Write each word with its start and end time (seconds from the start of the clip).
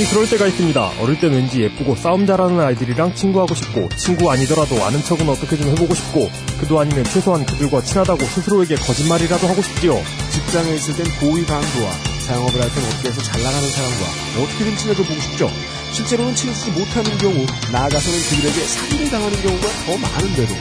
사람이 0.00 0.04
그럴 0.06 0.28
때가 0.28 0.46
있습니다. 0.46 0.92
어릴 1.00 1.20
땐 1.20 1.32
왠지 1.32 1.60
예쁘고 1.62 1.94
싸움 1.96 2.26
잘하는 2.26 2.58
아이들이랑 2.60 3.14
친구하고 3.14 3.54
싶고 3.54 3.88
친구 3.96 4.30
아니더라도 4.30 4.82
아는 4.84 5.02
척은 5.02 5.28
어떻게 5.28 5.56
좀 5.56 5.68
해보고 5.68 5.94
싶고 5.94 6.30
그도 6.58 6.80
아니면 6.80 7.04
최소한 7.04 7.44
그들과 7.44 7.82
친하다고 7.82 8.24
스스로에게 8.24 8.76
거짓말이라도 8.76 9.48
하고 9.48 9.62
싶지요. 9.62 10.00
직장에 10.30 10.74
있을 10.74 10.96
땐 10.96 11.06
고위 11.20 11.44
간부와 11.44 11.92
자영업을 12.26 12.60
할 12.60 12.70
땐 12.70 12.84
업계에서 12.84 13.22
잘 13.22 13.42
나가는 13.42 13.68
사람과 13.70 14.04
어떻게든 14.42 14.76
친해져 14.76 15.02
보고 15.02 15.20
싶죠. 15.20 15.50
실제로는 15.92 16.34
친해지지 16.34 16.70
못하는 16.70 17.18
경우 17.18 17.46
나아가서는 17.72 18.18
그들에게 18.30 18.60
사기를 18.60 19.10
당하는 19.10 19.42
경우가 19.42 19.68
더 19.86 19.96
많은데도 19.98 20.54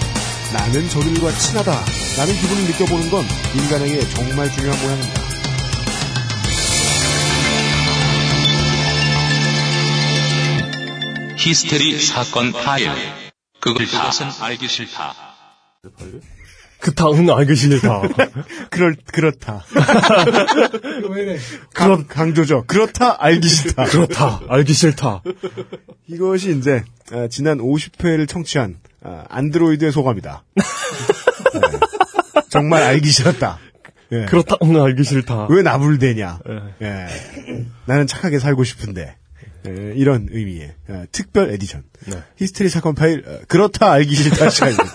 나는 0.54 0.90
저들과 0.90 1.32
친하다 1.38 1.72
라는 2.18 2.34
기분을 2.36 2.64
느껴보는 2.64 3.10
건 3.10 3.26
인간에게 3.56 4.00
정말 4.10 4.52
중요한 4.52 4.80
모양입니다. 4.82 5.29
히스테리 11.40 11.98
사건 12.02 12.52
파일. 12.52 12.90
그것은 13.62 14.28
알기 14.42 14.68
싫다. 14.68 15.14
그타 16.82 17.08
응 17.12 17.30
알기 17.30 17.56
싫다. 17.56 18.02
그럴 18.70 18.98
그렇다. 19.06 19.64
강, 21.74 22.06
강조죠. 22.08 22.66
그렇다 22.68 23.16
알기 23.24 23.48
싫다. 23.48 23.86
그렇다 23.86 24.42
알기 24.50 24.74
싫다. 24.74 25.24
이것이 26.08 26.58
이제 26.58 26.84
아, 27.14 27.28
지난 27.30 27.60
50회를 27.60 28.28
청취한 28.28 28.76
아, 29.04 29.24
안드로이드의 29.30 29.94
소감이다. 29.94 30.44
네. 30.56 30.64
정말 32.50 32.84
알기 32.84 33.10
싫었다. 33.10 33.60
예. 34.12 34.26
그렇다 34.26 34.58
응 34.64 34.84
알기 34.84 35.06
싫다. 35.06 35.48
왜 35.50 35.62
나불대냐? 35.62 36.40
예. 36.82 37.08
나는 37.86 38.08
착하게 38.08 38.40
살고 38.40 38.66
싶은데 38.66 39.02
예, 39.02 39.16
이런 39.66 40.28
의미의 40.32 40.74
어, 40.88 41.04
특별 41.12 41.52
에디션 41.52 41.84
네. 42.08 42.24
히스테리 42.38 42.70
사건 42.70 42.96
파일 42.96 43.24
어, 43.28 43.40
그렇다 43.48 43.92
알기 43.92 44.16
싫다 44.16 44.50
시간입니다. 44.50 44.94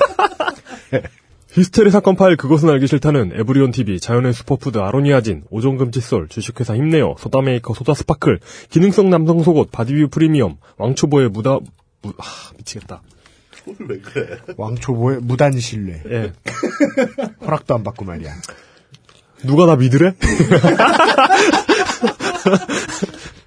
히스테리 1.54 1.90
사건 1.90 2.16
파일 2.16 2.36
그것은 2.36 2.68
알기 2.68 2.88
싫다는 2.88 3.32
에브리온 3.36 3.70
TV, 3.70 4.00
자연의 4.00 4.32
슈퍼푸드 4.32 4.78
아로니아진, 4.78 5.44
오종금 5.50 5.92
칫솔, 5.92 6.26
주식회사 6.28 6.74
힘내요, 6.74 7.14
소다메이커 7.16 7.74
소다 7.74 7.94
스파클, 7.94 8.40
기능성 8.70 9.08
남성 9.08 9.40
속옷 9.40 9.70
바디뷰 9.70 10.08
프리미엄, 10.08 10.56
왕초보의 10.78 11.28
무다 11.28 11.60
무, 12.02 12.12
아, 12.18 12.24
미치겠다. 12.58 13.02
왕초보의 14.56 15.20
무단 15.22 15.56
신뢰 15.58 16.02
예. 16.10 16.32
허락도 17.40 17.74
안 17.74 17.84
받고 17.84 18.04
말이야. 18.04 18.34
누가 19.44 19.66
나 19.66 19.76
믿으래? 19.76 20.14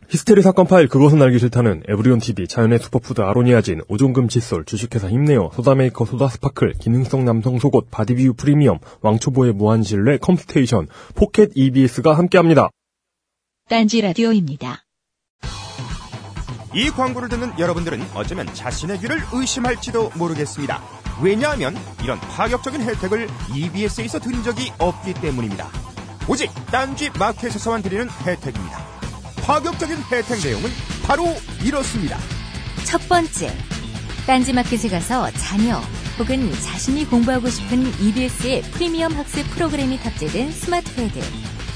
히스테리 0.10 0.42
사건 0.42 0.68
파일 0.68 0.88
그것은 0.88 1.22
알기 1.22 1.38
싫다는 1.38 1.84
에브리온 1.90 2.20
TV, 2.20 2.48
자연의 2.48 2.80
슈퍼푸드 2.80 3.20
아로니아진, 3.22 3.82
오종금 3.90 4.30
칫솔, 4.30 4.64
주식회사 4.64 5.10
힘내요, 5.10 5.50
소다메이커 5.54 6.06
소다 6.06 6.30
스파클, 6.30 6.76
기능성 6.80 7.26
남성 7.26 7.60
속옷, 7.60 7.92
바디뷰 7.92 8.36
프리미엄, 8.36 8.80
왕초보의 9.02 9.52
무한신뢰 9.52 10.20
컴스테이션, 10.20 10.88
포켓 11.16 11.52
EBS가 11.56 12.18
함께합니다. 12.18 12.70
딴지 13.68 14.00
라디오입니다. 14.00 14.86
이 16.74 16.90
광고를 16.90 17.28
듣는 17.28 17.60
여러분들은 17.60 18.00
어쩌면 18.16 18.48
자신의 18.54 19.00
귀를 19.00 19.20
의심할지도 19.34 20.12
모르겠습니다. 20.16 20.82
왜냐하면 21.22 21.76
이런 22.02 22.18
파격적인 22.20 22.82
혜택을 22.82 23.28
EBS에서 23.54 24.20
드린 24.20 24.42
적이 24.44 24.72
없기 24.78 25.16
때문입니다. 25.16 25.68
오직 26.30 26.50
딴지 26.72 27.10
마켓에서만 27.20 27.82
드리는 27.82 28.08
혜택입니다. 28.26 28.97
파격적인 29.48 29.98
혜택 30.12 30.44
내용은 30.44 30.70
바로 31.04 31.34
이렇습니다. 31.64 32.20
첫 32.84 33.00
번째, 33.08 33.50
딴지마켓에 34.26 34.90
가서 34.90 35.32
자녀 35.32 35.82
혹은 36.20 36.52
자신이 36.52 37.06
공부하고 37.06 37.50
싶은 37.50 37.94
EBS의 38.02 38.64
프리미엄 38.64 39.14
학습 39.14 39.50
프로그램이 39.52 40.00
탑재된 40.00 40.52
스마트 40.52 40.94
패드, 40.96 41.22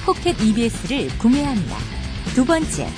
포켓 0.06 0.36
EBS를 0.42 1.18
구매합니다. 1.18 1.78
두 2.36 2.44
번째, 2.44 2.90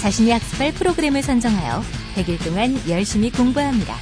자신이 0.00 0.32
학습할 0.32 0.72
프로그램을 0.72 1.22
선정하여 1.22 1.84
100일 2.16 2.44
동안 2.44 2.80
열심히 2.88 3.30
공부합니다. 3.30 3.94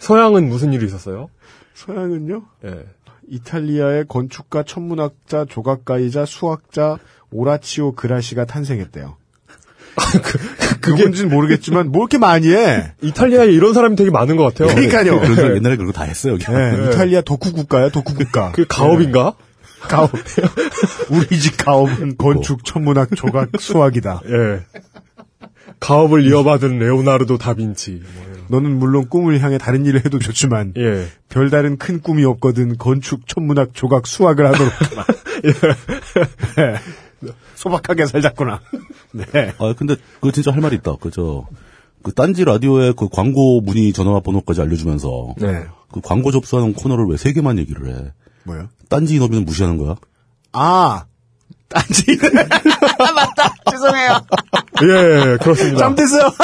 서양은 0.00 0.48
무슨 0.48 0.72
일이 0.72 0.86
있었어요? 0.86 1.28
서양은요? 1.74 2.42
예. 2.66 2.84
이탈리아의 3.30 4.06
건축가, 4.08 4.62
천문학자, 4.62 5.44
조각가이자 5.48 6.24
수학자 6.24 6.96
오라치오 7.30 7.92
그라시가 7.94 8.46
탄생했대요. 8.46 9.16
그건지는 10.80 11.28
모르겠지만 11.30 11.90
뭐 11.90 12.02
이렇게 12.02 12.18
많이 12.18 12.48
해. 12.52 12.92
이탈리아에 13.02 13.48
이런 13.48 13.74
사람이 13.74 13.96
되게 13.96 14.10
많은 14.10 14.36
것 14.36 14.44
같아요. 14.44 14.74
그러니까요. 14.74 15.20
거 15.20 15.56
옛날에 15.56 15.76
그런 15.76 15.86
거다 15.86 16.04
했어요, 16.04 16.34
여기. 16.34 16.46
네, 16.46 16.88
이탈리아 16.88 17.20
덕후 17.20 17.52
국가야, 17.52 17.90
덕후 17.90 18.14
국가. 18.14 18.52
그 18.52 18.64
가업인가? 18.66 19.34
가업. 19.80 20.10
우리 21.10 21.38
집 21.38 21.56
가업은 21.56 22.16
건축, 22.16 22.64
천문학, 22.64 23.10
조각, 23.16 23.50
수학이다. 23.58 24.22
예. 24.28 24.60
가업을 25.80 26.26
이어받은 26.26 26.78
레오나르도 26.78 27.38
다빈치. 27.38 28.02
뭐. 28.02 28.28
너는 28.50 28.78
물론 28.78 29.08
꿈을 29.08 29.40
향해 29.42 29.58
다른 29.58 29.84
일을 29.86 30.04
해도 30.04 30.18
좋지만 30.18 30.72
예. 30.78 31.06
별다른 31.28 31.76
큰 31.76 32.00
꿈이 32.00 32.24
없거든 32.24 32.78
건축, 32.78 33.28
천문학, 33.28 33.74
조각, 33.74 34.06
수학을 34.06 34.46
하도록. 34.46 34.72
네. 36.56 36.74
소박하게 37.54 38.06
살자꾸나. 38.06 38.60
네. 39.12 39.52
아, 39.58 39.74
근데 39.76 39.96
그거 40.14 40.30
진짜 40.32 40.50
할 40.52 40.60
말이 40.60 40.76
있다. 40.76 40.96
그저 41.00 41.46
그 42.02 42.12
딴지 42.12 42.44
라디오에 42.44 42.92
그 42.96 43.08
광고 43.08 43.60
문의 43.60 43.92
전화 43.92 44.18
번호까지 44.20 44.60
알려주면서 44.62 45.34
네. 45.38 45.64
그 45.92 46.00
광고 46.00 46.30
접수하는 46.30 46.72
코너를 46.74 47.06
왜 47.06 47.16
세 47.16 47.32
개만 47.32 47.58
얘기를 47.58 47.88
해? 47.88 48.12
뭐요? 48.44 48.68
딴지 48.88 49.14
인업이는 49.16 49.44
무시하는 49.44 49.76
거야? 49.78 49.96
아, 50.52 51.04
딴지. 51.68 52.04
맞다. 53.14 53.54
죄송해요. 53.70 54.20
예, 54.82 55.36
그렇습니다. 55.38 55.78
잘못했어요. 55.78 56.30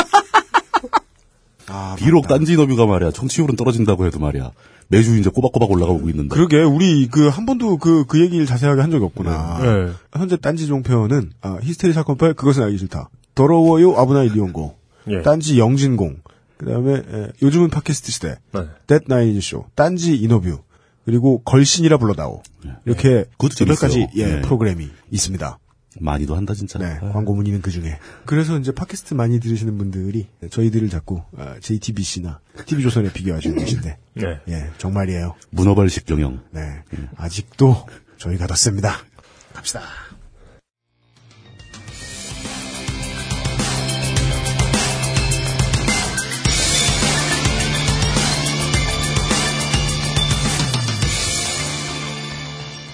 비록 1.96 2.28
딴지 2.28 2.52
인터뷰가 2.52 2.86
말이야 2.86 3.10
청취율은 3.10 3.56
떨어진다고 3.56 4.04
해도 4.06 4.18
말이야 4.18 4.50
매주 4.88 5.16
이제 5.16 5.30
꼬박꼬박 5.30 5.70
올라가고 5.70 6.08
있는데 6.10 6.34
그러게 6.34 6.62
우리 6.62 7.08
그 7.08 7.28
한 7.30 7.46
번도 7.46 7.78
그그 7.78 8.20
얘기를 8.20 8.44
자세하게 8.46 8.80
한 8.82 8.90
적이 8.90 9.04
없구나. 9.06 9.58
예. 9.62 9.92
현재 10.18 10.36
딴지 10.36 10.66
종편은 10.66 11.32
아, 11.40 11.58
히스테리 11.62 11.92
사건 11.94 12.16
파일 12.18 12.34
그것은 12.34 12.62
알기 12.64 12.76
싫다. 12.78 13.08
더러워요 13.34 13.96
아브나이 13.96 14.28
리온고. 14.28 14.76
예. 15.08 15.22
딴지 15.22 15.58
영진공. 15.58 16.18
그다음에 16.58 16.94
에, 16.96 17.28
요즘은 17.42 17.70
팟캐스트 17.70 18.12
시대. 18.12 18.36
네. 18.52 18.60
뎃 18.86 19.04
나인 19.08 19.40
쇼. 19.40 19.64
딴지 19.74 20.16
인터뷰. 20.16 20.58
그리고 21.04 21.42
걸신이라 21.42 21.98
불러다오. 21.98 22.42
이렇게 22.84 23.24
그것도 23.38 23.54
여덟 23.62 23.76
가지. 23.76 24.06
예, 24.16 24.26
네. 24.26 24.40
프로그램이 24.40 24.88
있습니다. 25.10 25.58
많이도 26.00 26.34
한다 26.34 26.54
진짜 26.54 26.78
네, 26.78 26.98
아, 27.00 27.12
광고 27.12 27.34
문의는 27.34 27.62
그 27.62 27.70
중에. 27.70 27.98
그래서 28.26 28.58
이제 28.58 28.72
팟캐스트 28.72 29.14
많이 29.14 29.38
들으시는 29.38 29.78
분들이 29.78 30.26
저희들을 30.50 30.88
자꾸 30.88 31.22
아, 31.36 31.56
JTBC나 31.60 32.40
TV조선에 32.66 33.12
비교하시는 33.12 33.56
것인데, 33.56 33.98
네. 34.14 34.40
예, 34.48 34.70
정말이에요. 34.78 35.36
문어발식 35.50 36.06
경영 36.06 36.42
네, 36.50 36.82
아직도 37.16 37.86
저희가 38.18 38.46
더 38.46 38.54
셉니다. 38.56 38.96
갑시다. 39.52 39.82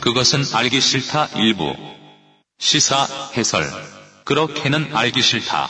그것은 0.01 0.41
알기 0.55 0.81
싫다 0.81 1.27
일부. 1.39 1.75
시사 2.59 3.07
해설. 3.37 3.65
그렇게는 4.25 4.97
알기 4.97 5.21
싫다. 5.21 5.69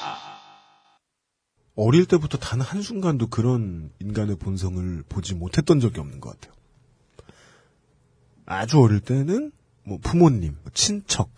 어릴 1.75 2.06
때부터 2.06 2.38
단 2.38 2.61
한순간도 2.61 3.27
그런 3.27 3.91
인간의 4.00 4.37
본성을 4.37 5.03
보지 5.09 5.35
못했던 5.35 5.81
적이 5.81 6.00
없는 6.00 6.21
것 6.21 6.38
같아요. 6.41 6.55
아주 8.47 8.81
어릴 8.81 9.00
때는 9.00 9.50
뭐 9.82 9.99
부모님, 10.00 10.56
뭐 10.62 10.71
친척, 10.75 11.31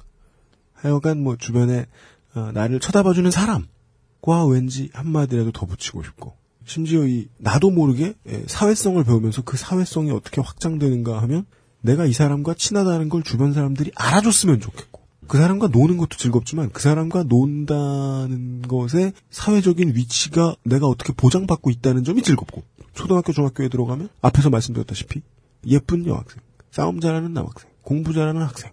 하여간 0.75 1.23
뭐 1.23 1.37
주변에 1.37 1.87
어, 2.35 2.51
나를 2.53 2.81
쳐다봐주는 2.81 3.31
사람과 3.31 4.47
왠지 4.51 4.91
한마디라도 4.93 5.53
더 5.53 5.65
붙이고 5.65 6.03
싶고 6.03 6.37
심지어 6.67 7.07
이 7.07 7.29
나도 7.39 7.71
모르게 7.71 8.15
예, 8.27 8.45
사회성을 8.47 9.03
배우면서 9.05 9.43
그 9.43 9.57
사회성이 9.57 10.11
어떻게 10.11 10.41
확장되는가 10.41 11.23
하면 11.23 11.47
내가 11.83 12.07
이 12.07 12.13
사람과 12.13 12.55
친하다는 12.55 13.09
걸 13.09 13.23
주변 13.23 13.53
사람들이 13.53 13.93
알아줬으면 13.95 14.61
좋겠고 14.61 15.03
그 15.29 15.39
사람과 15.39 15.69
노는 15.69 15.97
것도 15.97 16.17
즐겁지만 16.17 16.71
그 16.71 16.83
사람과 16.83 17.25
논다는 17.25 18.63
것의 18.63 19.13
사회적인 19.31 19.95
위치가 19.95 20.55
내가 20.65 20.87
어떻게 20.87 21.13
보장받고 21.13 21.71
있다는 21.71 22.05
점이 22.05 22.23
즐겁고 22.23 22.63
초등학교 22.95 23.33
중학교에 23.33 23.69
들어가면 23.69 24.09
앞에서 24.21 24.51
말씀드렸다시피 24.51 25.23
예쁜 25.67 26.07
여학생 26.07 26.43
싸움 26.71 27.01
잘하는 27.01 27.33
남학생 27.33 27.71
공부 27.83 28.13
잘하는 28.13 28.43
학생 28.43 28.73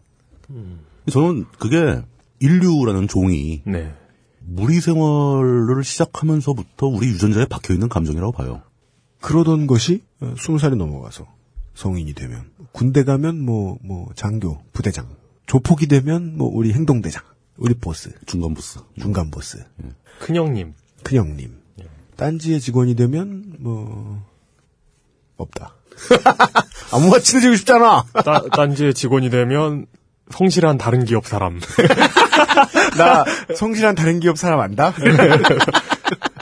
저는 1.09 1.45
그게 1.59 2.01
인류라는 2.39 3.07
종이 3.07 3.61
네. 3.65 3.93
무리 4.39 4.79
생활을 4.79 5.83
시작하면서부터 5.83 6.87
우리 6.87 7.07
유전자에 7.07 7.45
박혀 7.45 7.73
있는 7.73 7.87
감정이라고 7.87 8.31
봐요. 8.31 8.61
그러던 9.21 9.67
것이 9.67 10.03
어, 10.21 10.33
스무 10.37 10.57
살이 10.57 10.75
넘어가서 10.75 11.27
성인이 11.79 12.13
되면. 12.13 12.51
군대 12.73 13.05
가면 13.05 13.45
뭐뭐 13.45 14.09
장교 14.15 14.61
부대장. 14.73 15.07
조폭이 15.45 15.87
되면 15.87 16.37
뭐 16.37 16.49
우리 16.53 16.73
행동대장. 16.73 17.23
우리 17.55 17.73
보스. 17.73 18.11
중간 18.25 18.53
보스. 18.53 18.79
중간 18.99 19.31
보스. 19.31 19.63
큰형님. 20.19 20.73
큰형님. 21.03 21.57
딴지의 22.17 22.59
직원이 22.59 22.95
되면 22.95 23.55
뭐 23.59 24.21
없다. 25.37 25.73
아무나 26.91 27.17
친해지고 27.19 27.55
싶잖아. 27.55 28.03
따, 28.25 28.43
딴지의 28.51 28.93
직원이 28.93 29.29
되면 29.29 29.85
성실한 30.31 30.77
다른 30.77 31.05
기업 31.05 31.25
사람. 31.25 31.61
나 32.99 33.23
성실한 33.55 33.95
다른 33.95 34.19
기업 34.19 34.37
사람 34.37 34.59
안다 34.59 34.93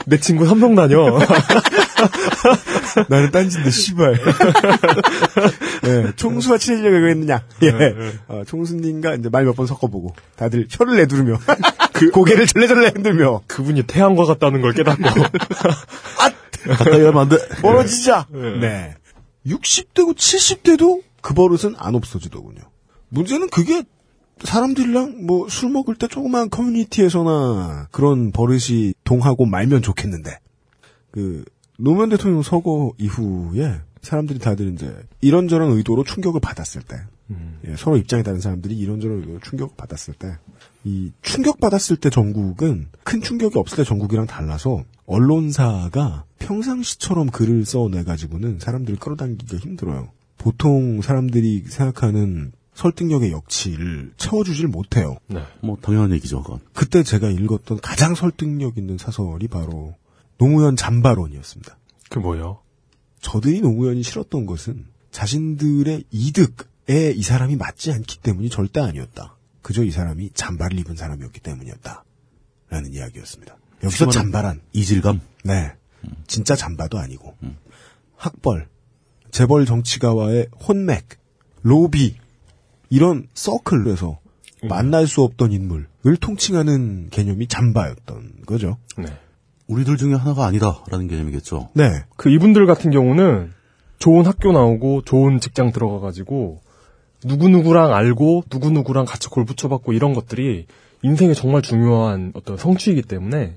내 0.08 0.18
친구 0.18 0.46
삼성 0.46 0.74
다녀. 0.74 1.18
나는 3.08 3.30
딴지인데 3.30 3.70
씨발 3.70 4.18
예, 5.86 6.12
총수와 6.16 6.58
친해지려고 6.58 7.08
했느냐 7.08 7.42
예 7.62 7.72
어, 8.28 8.42
총수님과 8.46 9.14
이제 9.16 9.28
말 9.28 9.44
몇 9.44 9.54
번 9.56 9.66
섞어보고 9.66 10.14
다들 10.36 10.66
혀를 10.70 10.96
내두르며 10.96 11.38
그 11.92 12.10
고개를 12.10 12.46
절레절레 12.46 12.88
흔들며 12.94 13.42
그분이 13.46 13.82
태양과 13.84 14.24
같다는 14.24 14.60
걸 14.60 14.72
깨닫고. 14.72 15.02
가까이 16.78 17.02
하면 17.04 17.18
안 17.18 17.28
돼. 17.28 17.36
멀어지자. 17.62 18.26
네. 18.60 18.94
60대고 19.46 20.14
70대도 20.16 21.02
그 21.22 21.34
버릇은 21.34 21.74
안 21.78 21.94
없어지더군요. 21.94 22.60
문제는 23.08 23.48
그게 23.50 23.82
사람들이랑 24.42 25.26
뭐 25.26 25.48
술 25.48 25.70
먹을 25.70 25.94
때 25.94 26.08
조그만 26.08 26.50
커뮤니티에서나 26.50 27.88
그런 27.90 28.32
버릇이 28.32 28.94
동하고 29.04 29.46
말면 29.46 29.82
좋겠는데 29.82 30.38
그 31.10 31.44
노무현 31.78 32.08
대통령 32.10 32.42
서거 32.42 32.92
이후에 32.98 33.80
사람들이 34.02 34.38
다들 34.38 34.72
이제 34.72 34.94
이런저런 35.20 35.72
의도로 35.72 36.04
충격을 36.04 36.40
받았을 36.40 36.82
때 36.82 36.96
예, 37.66 37.74
서로 37.76 37.96
입장이 37.98 38.22
다른 38.22 38.40
사람들이 38.40 38.76
이런저런 38.76 39.18
의도로 39.18 39.40
충격을 39.40 39.74
받았을 39.76 40.14
때 40.14 40.28
이 40.84 41.12
충격 41.22 41.60
받았을 41.60 41.96
때 41.96 42.08
전국은 42.08 42.86
큰 43.04 43.20
충격이 43.20 43.58
없을 43.58 43.76
때 43.78 43.84
전국이랑 43.84 44.26
달라서 44.26 44.84
언론사가 45.06 46.24
평상시처럼 46.38 47.28
글을 47.30 47.64
써내 47.64 48.04
가지고는 48.04 48.58
사람들을 48.60 48.98
끌어당기기가 48.98 49.58
힘들어요. 49.58 50.10
보통 50.38 51.02
사람들이 51.02 51.64
생각하는 51.66 52.52
설득력의 52.78 53.32
역치를 53.32 54.12
채워주질 54.16 54.68
못해요. 54.68 55.16
네. 55.26 55.42
뭐 55.60 55.76
당연한 55.82 56.12
얘기죠. 56.12 56.42
그건. 56.42 56.60
그때 56.72 57.02
제가 57.02 57.28
읽었던 57.28 57.80
가장 57.80 58.14
설득력 58.14 58.78
있는 58.78 58.96
사설이 58.98 59.48
바로 59.48 59.96
노무현 60.38 60.76
잠바론이었습니다. 60.76 61.76
그 62.08 62.20
뭐요? 62.20 62.60
저들이 63.20 63.62
노무현이 63.62 64.04
싫었던 64.04 64.46
것은 64.46 64.86
자신들의 65.10 66.04
이득에 66.12 67.10
이 67.16 67.22
사람이 67.22 67.56
맞지 67.56 67.90
않기 67.90 68.20
때문이 68.20 68.48
절대 68.48 68.78
아니었다. 68.78 69.36
그저 69.60 69.82
이 69.82 69.90
사람이 69.90 70.30
잠바를 70.34 70.78
입은 70.78 70.94
사람이었기 70.94 71.40
때문이었다. 71.40 72.04
라는 72.70 72.94
이야기였습니다. 72.94 73.56
여기서 73.82 74.10
잠바란, 74.10 74.60
이질감. 74.72 75.20
네. 75.42 75.72
진짜 76.28 76.54
잠바도 76.54 76.98
아니고, 76.98 77.34
학벌, 78.16 78.68
재벌 79.32 79.66
정치가와의 79.66 80.48
혼맥, 80.68 81.08
로비, 81.62 82.16
이런 82.90 83.26
서클에서 83.34 84.18
만날 84.68 85.06
수 85.06 85.22
없던 85.22 85.52
인물을 85.52 86.16
통칭하는 86.20 87.10
개념이 87.10 87.46
잠바였던 87.46 88.42
거죠. 88.46 88.76
네. 88.96 89.06
우리들 89.66 89.96
중에 89.96 90.14
하나가 90.14 90.46
아니다라는 90.46 91.08
개념이겠죠. 91.08 91.70
네. 91.74 92.04
그 92.16 92.30
이분들 92.30 92.66
같은 92.66 92.90
경우는 92.90 93.52
좋은 93.98 94.26
학교 94.26 94.52
나오고 94.52 95.02
좋은 95.02 95.40
직장 95.40 95.72
들어가가지고 95.72 96.60
누구누구랑 97.24 97.92
알고 97.92 98.44
누구누구랑 98.50 99.04
같이 99.04 99.28
골 99.28 99.44
붙여받고 99.44 99.92
이런 99.92 100.14
것들이 100.14 100.66
인생에 101.02 101.34
정말 101.34 101.62
중요한 101.62 102.32
어떤 102.34 102.56
성취이기 102.56 103.02
때문에 103.02 103.56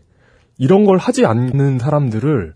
이런 0.57 0.85
걸 0.85 0.97
하지 0.97 1.25
않는 1.25 1.79
사람들을 1.79 2.53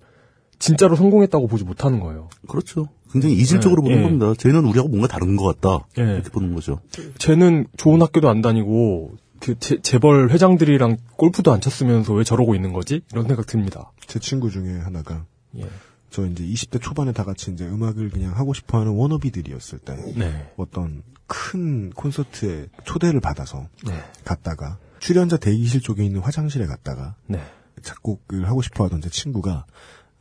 진짜로 0.60 0.96
성공했다고 0.96 1.48
보지 1.48 1.64
못하는 1.64 2.00
거예요. 2.00 2.30
그렇죠. 2.48 2.88
굉장히 3.12 3.36
이질적으로 3.36 3.82
네, 3.84 3.90
보는 3.90 3.98
예. 3.98 4.04
겁니다. 4.04 4.34
쟤는 4.38 4.66
우리하고 4.66 4.90
뭔가 4.90 5.08
다른 5.08 5.36
것 5.36 5.46
같다. 5.46 5.86
예. 5.98 6.04
이렇게 6.16 6.30
보는 6.30 6.54
거죠. 6.54 6.80
쟤는 7.18 7.68
좋은 7.78 8.02
학교도 8.02 8.30
안 8.30 8.42
다니고 8.42 9.16
그 9.40 9.58
재, 9.60 9.78
재벌 9.82 10.30
회장들이랑 10.32 10.98
골프도 11.18 11.52
안 11.52 11.62
쳤으면서 11.62 12.14
왜 12.14 12.24
저러고 12.24 12.56
있는 12.56 12.74
거지? 12.74 13.02
이런 13.12 13.28
생각 13.28 13.46
듭니다. 13.48 13.92
제 14.08 14.20
친구 14.20 14.50
중에 14.50 14.80
하나가 14.80 15.26
예. 15.58 15.66
저 16.10 16.26
이제 16.26 16.44
20대 16.44 16.82
초반에 16.82 17.12
다 17.12 17.24
같이 17.24 17.52
이제 17.52 17.66
음악을 17.66 18.10
그냥 18.10 18.36
하고 18.38 18.54
싶어 18.54 18.80
하는 18.80 18.94
워너비들이었을 18.94 19.80
때 19.80 19.96
네. 20.16 20.52
어떤 20.56 21.04
큰 21.28 21.90
콘서트에 21.92 22.68
초대를 22.86 23.20
받아서 23.20 23.68
네. 23.86 23.94
갔다가 24.24 24.78
출연자 25.00 25.38
대기실 25.38 25.82
쪽에 25.82 26.06
있는 26.06 26.22
화장실에 26.22 26.68
갔다가 26.68 27.16
네. 27.28 27.42
작곡을 27.82 28.48
하고 28.48 28.62
싶어 28.62 28.86
하던 28.86 29.02
제 29.02 29.10
친구가 29.10 29.66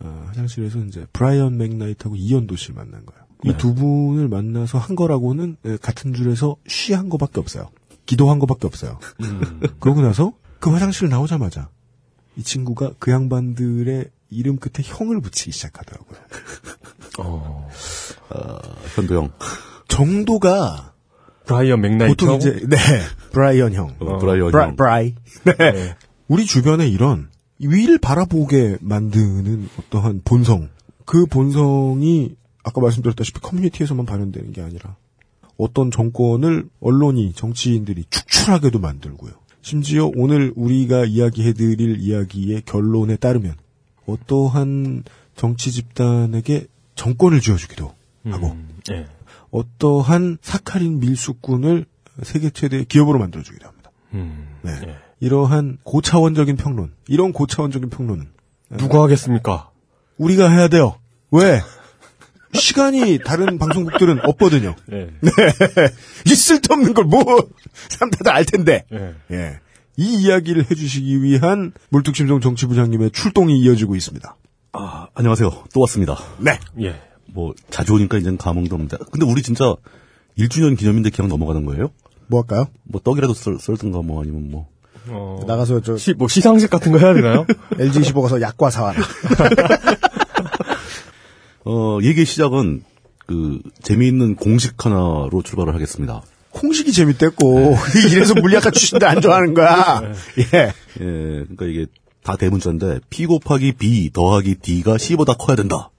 어, 0.00 0.24
화장실에서 0.28 0.80
이제 0.80 1.06
브라이언 1.12 1.56
맥나이트하고 1.56 2.16
이현도 2.16 2.56
씨를 2.56 2.74
만난 2.74 3.04
거예요. 3.06 3.24
이 3.44 3.48
네. 3.48 3.56
두 3.56 3.74
분을 3.74 4.28
만나서 4.28 4.78
한 4.78 4.96
거라고는 4.96 5.56
에, 5.64 5.76
같은 5.76 6.14
줄에서 6.14 6.56
쉬한 6.66 7.08
거밖에 7.08 7.40
없어요. 7.40 7.70
기도한 8.06 8.38
거밖에 8.38 8.66
없어요. 8.66 8.98
음. 9.22 9.60
그러고 9.80 10.00
나서 10.02 10.32
그 10.60 10.70
화장실 10.70 11.08
나오자마자 11.08 11.68
이 12.36 12.42
친구가 12.42 12.92
그 12.98 13.10
양반들의 13.10 14.10
이름 14.30 14.56
끝에 14.56 14.82
형을 14.82 15.20
붙이기 15.20 15.52
시작하더라고요. 15.52 16.18
어. 17.20 17.68
현도영. 18.96 19.30
정도가 19.88 20.94
브라이언 21.46 21.80
맥나이트. 21.80 22.16
보통 22.16 22.36
이제 22.36 22.60
네 22.66 22.76
브라이언 23.32 23.74
형. 23.74 23.94
어, 24.00 24.18
브라이언 24.18 24.50
브라, 24.50 24.64
형. 24.64 24.76
브라이. 24.76 25.14
네. 25.44 25.96
우리 26.26 26.46
주변에 26.46 26.88
이런 26.88 27.28
위를 27.68 27.99
바라보게 27.99 28.78
만드는 28.80 29.68
어떠한 29.78 30.23
본성. 30.25 30.68
그 31.04 31.26
본성이 31.26 32.37
아까 32.62 32.80
말씀드렸다시피 32.80 33.40
커뮤니티에서만 33.40 34.06
발현되는 34.06 34.52
게 34.52 34.62
아니라 34.62 34.97
어떤 35.56 35.90
정권을 35.90 36.68
언론이 36.80 37.33
정치인들이 37.35 38.06
축출하게도 38.11 38.78
만들고요. 38.78 39.33
심지어 39.61 40.11
오늘 40.14 40.52
우리가 40.56 41.04
이야기해드릴 41.04 42.00
이야기의 42.00 42.62
결론에 42.66 43.16
따르면 43.16 43.54
어떠한 44.06 45.04
정치 45.37 45.73
집단에게 45.73 46.66
정권을 46.94 47.40
쥐어주기도 47.40 47.94
하고 48.30 48.56
예. 48.92 49.06
어떠한 49.50 50.38
사카린 50.42 51.00
밀수꾼을 51.00 51.87
세계 52.23 52.50
최대의 52.50 52.85
기업으로 52.87 53.18
만들어주기도 53.18 53.66
합니다. 53.66 53.90
음. 54.12 54.49
네. 54.62 54.73
예. 54.87 54.97
이러한 55.25 55.78
고차원적인 55.85 56.57
평론, 56.57 56.93
이런 57.09 57.33
고차원적인 57.33 57.88
평론은 57.88 58.28
누가 58.76 59.02
하겠습니까? 59.02 59.71
우리가 60.19 60.50
해야 60.50 60.69
돼요. 60.69 60.97
왜? 61.31 61.62
시간이 62.52 63.21
다른 63.25 63.59
방송국들은 63.59 64.21
없거든요. 64.23 64.75
예. 64.93 65.09
이 66.26 66.35
쓸데없는 66.35 66.93
걸 66.93 67.04
뭐, 67.04 67.25
사람 67.88 68.11
다들 68.11 68.33
알 68.33 68.45
텐데. 68.45 68.85
예. 68.93 69.14
예. 69.31 69.61
이 69.97 70.23
이야기를 70.23 70.71
해주시기 70.71 71.23
위한 71.23 71.73
물뚝심송 71.88 72.40
정치부장님의 72.40 73.12
출동이 73.12 73.59
이어지고 73.61 73.97
있습니다. 73.97 74.37
아, 74.73 75.09
안녕하세요. 75.14 75.50
또 75.73 75.81
왔습니다. 75.81 76.19
네. 76.38 76.59
예. 76.83 77.00
뭐, 77.33 77.54
자주 77.71 77.95
오니까 77.95 78.19
이제는 78.19 78.37
감흥도 78.37 78.75
없는데. 78.75 78.99
근데 79.11 79.25
우리 79.25 79.43
진짜 79.43 79.75
1주년 80.38 80.76
기념인데 80.76 81.09
그냥 81.09 81.31
넘어가는 81.31 81.64
거예요? 81.64 81.90
뭐 82.26 82.43
할까요? 82.43 82.66
뭐, 82.83 83.00
떡이라도 83.02 83.33
썰, 83.33 83.59
썰든가 83.59 84.02
뭐, 84.02 84.21
아니면 84.21 84.50
뭐. 84.50 84.74
어, 85.08 85.40
나가서 85.46 85.80
저 85.82 85.96
시, 85.96 86.14
뭐 86.14 86.28
시상식 86.28 86.70
같은 86.70 86.92
거 86.92 86.99
해야 86.99 87.14
되나요? 87.14 87.46
LG15 87.76 88.23
가서 88.23 88.40
약과 88.40 88.70
사와라. 88.70 89.00
어, 91.64 91.99
얘기의 92.02 92.26
시작은, 92.26 92.82
그, 93.26 93.61
재미있는 93.82 94.37
공식 94.37 94.84
하나로 94.84 95.42
출발을 95.44 95.75
하겠습니다. 95.75 96.23
콩식이 96.50 96.92
재밌댔고 96.92 97.76
이래서 98.12 98.34
물리학과 98.34 98.70
출신들 98.70 99.08
안 99.08 99.20
좋아하는 99.20 99.54
거야. 99.54 100.02
예. 100.38 100.44
예, 100.62 100.73
그러니까 101.00 101.66
이게 101.66 101.87
다 102.23 102.37
대문자인데, 102.37 103.00
P 103.11 103.26
곱하기 103.26 103.73
B 103.73 104.11
더하기 104.12 104.56
D가 104.56 104.99
C보다 104.99 105.34
커야 105.34 105.56
된다. 105.56 105.90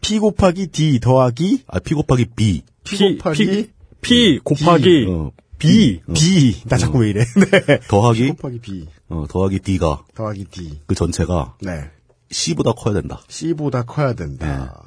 P 0.00 0.18
곱하기 0.18 0.68
D 0.68 1.00
더하기 1.00 1.64
아, 1.68 1.78
P 1.78 1.94
곱하기 1.94 2.26
B. 2.36 2.62
P 2.84 3.16
곱하기 3.18 3.46
P, 3.46 3.70
P 4.00 4.38
곱하기 4.42 5.06
어, 5.08 5.30
B. 5.62 6.00
B. 6.14 6.62
나 6.68 6.76
자꾸 6.76 6.98
왜 6.98 7.10
이래? 7.10 7.24
네. 7.36 7.80
더하기, 7.88 8.22
P 8.22 8.28
곱하기 8.32 8.58
B 8.60 8.86
어, 9.08 9.24
더하기 9.28 9.60
D가, 9.60 10.02
더하기 10.14 10.44
D. 10.46 10.80
그 10.86 10.94
전체가 10.94 11.54
네. 11.60 11.90
C보다 12.30 12.72
커야 12.72 12.94
된다. 12.94 13.20
C보다 13.28 13.82
커야 13.82 14.14
된다. 14.14 14.82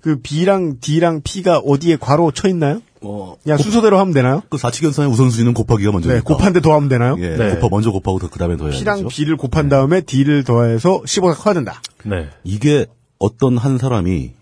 그 0.00 0.20
B랑 0.20 0.78
D랑 0.80 1.22
P가 1.22 1.58
어디에 1.58 1.96
괄호 1.96 2.32
쳐 2.32 2.48
있나요? 2.48 2.82
어, 3.00 3.36
그냥 3.42 3.58
순서대로 3.58 3.98
하면 3.98 4.12
되나요? 4.14 4.42
그 4.50 4.58
사칙연산의 4.58 5.10
우선순위는 5.10 5.54
곱하기가 5.54 5.90
먼저니까. 5.92 6.18
네, 6.18 6.22
곱한데 6.24 6.60
더하면 6.60 6.88
되나요? 6.88 7.16
예, 7.18 7.36
네. 7.36 7.54
곱하, 7.56 7.68
먼저 7.70 7.90
곱하고 7.90 8.18
그 8.18 8.38
다음에 8.38 8.56
더해야 8.56 8.78
P랑 8.78 8.96
되죠. 8.98 9.08
B를 9.08 9.36
곱한 9.36 9.68
다음에 9.68 10.00
D를 10.02 10.44
더해서 10.44 11.02
C보다 11.06 11.34
커야 11.34 11.54
된다. 11.54 11.80
네. 12.04 12.28
이게 12.44 12.86
어떤 13.18 13.56
한 13.56 13.78
사람이 13.78 14.32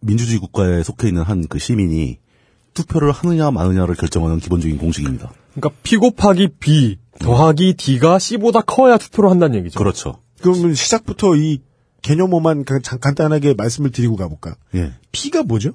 민주주의 0.00 0.38
국가에 0.38 0.82
속해 0.82 1.08
있는 1.08 1.22
한 1.22 1.46
그 1.48 1.58
시민이 1.58 2.18
투표를 2.76 3.10
하느냐 3.10 3.50
마느냐를 3.50 3.94
결정하는 3.96 4.38
기본적인 4.38 4.78
공식입니다. 4.78 5.32
그러니까 5.54 5.70
P 5.82 5.96
곱하기 5.96 6.48
B 6.60 6.98
더하기 7.18 7.74
D가 7.74 8.18
C보다 8.20 8.60
커야 8.60 8.98
투표를 8.98 9.30
한다는 9.30 9.56
얘기죠. 9.58 9.78
그렇죠. 9.78 10.20
그러면 10.40 10.74
시작부터 10.74 11.34
이 11.34 11.60
개념어만 12.02 12.64
간- 12.64 12.80
간단하게 13.00 13.54
말씀을 13.54 13.90
드리고 13.90 14.16
가볼까? 14.16 14.54
예. 14.76 14.92
P가 15.12 15.42
뭐죠? 15.42 15.72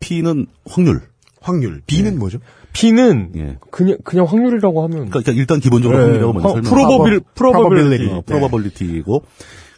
P는 0.00 0.46
확률. 0.66 1.02
확률. 1.40 1.82
B는 1.86 2.18
뭐죠? 2.18 2.38
P는 2.72 3.32
예. 3.36 3.58
그냥 3.70 3.98
그냥 4.04 4.26
확률이라고 4.26 4.82
하면 4.84 5.08
그러니까 5.10 5.32
일단 5.32 5.60
기본적으로 5.60 5.98
네. 5.98 6.02
확률이라고 6.04 6.32
먼저 6.32 6.48
어, 6.48 6.52
설명. 6.52 6.70
프로버빌 6.70 7.20
probability. 7.34 7.98
프로버빌리티. 7.98 8.12
어, 8.12 8.22
프로바빌리티이고 8.26 9.24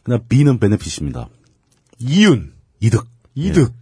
그다음 0.05 0.21
B는 0.29 0.59
베네핏입니다. 0.59 1.29
이윤. 1.99 2.53
이득. 2.81 3.07
이득. 3.35 3.73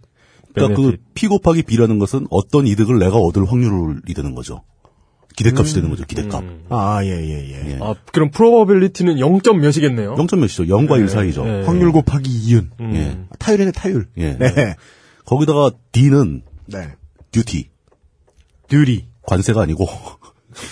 그러니까 0.53 0.81
그. 0.81 0.97
P 1.13 1.27
곱하기 1.27 1.63
B라는 1.63 1.99
것은 1.99 2.27
어떤 2.29 2.67
이득을 2.67 2.99
내가 2.99 3.17
얻을 3.17 3.49
확률이 3.49 4.13
되는 4.13 4.35
거죠. 4.35 4.63
기대값이 5.35 5.75
되는 5.75 5.89
거죠. 5.89 6.03
기대값. 6.05 6.43
아, 6.69 6.99
예, 7.03 7.09
예, 7.09 7.49
예. 7.53 7.71
예. 7.71 7.79
아, 7.81 7.95
그럼 8.11 8.31
프로버빌리티는 8.31 9.15
0점 9.15 9.59
몇이겠네요. 9.59 10.15
0점 10.15 10.39
몇이죠. 10.39 10.63
0과 10.65 10.99
1 10.99 11.07
사이죠. 11.07 11.47
예. 11.47 11.61
확률 11.65 11.91
곱하기 11.93 12.29
이윤. 12.29 12.71
음. 12.81 12.93
예. 12.95 13.17
타율이네, 13.39 13.71
타율. 13.71 14.07
예. 14.17 14.37
네. 14.37 14.75
거기다가 15.25 15.71
D는 15.93 16.41
네. 16.67 16.89
듀티. 17.31 17.69
듀리. 18.67 19.07
관세가 19.25 19.61
아니고 19.61 19.87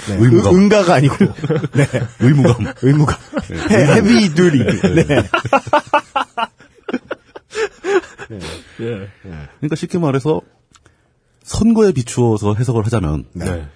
네. 0.09 0.15
의무감. 0.19 0.53
응, 0.55 0.59
응가가 0.63 0.95
아니고. 0.95 1.15
네. 1.75 1.86
의무감. 2.19 2.74
의무감. 2.81 3.17
헤- 3.71 3.95
헤비 3.95 4.33
듀리. 4.36 4.59
네. 4.95 5.05
예. 8.31 9.07
그러니까 9.57 9.75
쉽게 9.75 9.97
말해서 9.97 10.41
선거에 11.43 11.91
비추어서 11.91 12.55
해석을 12.55 12.85
하자면 12.85 13.25
네. 13.33 13.67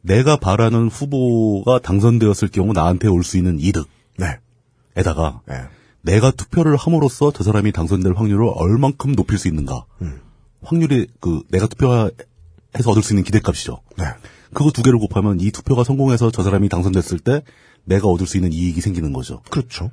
내가 0.00 0.36
바라는 0.36 0.88
후보가 0.88 1.80
당선되었을 1.80 2.48
경우 2.48 2.72
나한테 2.72 3.08
올 3.08 3.22
수 3.24 3.36
있는 3.36 3.58
이득에다가 3.58 5.42
네. 5.46 5.54
네. 5.54 5.64
내가 6.02 6.30
투표를 6.30 6.76
함으로써 6.76 7.32
저 7.32 7.42
사람이 7.42 7.72
당선될 7.72 8.12
확률을 8.14 8.50
얼만큼 8.54 9.14
높일 9.16 9.38
수 9.38 9.48
있는가. 9.48 9.86
음. 10.02 10.20
확률이 10.62 11.06
그 11.20 11.42
내가 11.50 11.66
투표해서 11.66 12.90
얻을 12.90 13.02
수 13.02 13.12
있는 13.14 13.24
기대값이죠. 13.24 13.80
네. 13.96 14.04
그거 14.52 14.70
두 14.70 14.82
개를 14.82 14.98
곱하면 14.98 15.40
이 15.40 15.50
투표가 15.50 15.82
성공해서 15.84 16.30
저 16.30 16.42
사람이 16.42 16.68
당선됐을 16.68 17.18
때 17.20 17.42
내가 17.84 18.08
얻을 18.08 18.26
수 18.26 18.36
있는 18.36 18.52
이익이 18.52 18.80
생기는 18.80 19.12
거죠. 19.12 19.42
그렇죠. 19.50 19.90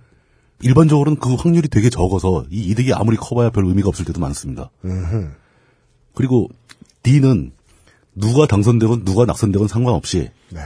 일반적으로는 0.64 1.20
그 1.20 1.34
확률이 1.36 1.68
되게 1.68 1.90
적어서 1.90 2.46
이 2.52 2.66
이득이 2.68 2.94
아무리 2.94 3.18
커봐야 3.18 3.50
별 3.50 3.66
의미가 3.66 3.90
없을 3.90 4.06
때도 4.06 4.20
많습니다. 4.20 4.70
그리고 6.14 6.50
D는 7.04 7.52
누가 8.16 8.46
당선되건 8.46 9.06
누가 9.06 9.26
낙선되건 9.26 9.68
상관없이 9.68 10.30
네. 10.50 10.60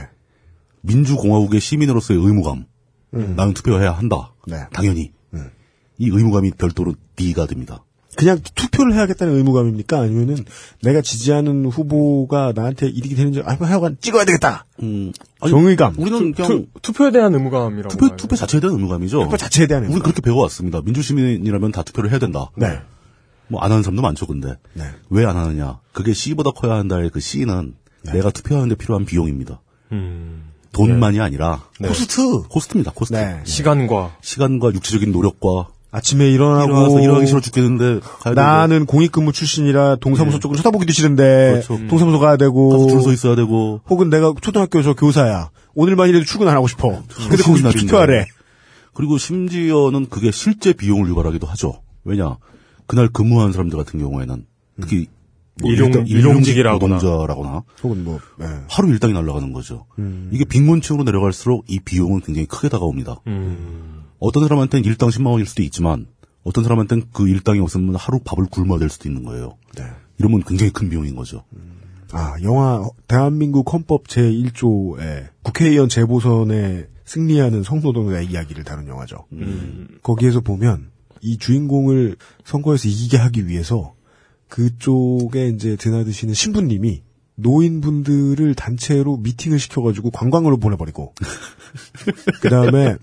민주공화국의 0.82 1.60
시민으로서의 1.60 2.20
의무감. 2.20 2.66
나는 3.10 3.54
투표해야 3.54 3.92
한다. 3.92 4.34
네. 4.46 4.66
당연히. 4.72 5.12
이 5.98 6.10
의무감이 6.10 6.50
별도로 6.52 6.94
D가 7.16 7.46
됩니다. 7.46 7.82
그냥 8.16 8.40
투표를 8.54 8.94
해야겠다는 8.94 9.36
의무감입니까? 9.36 10.00
아니면은 10.00 10.44
내가 10.82 11.00
지지하는 11.00 11.66
후보가 11.66 12.52
나한테 12.54 12.88
이득이 12.88 13.14
되는지 13.14 13.42
아, 13.44 13.56
하여간 13.60 13.98
찍어야 14.00 14.24
되겠다. 14.24 14.66
음, 14.82 15.12
정의감. 15.48 15.94
우리는 15.98 16.32
그냥 16.32 16.50
투, 16.50 16.66
투표에 16.82 17.10
대한 17.10 17.34
의무감이라고. 17.34 17.88
투표, 17.88 18.08
봐요. 18.08 18.16
투표 18.16 18.36
자체에 18.36 18.60
대한 18.60 18.74
의무감이죠. 18.76 19.22
투표 19.24 19.36
자체에 19.36 19.66
대한 19.66 19.84
우리 19.84 19.88
의무감. 19.92 20.02
그렇게 20.12 20.22
배워왔습니다. 20.22 20.80
민주시민이라면 20.82 21.72
다 21.72 21.82
투표를 21.82 22.10
해야 22.10 22.18
된다. 22.18 22.50
네. 22.56 22.80
뭐 23.48 23.62
안 23.62 23.70
하는 23.70 23.82
사람도 23.84 24.02
많죠, 24.02 24.26
근데. 24.26 24.56
네. 24.72 24.84
왜 25.10 25.26
안 25.26 25.36
하느냐. 25.36 25.78
그게 25.92 26.12
C보다 26.12 26.50
커야 26.50 26.74
한다의 26.74 27.10
그 27.10 27.20
C는 27.20 27.74
네. 28.04 28.12
내가 28.12 28.30
투표하는데 28.30 28.74
필요한 28.74 29.04
비용입니다. 29.04 29.60
음. 29.92 30.50
돈만이 30.72 31.20
아니라 31.20 31.64
네. 31.78 31.88
코스트. 31.88 32.42
코스트입니다, 32.48 32.90
코스트. 32.94 33.14
네. 33.16 33.40
시간과 33.44 34.16
시간과 34.20 34.72
육체적인 34.74 35.12
노력과 35.12 35.68
아침에 35.96 36.30
일어나고 36.30 37.00
일어나기 37.00 37.26
싫어 37.26 37.40
죽겠는데 37.40 38.00
나는 38.34 38.84
공익근무 38.84 39.32
출신이라 39.32 39.96
동사무소 39.96 40.38
쪽으로 40.40 40.58
쳐다보기도 40.58 40.92
싫은데 40.92 41.62
그렇죠. 41.66 41.88
동사무소 41.88 42.18
가야 42.18 42.36
되고 42.36 42.68
가서 42.68 42.86
줄서 42.88 43.12
있어야 43.12 43.34
되고 43.34 43.80
혹은 43.88 44.10
내가 44.10 44.34
초등학교 44.40 44.82
저 44.82 44.92
교사야. 44.94 45.50
오늘만이라도 45.74 46.24
출근 46.26 46.48
안 46.48 46.56
하고 46.56 46.68
싶어. 46.68 46.88
근데 47.08 47.36
쉬는 47.36 47.44
거기 47.44 47.62
날인데. 47.62 47.86
투표하래. 47.86 48.26
그리고 48.92 49.16
심지어는 49.18 50.08
그게 50.10 50.30
실제 50.30 50.72
비용을 50.74 51.08
유발하기도 51.08 51.46
하죠. 51.46 51.80
왜냐 52.04 52.36
그날 52.86 53.08
근무하는 53.08 53.52
사람들 53.52 53.76
같은 53.78 53.98
경우에는 53.98 54.44
특히 54.80 55.06
뭐 55.62 55.70
일용- 55.72 56.04
일용직이라거나. 56.06 56.96
노동자라거나 56.96 57.62
혹은 57.82 58.04
뭐 58.04 58.20
네. 58.38 58.46
하루 58.68 58.90
일당이 58.90 59.14
날아가는 59.14 59.52
거죠. 59.54 59.86
이게 60.30 60.44
빈곤층으로 60.44 61.04
내려갈수록 61.04 61.64
이 61.68 61.80
비용은 61.80 62.20
굉장히 62.20 62.46
크게 62.46 62.68
다가옵니다. 62.68 63.16
음. 63.26 64.02
어떤 64.18 64.42
사람한테는 64.44 64.84
일당 64.84 65.08
10만 65.08 65.26
원일 65.26 65.46
수도 65.46 65.62
있지만 65.62 66.06
어떤 66.42 66.64
사람한테는 66.64 67.08
그 67.12 67.28
일당이 67.28 67.60
없으면 67.60 67.96
하루 67.96 68.20
밥을 68.24 68.46
굶어야 68.50 68.78
될 68.78 68.88
수도 68.88 69.08
있는 69.08 69.24
거예요. 69.24 69.56
네. 69.76 69.84
이러면 70.18 70.42
굉장히 70.44 70.72
큰 70.72 70.88
비용인 70.88 71.16
거죠. 71.16 71.44
아, 72.12 72.36
영화 72.42 72.88
대한민국 73.08 73.72
헌법 73.72 74.06
제1조에 74.06 75.28
국회의원 75.42 75.88
재보선에 75.88 76.86
승리하는 77.04 77.62
성노동자의 77.62 78.26
이야기를 78.28 78.64
다룬 78.64 78.88
영화죠. 78.88 79.26
거기에서 80.02 80.40
보면 80.40 80.90
이 81.20 81.38
주인공을 81.38 82.16
선거에서 82.44 82.88
이기게 82.88 83.16
하기 83.16 83.48
위해서 83.48 83.94
그쪽에 84.48 85.48
이제 85.48 85.76
드나드시는 85.76 86.34
신부님이 86.34 87.02
노인분들을 87.36 88.54
단체로 88.54 89.18
미팅을 89.18 89.58
시켜가지고 89.58 90.10
관광으로 90.10 90.56
보내버리고 90.56 91.14
그 92.40 92.48
다음에 92.48 92.96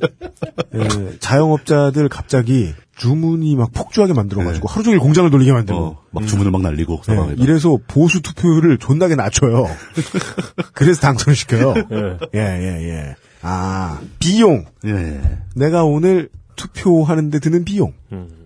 자영업자들 1.19 2.09
갑자기 2.09 2.73
주문이 2.95 3.55
막 3.55 3.71
폭주하게 3.73 4.13
만들어가지고 4.13 4.67
하루 4.67 4.83
종일 4.83 4.99
공장을 4.99 5.29
돌리게 5.29 5.51
만들고 5.51 5.81
어, 5.81 6.01
막 6.11 6.27
주문을 6.27 6.51
막 6.51 6.61
날리고 6.61 7.01
네. 7.07 7.35
이래서 7.37 7.77
보수 7.87 8.21
투표율을 8.21 8.77
존나게 8.77 9.15
낮춰요. 9.15 9.65
그래서 10.73 11.01
당선시켜요. 11.01 11.73
예. 11.91 12.17
예, 12.35 12.39
예, 12.39 12.89
예. 12.89 13.15
아, 13.41 13.99
비용. 14.19 14.65
예. 14.85 15.21
내가 15.55 15.83
오늘 15.83 16.29
투표하는데 16.55 17.39
드는 17.39 17.65
비용. 17.65 17.93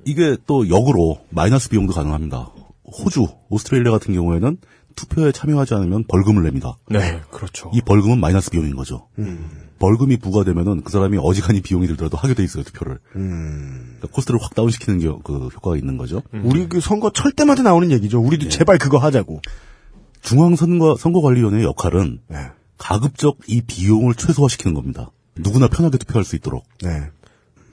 이게 0.05 0.37
또 0.47 0.69
역으로 0.69 1.19
마이너스 1.29 1.69
비용도 1.69 1.93
가능합니다. 1.93 2.49
호주, 2.85 3.27
오스트레일리아 3.49 3.91
같은 3.91 4.13
경우에는 4.13 4.57
투표에 4.97 5.31
참여하지 5.31 5.73
않으면 5.75 6.03
벌금을 6.09 6.43
냅니다. 6.43 6.77
네, 6.89 7.21
그렇죠. 7.31 7.71
이 7.73 7.79
벌금은 7.81 8.19
마이너스 8.19 8.49
비용인 8.51 8.75
거죠. 8.75 9.07
벌금이 9.79 10.17
부과되면은 10.17 10.81
그 10.83 10.91
사람이 10.91 11.17
어지간히 11.21 11.61
비용이 11.61 11.87
들더라도 11.87 12.17
하게 12.17 12.33
돼 12.33 12.43
있어요 12.43 12.63
투표를. 12.63 12.99
그러니까 13.13 14.07
코스트를 14.11 14.39
확 14.41 14.55
다운시키는 14.55 14.99
겨- 14.99 15.19
그 15.23 15.47
효과가 15.53 15.77
있는 15.77 15.97
거죠. 15.97 16.23
우리 16.43 16.67
그 16.67 16.81
선거 16.81 17.11
철 17.11 17.31
때마다 17.31 17.61
나오는 17.63 17.89
얘기죠. 17.91 18.19
우리도 18.19 18.49
제발 18.49 18.77
그거 18.79 18.97
하자고. 18.97 19.39
중앙선거 20.21 20.95
선거관리위원회의 20.97 21.63
역할은 21.63 22.19
네. 22.27 22.37
가급적 22.77 23.37
이 23.47 23.61
비용을 23.61 24.15
최소화시키는 24.15 24.73
겁니다. 24.73 25.11
누구나 25.35 25.67
편하게 25.67 25.99
투표할 25.99 26.23
수 26.25 26.35
있도록. 26.35 26.65
네. 26.81 27.09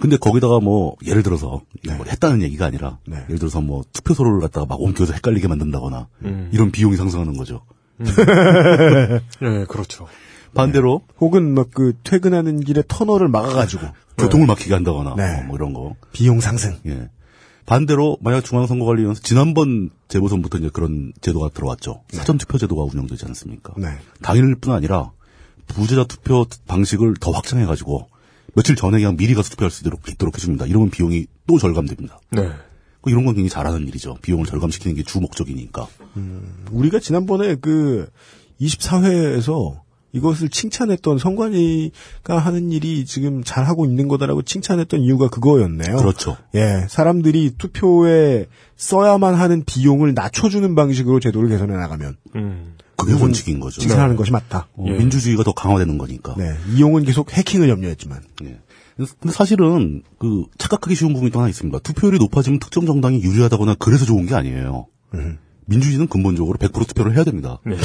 근데 0.05 0.19
거기다가 0.19 0.61
뭐 0.61 0.97
예를 1.07 1.23
들어서 1.23 1.63
이게 1.83 1.95
뭐 1.95 2.05
했다는 2.05 2.43
얘기가 2.43 2.67
아니라 2.67 2.99
네. 3.07 3.25
예를 3.27 3.39
들어서 3.39 3.63
뭐 3.63 3.83
투표소를 3.91 4.39
갖다가 4.39 4.67
막 4.67 4.79
옮겨서 4.79 5.15
헷갈리게 5.15 5.49
만든다거나 5.49 6.09
이런 6.53 6.71
비용이 6.71 6.97
상승하는 6.97 7.39
거죠. 7.39 7.63
예, 8.03 9.65
그렇죠. 9.67 10.07
반대로 10.53 11.01
혹은 11.19 11.55
막 11.55 11.71
그 11.71 11.95
퇴근하는 12.05 12.61
길에 12.61 12.83
터널을 12.87 13.29
막아가지고 13.29 13.87
교통을 14.19 14.47
막히게 14.47 14.75
한다거나 14.75 15.15
네. 15.17 15.37
뭐, 15.37 15.45
뭐 15.47 15.57
이런 15.57 15.73
거. 15.73 15.95
비용 16.13 16.39
상승. 16.41 16.77
예. 16.87 17.09
반대로 17.65 18.19
만약 18.21 18.45
중앙선거관리위원회에서 18.45 19.23
지난번 19.23 19.89
재보선부터 20.09 20.59
이제 20.59 20.69
그런 20.71 21.15
제도가 21.23 21.49
들어왔죠. 21.49 22.03
사전 22.11 22.37
투표 22.37 22.59
제도가 22.59 22.83
운영되지 22.83 23.25
않습니까? 23.25 23.73
네. 23.79 23.89
당일뿐 24.21 24.71
아니라 24.75 25.13
부재자 25.67 26.05
투표 26.05 26.45
방식을 26.69 27.15
더 27.21 27.31
확장해가지고 27.31 28.09
며칠 28.55 28.77
전에 28.77 28.99
그냥 28.99 29.17
미리 29.17 29.35
가서 29.35 29.51
투표할 29.51 29.71
수 29.71 29.83
있도록, 29.83 30.09
있도록 30.09 30.35
해줍니다. 30.37 30.67
이러면 30.67 30.91
비용이 30.91 31.27
또 31.47 31.59
절감됩니다. 31.59 32.21
네. 32.31 32.51
그 33.01 33.11
이런 33.11 33.25
건 33.25 33.35
굉장히 33.35 33.51
잘하는 33.51 33.87
일이죠. 33.89 34.17
비용을 34.23 34.47
절감시키는 34.47 34.97
게 34.97 35.03
주 35.03 35.21
목적이니까. 35.21 35.87
우리가 36.71 37.01
지난번에 37.01 37.57
그 37.57 38.09
24회에서 38.61 39.83
이것을 40.13 40.49
칭찬했던 40.49 41.19
선관위가 41.19 42.39
하는 42.39 42.71
일이 42.71 43.05
지금 43.05 43.43
잘하고 43.43 43.85
있는 43.85 44.07
거다라고 44.07 44.43
칭찬했던 44.43 45.01
이유가 45.01 45.29
그거였네요. 45.29 45.97
그렇죠. 45.97 46.37
예, 46.55 46.87
사람들이 46.89 47.55
투표에 47.59 48.47
써야만 48.77 49.35
하는 49.35 49.65
비용을 49.65 50.15
낮춰주는 50.15 50.73
방식으로 50.77 51.19
제도를 51.19 51.49
개선해 51.49 51.75
나가면 51.77 52.17
음. 52.37 52.75
그게 52.97 53.13
원칙인 53.13 53.61
거죠. 53.61 53.81
칭찬하는 53.81 54.17
것이 54.17 54.31
맞다. 54.33 54.69
어, 54.75 54.85
민주주의가 54.85 55.43
더 55.43 55.53
강화되는 55.53 55.99
거니까. 55.99 56.35
네, 56.37 56.57
이용은 56.75 57.05
계속 57.05 57.33
해킹을 57.33 57.69
염려했지만 57.69 58.21
예. 58.45 58.59
근데 58.97 59.33
사실은 59.33 60.03
그 60.19 60.45
착각하기 60.59 60.95
쉬운 60.95 61.13
부분이 61.13 61.33
또 61.33 61.41
하나 61.41 61.49
있습니다. 61.49 61.79
투표율이 61.81 62.19
높아지면 62.19 62.61
특정 62.61 62.87
정당이 62.87 63.23
유리하다거나 63.23 63.77
그래서 63.79 64.05
좋은 64.05 64.27
게 64.27 64.35
아니에요. 64.35 64.87
민주주의는 65.67 66.09
근본적으로 66.09 66.59
100% 66.59 66.87
투표를 66.89 67.15
해야 67.15 67.25
됩니다. 67.25 67.59
네. 67.65 67.77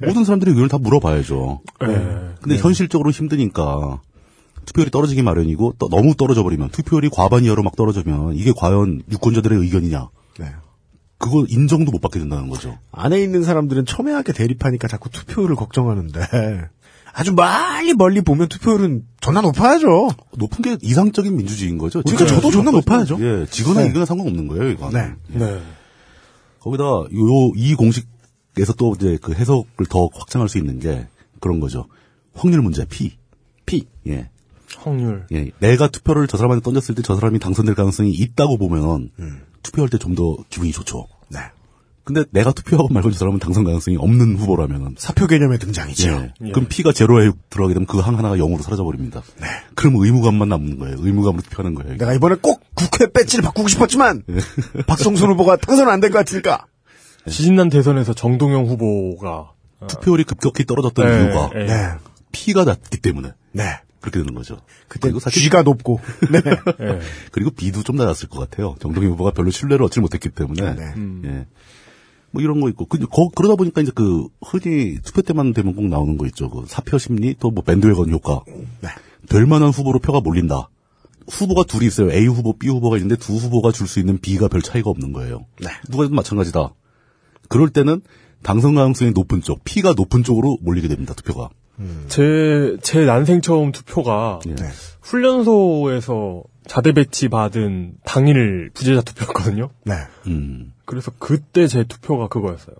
모든 0.06 0.24
사람들의 0.24 0.52
의견을 0.52 0.68
다 0.68 0.78
물어봐야죠. 0.78 1.60
예. 1.84 2.34
근데 2.42 2.58
현실적으로 2.58 3.10
힘드니까 3.10 4.00
투표율이 4.66 4.90
떨어지기 4.90 5.22
마련이고 5.22 5.74
또 5.78 5.88
너무 5.88 6.14
떨어져 6.14 6.42
버리면 6.42 6.70
투표율이 6.70 7.08
과반 7.10 7.44
이하로 7.44 7.62
막 7.62 7.76
떨어지면 7.76 8.34
이게 8.34 8.52
과연 8.54 9.02
유권자들의 9.10 9.58
의견이냐? 9.58 10.08
네. 11.20 11.30
그거 11.30 11.44
인정도 11.48 11.90
못 11.90 12.00
받게 12.00 12.18
된다는 12.20 12.48
거죠. 12.48 12.78
안에 12.92 13.20
있는 13.20 13.42
사람들은 13.42 13.86
첨예하게 13.86 14.32
대립하니까 14.32 14.86
자꾸 14.88 15.10
투표율을 15.10 15.56
걱정하는데 15.56 16.20
아주 17.12 17.32
멀리 17.34 17.94
멀리 17.94 18.20
보면 18.20 18.48
투표율은 18.48 19.04
존나 19.20 19.40
높아야죠. 19.40 20.10
높은 20.36 20.62
게 20.62 20.76
이상적인 20.80 21.36
민주주의인 21.36 21.76
거죠. 21.78 22.02
그러니까 22.02 22.26
지금 22.26 22.40
저도 22.40 22.52
존나 22.52 22.70
높아야죠. 22.70 23.18
예, 23.20 23.46
지거나 23.50 23.80
네. 23.82 23.88
이거나 23.88 24.04
상관없는 24.04 24.46
거예요, 24.46 24.68
이거. 24.70 24.90
네. 24.90 25.12
네. 25.28 25.60
거기다 26.60 26.84
요 26.84 27.52
이 27.56 27.74
공식에서 27.74 28.74
또 28.76 28.94
이제 28.96 29.18
그 29.20 29.32
해석을 29.32 29.86
더 29.88 30.08
확장할 30.14 30.48
수 30.48 30.58
있는 30.58 30.78
게 30.78 31.08
그런 31.40 31.58
거죠. 31.60 31.86
확률 32.34 32.62
문제 32.62 32.84
P. 32.84 33.16
P. 33.66 33.86
예. 34.06 34.30
확률. 34.76 35.26
예. 35.32 35.50
내가 35.58 35.88
투표를 35.88 36.28
저 36.28 36.36
사람한테 36.36 36.62
던졌을 36.62 36.94
때 36.94 37.02
저 37.02 37.16
사람이 37.16 37.40
당선될 37.40 37.74
가능성이 37.74 38.10
있다고 38.12 38.58
보면 38.58 39.10
음. 39.18 39.40
투표할 39.62 39.88
때 39.90 39.98
좀 39.98 40.14
더 40.14 40.36
기분이 40.50 40.72
좋죠. 40.72 41.06
네. 41.28 41.38
근데 42.04 42.24
내가 42.30 42.52
투표하고 42.52 42.88
말고 42.88 43.10
저 43.10 43.18
사람은 43.18 43.38
당선 43.38 43.64
가능성이 43.64 43.98
없는 43.98 44.36
후보라면은 44.38 44.94
사표 44.96 45.26
개념의 45.26 45.58
등장이죠. 45.58 46.08
예. 46.42 46.50
그럼 46.52 46.66
P가 46.68 46.92
제로에 46.92 47.30
들어가게 47.50 47.74
되면 47.74 47.86
그 47.86 48.00
항 48.00 48.16
하나가 48.16 48.36
0으로 48.36 48.62
사라져 48.62 48.82
버립니다. 48.84 49.22
그럼 49.74 49.96
의무감만 49.96 50.48
남는 50.48 50.78
거예요. 50.78 50.96
의무감으로 51.00 51.42
투표하는 51.42 51.74
거예요. 51.74 51.98
내가 51.98 52.14
이번에 52.14 52.36
꼭 52.40 52.62
국회 52.74 53.08
배지를 53.12 53.42
바꾸고 53.44 53.68
싶었지만 53.68 54.22
박성순 54.86 55.30
후보가 55.32 55.56
당선 55.56 55.88
안 55.90 56.00
된 56.00 56.10
것 56.10 56.18
같으니까 56.20 56.64
지진난 57.28 57.68
대선에서 57.68 58.14
정동영 58.14 58.64
후보가 58.66 59.52
투표율이 59.88 60.24
급격히 60.24 60.64
떨어졌던 60.64 61.06
네, 61.06 61.12
이유가 61.24 61.50
네. 61.52 61.66
네. 61.66 61.88
P가 62.32 62.64
낮기 62.64 62.98
때문에 63.02 63.32
네. 63.52 63.64
그렇게 64.00 64.18
되는 64.20 64.34
거죠. 64.34 64.58
그때 64.88 65.10
사실 65.18 65.42
G가 65.42 65.62
높고 65.62 66.00
네. 66.30 66.40
예. 66.80 67.00
그리고 67.32 67.50
B도 67.50 67.82
좀 67.82 67.96
낮았을 67.96 68.28
것 68.28 68.38
같아요. 68.38 68.76
정동영 68.80 69.12
후보가 69.12 69.32
별로 69.32 69.50
신뢰를 69.50 69.84
얻지 69.86 70.00
못했기 70.00 70.28
때문에. 70.30 70.74
네. 70.74 70.84
예. 71.24 71.46
뭐 72.30 72.42
이런 72.42 72.60
거 72.60 72.68
있고. 72.68 72.84
근데 72.86 73.06
거- 73.06 73.30
그러다 73.34 73.56
보니까 73.56 73.80
이제 73.80 73.90
그 73.94 74.28
흔히 74.42 74.98
투표 75.02 75.22
때만 75.22 75.52
되면 75.54 75.74
꼭 75.74 75.86
나오는 75.86 76.16
거 76.18 76.26
있죠. 76.26 76.48
그 76.50 76.64
사표 76.68 76.98
심리 76.98 77.34
또 77.34 77.50
뭐 77.50 77.62
밴드웨건 77.64 78.10
효과. 78.10 78.42
네. 78.80 78.88
될 79.28 79.46
만한 79.46 79.70
후보로 79.70 79.98
표가 79.98 80.20
몰린다. 80.20 80.68
후보가 81.30 81.64
둘이 81.64 81.86
있어요. 81.86 82.10
A 82.12 82.26
후보, 82.26 82.56
B 82.56 82.68
후보가 82.68 82.96
있는데 82.98 83.16
두 83.16 83.34
후보가 83.34 83.72
줄 83.72 83.86
수 83.86 83.98
있는 83.98 84.18
B가 84.18 84.48
별 84.48 84.62
차이가 84.62 84.88
없는 84.90 85.12
거예요. 85.12 85.44
네. 85.60 85.68
누가 85.90 86.04
해도 86.04 86.14
마찬가지다. 86.14 86.72
그럴 87.48 87.68
때는 87.70 88.00
당선 88.42 88.74
가능성이 88.74 89.10
높은 89.10 89.42
쪽, 89.42 89.64
P가 89.64 89.94
높은 89.94 90.22
쪽으로 90.22 90.58
몰리게 90.62 90.86
됩니다. 90.88 91.12
투표가. 91.14 91.48
제, 92.08 92.76
제 92.82 93.04
난생 93.04 93.40
처음 93.40 93.72
투표가 93.72 94.40
예. 94.46 94.54
네. 94.54 94.64
훈련소에서 95.02 96.42
자대 96.66 96.92
배치 96.92 97.28
받은 97.28 97.94
당일 98.04 98.70
부재자 98.74 99.00
투표였거든요. 99.02 99.70
네. 99.84 99.94
음, 100.26 100.72
그래서 100.84 101.10
그때 101.18 101.66
제 101.66 101.84
투표가 101.84 102.28
그거였어요. 102.28 102.76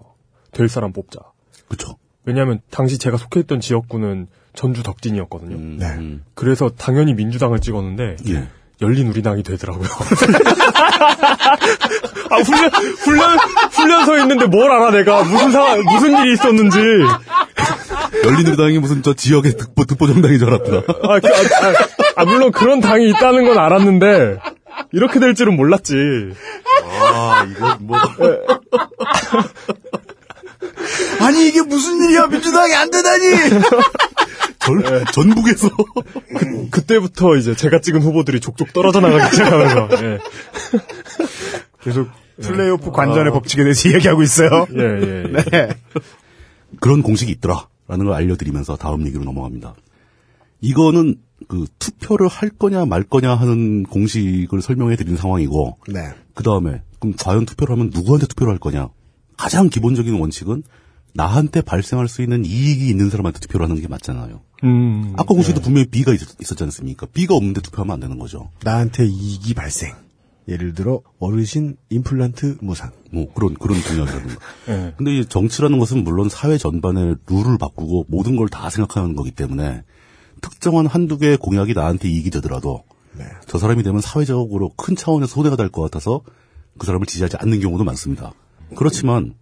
될 0.52 0.68
사람 0.68 0.92
뽑자. 0.92 1.20
그쵸. 1.68 1.96
왜냐하면 2.24 2.60
당시 2.70 2.98
제가 2.98 3.16
속해 3.16 3.40
있던 3.40 3.60
지역구는 3.60 4.26
전주 4.54 4.82
덕진이었거든요. 4.82 5.56
음, 5.56 5.76
네. 5.78 5.86
음. 5.86 6.24
그래서 6.34 6.68
당연히 6.68 7.14
민주당을 7.14 7.60
찍었는데 7.60 8.16
예. 8.28 8.48
열린 8.80 9.08
우리당이 9.08 9.42
되더라고요. 9.42 9.88
아 12.30 12.36
훈련 12.40 12.70
훈련 12.70 13.38
훈련소에 13.72 14.20
있는데 14.22 14.46
뭘 14.46 14.70
알아 14.70 14.90
내가 14.90 15.24
무슨 15.24 15.50
상황 15.50 15.82
무슨 15.82 16.18
일이 16.18 16.34
있었는지. 16.34 16.78
열린우리당이 18.24 18.78
무슨 18.78 19.02
저 19.02 19.14
지역의 19.14 19.56
득보, 19.56 19.84
득보 19.84 20.06
정당인 20.06 20.38
줄 20.38 20.48
알았구나. 20.48 20.78
아, 21.02 21.20
그, 21.20 21.28
아, 21.28 21.68
아, 21.68 21.74
아, 22.16 22.24
물론 22.24 22.52
그런 22.52 22.80
당이 22.80 23.08
있다는 23.10 23.46
건 23.46 23.58
알았는데 23.58 24.38
이렇게 24.92 25.20
될 25.20 25.34
줄은 25.34 25.56
몰랐지. 25.56 25.94
아, 26.84 27.46
이거 27.50 27.76
뭐. 27.80 27.98
아니 31.20 31.48
이게 31.48 31.62
무슨 31.62 32.02
일이야 32.02 32.26
민주당이 32.28 32.74
안 32.74 32.90
되다니 32.90 33.24
전, 34.58 34.82
전북에서. 35.12 35.68
그때부터 36.70 37.36
이제 37.36 37.54
제가 37.54 37.80
찍은 37.80 38.02
후보들이 38.02 38.40
족족 38.40 38.72
떨어져 38.72 39.00
나가기 39.00 39.36
시작하면서. 39.36 39.88
예. 40.04 40.18
계속 41.82 42.08
플레이오프 42.42 42.90
관전의 42.90 43.32
법칙에 43.32 43.62
대해서 43.62 43.88
이야기하고 43.88 44.22
있어요. 44.22 44.66
예, 44.76 44.82
예, 44.82 45.24
예. 45.24 45.42
네. 45.50 45.68
그런 46.80 47.02
공식이 47.02 47.32
있더라 47.32 47.66
라는 47.88 48.04
걸 48.04 48.14
알려드리면서 48.14 48.76
다음 48.76 49.06
얘기로 49.06 49.24
넘어갑니다. 49.24 49.74
이거는 50.60 51.16
그 51.48 51.66
투표를 51.78 52.28
할 52.28 52.50
거냐 52.50 52.84
말 52.84 53.02
거냐 53.02 53.34
하는 53.34 53.84
공식을 53.84 54.60
설명해 54.60 54.96
드리는 54.96 55.16
상황이고 55.16 55.78
네. 55.88 56.00
그 56.34 56.42
다음에 56.42 56.82
그럼 56.98 57.14
과연 57.18 57.46
투표를 57.46 57.72
하면 57.74 57.90
누구한테 57.92 58.26
투표를 58.26 58.52
할 58.52 58.58
거냐 58.58 58.88
가장 59.36 59.68
기본적인 59.68 60.18
원칙은 60.18 60.64
나한테 61.14 61.62
발생할 61.62 62.08
수 62.08 62.22
있는 62.22 62.44
이익이 62.44 62.88
있는 62.88 63.08
사람한테 63.08 63.40
투표를 63.40 63.64
하는 63.64 63.80
게 63.80 63.88
맞잖아요. 63.88 64.40
음. 64.64 65.12
아까 65.14 65.24
공식도 65.24 65.60
분명히 65.60 65.86
B가 65.86 66.12
있, 66.12 66.20
었지 66.22 66.64
않습니까? 66.64 67.06
B가 67.06 67.34
없는데 67.34 67.60
투표하면 67.60 67.94
안 67.94 68.00
되는 68.00 68.18
거죠. 68.18 68.50
나한테 68.62 69.06
이익이 69.06 69.54
발생. 69.54 69.94
예를 70.48 70.74
들어 70.74 71.02
어르신 71.18 71.76
임플란트 71.90 72.58
무상. 72.60 72.90
뭐 73.10 73.32
그런 73.32 73.54
그런 73.54 73.80
공약이라든가. 73.80 74.34
예. 74.68 74.94
근데 74.96 75.16
이 75.18 75.24
정치라는 75.26 75.78
것은 75.78 76.04
물론 76.04 76.28
사회 76.28 76.58
전반의 76.58 77.16
룰을 77.28 77.58
바꾸고 77.58 78.06
모든 78.08 78.36
걸 78.36 78.48
다 78.48 78.68
생각하는 78.70 79.14
거기 79.16 79.30
때문에 79.30 79.82
특정한 80.40 80.86
한두 80.86 81.18
개의 81.18 81.36
공약이 81.36 81.74
나한테 81.74 82.08
이익이 82.08 82.30
되더라도 82.30 82.84
네. 83.12 83.24
저 83.46 83.58
사람이 83.58 83.82
되면 83.82 84.00
사회적으로 84.00 84.70
큰 84.76 84.94
차원에서 84.94 85.32
손해가 85.34 85.56
될 85.56 85.70
것 85.70 85.82
같아서 85.82 86.20
그 86.78 86.86
사람을 86.86 87.06
지지하지 87.06 87.36
않는 87.38 87.60
경우도 87.60 87.82
많습니다. 87.84 88.32
그렇지만 88.76 89.34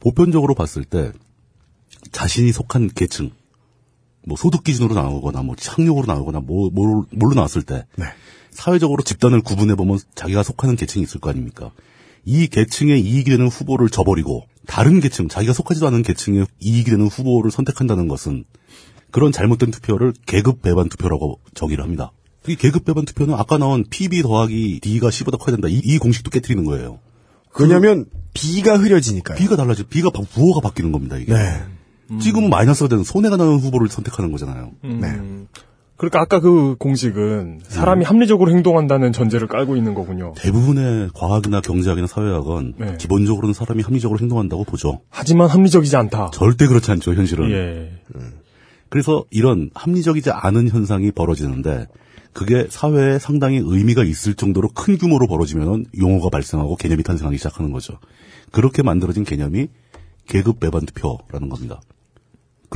보편적으로 0.00 0.54
봤을 0.54 0.84
때 0.84 1.10
자신이 2.12 2.52
속한 2.52 2.90
계층, 2.94 3.30
뭐 4.26 4.36
소득 4.36 4.62
기준으로 4.62 4.94
나오거나 4.94 5.42
뭐 5.42 5.56
학력으로 5.58 6.06
나오거나 6.06 6.40
뭐 6.40 6.70
뭘- 6.70 7.04
뭘로 7.10 7.34
나왔을 7.34 7.62
때 7.62 7.86
네. 7.96 8.04
사회적으로 8.50 9.02
집단을 9.02 9.40
구분해 9.42 9.74
보면 9.74 9.98
자기가 10.14 10.42
속하는 10.42 10.76
계층이 10.76 11.02
있을 11.02 11.20
거 11.20 11.30
아닙니까? 11.30 11.70
이 12.26 12.48
계층에 12.48 12.96
이익이 12.98 13.30
되는 13.30 13.46
후보를 13.46 13.88
저버리고 13.88 14.42
다른 14.66 15.00
계층, 15.00 15.28
자기가 15.28 15.52
속하지도 15.52 15.86
않은 15.86 16.02
계층에 16.02 16.44
이익이 16.60 16.90
되는 16.90 17.06
후보를 17.06 17.50
선택한다는 17.50 18.08
것은 18.08 18.44
그런 19.12 19.30
잘못된 19.32 19.70
투표를 19.70 20.12
계급 20.26 20.60
배반 20.60 20.88
투표라고 20.88 21.40
정의를 21.54 21.82
합니다. 21.84 22.10
이 22.48 22.56
계급 22.56 22.84
배반 22.84 23.04
투표는 23.04 23.34
아까 23.34 23.58
나온 23.58 23.84
PB 23.88 24.22
더하기 24.22 24.80
D가 24.82 25.10
C보다 25.10 25.36
커야 25.38 25.54
된다. 25.56 25.68
이, 25.68 25.80
이 25.82 25.98
공식도 25.98 26.30
깨뜨리는 26.30 26.64
거예요. 26.64 26.98
왜냐면 27.58 28.06
B가 28.34 28.76
흐려지니까요. 28.76 29.38
B가 29.38 29.56
달라져. 29.56 29.84
B가 29.88 30.10
바- 30.10 30.20
부호가 30.22 30.60
바뀌는 30.60 30.92
겁니다. 30.92 31.16
이게. 31.16 31.32
네. 31.32 31.62
지금은 32.20 32.50
마이너스가 32.50 32.88
되는 32.88 33.02
손해가 33.04 33.36
나는 33.36 33.56
후보를 33.58 33.88
선택하는 33.88 34.30
거잖아요. 34.32 34.72
음. 34.84 35.48
그러니까 35.96 36.20
아까 36.20 36.40
그 36.40 36.76
공식은 36.78 37.60
사람이 37.62 38.04
합리적으로 38.04 38.50
행동한다는 38.50 39.12
전제를 39.12 39.48
깔고 39.48 39.76
있는 39.76 39.94
거군요. 39.94 40.34
대부분의 40.36 41.10
과학이나 41.14 41.60
경제학이나 41.60 42.06
사회학은 42.06 42.74
네. 42.76 42.96
기본적으로는 42.98 43.54
사람이 43.54 43.82
합리적으로 43.82 44.18
행동한다고 44.20 44.64
보죠. 44.64 45.00
하지만 45.08 45.48
합리적이지 45.48 45.96
않다. 45.96 46.30
절대 46.32 46.66
그렇지 46.66 46.90
않죠, 46.90 47.14
현실은. 47.14 47.50
예. 47.50 47.92
그래서 48.88 49.24
이런 49.30 49.70
합리적이지 49.74 50.30
않은 50.30 50.68
현상이 50.68 51.10
벌어지는데 51.12 51.86
그게 52.32 52.66
사회에 52.68 53.18
상당히 53.18 53.56
의미가 53.64 54.04
있을 54.04 54.34
정도로 54.34 54.68
큰 54.68 54.98
규모로 54.98 55.26
벌어지면 55.26 55.86
용어가 55.98 56.28
발생하고 56.28 56.76
개념이 56.76 57.02
탄생하기 57.02 57.38
시작하는 57.38 57.72
거죠. 57.72 57.98
그렇게 58.52 58.82
만들어진 58.82 59.24
개념이 59.24 59.68
계급 60.28 60.60
배반 60.60 60.84
투표라는 60.84 61.48
겁니다. 61.48 61.80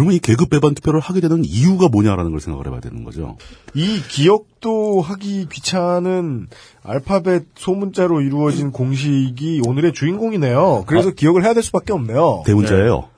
그러면 0.01 0.15
이 0.15 0.19
계급 0.19 0.49
배반 0.49 0.75
투표를 0.75 0.99
하게 0.99 1.21
되는 1.21 1.45
이유가 1.45 1.89
뭐냐라는 1.89 2.31
걸 2.31 2.41
생각을 2.41 2.67
해봐야 2.67 2.81
되는 2.81 3.05
거죠. 3.05 3.37
이 3.75 4.01
기억도 4.09 5.03
하기 5.03 5.47
귀찮은 5.53 6.49
알파벳 6.83 7.45
소문자로 7.55 8.23
이루어진 8.23 8.73
공식이 8.73 9.61
오늘의 9.67 9.93
주인공이네요. 9.93 10.85
그래서 10.87 11.11
기억을 11.11 11.45
해야 11.45 11.53
될 11.53 11.63
수밖에 11.63 11.93
없네요. 11.93 12.45
대문자예요. 12.47 13.11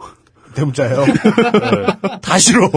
대문자예요. 0.56 1.04
다 2.20 2.38
싫어. 2.38 2.68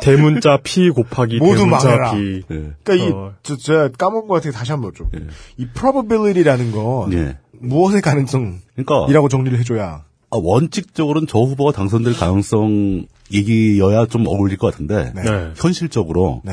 대문자 0.00 0.58
P 0.62 0.88
곱하기 0.88 1.36
모두 1.36 1.64
대문자 1.64 1.86
망해라. 1.88 2.12
P. 2.12 2.44
예. 2.50 2.72
그러니까 2.82 2.92
어. 3.14 3.28
이, 3.28 3.32
저, 3.42 3.56
제가 3.58 3.90
까먹은 3.90 4.26
것 4.26 4.36
같아요. 4.36 4.52
다시 4.54 4.72
한번 4.72 4.94
좀. 4.94 5.10
이 5.58 5.66
probability라는 5.66 6.72
건 6.72 7.12
예. 7.12 7.36
무엇의 7.60 8.00
가능성이라고 8.00 8.62
그러니까 9.06 9.28
정리를 9.28 9.58
해줘야. 9.58 10.05
아, 10.30 10.38
원칙적으로는 10.38 11.28
저 11.28 11.38
후보가 11.38 11.72
당선될 11.72 12.14
가능성 12.14 13.06
얘기여야 13.32 14.06
좀 14.06 14.26
어울릴 14.26 14.56
것 14.56 14.70
같은데 14.70 15.12
네. 15.14 15.22
네. 15.22 15.52
현실적으로 15.56 16.42
네. 16.44 16.52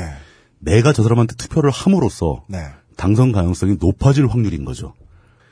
내가 0.58 0.92
저 0.92 1.02
사람한테 1.02 1.34
투표를 1.36 1.70
함으로써 1.70 2.44
네. 2.48 2.58
당선 2.96 3.32
가능성이 3.32 3.76
높아질 3.80 4.26
확률인 4.26 4.64
거죠. 4.64 4.94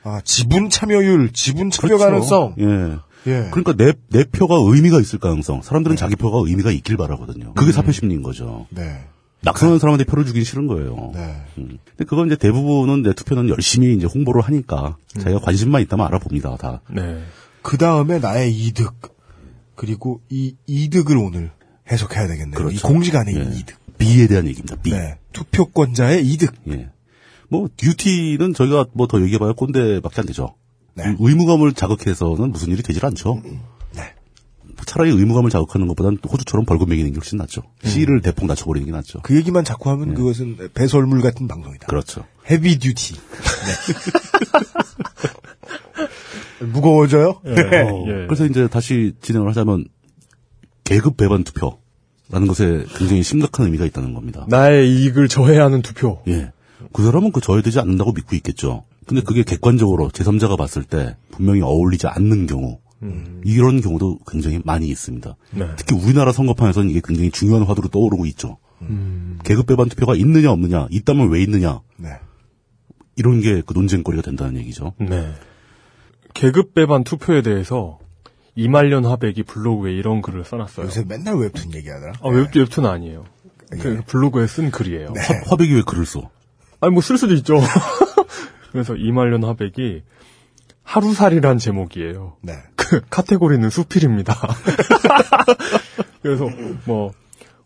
아, 0.03 0.21
지분 0.23 0.69
참여율, 0.69 1.31
지분 1.33 1.69
참여 1.69 1.97
그렇죠. 1.97 2.05
가능성. 2.05 2.55
예. 2.59 2.97
예. 3.25 3.49
그러니까 3.51 3.73
내, 3.73 3.93
내 4.09 4.25
표가 4.25 4.55
의미가 4.59 4.99
있을 4.99 5.19
가능성. 5.19 5.61
사람들은 5.61 5.95
자기 5.95 6.15
표가 6.15 6.39
의미가 6.45 6.71
있길 6.71 6.97
바라거든요. 6.97 7.53
그게 7.53 7.71
사표 7.71 7.91
심리인 7.91 8.21
거죠. 8.21 8.67
네. 8.69 9.05
낙선하는 9.41 9.79
사람한테 9.79 10.05
표를 10.05 10.25
주긴 10.25 10.43
싫은 10.43 10.67
거예요. 10.67 11.11
네. 11.13 11.35
음. 11.57 11.77
근데 11.89 12.05
그건 12.05 12.27
이제 12.27 12.35
대부분은 12.35 13.03
내 13.03 13.13
투표는 13.13 13.49
열심히 13.49 13.93
이제 13.93 14.07
홍보를 14.07 14.41
하니까 14.41 14.97
자기가 15.19 15.39
관심만 15.39 15.81
있다면 15.81 16.05
알아봅니다. 16.07 16.55
다. 16.57 16.81
네. 16.89 17.21
그 17.63 17.77
다음에 17.77 18.19
나의 18.19 18.53
이득. 18.55 18.93
그리고 19.75 20.21
이 20.29 20.55
이득을 20.67 21.17
오늘 21.17 21.51
해석해야 21.91 22.27
되겠네요. 22.27 22.55
그렇죠. 22.55 22.75
이 22.75 22.79
공직 22.79 23.15
안의 23.15 23.35
예. 23.35 23.41
이득. 23.57 23.77
B에 23.97 24.27
대한 24.27 24.45
얘기입니다. 24.47 24.75
B. 24.75 24.91
네. 24.91 25.17
투표권자의 25.33 26.25
이득. 26.27 26.53
예. 26.69 26.89
뭐 27.49 27.67
듀티는 27.75 28.53
저희가 28.53 28.85
뭐 28.93 29.07
더 29.07 29.21
얘기해봐야 29.21 29.53
꼰대밖에 29.53 30.21
안 30.21 30.27
되죠. 30.27 30.55
네. 30.95 31.05
의- 31.07 31.15
의무감을 31.19 31.73
자극해서는 31.73 32.51
무슨 32.51 32.69
일이 32.69 32.83
되질 32.83 33.05
않죠. 33.05 33.41
네. 33.43 33.59
차라리 34.85 35.11
의무감을 35.11 35.49
자극하는 35.49 35.87
것보다는 35.87 36.17
호주처럼 36.29 36.65
벌금 36.65 36.89
매기는 36.89 37.09
게 37.11 37.15
훨씬 37.17 37.37
낫죠. 37.37 37.61
C를 37.83 38.21
대폭 38.21 38.47
낮춰버리는 38.47 38.85
게 38.85 38.91
낫죠. 38.91 39.21
그 39.21 39.35
얘기만 39.37 39.63
자꾸 39.63 39.89
하면 39.91 40.13
그것은 40.13 40.57
배설물 40.73 41.21
같은 41.21 41.47
방송이다. 41.47 41.85
예. 41.85 41.87
그렇죠. 41.87 42.25
헤비 42.49 42.77
듀티. 42.79 43.13
네. 43.15 43.19
무거워져요? 46.59 47.41
예. 47.45 47.53
네. 47.55 47.81
어, 47.81 48.05
예. 48.07 48.25
그래서 48.27 48.45
이제 48.45 48.67
다시 48.67 49.13
진행을 49.21 49.47
하자면 49.49 49.85
계급 50.83 51.17
배반 51.17 51.43
투표라는 51.43 52.47
것에 52.47 52.85
굉장히 52.97 53.23
심각한 53.23 53.65
의미가 53.65 53.85
있다는 53.85 54.13
겁니다. 54.13 54.45
나의 54.49 54.89
이익을 54.91 55.27
저해하는 55.27 55.81
투표. 55.81 56.21
예. 56.27 56.51
그 56.91 57.03
사람은 57.03 57.31
그 57.31 57.41
저해되지 57.41 57.79
않는다고 57.79 58.11
믿고 58.13 58.35
있겠죠. 58.35 58.83
근데 59.05 59.21
그게 59.21 59.43
객관적으로 59.43 60.09
제3자가 60.09 60.57
봤을 60.57 60.83
때 60.83 61.15
분명히 61.31 61.61
어울리지 61.61 62.07
않는 62.07 62.45
경우 62.47 62.79
이런 63.43 63.81
경우도 63.81 64.19
굉장히 64.25 64.61
많이 64.63 64.87
있습니다. 64.87 65.35
네. 65.51 65.67
특히 65.75 65.93
우리나라 65.95 66.31
선거판에서는 66.31 66.89
이게 66.89 67.01
굉장히 67.03 67.31
중요한 67.31 67.63
화두로 67.63 67.89
떠오르고 67.89 68.25
있죠. 68.27 68.57
계급 69.43 69.65
배반 69.67 69.89
투표가 69.89 70.15
있느냐 70.15 70.51
없느냐, 70.51 70.87
있다면 70.89 71.29
왜 71.29 71.41
있느냐 71.41 71.81
네. 71.97 72.09
이런 73.17 73.41
게 73.41 73.61
그 73.65 73.73
논쟁거리가 73.73 74.21
된다는 74.23 74.57
얘기죠. 74.57 74.93
네. 74.99 75.33
계급 76.33 76.73
배반 76.73 77.03
투표에 77.03 77.41
대해서 77.41 77.99
이말년 78.55 79.05
화백이 79.05 79.43
블로그에 79.43 79.93
이런 79.93 80.21
글을 80.21 80.43
써놨어요. 80.45 80.85
요새 80.85 81.03
맨날 81.07 81.35
웹툰 81.35 81.73
얘기하더라. 81.73 82.13
아, 82.21 82.29
웹, 82.29 82.55
웹툰 82.55 82.85
아니에요. 82.85 83.25
그 83.81 84.01
블로그에 84.05 84.45
쓴 84.47 84.69
글이에요. 84.69 85.11
네. 85.13 85.21
화, 85.21 85.49
화백이 85.49 85.73
왜 85.73 85.81
글을 85.85 86.05
써? 86.05 86.29
아니, 86.79 86.91
뭐 86.93 87.01
쓸 87.01 87.17
수도 87.17 87.33
있죠. 87.35 87.59
그래서 88.71 88.95
이말년 88.95 89.43
화백이 89.43 90.03
하루살이란 90.83 91.57
제목이에요. 91.57 92.37
네. 92.41 92.53
그 92.75 93.01
카테고리는 93.09 93.67
수필입니다. 93.69 94.35
그래서 96.21 96.47
뭐 96.85 97.11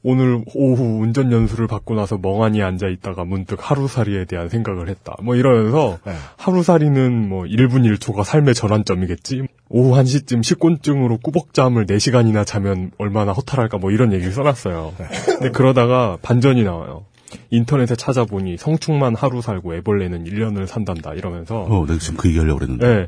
오늘 0.09 0.41
오후 0.55 1.01
운전 1.01 1.33
연수를 1.33 1.67
받고 1.67 1.93
나서 1.93 2.17
멍하니 2.17 2.63
앉아 2.63 2.87
있다가 2.87 3.25
문득 3.25 3.59
하루살이에 3.59 4.23
대한 4.23 4.47
생각을 4.47 4.87
했다. 4.87 5.17
뭐 5.21 5.35
이러면서 5.35 5.99
네. 6.05 6.13
하루살이는 6.37 7.27
뭐 7.27 7.43
1분 7.43 7.83
1초가 7.83 8.23
삶의 8.23 8.53
전환점이겠지. 8.53 9.47
오후 9.67 9.93
1시쯤 9.99 10.43
식곤증으로 10.43 11.17
꾸벅잠을 11.17 11.87
4시간이나 11.87 12.45
자면 12.45 12.91
얼마나 12.97 13.33
허탈할까 13.33 13.79
뭐 13.79 13.91
이런 13.91 14.13
얘기를 14.13 14.31
써놨어요. 14.31 14.93
근데 15.25 15.51
그러다가 15.51 16.17
반전이 16.21 16.63
나와요. 16.63 17.03
인터넷에 17.49 17.95
찾아보니 17.95 18.57
성충만 18.57 19.15
하루 19.15 19.41
살고 19.41 19.75
애벌레는 19.75 20.23
1년을 20.25 20.65
산단다 20.67 21.13
이러면서 21.13 21.63
어, 21.63 21.85
내가 21.85 21.99
지금 21.99 22.17
그 22.17 22.29
얘기 22.29 22.39
하려고 22.39 22.59
그랬는데. 22.59 22.87
네. 22.87 23.07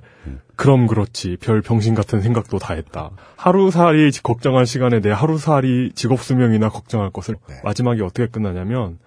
그럼 0.55 0.87
그렇지. 0.87 1.37
별 1.39 1.61
병신 1.61 1.95
같은 1.95 2.21
생각도 2.21 2.59
다 2.59 2.73
했다. 2.73 3.11
하루살이 3.37 4.11
걱정할 4.23 4.65
시간에 4.65 4.99
내 4.99 5.09
하루살이 5.09 5.91
직업 5.95 6.21
수명이나 6.21 6.69
걱정할 6.69 7.11
것을 7.11 7.35
마지막에 7.63 8.01
어떻게 8.03 8.27
끝나냐면 8.27 8.97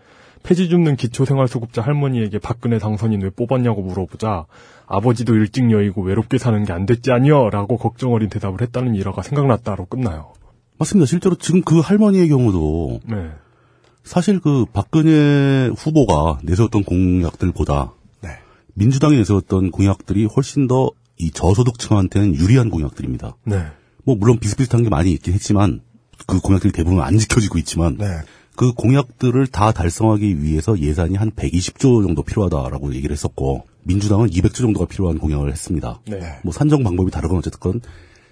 폐지 0.42 0.68
줍는 0.68 0.96
기초생활수급자 0.96 1.82
할머니에게 1.82 2.38
박근혜 2.38 2.78
당선인 2.78 3.22
왜 3.22 3.30
뽑았냐고 3.30 3.82
물어보자 3.82 4.46
아버지도 4.86 5.36
일찍 5.36 5.70
여의고 5.70 6.02
외롭게 6.02 6.38
사는 6.38 6.64
게 6.64 6.72
안 6.72 6.84
됐지 6.86 7.12
아니여? 7.12 7.50
라고 7.52 7.76
걱정 7.76 8.12
어린 8.12 8.28
대답을 8.28 8.60
했다는 8.62 8.94
일화가 8.94 9.22
생각났다로 9.22 9.84
끝나요. 9.86 10.32
맞습니다. 10.78 11.06
실제로 11.06 11.36
지금 11.36 11.62
그 11.62 11.78
할머니의 11.80 12.28
경우도 12.28 13.00
네. 13.04 13.30
사실 14.04 14.40
그 14.40 14.64
박근혜 14.72 15.70
후보가 15.76 16.40
내세웠던 16.42 16.84
공약들보다 16.84 17.92
네. 18.22 18.30
민주당이 18.74 19.16
내세웠던 19.16 19.70
공약들이 19.70 20.26
훨씬 20.26 20.66
더 20.66 20.90
이 21.22 21.30
저소득층한테는 21.30 22.34
유리한 22.34 22.68
공약들입니다. 22.68 23.36
네. 23.44 23.66
뭐 24.04 24.16
물론 24.16 24.38
비슷비슷한 24.40 24.82
게 24.82 24.88
많이 24.88 25.12
있긴 25.12 25.34
했지만 25.34 25.80
그 26.26 26.40
공약들이 26.40 26.72
대부분 26.72 27.00
안 27.00 27.16
지켜지고 27.16 27.58
있지만 27.58 27.96
네. 27.96 28.06
그 28.56 28.72
공약들을 28.72 29.46
다 29.46 29.70
달성하기 29.70 30.42
위해서 30.42 30.78
예산이 30.78 31.14
한 31.14 31.30
120조 31.30 32.04
정도 32.04 32.22
필요하다라고 32.22 32.94
얘기를 32.94 33.14
했었고 33.14 33.64
민주당은 33.84 34.30
200조 34.30 34.56
정도가 34.56 34.86
필요한 34.86 35.18
공약을 35.18 35.50
했습니다. 35.50 36.00
네. 36.06 36.40
뭐 36.42 36.52
산정 36.52 36.82
방법이 36.82 37.12
다르건 37.12 37.38
어쨌든 37.38 37.80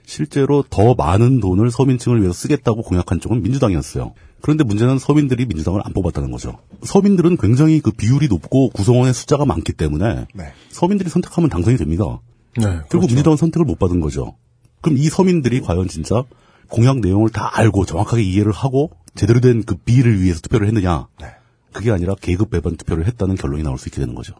실제로 0.04 0.64
더 0.68 0.94
많은 0.94 1.38
돈을 1.38 1.70
서민층을 1.70 2.18
위해서 2.20 2.35
쓰겠다고 2.35 2.83
공약한 2.83 3.20
쪽은 3.20 3.42
민주당이었어요. 3.42 4.14
그런데 4.42 4.64
문제는 4.64 4.98
서민들이 4.98 5.46
민주당을 5.46 5.81
안 5.85 5.92
뽑았다는 5.92 6.31
거죠. 6.31 6.59
서민들은 6.83 7.37
굉장히 7.37 7.81
그 7.81 7.90
비율이 7.90 8.29
높고 8.29 8.70
구성원의 8.70 9.14
숫자가 9.14 9.44
많기 9.44 9.72
때문에 9.72 10.26
네. 10.35 10.53
서민들이 10.70 11.11
선택하면 11.11 11.50
당선이 11.50 11.76
됩니다. 11.76 12.20
네. 12.57 12.64
결국 12.64 12.88
그렇죠. 12.88 13.07
민주당은 13.09 13.37
선택을 13.37 13.64
못 13.66 13.79
받은 13.79 14.00
거죠. 14.00 14.37
그럼 14.81 14.98
이 14.98 15.09
서민들이 15.09 15.61
과연 15.61 15.88
진짜 15.88 16.24
공약 16.68 17.00
내용을 17.00 17.31
다 17.31 17.50
알고 17.53 17.85
정확하게 17.85 18.22
이해를 18.22 18.53
하고 18.53 18.90
제대로 19.14 19.40
된 19.40 19.62
그 19.64 19.74
비를 19.76 20.22
위해서 20.22 20.40
투표를 20.40 20.66
했느냐? 20.68 21.09
네. 21.20 21.26
그게 21.72 21.90
아니라 21.90 22.14
계급 22.20 22.50
배반 22.50 22.76
투표를 22.76 23.07
했다는 23.07 23.37
결론이 23.37 23.62
나올 23.62 23.79
수 23.79 23.88
있게 23.88 24.00
되는 24.00 24.14
거죠. 24.14 24.35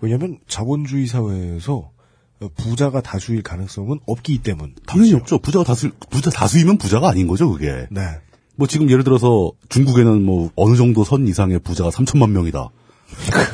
왜냐하면 0.00 0.38
자본주의 0.48 1.06
사회에서 1.06 1.90
부자가 2.56 3.00
다수일 3.00 3.42
가능성은 3.42 4.00
없기 4.06 4.38
때문. 4.42 4.74
당연히 4.86 5.14
없죠. 5.14 5.38
부자가 5.38 5.64
다수 5.64 5.90
부자 6.10 6.30
다수이면 6.30 6.78
부자가 6.78 7.08
아닌 7.08 7.26
거죠, 7.28 7.50
그게. 7.50 7.86
네. 7.90 8.00
뭐 8.58 8.66
지금 8.66 8.90
예를 8.90 9.04
들어서 9.04 9.52
중국에는 9.68 10.24
뭐 10.24 10.50
어느 10.56 10.74
정도 10.74 11.04
선 11.04 11.28
이상의 11.28 11.60
부자가 11.60 11.90
3천만 11.90 12.30
명이다. 12.30 12.68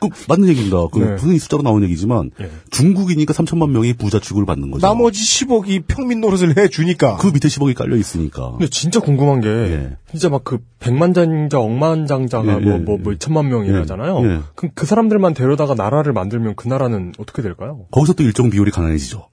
그 0.00 0.08
맞는 0.28 0.48
얘기입니다. 0.48 0.76
그 0.92 0.98
네. 0.98 1.16
분명히 1.16 1.38
숫자로 1.38 1.62
나온 1.62 1.82
얘기지만 1.82 2.30
예. 2.40 2.50
중국이니까 2.70 3.32
3천만 3.34 3.70
명이 3.70 3.94
부자 3.94 4.18
취급을 4.18 4.46
받는 4.46 4.70
거죠. 4.70 4.86
나머지 4.86 5.20
10억이 5.22 5.84
평민 5.86 6.20
노릇을 6.20 6.56
해 6.58 6.68
주니까. 6.68 7.16
그 7.16 7.28
밑에 7.28 7.48
10억이 7.48 7.74
깔려 7.74 7.96
있으니까. 7.96 8.52
근데 8.52 8.68
진짜 8.68 9.00
궁금한 9.00 9.40
게 9.40 9.48
예. 9.48 9.96
진짜 10.10 10.28
막 10.30 10.44
그 10.44 10.58
백만장자, 10.78 11.58
억만장자가 11.58 12.60
예, 12.60 12.64
뭐 12.64 12.74
예, 12.74 12.78
뭐뭐 12.78 13.12
예. 13.12 13.16
2천만 13.16 13.46
명이라잖아요. 13.46 14.20
예, 14.22 14.24
예. 14.24 14.40
그럼 14.54 14.72
그 14.74 14.86
사람들만 14.86 15.34
데려다가 15.34 15.74
나라를 15.74 16.12
만들면 16.14 16.54
그 16.56 16.68
나라는 16.68 17.12
어떻게 17.18 17.42
될까요? 17.42 17.86
거기서 17.90 18.14
또 18.14 18.22
일정 18.22 18.48
비율이 18.48 18.70
가난해지죠. 18.70 19.28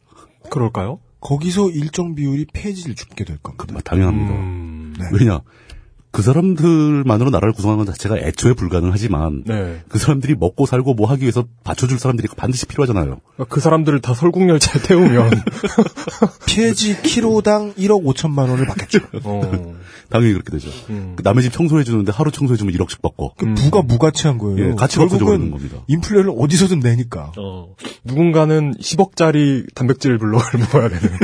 그럴까요? 0.49 0.99
거기서 1.23 1.69
일정 1.71 2.15
비율이 2.15 2.45
폐지를 2.53 2.95
죽게 2.95 3.23
될 3.23 3.37
겁니다. 3.37 3.79
당연합니다. 3.83 4.33
음, 4.33 4.93
네. 4.99 5.05
왜냐? 5.13 5.41
그 6.13 6.21
사람들만으로 6.21 7.31
나라를 7.31 7.53
구성하는 7.53 7.83
것 7.83 7.91
자체가 7.91 8.19
애초에 8.19 8.53
불가능하지만 8.53 9.45
네. 9.47 9.81
그 9.89 9.97
사람들이 9.97 10.35
먹고 10.35 10.67
살고 10.67 10.93
뭐 10.93 11.09
하기 11.09 11.23
위해서 11.23 11.43
받쳐줄 11.63 11.97
사람들이 11.97 12.27
반드시 12.37 12.67
필요하잖아요. 12.67 13.19
그 13.49 13.59
사람들을 13.59 13.99
다 13.99 14.13
설국열차에 14.13 14.83
태우면 14.85 15.31
폐지 16.47 17.01
키로당 17.01 17.73
1억 17.73 18.05
5천만 18.05 18.47
원을 18.51 18.67
받겠죠. 18.67 18.99
어, 19.25 19.75
당연히 20.09 20.33
그렇게 20.33 20.51
되죠. 20.51 20.69
음. 20.91 21.13
그 21.15 21.23
남의 21.23 21.41
집 21.41 21.51
청소해 21.51 21.83
주는데 21.83 22.11
하루 22.11 22.29
청소해 22.29 22.57
주면 22.57 22.75
1억씩 22.75 23.01
받고. 23.01 23.33
그 23.35 23.51
부가 23.55 23.81
무가치한 23.81 24.37
거예요. 24.37 24.69
예, 24.69 24.73
가치가 24.75 25.07
버리는 25.07 25.49
겁니다. 25.49 25.77
인플레를 25.87 26.31
어디서든 26.37 26.79
내니까. 26.79 27.31
어. 27.39 27.73
누군가는 28.03 28.75
10억짜리 28.75 29.73
단백질 29.73 30.19
블록을 30.19 30.59
먹어야 30.59 30.89
되는. 30.89 31.17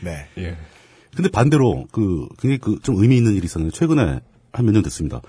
네. 0.00 0.28
예. 0.38 0.56
근데 1.16 1.28
반대로 1.30 1.86
그 1.92 2.28
그게 2.36 2.58
그좀 2.58 2.96
의미 3.02 3.16
있는 3.16 3.32
일이 3.34 3.44
있었는데 3.46 3.74
최근에 3.76 4.20
한 4.52 4.64
몇 4.66 4.72
년 4.72 4.82
됐습니다. 4.82 5.20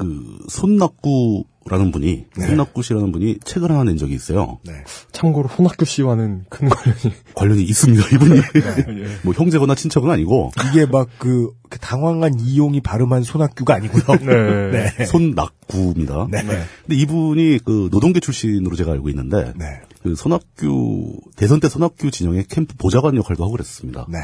그 0.00 0.38
손낙구라는 0.48 1.92
분이 1.92 2.24
네. 2.34 2.46
손낙구 2.46 2.82
씨라는 2.82 3.12
분이 3.12 3.40
책을 3.44 3.70
하나 3.70 3.84
낸 3.84 3.98
적이 3.98 4.14
있어요. 4.14 4.58
네. 4.64 4.72
참고로 5.12 5.50
손학규 5.54 5.84
씨와는 5.84 6.46
큰 6.48 6.70
관련이. 6.70 7.14
관련이 7.36 7.62
있습니다. 7.64 8.06
이분이 8.14 8.36
예. 8.40 9.06
뭐 9.22 9.34
형제거나 9.34 9.74
친척은 9.74 10.10
아니고 10.10 10.52
이게 10.70 10.86
막그 10.86 11.52
당황한 11.82 12.40
이용이 12.40 12.80
발음한 12.80 13.24
손학규가 13.24 13.74
아니고요. 13.74 14.04
네. 14.72 14.94
네. 14.96 15.04
손낙구입니다. 15.04 16.28
네. 16.30 16.44
근데 16.44 16.96
이분이 16.96 17.58
그 17.66 17.90
노동계 17.92 18.20
출신으로 18.20 18.76
제가 18.76 18.92
알고 18.92 19.10
있는데 19.10 19.52
네. 19.54 19.66
그 20.02 20.14
손학규 20.14 21.20
대선 21.36 21.60
때 21.60 21.68
손학규 21.68 22.10
진영의 22.10 22.46
캠프 22.48 22.74
보좌관 22.78 23.16
역할도 23.16 23.44
하고 23.44 23.52
그랬습니다. 23.52 24.06
네. 24.08 24.20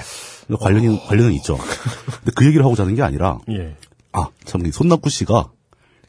관련이 0.59 1.07
관련은 1.07 1.35
있죠. 1.35 1.59
근데 1.59 2.33
그 2.35 2.47
얘기를 2.47 2.65
하고자 2.65 2.85
하는 2.85 2.95
게 2.95 3.03
아니라 3.03 3.41
예. 3.51 3.77
아참이 4.17 4.73
손낙구 4.73 5.11
씨가 5.11 5.51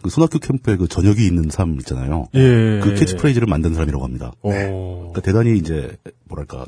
그 0.02 0.10
손학규 0.10 0.40
캠프에 0.40 0.76
그 0.78 0.88
저녁이 0.88 1.26
있는 1.26 1.50
삶 1.50 1.76
있잖아요. 1.80 2.28
예. 2.36 2.80
그 2.84 2.94
캐치프레이즈를 2.96 3.48
만든 3.48 3.74
사람이라고 3.74 4.04
합니다. 4.04 4.32
어. 4.42 4.50
그러니까 4.52 5.22
대단히 5.22 5.58
이제 5.58 5.98
뭐랄까 6.26 6.66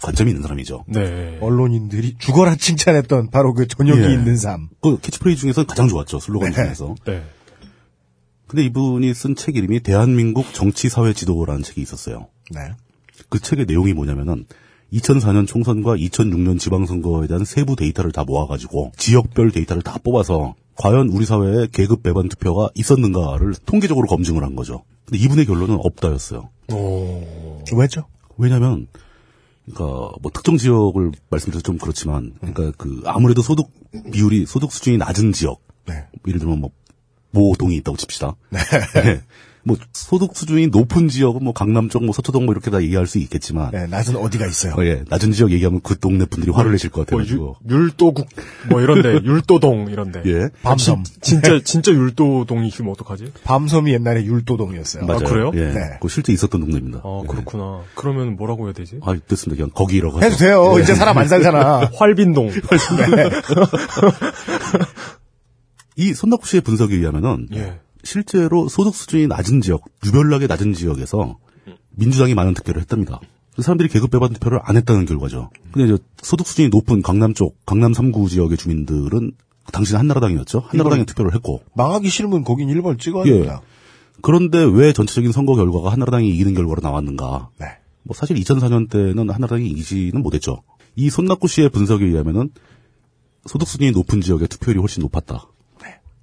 관점이 0.00 0.30
있는 0.30 0.42
사람이죠. 0.42 0.84
네. 0.86 1.38
언론인들이 1.40 2.16
죽어라 2.18 2.54
칭찬했던 2.54 3.30
바로 3.30 3.52
그 3.52 3.66
저녁이 3.66 4.02
예. 4.02 4.12
있는 4.12 4.36
삶. 4.36 4.68
그 4.80 4.98
캐치프레이즈 5.00 5.40
중에서 5.42 5.64
가장 5.64 5.88
좋았죠. 5.88 6.20
슬로건 6.20 6.50
네. 6.50 6.54
중에서. 6.54 6.94
네. 7.04 7.24
근데 8.46 8.64
이분이 8.64 9.12
쓴 9.12 9.34
책 9.34 9.56
이름이 9.56 9.80
대한민국 9.80 10.54
정치사회 10.54 11.12
지도라는 11.12 11.62
책이 11.62 11.82
있었어요. 11.82 12.28
네. 12.50 12.60
그 13.28 13.40
책의 13.40 13.66
내용이 13.66 13.92
뭐냐면은 13.92 14.46
2004년 14.92 15.46
총선과 15.46 15.96
2006년 15.96 16.58
지방선거에 16.58 17.26
대한 17.26 17.44
세부 17.44 17.76
데이터를 17.76 18.12
다 18.12 18.24
모아가지고 18.24 18.92
지역별 18.96 19.50
데이터를 19.50 19.82
다 19.82 19.98
뽑아서 20.02 20.54
과연 20.76 21.08
우리 21.08 21.26
사회에 21.26 21.68
계급 21.72 22.02
배반 22.02 22.28
투표가 22.28 22.70
있었는가를 22.74 23.54
통계적으로 23.66 24.06
검증을 24.06 24.44
한 24.44 24.54
거죠. 24.54 24.84
근데 25.04 25.22
이분의 25.24 25.46
결론은 25.46 25.78
없다였어요. 25.80 26.48
오. 26.72 27.64
왜죠? 27.74 28.04
왜냐면 28.36 28.86
그러니까 29.64 30.12
뭐 30.22 30.30
특정 30.32 30.56
지역을 30.56 31.12
말씀드려서 31.30 31.62
좀 31.62 31.78
그렇지만 31.78 32.32
그러니까 32.40 32.72
그 32.76 33.02
아무래도 33.04 33.42
소득 33.42 33.68
비율이 34.12 34.46
소득 34.46 34.72
수준이 34.72 34.98
낮은 34.98 35.32
지역 35.32 35.60
네. 35.86 36.06
예를 36.26 36.38
들면 36.40 36.60
뭐 36.60 36.70
모동이 37.30 37.76
있다고 37.76 37.96
칩시다. 37.96 38.36
네. 38.50 38.60
뭐 39.64 39.76
소득 39.92 40.36
수준이 40.36 40.68
높은 40.68 41.08
지역은 41.08 41.42
뭐 41.44 41.52
강남 41.52 41.88
쪽, 41.88 42.04
뭐 42.04 42.12
서초동 42.14 42.46
뭐 42.46 42.52
이렇게 42.54 42.70
다 42.70 42.82
얘기할 42.82 43.06
수 43.06 43.18
있겠지만 43.18 43.70
네, 43.72 43.86
낮은 43.86 44.16
어디가 44.16 44.46
있어요. 44.46 44.74
어, 44.74 44.84
예, 44.84 45.02
낮은 45.08 45.32
지역 45.32 45.50
얘기하면 45.52 45.80
그 45.82 45.98
동네 45.98 46.24
분들이 46.24 46.52
화를 46.52 46.72
내실 46.72 46.90
것뭐 46.90 47.04
같아가지고. 47.04 47.56
유, 47.68 47.74
율도국 47.74 48.28
뭐 48.70 48.80
이런데 48.80 49.14
율도동 49.24 49.90
이런데. 49.90 50.22
예. 50.26 50.48
밤섬. 50.62 51.04
진 51.20 51.42
짜 51.42 51.60
진짜 51.64 51.92
율도동이시면 51.92 52.92
어떡하지? 52.92 53.32
밤섬이 53.44 53.92
옛날에 53.92 54.24
율도동이었어요. 54.24 55.04
맞아요. 55.06 55.20
그래요? 55.24 55.50
예. 55.54 55.72
네. 55.72 55.80
그거 55.94 56.08
실제 56.08 56.32
있었던 56.32 56.60
동네입니다. 56.60 57.00
아 57.04 57.20
예. 57.22 57.26
그렇구나. 57.26 57.82
그러면 57.94 58.36
뭐라고 58.36 58.64
해야 58.66 58.72
되지? 58.72 58.98
아, 59.02 59.14
됐습니다. 59.16 59.56
그냥 59.62 59.70
거기라고 59.74 60.22
해도. 60.22 60.36
돼요. 60.36 60.78
이제 60.82 60.94
사람 60.94 61.18
안 61.18 61.28
살잖아. 61.28 61.90
활빈동. 61.98 62.50
이 65.96 66.14
손낙구 66.14 66.46
씨의 66.46 66.60
분석에 66.62 66.94
의하면은 66.94 67.48
예. 67.54 67.78
실제로 68.08 68.68
소득 68.68 68.94
수준이 68.94 69.26
낮은 69.26 69.60
지역, 69.60 69.82
유별나게 70.06 70.46
낮은 70.46 70.72
지역에서 70.72 71.36
민주당이 71.90 72.32
많은 72.34 72.54
득표를 72.54 72.80
했답니다. 72.80 73.20
그 73.54 73.60
사람들이 73.60 73.90
계급 73.90 74.10
배반 74.10 74.32
투표를 74.32 74.60
안 74.62 74.78
했다는 74.78 75.04
결과죠. 75.04 75.50
근데 75.72 75.92
이제 75.92 76.02
소득 76.22 76.46
수준이 76.46 76.70
높은 76.70 77.02
강남 77.02 77.34
쪽, 77.34 77.62
강남 77.66 77.92
3구 77.92 78.30
지역의 78.30 78.56
주민들은 78.56 79.32
당시 79.72 79.94
한나라당이었죠. 79.94 80.60
한나라당에 80.68 81.04
투표를 81.04 81.34
했고. 81.34 81.60
망하기 81.74 82.08
싫으면 82.08 82.44
거긴 82.44 82.68
1번 82.68 82.98
찍어야 82.98 83.26
예. 83.26 83.30
됩니다. 83.30 83.60
그런데 84.22 84.64
왜 84.64 84.94
전체적인 84.94 85.30
선거 85.32 85.54
결과가 85.54 85.92
한나라당이 85.92 86.30
이기는 86.30 86.54
결과로 86.54 86.80
나왔는가? 86.80 87.50
네. 87.58 87.66
뭐 88.04 88.16
사실 88.16 88.36
2004년 88.36 88.88
때는 88.88 89.28
한나라당이 89.28 89.68
이기지는 89.68 90.22
못했죠. 90.22 90.62
이 90.96 91.10
손낙구 91.10 91.46
씨의 91.46 91.68
분석에 91.68 92.06
의하면은 92.06 92.48
소득 93.44 93.68
수준이 93.68 93.90
높은 93.90 94.22
지역의 94.22 94.48
투표율이 94.48 94.80
훨씬 94.80 95.02
높았다. 95.02 95.46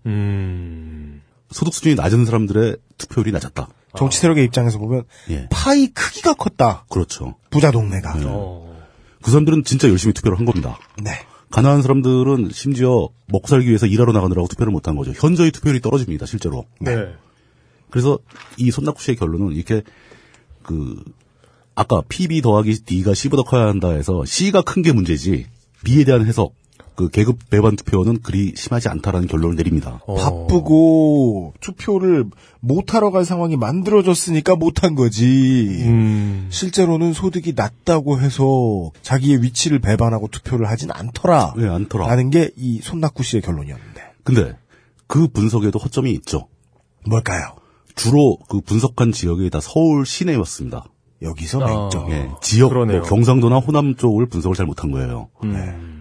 음. 0.07 1.21
소득 1.55 1.73
수준이 1.73 1.95
낮은 1.95 2.25
사람들의 2.25 2.75
투표율이 2.97 3.31
낮았다. 3.31 3.69
정치 3.97 4.19
세력의 4.19 4.43
입장에서 4.43 4.77
보면 4.77 5.03
예. 5.29 5.47
파이 5.49 5.87
크기가 5.87 6.33
컸다. 6.33 6.83
그렇죠. 6.89 7.35
부자 7.49 7.71
동네가. 7.71 8.15
어. 8.25 8.75
그 9.21 9.31
사람들은 9.31 9.63
진짜 9.63 9.87
열심히 9.87 10.13
투표를 10.13 10.37
한 10.37 10.43
겁니다. 10.45 10.77
네. 11.01 11.11
가난한 11.51 11.81
사람들은 11.81 12.49
심지어 12.51 13.07
먹고 13.27 13.47
살기 13.47 13.67
위해서 13.69 13.85
일하러 13.85 14.11
나가느라고 14.11 14.49
투표를 14.49 14.73
못 14.73 14.85
한 14.89 14.97
거죠. 14.97 15.13
현저히 15.15 15.49
투표율이 15.51 15.79
떨어집니다, 15.79 16.25
실제로. 16.25 16.65
네. 16.81 17.07
그래서 17.89 18.19
이 18.57 18.69
손낙구 18.69 19.01
씨의 19.01 19.15
결론은 19.15 19.53
이렇게 19.53 19.81
그 20.61 21.01
아까 21.73 22.01
PB 22.09 22.41
더하기 22.41 22.83
D가 22.83 23.13
C보다 23.13 23.43
커야 23.43 23.67
한다 23.67 23.91
해서 23.91 24.25
C가 24.25 24.61
큰 24.61 24.81
게 24.83 24.91
문제지 24.91 25.45
B에 25.85 26.03
대한 26.03 26.25
해석 26.25 26.53
그 26.95 27.09
계급 27.09 27.49
배반 27.49 27.75
투표는 27.75 28.21
그리 28.21 28.53
심하지 28.55 28.87
않다라는 28.89 29.27
결론을 29.27 29.55
내립니다. 29.55 29.99
어. 30.07 30.15
바쁘고 30.15 31.53
투표를 31.59 32.25
못하러 32.61 33.11
갈 33.11 33.25
상황이 33.25 33.57
만들어졌으니까 33.57 34.55
못한 34.55 34.95
거지. 34.95 35.25
음. 35.83 36.47
실제로는 36.49 37.13
소득이 37.13 37.53
낮다고 37.55 38.19
해서 38.19 38.91
자기의 39.01 39.43
위치를 39.43 39.79
배반하고 39.79 40.27
투표를 40.29 40.69
하진 40.69 40.89
않더라. 40.91 41.53
왜 41.57 41.67
않더라? 41.67 42.07
라는 42.07 42.29
게 42.29 42.49
이 42.57 42.79
손낙구 42.81 43.23
씨의 43.23 43.41
결론이었는데. 43.41 44.01
근데 44.23 44.57
그 45.07 45.27
분석에도 45.27 45.77
허점이 45.79 46.11
있죠. 46.13 46.47
뭘까요? 47.07 47.55
주로 47.95 48.37
그 48.49 48.61
분석한 48.61 49.11
지역이 49.11 49.49
다 49.49 49.59
서울 49.61 50.05
시내였습니다. 50.05 50.85
여기서 51.21 51.61
아. 51.61 51.65
맹점. 51.65 52.11
예, 52.11 52.29
지역 52.41 52.73
뭐. 52.73 53.01
경상도나 53.01 53.57
호남 53.57 53.95
쪽을 53.95 54.25
분석을 54.27 54.55
잘 54.55 54.65
못한 54.65 54.91
거예요. 54.91 55.29
음. 55.43 55.94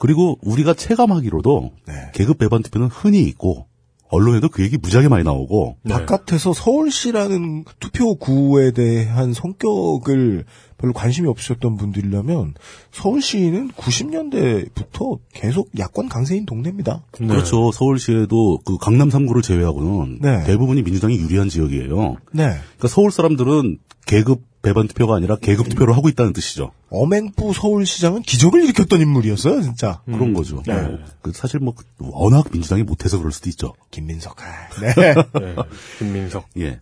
그리고 0.00 0.38
우리가 0.42 0.74
체감하기로도 0.74 1.72
네. 1.86 1.94
계급 2.14 2.38
배반 2.38 2.62
투표는 2.62 2.88
흔히 2.88 3.22
있고 3.24 3.66
언론에도 4.08 4.48
그 4.48 4.62
얘기 4.62 4.76
무지하게 4.76 5.08
많이 5.08 5.22
나오고 5.22 5.76
네. 5.82 5.94
바깥에서 5.94 6.52
서울시라는 6.52 7.64
투표구에 7.78 8.72
대한 8.72 9.32
성격을 9.32 10.44
별로 10.78 10.92
관심이 10.94 11.28
없으셨던 11.28 11.76
분들이라면 11.76 12.54
서울시는 12.90 13.68
90년대부터 13.72 15.18
계속 15.34 15.70
야권 15.78 16.08
강세인 16.08 16.46
동네입니다. 16.46 17.04
네. 17.20 17.26
그렇죠. 17.26 17.70
서울시에도 17.70 18.58
그 18.64 18.78
강남 18.78 19.10
3구를 19.10 19.42
제외하고는 19.42 20.20
네. 20.22 20.44
대부분이 20.44 20.82
민주당이 20.82 21.18
유리한 21.18 21.50
지역이에요. 21.50 22.16
네. 22.32 22.48
그러니까 22.48 22.88
서울 22.88 23.12
사람들은 23.12 23.78
계급 24.06 24.49
배반 24.62 24.88
투표가 24.88 25.16
아니라 25.16 25.36
계급 25.36 25.68
투표를 25.70 25.96
하고 25.96 26.08
있다는 26.08 26.32
뜻이죠. 26.32 26.72
어맹부 26.90 27.54
서울시장은 27.54 28.22
기적을 28.22 28.62
일으켰던 28.64 29.00
인물이었어요, 29.00 29.62
진짜. 29.62 30.02
그런 30.04 30.34
거죠. 30.34 30.62
네. 30.66 30.74
어, 30.74 30.98
그 31.22 31.32
사실 31.32 31.60
뭐 31.60 31.74
워낙 31.98 32.46
민주당이 32.52 32.82
못해서 32.82 33.18
그럴 33.18 33.32
수도 33.32 33.48
있죠. 33.48 33.72
김민석. 33.90 34.36
아, 34.42 34.44
네. 34.80 35.14
네. 35.14 35.56
김민석. 35.98 36.46
예. 36.58 36.78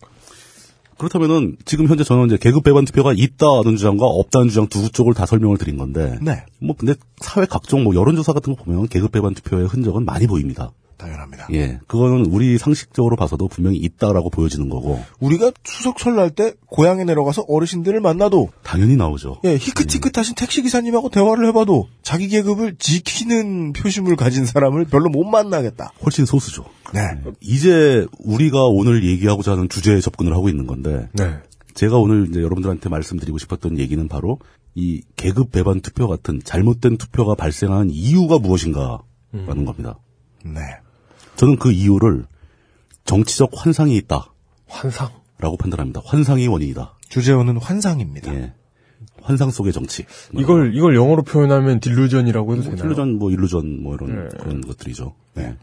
그렇다면은 0.98 1.56
지금 1.64 1.86
현재 1.86 2.02
저는 2.02 2.26
이제 2.26 2.36
계급 2.36 2.64
배반 2.64 2.84
투표가 2.84 3.12
있다는 3.12 3.76
주장과 3.76 4.04
없다는 4.04 4.48
주장 4.48 4.66
두 4.66 4.90
쪽을 4.90 5.14
다 5.14 5.26
설명을 5.26 5.56
드린 5.56 5.78
건데 5.78 6.18
네. 6.20 6.44
뭐 6.58 6.74
근데 6.76 6.94
사회 7.18 7.46
각종 7.46 7.84
뭐 7.84 7.94
여론조사 7.94 8.32
같은 8.32 8.56
거 8.56 8.64
보면 8.64 8.88
계급 8.88 9.12
배반 9.12 9.32
투표의 9.34 9.68
흔적은 9.68 10.04
많이 10.04 10.26
보입니다. 10.26 10.72
당연합니다. 10.98 11.46
예. 11.52 11.78
그거는 11.86 12.26
우리 12.26 12.58
상식적으로 12.58 13.16
봐서도 13.16 13.48
분명히 13.48 13.78
있다라고 13.78 14.30
보여지는 14.30 14.68
거고 14.68 15.02
우리가 15.20 15.52
추석 15.62 16.00
설날 16.00 16.30
때 16.30 16.54
고향에 16.66 17.04
내려가서 17.04 17.44
어르신들을 17.48 18.00
만나도 18.00 18.50
당연히 18.62 18.96
나오죠. 18.96 19.40
예, 19.44 19.54
희끗희끗하신 19.56 20.34
택시 20.34 20.62
기사님하고 20.62 21.08
대화를 21.08 21.46
해 21.46 21.52
봐도 21.52 21.88
자기 22.02 22.28
계급을 22.28 22.76
지키는 22.76 23.72
표심을 23.72 24.16
가진 24.16 24.44
사람을 24.44 24.84
별로 24.86 25.08
못 25.08 25.24
만나겠다. 25.24 25.92
훨씬 26.04 26.26
소수죠. 26.26 26.64
네. 26.92 27.00
이제 27.40 28.06
우리가 28.18 28.64
오늘 28.64 29.04
얘기하고자 29.04 29.52
하는 29.52 29.68
주제에 29.68 30.00
접근을 30.00 30.34
하고 30.34 30.48
있는 30.48 30.66
건데 30.66 31.08
네. 31.12 31.36
제가 31.74 31.96
오늘 31.98 32.26
이제 32.28 32.40
여러분들한테 32.40 32.88
말씀드리고 32.88 33.38
싶었던 33.38 33.78
얘기는 33.78 34.08
바로 34.08 34.38
이 34.74 35.02
계급 35.16 35.52
배반 35.52 35.80
투표 35.80 36.08
같은 36.08 36.40
잘못된 36.42 36.96
투표가 36.96 37.34
발생한 37.34 37.90
이유가 37.90 38.38
무엇인가라는 38.38 39.64
겁니다. 39.64 39.98
네. 40.44 40.60
저는 41.38 41.56
그 41.56 41.72
이유를 41.72 42.26
정치적 43.04 43.52
환상이 43.54 43.96
있다라고 43.96 44.28
환상. 44.66 45.08
판단합니다. 45.58 46.02
환상이 46.04 46.46
원인이다. 46.46 46.96
주제어는 47.08 47.56
환상입니다. 47.56 48.34
예. 48.34 48.52
환상 49.22 49.50
속의 49.50 49.72
정치. 49.72 50.04
이걸 50.34 50.74
이걸 50.76 50.94
영어로 50.94 51.22
표현하면 51.22 51.80
딜루전이라고 51.80 52.52
해도 52.52 52.62
되나요? 52.64 52.84
일루전, 52.84 53.14
뭐 53.18 53.30
일루전, 53.30 53.82
뭐 53.82 53.94
이런 53.94 54.28
네. 54.28 54.28
그런 54.38 54.60
것들이죠. 54.60 55.14
네. 55.34 55.56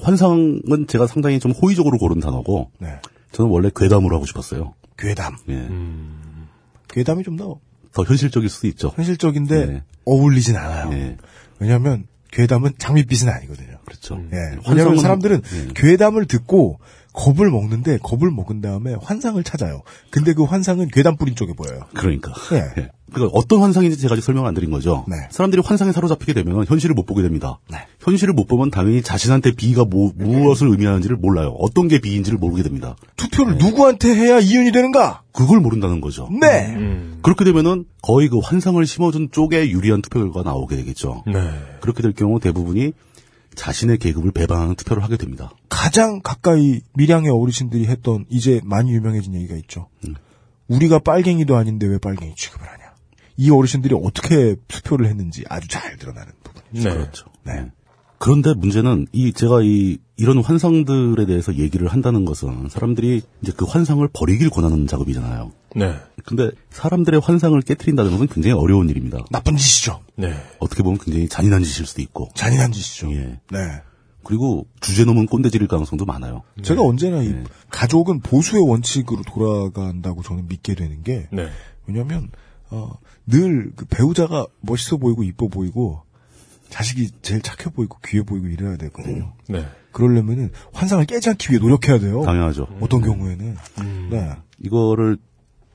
환상은 0.00 0.62
제가 0.88 1.06
상당히 1.06 1.38
좀 1.38 1.52
호의적으로 1.52 1.98
고른 1.98 2.18
단어고, 2.18 2.72
네. 2.80 2.98
저는 3.30 3.50
원래 3.50 3.70
괴담으로 3.74 4.16
하고 4.16 4.26
싶었어요. 4.26 4.74
괴담. 4.98 5.36
예. 5.48 5.68
괴담이 6.88 7.22
좀 7.22 7.36
더 7.36 7.60
더 7.92 8.04
현실적일 8.04 8.48
수도 8.48 8.66
있죠. 8.68 8.92
현실적인데 8.94 9.66
네. 9.66 9.82
어울리진 10.04 10.56
않아요. 10.56 10.92
예. 10.92 11.16
왜냐하면 11.58 12.06
괴담은 12.30 12.72
장밋빛은 12.78 13.28
아니거든요. 13.28 13.69
그렇죠. 13.90 14.20
예. 14.32 14.56
왜냐하면 14.68 14.96
환상은- 14.96 15.00
사람들은 15.00 15.42
예. 15.44 15.68
괴담을 15.74 16.26
듣고 16.26 16.78
겁을 17.12 17.50
먹는데 17.50 17.98
겁을 17.98 18.30
먹은 18.30 18.60
다음에 18.60 18.94
환상을 19.02 19.42
찾아요. 19.42 19.82
근데 20.10 20.32
그 20.32 20.44
환상은 20.44 20.86
괴담 20.92 21.16
뿌린 21.16 21.34
쪽에 21.34 21.54
보여요. 21.54 21.80
그러니까. 21.92 22.32
예. 22.52 22.58
예. 22.80 22.88
그러니까 23.12 23.36
어떤 23.36 23.62
환상인지 23.62 23.98
제가 23.98 24.12
아직 24.12 24.22
설명 24.22 24.46
안 24.46 24.54
드린 24.54 24.70
거죠. 24.70 25.04
네. 25.08 25.16
사람들이 25.32 25.60
환상에 25.64 25.90
사로잡히게 25.90 26.32
되면 26.34 26.64
현실을 26.64 26.94
못 26.94 27.06
보게 27.06 27.22
됩니다. 27.22 27.58
네. 27.68 27.78
현실을 27.98 28.32
못 28.32 28.46
보면 28.46 28.70
당연히 28.70 29.02
자신한테 29.02 29.56
비가 29.56 29.84
뭐, 29.84 30.12
무엇을 30.14 30.68
의미하는지를 30.68 31.16
몰라요. 31.16 31.48
어떤 31.58 31.88
게 31.88 31.98
비인지를 32.00 32.38
모르게 32.38 32.62
됩니다. 32.62 32.94
투표를 33.16 33.58
누구한테 33.58 34.14
해야 34.14 34.38
이윤이 34.38 34.70
되는가? 34.70 35.22
그걸 35.32 35.58
모른다는 35.58 36.00
거죠. 36.00 36.28
네. 36.40 36.76
그렇게 37.22 37.44
되면은 37.44 37.86
거의 38.02 38.28
그 38.28 38.38
환상을 38.38 38.86
심어준 38.86 39.30
쪽에 39.32 39.68
유리한 39.70 40.00
투표 40.02 40.20
결과가 40.20 40.48
나오게 40.48 40.76
되겠죠. 40.76 41.24
네. 41.26 41.50
그렇게 41.80 42.02
될 42.02 42.12
경우 42.12 42.38
대부분이 42.38 42.92
자신의 43.54 43.98
계급을 43.98 44.32
배반하는 44.32 44.74
투표를 44.74 45.02
하게 45.02 45.16
됩니다. 45.16 45.50
가장 45.68 46.20
가까이 46.22 46.80
밀양의 46.94 47.30
어르신들이 47.30 47.86
했던 47.86 48.24
이제 48.28 48.60
많이 48.64 48.92
유명해진 48.92 49.34
얘기가 49.34 49.56
있죠. 49.56 49.88
우리가 50.68 51.00
빨갱이도 51.00 51.56
아닌데 51.56 51.86
왜 51.86 51.98
빨갱이 51.98 52.34
취급을 52.36 52.66
하냐. 52.66 52.94
이 53.36 53.50
어르신들이 53.50 53.94
어떻게 54.00 54.56
투표를 54.68 55.06
했는지 55.06 55.44
아주 55.48 55.66
잘 55.68 55.96
드러나는 55.96 56.32
부분이죠. 56.44 56.88
네. 56.88 56.94
그렇죠. 56.94 57.26
네. 57.44 57.70
그런데 58.18 58.52
문제는 58.54 59.06
이 59.12 59.32
제가 59.32 59.62
이 59.62 59.98
이런 60.20 60.42
환상들에 60.42 61.24
대해서 61.24 61.54
얘기를 61.56 61.88
한다는 61.88 62.26
것은 62.26 62.68
사람들이 62.68 63.22
이제 63.40 63.52
그 63.56 63.64
환상을 63.64 64.06
버리길 64.12 64.50
권하는 64.50 64.86
작업이잖아요. 64.86 65.50
네. 65.76 65.94
근데 66.26 66.50
사람들의 66.68 67.20
환상을 67.24 67.58
깨뜨린다는 67.62 68.10
것은 68.10 68.26
굉장히 68.26 68.54
어려운 68.54 68.90
일입니다. 68.90 69.18
나쁜 69.30 69.56
짓이죠. 69.56 70.02
네. 70.16 70.34
어떻게 70.58 70.82
보면 70.82 70.98
굉장히 70.98 71.26
잔인한 71.26 71.62
짓일 71.62 71.86
수도 71.86 72.02
있고. 72.02 72.28
잔인한 72.34 72.70
짓이죠. 72.70 73.10
예. 73.12 73.40
네. 73.50 73.58
그리고 74.22 74.66
주제 74.80 75.06
넘은 75.06 75.24
꼰대질일 75.24 75.68
가능성도 75.68 76.04
많아요. 76.04 76.42
제가 76.62 76.82
언제나 76.82 77.22
이 77.22 77.28
네. 77.32 77.44
가족은 77.70 78.20
보수의 78.20 78.62
원칙으로 78.68 79.22
돌아간다고 79.22 80.22
저는 80.22 80.48
믿게 80.48 80.74
되는 80.74 81.02
게 81.02 81.28
네. 81.32 81.48
왜냐하면 81.86 82.30
어, 82.68 82.92
늘 83.26 83.72
그 83.74 83.86
배우자가 83.86 84.46
멋있어 84.60 84.98
보이고 84.98 85.22
이뻐 85.24 85.48
보이고 85.48 86.02
자식이 86.68 87.08
제일 87.22 87.40
착해 87.40 87.72
보이고 87.74 87.96
귀해 88.06 88.22
보이고 88.22 88.46
이래야 88.48 88.76
되거든요. 88.76 89.32
네. 89.48 89.66
그러려면은 89.92 90.50
환상을 90.72 91.04
깨지 91.06 91.28
않기 91.30 91.50
위해 91.50 91.60
노력해야 91.60 91.98
돼요. 91.98 92.22
당연하죠. 92.22 92.66
어떤 92.80 93.00
경우에는 93.00 93.56
네. 94.10 94.32
이거를 94.58 95.18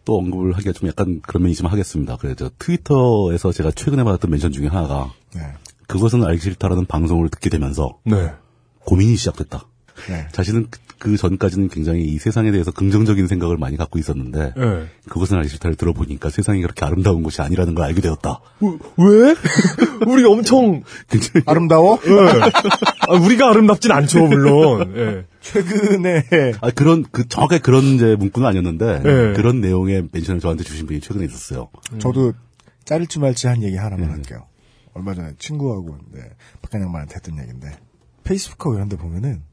또 0.06 0.18
언급을 0.20 0.54
하기가 0.54 0.72
좀 0.72 0.88
약간 0.88 1.20
그런 1.22 1.44
면이 1.44 1.56
좀 1.56 1.68
하겠습니다. 1.68 2.16
그래서 2.18 2.50
트위터에서 2.60 3.52
제가 3.52 3.72
최근에 3.72 4.04
받았던 4.04 4.30
멘션 4.30 4.52
중에 4.52 4.68
하나가 4.68 5.12
네. 5.34 5.42
그것은 5.88 6.24
알기 6.24 6.42
싫다라는 6.42 6.86
방송을 6.86 7.30
듣게 7.30 7.50
되면서 7.50 8.00
네. 8.06 8.32
고민이 8.86 9.16
시작됐다. 9.16 9.68
네. 10.10 10.28
자신은 10.32 10.68
그, 11.00 11.12
그 11.12 11.18
전까지는 11.18 11.70
굉장히 11.70 12.04
이 12.04 12.18
세상에 12.18 12.52
대해서 12.52 12.72
긍정적인 12.72 13.28
생각을 13.28 13.58
많이 13.58 13.78
갖고 13.78 14.00
있었는데 14.00 14.54
네. 14.56 14.86
그것은 15.10 15.38
알기 15.38 15.50
싫다를 15.50 15.76
들어보니까 15.76 16.30
세상이 16.30 16.62
그렇게 16.62 16.86
아름다운 16.86 17.24
곳이 17.24 17.42
아니라는 17.42 17.76
걸 17.76 17.86
알게 17.86 18.02
되었다. 18.02 18.40
왜? 18.62 19.36
우리가 20.08 20.30
엄청 20.30 20.84
굉장히 21.10 21.44
아름다워? 21.46 22.00
네. 22.00 22.12
아, 23.08 23.16
우리가 23.16 23.50
아름답진 23.50 23.92
않죠, 23.92 24.28
물론. 24.28 24.94
예. 24.96 25.26
최근에 25.42 26.24
아, 26.62 26.72
그런 26.72 27.06
그 27.12 27.28
정확하게 27.28 27.62
그런 27.62 27.84
이제 27.84 28.16
문구는 28.16 28.48
아니었는데 28.48 29.00
네. 29.04 29.34
그런 29.34 29.62
내용의 29.62 30.10
멘션을 30.12 30.42
저한테 30.42 30.64
주신 30.64 30.88
분이 30.88 31.02
최근에 31.02 31.26
있었어요. 31.26 31.70
저도 32.00 32.34
자를지 32.84 33.20
말지 33.20 33.48
한 33.48 33.62
얘기 33.62 33.76
하나만 33.76 34.10
할게요. 34.10 34.48
얼마 34.94 35.14
전에 35.14 35.34
친구하고 35.38 35.98
네, 36.14 36.22
박간양만한테 36.62 37.16
했던 37.16 37.38
얘기인데 37.40 37.78
페이스북하고 38.24 38.76
이런 38.76 38.90
데 38.90 38.96
보면은 38.96 39.44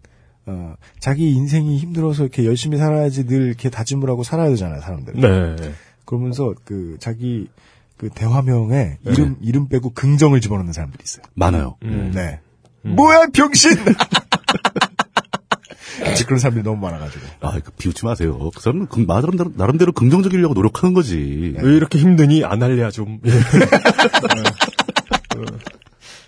어, 0.46 0.74
자기 0.98 1.32
인생이 1.32 1.78
힘들어서 1.78 2.24
이렇게 2.24 2.44
열심히 2.44 2.78
살아야지 2.78 3.26
늘 3.26 3.46
이렇게 3.46 3.70
다짐을 3.70 4.08
하고 4.10 4.22
살아야 4.22 4.48
되잖아요, 4.48 4.80
사람들. 4.80 5.14
네. 5.14 5.72
그러면서 6.04 6.54
그 6.64 6.96
자기 6.98 7.48
그 7.96 8.10
대화명에 8.10 8.98
이름 9.06 9.36
이름 9.40 9.68
빼고 9.68 9.90
긍정을 9.90 10.40
집어넣는 10.40 10.72
사람들이 10.72 11.02
있어요. 11.04 11.22
많아요. 11.34 11.76
네. 11.80 12.40
뭐야 12.82 13.26
병신! 13.32 13.70
이제 16.12 16.24
그런 16.24 16.38
사람들이 16.38 16.64
너무 16.64 16.80
많아가지고. 16.80 17.24
아, 17.40 17.60
그 17.60 17.70
비웃지 17.72 18.04
마세요. 18.04 18.50
그 18.54 18.60
사람은 18.60 18.86
그 18.86 19.04
나름대로, 19.06 19.52
나름대로 19.54 19.92
긍정적이려고 19.92 20.54
노력하는 20.54 20.94
거지. 20.94 21.54
왜 21.56 21.76
이렇게 21.76 21.98
힘드니? 21.98 22.44
안 22.44 22.62
할래야 22.62 22.90
좀. 22.90 23.20
예. 23.24 23.30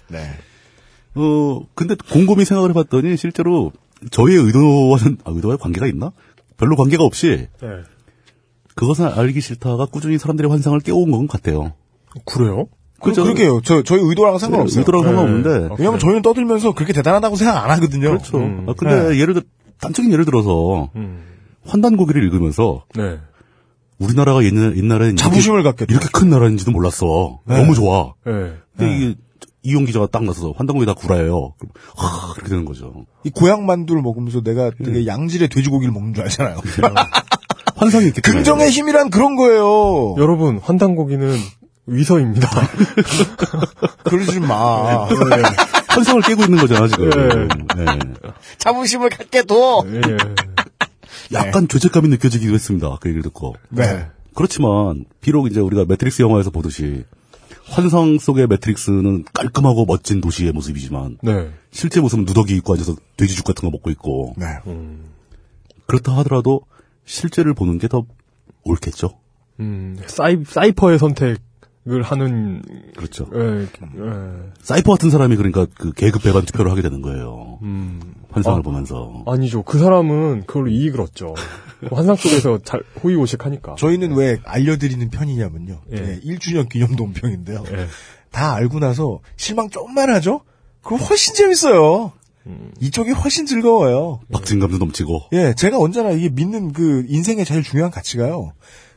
네. 0.09 0.31
어, 1.17 1.67
근데 1.75 1.95
곰곰이 2.13 2.45
생각을 2.45 2.71
해봤더니 2.71 3.17
실제로 3.17 3.73
저희의 4.11 4.45
의도와는, 4.45 5.19
아, 5.25 5.31
의도와 5.31 5.57
관계가 5.57 5.87
있나? 5.87 6.13
별로 6.57 6.77
관계가 6.77 7.03
없이 7.05 7.49
네. 7.61 7.69
그것은 8.75 9.07
알기 9.07 9.41
싫다가 9.41 9.87
꾸준히 9.87 10.19
사람들의 10.19 10.51
환상을 10.51 10.79
깨워온 10.81 11.11
것 11.11 11.29
같아요. 11.29 11.73
그래요? 12.25 12.67
그, 13.01 13.13
그러게요. 13.13 13.61
저, 13.63 13.83
저희 13.83 14.01
의도랑 14.03 14.39
상관없어요. 14.39 14.81
의도랑 14.81 15.03
네. 15.03 15.09
상관없는데. 15.09 15.75
왜냐면 15.79 15.99
저희는 15.99 16.23
떠들면서 16.23 16.73
그렇게 16.73 16.93
대단하다고 16.93 17.37
생각 17.37 17.63
안 17.63 17.71
하거든요. 17.71 18.09
그렇죠. 18.09 18.39
음. 18.39 18.67
아, 18.69 18.75
근데 18.77 19.11
네. 19.11 19.21
예를 19.21 19.35
들어, 19.35 19.45
단적인 19.81 20.13
예를 20.13 20.25
들어서 20.25 20.91
음. 20.97 21.23
환단고기를 21.67 22.23
읽으면서 22.23 22.85
네. 22.95 23.19
우리나라가 23.99 24.43
옛날, 24.45 24.77
옛날엔 24.77 25.17
자부심을 25.17 25.63
갖겠다. 25.63 25.93
이렇게 25.93 26.09
큰 26.13 26.31
나라인지도 26.31 26.71
몰랐어. 26.71 27.41
네. 27.47 27.59
너무 27.59 27.75
좋아. 27.75 28.15
네. 28.25 28.55
근데 28.77 28.97
이게 28.97 29.15
이용 29.65 29.87
기자가 29.87 30.07
딱 30.07 30.23
나서서 30.25 30.53
환단고기 30.57 30.87
다 30.87 30.93
구라예요. 30.95 31.55
그럼 31.59 31.73
하, 31.97 32.33
그렇게 32.35 32.51
되는 32.51 32.65
거죠. 32.67 32.93
이 33.25 33.31
고향 33.31 33.67
만두를 33.67 34.03
먹으면서 34.03 34.43
내가 34.43 34.71
되게 34.85 35.07
양질의 35.07 35.49
돼지고기를 35.49 35.93
먹는 35.93 36.15
줄 36.15 36.23
알잖아요. 36.25 36.59
환상이 37.75 38.07
있기 38.09 38.21
때문에. 38.21 38.43
긍정의 38.43 38.71
힘이란 38.71 39.11
그런 39.11 39.37
거예요. 39.37 40.15
여러분, 40.19 40.59
환단고기는 40.63 41.37
위서입니다. 41.87 42.49
그러지 44.05 44.41
마. 44.41 45.07
환상을 45.89 46.23
깨고 46.23 46.43
있는 46.45 46.59
거잖아 46.59 46.87
지금. 46.87 47.11
예. 47.79 47.99
자부심을 48.59 49.09
갖게 49.09 49.43
둬. 49.45 49.83
예. 49.87 50.01
약간 51.33 51.69
죄책감이 51.69 52.09
느껴지기도 52.09 52.53
했습니다. 52.55 52.99
그 53.01 53.09
얘기를 53.09 53.23
듣고. 53.23 53.55
네. 53.71 54.07
그렇지만 54.35 55.05
비록 55.21 55.47
이제 55.47 55.61
우리가 55.61 55.85
매트릭스 55.87 56.23
영화에서 56.23 56.51
보듯이 56.51 57.05
환상 57.67 58.19
속의 58.19 58.47
매트릭스는 58.49 59.25
깔끔하고 59.33 59.85
멋진 59.87 60.21
도시의 60.21 60.53
모습이지만 60.53 61.19
네. 61.23 61.51
실제 61.71 62.01
모습은 62.01 62.25
누더기 62.25 62.55
입고 62.57 62.75
앉아서 62.75 62.97
돼지죽 63.17 63.45
같은 63.45 63.63
거 63.67 63.71
먹고 63.71 63.91
있고 63.91 64.35
네. 64.37 64.47
그렇다 65.87 66.17
하더라도 66.19 66.63
실제를 67.05 67.55
보는 67.55 67.79
게 67.79 67.89
더 67.89 68.05
옳겠죠. 68.65 69.11
음, 69.61 69.97
사이, 70.07 70.39
사이퍼의 70.45 70.99
선택을 70.99 71.39
하는. 72.03 72.63
그렇죠. 72.97 73.29
예, 73.35 73.63
예. 73.63 73.67
사이퍼 74.63 74.93
같은 74.93 75.11
사람이 75.11 75.37
그러니까 75.37 75.67
그 75.77 75.93
계급 75.93 76.23
배반 76.23 76.45
투표를 76.47 76.71
하게 76.71 76.81
되는 76.83 77.03
거예요. 77.03 77.59
음. 77.63 78.01
환상을 78.31 78.59
아, 78.61 78.63
보면서. 78.63 79.23
아니죠. 79.27 79.63
그 79.63 79.79
사람은 79.79 80.45
그걸로 80.47 80.69
이익을 80.69 81.01
얻죠. 81.03 81.35
환상 81.91 82.17
속에서 82.17 82.59
잘 82.65 82.83
호의호식하니까. 83.03 83.77
저희는 83.77 84.15
왜 84.15 84.39
알려드리는 84.45 85.11
편이냐면요. 85.11 85.81
예. 85.93 85.97
네, 85.97 86.21
1주년 86.21 86.69
기념 86.69 86.97
논평인데요. 86.97 87.65
예. 87.73 87.87
다 88.31 88.55
알고 88.55 88.81
나서 88.81 89.21
실망 89.37 89.71
좀만 89.71 90.11
하죠? 90.11 90.41
그럼 90.83 91.01
훨씬 91.01 91.35
재밌어요. 91.35 92.13
음. 92.47 92.73
이쪽이 92.81 93.13
훨씬 93.13 93.47
즐거워요. 93.47 94.21
박진감도 94.33 94.79
넘치고. 94.79 95.29
예, 95.33 95.55
제가 95.57 95.79
언제나 95.79 96.11
이게 96.11 96.29
믿는 96.29 96.73
그 96.73 97.05
인생의 97.09 97.45
제일 97.45 97.63
중요한 97.63 97.91
가치가요. 97.91 98.53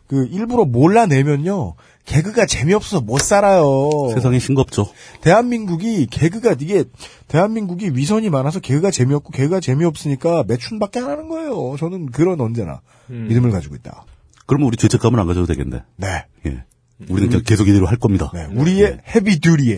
그 0.07 0.27
일부러 0.31 0.65
몰라내면요. 0.65 1.75
개그가 2.07 2.45
재미없어서 2.45 3.01
못 3.01 3.19
살아요. 3.19 3.89
세상이 4.13 4.39
싱겁죠. 4.39 4.89
대한민국이 5.21 6.07
개그가 6.07 6.55
이게 6.59 6.85
대한민국이 7.27 7.91
위선이 7.93 8.29
많아서 8.29 8.59
개그가 8.59 8.91
재미없고 8.91 9.31
개그가 9.31 9.59
재미없으니까 9.59 10.45
매춘밖에 10.47 10.99
안 10.99 11.09
하는 11.09 11.27
거예요. 11.27 11.75
저는 11.77 12.07
그런 12.07 12.39
언제나 12.39 12.81
음. 13.09 13.27
믿음을 13.27 13.51
가지고 13.51 13.75
있다. 13.75 14.05
그러면 14.45 14.67
우리 14.67 14.77
죄책감은 14.77 15.19
안 15.19 15.27
가져도 15.27 15.45
되겠네. 15.47 15.83
네. 15.97 16.25
예. 16.45 16.63
우리는 17.09 17.29
그냥 17.29 17.43
계속 17.45 17.67
이대로 17.67 17.85
할 17.85 17.97
겁니다. 17.97 18.31
네, 18.33 18.47
우리의 18.55 18.99
heavy 19.15 19.39
duty에 19.39 19.77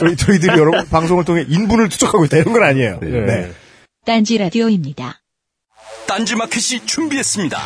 저희 0.00 0.16
저희들이 0.16 0.58
여러분 0.58 0.84
방송을 0.88 1.24
통해 1.24 1.44
인분을 1.46 1.88
투척하고 1.90 2.24
있다 2.24 2.38
이런 2.38 2.52
건 2.54 2.64
아니에요. 2.64 2.98
예. 3.02 3.06
네. 3.06 3.52
딴지 4.04 4.36
라디오입니다. 4.36 5.20
딴지 6.08 6.34
마켓이 6.34 6.86
준비했습니다. 6.86 7.58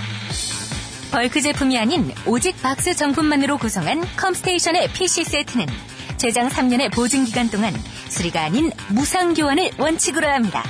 벌크 1.12 1.42
제품이 1.42 1.78
아닌 1.78 2.10
오직 2.24 2.60
박스 2.62 2.96
정품만으로 2.96 3.58
구성한 3.58 4.02
컴스테이션의 4.16 4.92
PC 4.94 5.24
세트는 5.24 5.66
최장 6.16 6.48
3년의 6.48 6.90
보증 6.90 7.26
기간 7.26 7.50
동안 7.50 7.74
수리가 8.08 8.42
아닌 8.42 8.70
무상 8.88 9.34
교환을 9.34 9.72
원칙으로 9.76 10.26
합니다. 10.26 10.64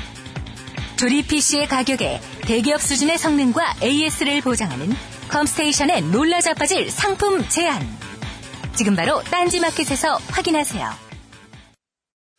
조립 0.97 1.29
PC의 1.29 1.69
가격에 1.69 2.21
대기업 2.43 2.81
수준의 2.83 3.19
성능과 3.19 3.77
AS를 3.85 4.41
보장하는 4.41 4.93
컴스테이션의 5.29 6.03
놀라 6.11 6.41
자빠질 6.41 6.91
상품 6.91 7.49
제안. 7.49 7.81
지금 8.75 8.97
바로 8.97 9.23
딴지마켓에서 9.23 10.19
확인하세요. 10.29 11.12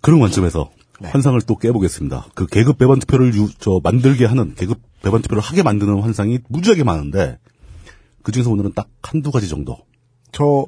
그런 0.00 0.20
관점에서 0.20 0.70
환상을 1.02 1.40
또 1.42 1.56
깨보겠습니다. 1.56 2.26
그 2.34 2.46
계급 2.46 2.78
배반 2.78 2.98
투표를 2.98 3.34
유, 3.34 3.48
저 3.58 3.80
만들게 3.82 4.26
하는 4.26 4.54
계급 4.54 4.78
배반 5.02 5.22
투표를 5.22 5.42
하게 5.42 5.62
만드는 5.62 6.00
환상이 6.00 6.40
무지하게 6.48 6.84
많은데 6.84 7.38
그 8.22 8.32
중에서 8.32 8.50
오늘은 8.50 8.72
딱 8.74 8.88
한두 9.02 9.30
가지 9.30 9.48
정도. 9.48 9.78
저 10.32 10.66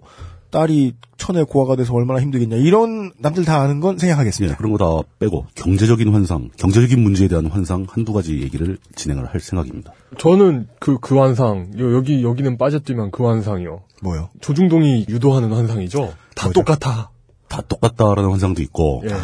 딸이 0.51 0.95
천에 1.16 1.45
고아가 1.45 1.76
돼서 1.76 1.95
얼마나 1.95 2.20
힘들겠냐 2.20 2.57
이런 2.57 3.12
남들 3.18 3.45
다 3.45 3.61
아는 3.61 3.80
건 3.80 3.97
생략하겠습니다. 3.99 4.53
예, 4.55 4.57
그런 4.57 4.72
거 4.72 4.78
다 4.78 5.07
빼고 5.18 5.47
경제적인 5.55 6.12
환상, 6.12 6.51
경제적인 6.57 6.99
문제에 7.01 7.28
대한 7.28 7.47
환상 7.47 7.87
한두 7.89 8.12
가지 8.12 8.41
얘기를 8.43 8.76
진행을 8.97 9.26
할 9.33 9.41
생각입니다. 9.41 9.93
저는 10.18 10.66
그, 10.80 10.99
그 10.99 11.16
환상, 11.18 11.70
요- 11.78 11.95
여기, 11.95 12.22
여기는 12.22 12.59
빠졌지만 12.59 13.11
그 13.12 13.24
환상이요. 13.24 13.80
뭐요? 14.03 14.28
조중동이 14.41 15.07
유도하는 15.09 15.53
환상이죠. 15.53 16.12
다 16.35 16.47
뭐죠? 16.49 16.61
똑같아. 16.64 17.11
다 17.53 17.61
똑같다라는 17.68 18.30
환상도 18.30 18.62
있고 18.62 19.03
예. 19.05 19.14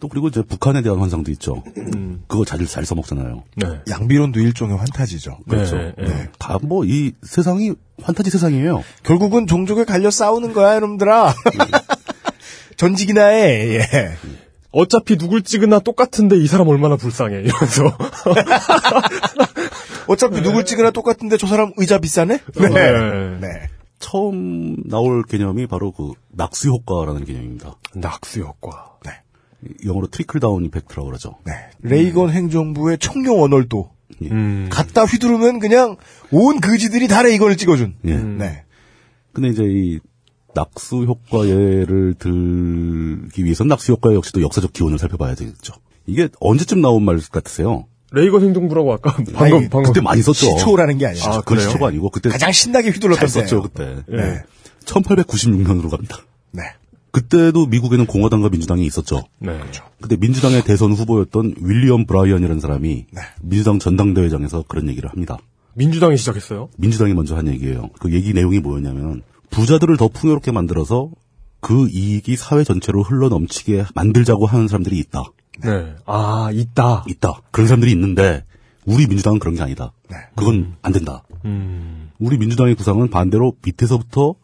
또 0.00 0.08
그리고 0.08 0.28
이제 0.28 0.40
북한에 0.40 0.80
대한 0.80 0.98
환상도 0.98 1.30
있죠. 1.32 1.62
음. 1.76 2.24
그거 2.26 2.46
잘, 2.46 2.64
잘 2.66 2.86
써먹잖아요. 2.86 3.44
네. 3.56 3.66
양비론도 3.90 4.40
일종의 4.40 4.78
환타지죠. 4.78 5.38
그렇죠. 5.46 5.76
네, 5.76 5.92
네. 5.98 6.04
네. 6.06 6.28
다뭐 6.38 6.86
이 6.86 7.12
세상이 7.22 7.74
환타지 8.02 8.30
세상이에요. 8.30 8.82
결국은 9.02 9.46
종족에 9.46 9.84
갈려 9.84 10.10
싸우는 10.10 10.54
거야, 10.54 10.76
이놈들아. 10.76 11.34
전직이나 12.76 13.26
해. 13.26 13.76
예. 13.76 14.16
어차피 14.70 15.16
누굴 15.18 15.42
찍으나 15.42 15.78
똑같은데 15.78 16.36
이 16.36 16.46
사람 16.46 16.68
얼마나 16.68 16.96
불쌍해. 16.96 17.40
이러면서. 17.40 17.96
어차피 20.08 20.40
누굴 20.40 20.64
찍으나 20.64 20.90
똑같은데 20.92 21.36
저 21.36 21.46
사람 21.46 21.72
의자 21.76 21.98
비싸네? 21.98 22.38
네. 22.54 23.38
네. 23.40 23.68
네. 23.98 24.06
처음 24.06 24.76
나올 24.88 25.22
개념이 25.22 25.66
바로 25.66 25.92
그 25.92 26.12
낙수 26.30 26.68
효과라는 26.68 27.24
개념입니다. 27.24 27.76
낙수 27.94 28.40
효과. 28.40 28.96
영어로 29.84 30.08
trickle 30.08 30.40
down 30.40 30.64
effect라고 30.64 31.06
그러죠. 31.06 31.36
네. 31.44 31.52
레이건 31.80 32.30
행정부의 32.30 32.98
청룡 32.98 33.42
언월도. 33.42 33.90
음. 34.22 34.68
갖다 34.70 35.04
휘두르면 35.04 35.58
그냥 35.58 35.96
온 36.30 36.60
그지들이 36.60 37.08
다 37.08 37.22
레이건을 37.22 37.56
찍어준. 37.56 37.96
예. 38.04 38.16
네. 38.16 38.64
근데 39.32 39.48
이제 39.48 39.64
이 39.64 39.98
낙수 40.54 41.04
효과 41.04 41.46
예를 41.46 42.14
들기 42.18 43.44
위해서는 43.44 43.68
낙수 43.68 43.92
효과 43.92 44.14
역시도 44.14 44.40
역사적 44.40 44.72
기원을 44.72 44.98
살펴봐야 44.98 45.34
되겠죠. 45.34 45.74
이게 46.06 46.28
언제쯤 46.40 46.80
나온 46.80 47.04
말 47.04 47.18
같으세요? 47.30 47.86
레이건 48.16 48.42
행정부라고 48.42 48.94
아까 48.94 49.14
방금, 49.14 49.36
아니, 49.36 49.68
방금. 49.68 49.82
그때 49.84 50.00
많이 50.00 50.22
썼죠. 50.22 50.58
시초라는 50.58 50.96
게 50.98 51.06
아니에요. 51.06 51.24
아, 51.24 51.40
그? 51.42 51.58
시초가 51.60 51.88
아니고 51.88 52.10
그때 52.10 52.30
가장 52.30 52.50
신나게 52.50 52.90
휘둘렀던 52.90 53.28
잘 53.28 53.42
썼죠 53.42 53.68
때예요. 53.74 53.94
그때. 53.96 54.16
네. 54.16 54.42
1896년으로 54.86 55.90
갑니다. 55.90 56.18
네. 56.52 56.62
그때도 57.10 57.66
미국에는 57.66 58.06
공화당과 58.06 58.48
민주당이 58.48 58.84
있었죠. 58.86 59.24
네. 59.38 59.58
근데 60.00 60.16
민주당의 60.16 60.64
대선 60.64 60.92
후보였던 60.92 61.56
윌리엄 61.60 62.06
브라이언이라는 62.06 62.60
사람이 62.60 63.06
네. 63.10 63.20
민주당 63.42 63.78
전당대회장에서 63.78 64.64
그런 64.68 64.88
얘기를 64.88 65.10
합니다. 65.10 65.38
민주당이 65.74 66.16
시작했어요? 66.16 66.70
민주당이 66.78 67.14
먼저 67.14 67.36
한 67.36 67.48
얘기예요. 67.48 67.90
그 68.00 68.12
얘기 68.12 68.32
내용이 68.32 68.60
뭐였냐면 68.60 69.22
부자들을 69.50 69.96
더 69.98 70.08
풍요롭게 70.08 70.52
만들어서 70.52 71.10
그 71.60 71.88
이익이 71.88 72.36
사회 72.36 72.64
전체로 72.64 73.02
흘러 73.02 73.28
넘치게 73.28 73.86
만들자고 73.94 74.46
하는 74.46 74.68
사람들이 74.68 74.98
있다. 74.98 75.24
네. 75.62 75.94
아, 76.04 76.50
있다. 76.52 77.04
있다. 77.08 77.40
그런 77.50 77.66
사람들이 77.66 77.92
있는데 77.92 78.44
우리 78.84 79.06
민주당은 79.06 79.38
그런 79.38 79.54
게 79.54 79.62
아니다. 79.62 79.92
네. 80.08 80.16
그건 80.36 80.76
안 80.82 80.92
된다. 80.92 81.22
음. 81.44 82.10
우리 82.18 82.38
민주당의 82.38 82.74
구상은 82.74 83.10
반대로 83.10 83.54
밑에서부터 83.64 84.34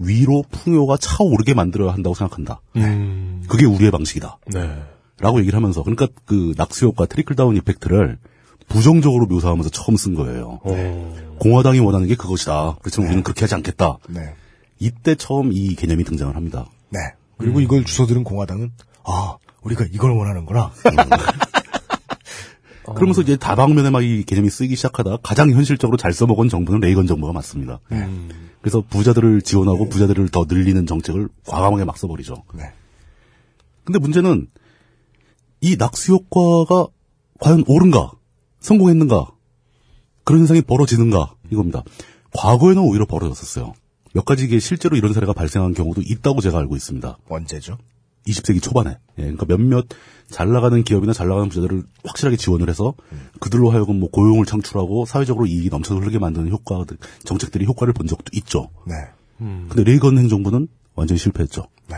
위로 0.00 0.44
풍요가 0.50 0.96
차오르게 0.96 1.54
만들어야 1.54 1.92
한다고 1.92 2.14
생각한다. 2.14 2.60
음. 2.76 3.42
그게 3.48 3.66
우리의 3.66 3.90
방식이다. 3.90 4.38
네. 4.54 4.82
라고 5.20 5.40
얘기를 5.40 5.56
하면서 5.56 5.82
그러니까 5.82 6.06
그 6.24 6.54
낙수 6.56 6.86
효과 6.86 7.06
트리클 7.06 7.34
다운 7.34 7.56
이펙트를 7.56 8.18
부정적으로 8.68 9.26
묘사하면서 9.26 9.70
처음 9.70 9.96
쓴 9.96 10.14
거예요. 10.14 10.60
어. 10.62 11.16
공화당이 11.40 11.80
원하는 11.80 12.06
게 12.06 12.14
그것이다. 12.14 12.76
그렇지만 12.80 13.08
우리는 13.08 13.22
그렇게 13.24 13.40
하지 13.40 13.54
않겠다. 13.56 13.98
네. 14.08 14.34
이때 14.78 15.16
처음 15.16 15.50
이 15.52 15.74
개념이 15.74 16.04
등장을 16.04 16.34
합니다. 16.36 16.66
네. 16.90 17.00
그리고 17.36 17.60
이걸 17.60 17.84
주워들은 17.84 18.24
공화당은 18.24 18.70
아 19.04 19.36
우리가 19.62 19.84
이걸 19.92 20.12
원하는구나. 20.12 20.72
그러면서 22.94 23.20
이제 23.20 23.36
다방면에 23.36 23.90
막 23.90 24.02
이 24.02 24.24
개념이 24.24 24.48
쓰이기 24.48 24.74
시작하다 24.76 25.18
가장 25.22 25.50
현실적으로 25.50 25.96
잘 25.98 26.12
써먹은 26.12 26.48
정부는 26.48 26.80
레이건 26.80 27.06
정부가 27.06 27.32
맞습니다. 27.34 27.80
그래서 28.62 28.82
부자들을 28.88 29.42
지원하고 29.42 29.88
부자들을 29.88 30.28
더 30.30 30.46
늘리는 30.48 30.86
정책을 30.86 31.28
과감하게 31.46 31.84
막 31.84 31.98
써버리죠. 31.98 32.44
네. 32.54 32.72
근데 33.84 33.98
문제는 33.98 34.48
이 35.60 35.76
낙수 35.76 36.12
효과가 36.14 36.86
과연 37.40 37.64
옳은가? 37.66 38.12
성공했는가? 38.60 39.32
그런 40.24 40.40
현상이 40.40 40.62
벌어지는가? 40.62 41.34
이겁니다. 41.50 41.82
과거에는 42.34 42.82
오히려 42.82 43.04
벌어졌었어요. 43.06 43.74
몇 44.14 44.24
가지 44.24 44.60
실제로 44.60 44.96
이런 44.96 45.12
사례가 45.12 45.32
발생한 45.32 45.74
경우도 45.74 46.02
있다고 46.04 46.40
제가 46.40 46.58
알고 46.58 46.76
있습니다. 46.76 47.18
언제죠? 47.28 47.78
20세기 48.30 48.62
초반에. 48.62 48.90
예, 49.18 49.22
그러니까 49.22 49.46
몇몇 49.46 49.86
잘 50.30 50.50
나가는 50.52 50.82
기업이나 50.82 51.12
잘 51.12 51.28
나가는 51.28 51.48
부자들을 51.48 51.82
확실하게 52.04 52.36
지원을 52.36 52.68
해서 52.68 52.94
그들로 53.40 53.70
하여금 53.70 53.98
뭐 54.00 54.10
고용을 54.10 54.44
창출하고 54.46 55.06
사회적으로 55.06 55.46
이익이 55.46 55.70
넘쳐 55.70 55.94
흐르게 55.96 56.18
만드는 56.18 56.50
효과, 56.50 56.84
정책들이 57.24 57.64
효과를 57.66 57.92
본 57.94 58.06
적도 58.06 58.24
있죠. 58.34 58.68
네. 58.86 58.94
근데 59.38 59.84
레이건 59.84 60.18
행정부는 60.18 60.68
완전히 60.94 61.18
실패했죠. 61.18 61.66
네. 61.88 61.96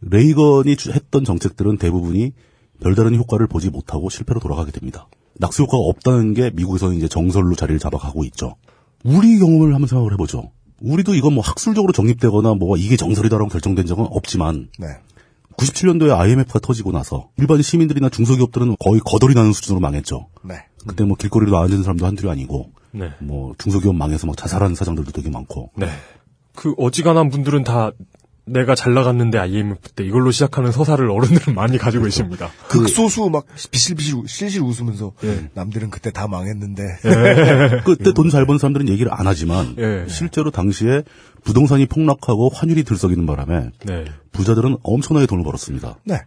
레이건이 0.00 0.76
주- 0.76 0.90
했던 0.92 1.24
정책들은 1.24 1.78
대부분이 1.78 2.32
별다른 2.80 3.14
효과를 3.16 3.46
보지 3.46 3.70
못하고 3.70 4.10
실패로 4.10 4.40
돌아가게 4.40 4.72
됩니다. 4.72 5.06
낙수 5.38 5.62
효과가 5.62 5.78
없다는 5.84 6.34
게 6.34 6.50
미국에서는 6.50 6.96
이제 6.96 7.08
정설로 7.08 7.54
자리를 7.54 7.78
잡아가고 7.78 8.24
있죠. 8.24 8.56
우리 9.04 9.38
경험을 9.38 9.72
한번 9.74 9.86
생각을 9.88 10.12
해보죠. 10.12 10.50
우리도 10.80 11.14
이건 11.14 11.34
뭐 11.34 11.42
학술적으로 11.44 11.92
정립되거나 11.92 12.54
뭐 12.54 12.76
이게 12.76 12.96
정설이다라고 12.96 13.48
결정된 13.48 13.86
적은 13.86 14.06
없지만 14.10 14.68
네. 14.78 14.88
97년도에 15.56 16.18
IMF가 16.18 16.58
터지고 16.60 16.92
나서 16.92 17.28
일반 17.36 17.60
시민들이나 17.62 18.08
중소기업들은 18.08 18.76
거의 18.78 19.00
거덜이 19.04 19.34
나는 19.34 19.52
수준으로 19.52 19.80
망했죠. 19.80 20.28
네. 20.44 20.64
그때 20.86 21.04
뭐 21.04 21.16
길거리로 21.16 21.56
앉은 21.58 21.82
사람도 21.82 22.06
한둘이 22.06 22.30
아니고 22.30 22.72
네. 22.92 23.10
뭐 23.20 23.54
중소기업 23.58 23.94
망해서 23.94 24.26
막 24.26 24.36
자살하는 24.36 24.74
사장들도 24.74 25.12
되게 25.12 25.30
많고 25.30 25.70
네. 25.76 25.88
그 26.54 26.74
어지간한 26.76 27.30
분들은 27.30 27.64
다 27.64 27.92
내가 28.44 28.74
잘 28.74 28.92
나갔는데 28.92 29.38
IMF 29.38 29.90
때 29.90 30.04
이걸로 30.04 30.32
시작하는 30.32 30.72
서사를 30.72 31.08
어른들은 31.08 31.54
많이 31.54 31.78
가지고 31.78 32.04
계십니다. 32.04 32.50
극소수 32.68 33.30
막 33.30 33.44
비실비실 33.70 34.14
우- 34.16 34.26
실실 34.26 34.62
웃으면서 34.62 35.12
예. 35.22 35.48
남들은 35.54 35.90
그때 35.90 36.10
다 36.10 36.26
망했는데 36.26 36.82
그때 37.84 38.12
돈 38.12 38.30
잘 38.30 38.46
번 38.46 38.58
사람들은 38.58 38.88
얘기를 38.88 39.12
안 39.14 39.26
하지만 39.28 39.76
예. 39.78 40.06
실제로 40.08 40.50
당시에 40.50 41.02
부동산이 41.44 41.86
폭락하고 41.86 42.48
환율이 42.52 42.82
들썩이는 42.84 43.26
바람에 43.26 43.70
네. 43.86 44.04
부자들은 44.32 44.76
엄청나게 44.82 45.26
돈을 45.26 45.44
벌었습니다. 45.44 45.98
네. 46.04 46.18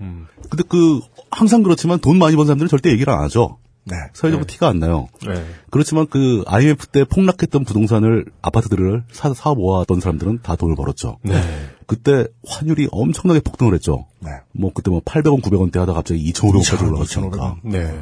근데 0.50 0.64
그 0.70 1.00
항상 1.32 1.64
그렇지만 1.64 2.00
돈 2.00 2.18
많이 2.20 2.36
번 2.36 2.46
사람들은 2.46 2.70
절대 2.70 2.92
얘기를 2.92 3.12
안 3.12 3.20
하죠. 3.24 3.58
네. 3.88 3.96
사회적으로 4.14 4.46
티가 4.48 4.68
안 4.68 4.80
나요. 4.80 5.08
네. 5.28 5.46
그렇지만 5.70 6.08
그 6.10 6.44
IMF 6.48 6.88
때 6.88 7.04
폭락했던 7.04 7.66
부동산을 7.66 8.26
아파트들을 8.42 9.04
사, 9.12 9.34
사 9.34 9.54
모았던 9.54 10.00
사람들은 10.00 10.40
다 10.44 10.56
돈을 10.56 10.76
벌었죠. 10.76 11.18
네. 11.24 11.40
그때 11.88 12.28
환율이 12.48 12.90
엄청나게 12.92 13.42
폭등을 13.42 13.74
했죠. 13.74 14.06
네. 14.20 14.32
뭐 14.52 14.72
그때 14.74 14.90
뭐 14.92 15.02
800원, 15.02 15.42
900원대 15.42 15.78
하다 15.80 15.94
갑자기 15.94 16.32
2,500원까지 16.32 16.78
2,500원, 16.78 16.88
올라갔으니까. 16.88 17.58
네. 17.64 18.00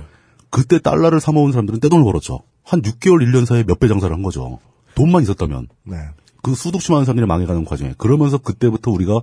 그때 0.50 0.80
달러를 0.80 1.20
사 1.20 1.32
모은 1.32 1.52
사람들은 1.52 1.80
떼돈을 1.80 2.04
벌었죠. 2.04 2.42
한 2.64 2.82
6개월, 2.82 3.26
1년 3.26 3.46
사이에 3.46 3.64
몇 3.64 3.80
배 3.80 3.88
장사를 3.88 4.14
한 4.14 4.24
거죠. 4.24 4.60
돈만 4.96 5.24
있었다면. 5.24 5.68
네. 5.84 5.98
그 6.42 6.54
많은 6.90 7.06
사람들이 7.06 7.26
망해가는 7.26 7.66
과정에. 7.66 7.94
그러면서 7.98 8.38
그때부터 8.38 8.92
우리가 8.92 9.22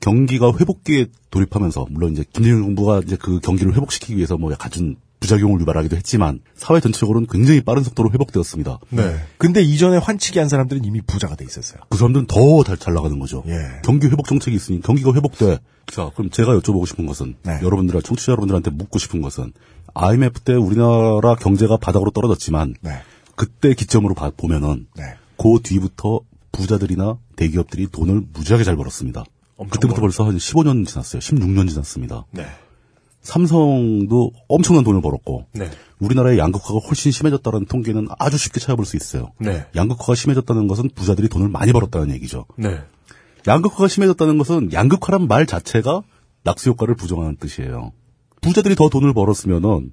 경기가 0.00 0.52
회복기에 0.52 1.06
돌입하면서, 1.30 1.86
물론 1.90 2.12
이제 2.12 2.24
김대중 2.32 2.62
정부가 2.62 3.00
이제 3.04 3.16
그 3.16 3.40
경기를 3.40 3.74
회복시키기 3.74 4.16
위해서 4.16 4.36
뭐 4.36 4.52
갖춘 4.54 4.96
부작용을 5.26 5.60
유발하기도 5.60 5.96
했지만, 5.96 6.40
사회 6.54 6.78
전체적으로는 6.80 7.26
굉장히 7.30 7.60
빠른 7.60 7.82
속도로 7.82 8.10
회복되었습니다. 8.12 8.78
네. 8.90 9.16
근데 9.38 9.60
이전에 9.62 9.96
환치기 9.98 10.38
한 10.38 10.48
사람들은 10.48 10.84
이미 10.84 11.00
부자가 11.02 11.34
돼 11.34 11.44
있었어요. 11.44 11.80
그 11.90 11.98
사람들은 11.98 12.26
더잘 12.26 12.94
나가는 12.94 13.18
거죠. 13.18 13.42
예. 13.48 13.80
경기 13.84 14.06
회복 14.06 14.26
정책이 14.26 14.56
있으니 14.56 14.80
경기가 14.80 15.12
회복돼. 15.12 15.58
자, 15.86 16.10
그럼 16.14 16.30
제가 16.30 16.56
여쭤보고 16.58 16.86
싶은 16.86 17.06
것은 17.06 17.34
네. 17.44 17.58
여러분들, 17.62 18.00
청취자 18.02 18.32
여러분들한테 18.32 18.70
묻고 18.70 18.98
싶은 18.98 19.20
것은 19.20 19.52
IMF 19.94 20.40
때 20.40 20.54
우리나라 20.54 21.34
경제가 21.36 21.76
바닥으로 21.78 22.10
떨어졌지만 22.12 22.74
네. 22.80 22.90
그때 23.34 23.74
기점으로 23.74 24.14
봐- 24.14 24.30
보면은 24.36 24.86
네. 24.96 25.02
그 25.36 25.58
뒤부터 25.62 26.20
부자들이나 26.52 27.18
대기업들이 27.36 27.88
돈을 27.90 28.22
무지하게 28.32 28.64
잘 28.64 28.76
벌었습니다. 28.76 29.24
그때부터 29.70 30.00
벌써 30.00 30.24
한 30.24 30.36
15년 30.36 30.86
지났어요. 30.86 31.20
16년 31.20 31.68
지났습니다. 31.68 32.24
네. 32.30 32.46
삼성도 33.26 34.32
엄청난 34.48 34.84
돈을 34.84 35.02
벌었고 35.02 35.46
네. 35.52 35.68
우리나라의 35.98 36.38
양극화가 36.38 36.78
훨씬 36.86 37.10
심해졌다는 37.10 37.66
통계는 37.66 38.06
아주 38.18 38.38
쉽게 38.38 38.60
찾아볼 38.60 38.86
수 38.86 38.96
있어요. 38.96 39.32
네. 39.38 39.66
양극화가 39.74 40.14
심해졌다는 40.14 40.68
것은 40.68 40.90
부자들이 40.94 41.28
돈을 41.28 41.48
많이 41.48 41.72
벌었다는 41.72 42.14
얘기죠. 42.14 42.46
네. 42.56 42.80
양극화가 43.46 43.88
심해졌다는 43.88 44.38
것은 44.38 44.72
양극화란 44.72 45.26
말 45.26 45.46
자체가 45.46 46.02
낙수 46.44 46.70
효과를 46.70 46.94
부정하는 46.94 47.36
뜻이에요. 47.36 47.92
부자들이 48.40 48.76
더 48.76 48.88
돈을 48.88 49.12
벌었으면은 49.12 49.92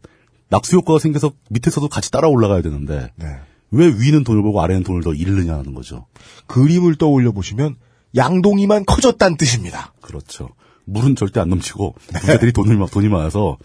낙수 0.50 0.76
효과가 0.78 1.00
생겨서 1.00 1.32
밑에서도 1.50 1.88
같이 1.88 2.12
따라 2.12 2.28
올라가야 2.28 2.62
되는데 2.62 3.12
네. 3.16 3.26
왜 3.72 3.88
위는 3.88 4.24
돈을 4.24 4.44
벌고 4.44 4.62
아래는 4.62 4.84
돈을 4.84 5.02
더 5.02 5.14
잃느냐는 5.14 5.74
거죠. 5.74 6.06
그림을 6.46 6.96
떠올려 6.96 7.32
보시면 7.32 7.78
양동이만 8.16 8.86
커졌다는 8.86 9.38
뜻입니다. 9.38 9.94
그렇죠. 10.02 10.50
물은 10.86 11.16
절대 11.16 11.40
안 11.40 11.50
넘치고 11.50 11.96
부자들이 12.14 12.52
돈을 12.52 12.78
막 12.78 12.92
돈이 12.92 13.08
많아서 13.08 13.58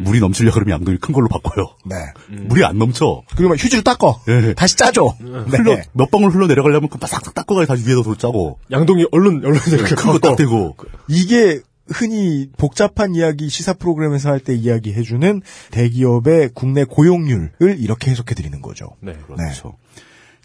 물이 0.00 0.20
넘치려 0.20 0.52
그러면 0.52 0.74
양동이 0.74 0.98
큰 0.98 1.14
걸로 1.14 1.28
바꿔요. 1.28 1.76
네. 1.86 1.96
물이 2.28 2.64
안 2.64 2.78
넘쳐. 2.78 3.22
그리고 3.34 3.50
막 3.50 3.54
휴지로 3.62 3.82
닦어. 3.82 4.20
예. 4.28 4.54
다시 4.54 4.76
짜줘. 4.76 5.02
흘러 5.20 5.74
네. 5.76 5.84
몇 5.92 6.10
방울 6.10 6.30
흘러 6.30 6.46
내려가려면 6.46 6.88
그 6.88 6.98
바싹 6.98 7.22
닦아가야 7.34 7.66
다시 7.66 7.88
위에다 7.88 8.02
돈 8.02 8.18
짜고 8.18 8.58
양동이 8.70 9.06
얼른 9.10 9.44
얼른 9.44 9.60
이렇게 9.72 9.94
큰거 9.94 10.18
딱 10.18 10.36
대고 10.36 10.76
이게 11.08 11.60
흔히 11.88 12.50
복잡한 12.56 13.14
이야기 13.14 13.48
시사 13.48 13.72
프로그램에서 13.74 14.28
할 14.30 14.40
때 14.40 14.54
이야기해주는 14.54 15.40
대기업의 15.70 16.50
국내 16.54 16.84
고용률을 16.84 17.76
이렇게 17.78 18.10
해석해 18.10 18.34
드리는 18.34 18.60
거죠. 18.60 18.90
네. 19.00 19.14
그렇죠. 19.26 19.76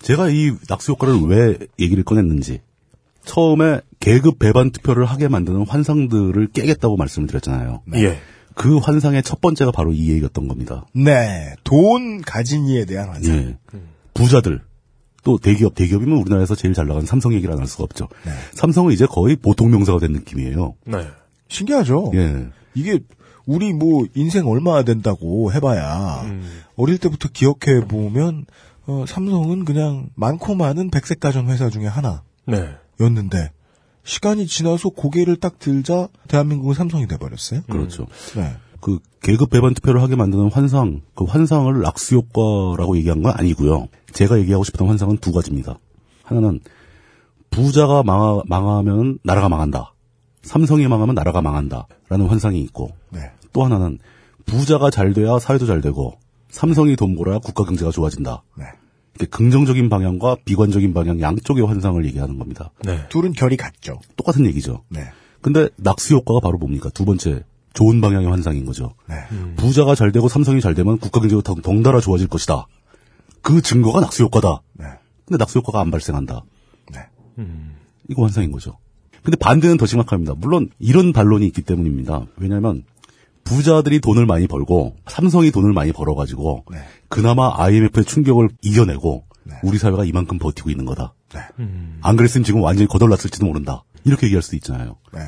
제가 0.02 0.30
이 0.30 0.52
낙수 0.70 0.94
효과를 0.94 1.20
왜 1.28 1.58
얘기를 1.80 2.04
꺼냈는지 2.04 2.62
처음에 3.26 3.82
계급 4.00 4.40
배반 4.40 4.72
투표를 4.72 5.06
하게 5.06 5.28
만드는 5.28 5.66
환상들을 5.68 6.48
깨겠다고 6.54 6.98
말씀을 6.98 7.28
드렸잖아요. 7.28 7.82
예. 7.96 8.18
그 8.56 8.78
환상의 8.78 9.24
첫 9.24 9.40
번째가 9.42 9.72
바로 9.72 9.94
이 9.94 10.10
얘기였던 10.12 10.48
겁니다. 10.48 10.86
네. 10.94 11.54
돈 11.64 12.22
가진 12.22 12.66
이에 12.68 12.86
대한 12.86 13.10
환상. 13.10 13.34
예. 13.36 13.58
부자들 14.14 14.62
또 15.24 15.38
대기업 15.38 15.76
대기업이면 15.76 16.18
우리나라에서 16.20 16.56
제일 16.56 16.74
잘 16.74 16.88
나가는 16.88 17.06
삼성 17.06 17.34
얘기를 17.34 17.54
안 17.54 17.60
할 17.60 17.68
수가 17.68 17.84
없죠. 17.84 18.08
네. 18.26 18.32
삼성은 18.54 18.92
이제 18.92 19.06
거의 19.06 19.36
보통 19.36 19.70
명사가 19.72 20.00
된 20.00 20.12
느낌이에요. 20.14 20.74
네. 20.86 21.08
신기하죠? 21.48 22.12
예. 22.16 22.48
이게 22.74 23.00
우리 23.46 23.72
뭐 23.74 24.06
인생 24.16 24.48
얼마 24.48 24.84
된다고 24.84 25.52
해봐야 25.52 26.24
어릴 26.76 26.98
때부터 26.98 27.30
기억해 27.32 27.86
보면 27.88 28.46
어, 28.88 29.06
삼성은 29.08 29.66
그냥 29.66 30.10
많고 30.16 30.56
많은 30.56 30.90
백색 30.90 31.20
가전 31.20 31.50
회사 31.50 31.70
중에 31.70 31.86
하나 31.86 32.24
였는데 33.02 33.38
네. 33.38 33.52
시간이 34.04 34.48
지나서 34.48 34.90
고개를 34.90 35.36
딱 35.38 35.60
들자 35.60 36.08
대한민국은 36.28 36.74
삼성이 36.74 37.08
돼버렸어요. 37.08 37.62
그렇죠. 37.70 38.08
네. 38.36 38.56
그 38.80 39.00
계급 39.22 39.52
배반 39.52 39.76
투표를 39.76 40.02
하게 40.02 40.16
만드는 40.16 40.52
환상, 40.52 41.02
그 41.14 41.24
환상을 41.26 41.80
낙수 41.82 42.16
효과라고 42.16 42.98
얘기한 42.98 43.22
건 43.22 43.34
아니고요. 43.36 43.88
제가 44.12 44.40
얘기하고 44.40 44.64
싶었던 44.64 44.88
환상은 44.88 45.18
두 45.18 45.32
가지입니다. 45.32 45.78
하나는 46.24 46.60
부자가 47.52 48.02
망하, 48.02 48.42
망하면 48.48 49.20
나라가 49.24 49.50
망한다. 49.50 49.94
삼성이 50.42 50.88
망하면 50.88 51.14
나라가 51.14 51.42
망한다라는 51.42 52.28
환상이 52.28 52.60
있고 52.62 52.90
네. 53.12 53.20
또 53.54 53.64
하나는 53.64 54.00
부자가 54.46 54.90
잘 54.90 55.14
돼야 55.14 55.38
사회도 55.38 55.68
잘 55.68 55.82
되고 55.82 56.18
삼성이 56.50 56.96
돈 56.96 57.16
벌어야 57.16 57.38
국가 57.38 57.64
경제가 57.64 57.92
좋아진다. 57.92 58.44
네. 58.58 58.66
이렇게 59.22 59.26
긍정적인 59.28 59.90
방향과 59.90 60.38
비관적인 60.46 60.94
방향 60.94 61.22
양쪽의 61.22 61.66
환상을 61.66 62.04
얘기하는 62.06 62.40
겁니다. 62.40 62.72
네. 62.84 63.08
둘은 63.10 63.34
결이 63.34 63.56
같죠. 63.56 64.00
똑같은 64.16 64.46
얘기죠. 64.48 64.84
네. 64.90 65.06
근데 65.42 65.70
낙수 65.78 66.16
효과가 66.16 66.40
바로 66.40 66.58
뭡니까? 66.58 66.90
두 66.90 67.06
번째 67.06 67.44
좋은 67.74 68.02
방향의 68.02 68.28
환상인 68.28 68.66
거죠. 68.66 68.96
네. 69.08 69.16
부자가 69.56 69.96
잘 69.96 70.12
되고 70.12 70.28
삼성이 70.28 70.60
잘 70.60 70.74
되면 70.74 70.98
국가 70.98 71.20
경제가 71.20 71.42
더 71.44 71.56
덩달아 71.56 72.00
좋아질 72.00 72.28
것이다. 72.28 72.68
그 73.42 73.62
증거가 73.62 74.02
낙수 74.02 74.24
효과다. 74.24 74.62
네. 74.74 74.86
근데 75.26 75.38
낙수 75.38 75.60
효과가 75.60 75.80
안 75.82 75.92
발생한다. 75.92 76.42
네. 76.92 77.00
이거 78.10 78.24
환상인 78.24 78.52
거죠. 78.52 78.78
근데 79.24 79.38
반대는 79.38 79.78
더 79.78 79.86
심각합니다. 79.86 80.34
물론 80.36 80.70
이런 80.80 81.14
반론이 81.14 81.46
있기 81.48 81.62
때문입니다. 81.62 82.26
왜냐하면 82.38 82.84
부자들이 83.44 84.00
돈을 84.00 84.26
많이 84.26 84.48
벌고 84.48 84.96
삼성이 85.08 85.52
돈을 85.52 85.74
많이 85.74 85.92
벌어가지고 85.92 86.66
네. 86.72 86.78
그나마 87.10 87.54
IMF의 87.58 88.06
충격을 88.06 88.50
이겨내고 88.62 89.26
네. 89.44 89.56
우리 89.64 89.78
사회가 89.78 90.06
이만큼 90.06 90.38
버티고 90.40 90.70
있는 90.70 90.86
거다. 90.86 91.14
네. 91.34 91.40
안 92.02 92.16
그랬으면 92.16 92.44
지금 92.44 92.62
완전히 92.62 92.88
거덜났을지도 92.88 93.46
모른다. 93.46 93.84
이렇게 94.04 94.28
얘기할 94.28 94.42
수도 94.42 94.56
있잖아요. 94.58 94.98
네. 95.14 95.22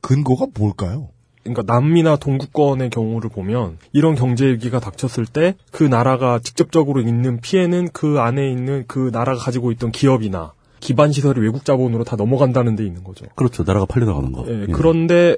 근거가 0.00 0.46
뭘까요? 0.58 1.10
그러니까 1.42 1.62
남미나 1.72 2.16
동구권의 2.16 2.90
경우를 2.90 3.30
보면 3.30 3.78
이런 3.92 4.14
경제 4.14 4.46
위기가 4.46 4.80
닥쳤을 4.80 5.24
때 5.24 5.54
그 5.70 5.82
나라가 5.84 6.38
직접적으로 6.38 7.00
있는 7.00 7.40
피해는 7.40 7.88
그 7.92 8.20
안에 8.20 8.50
있는 8.50 8.84
그 8.86 9.10
나라가 9.12 9.40
가지고 9.40 9.72
있던 9.72 9.90
기업이나 9.90 10.52
기반 10.80 11.10
시설이 11.10 11.40
외국 11.40 11.64
자본으로 11.64 12.04
다 12.04 12.16
넘어간다는 12.16 12.76
데 12.76 12.84
있는 12.84 13.02
거죠. 13.02 13.26
그렇죠. 13.34 13.64
나라가 13.64 13.86
팔려나가는 13.86 14.30
거. 14.32 14.44
예, 14.48 14.62
예. 14.62 14.66
그런데 14.72 15.36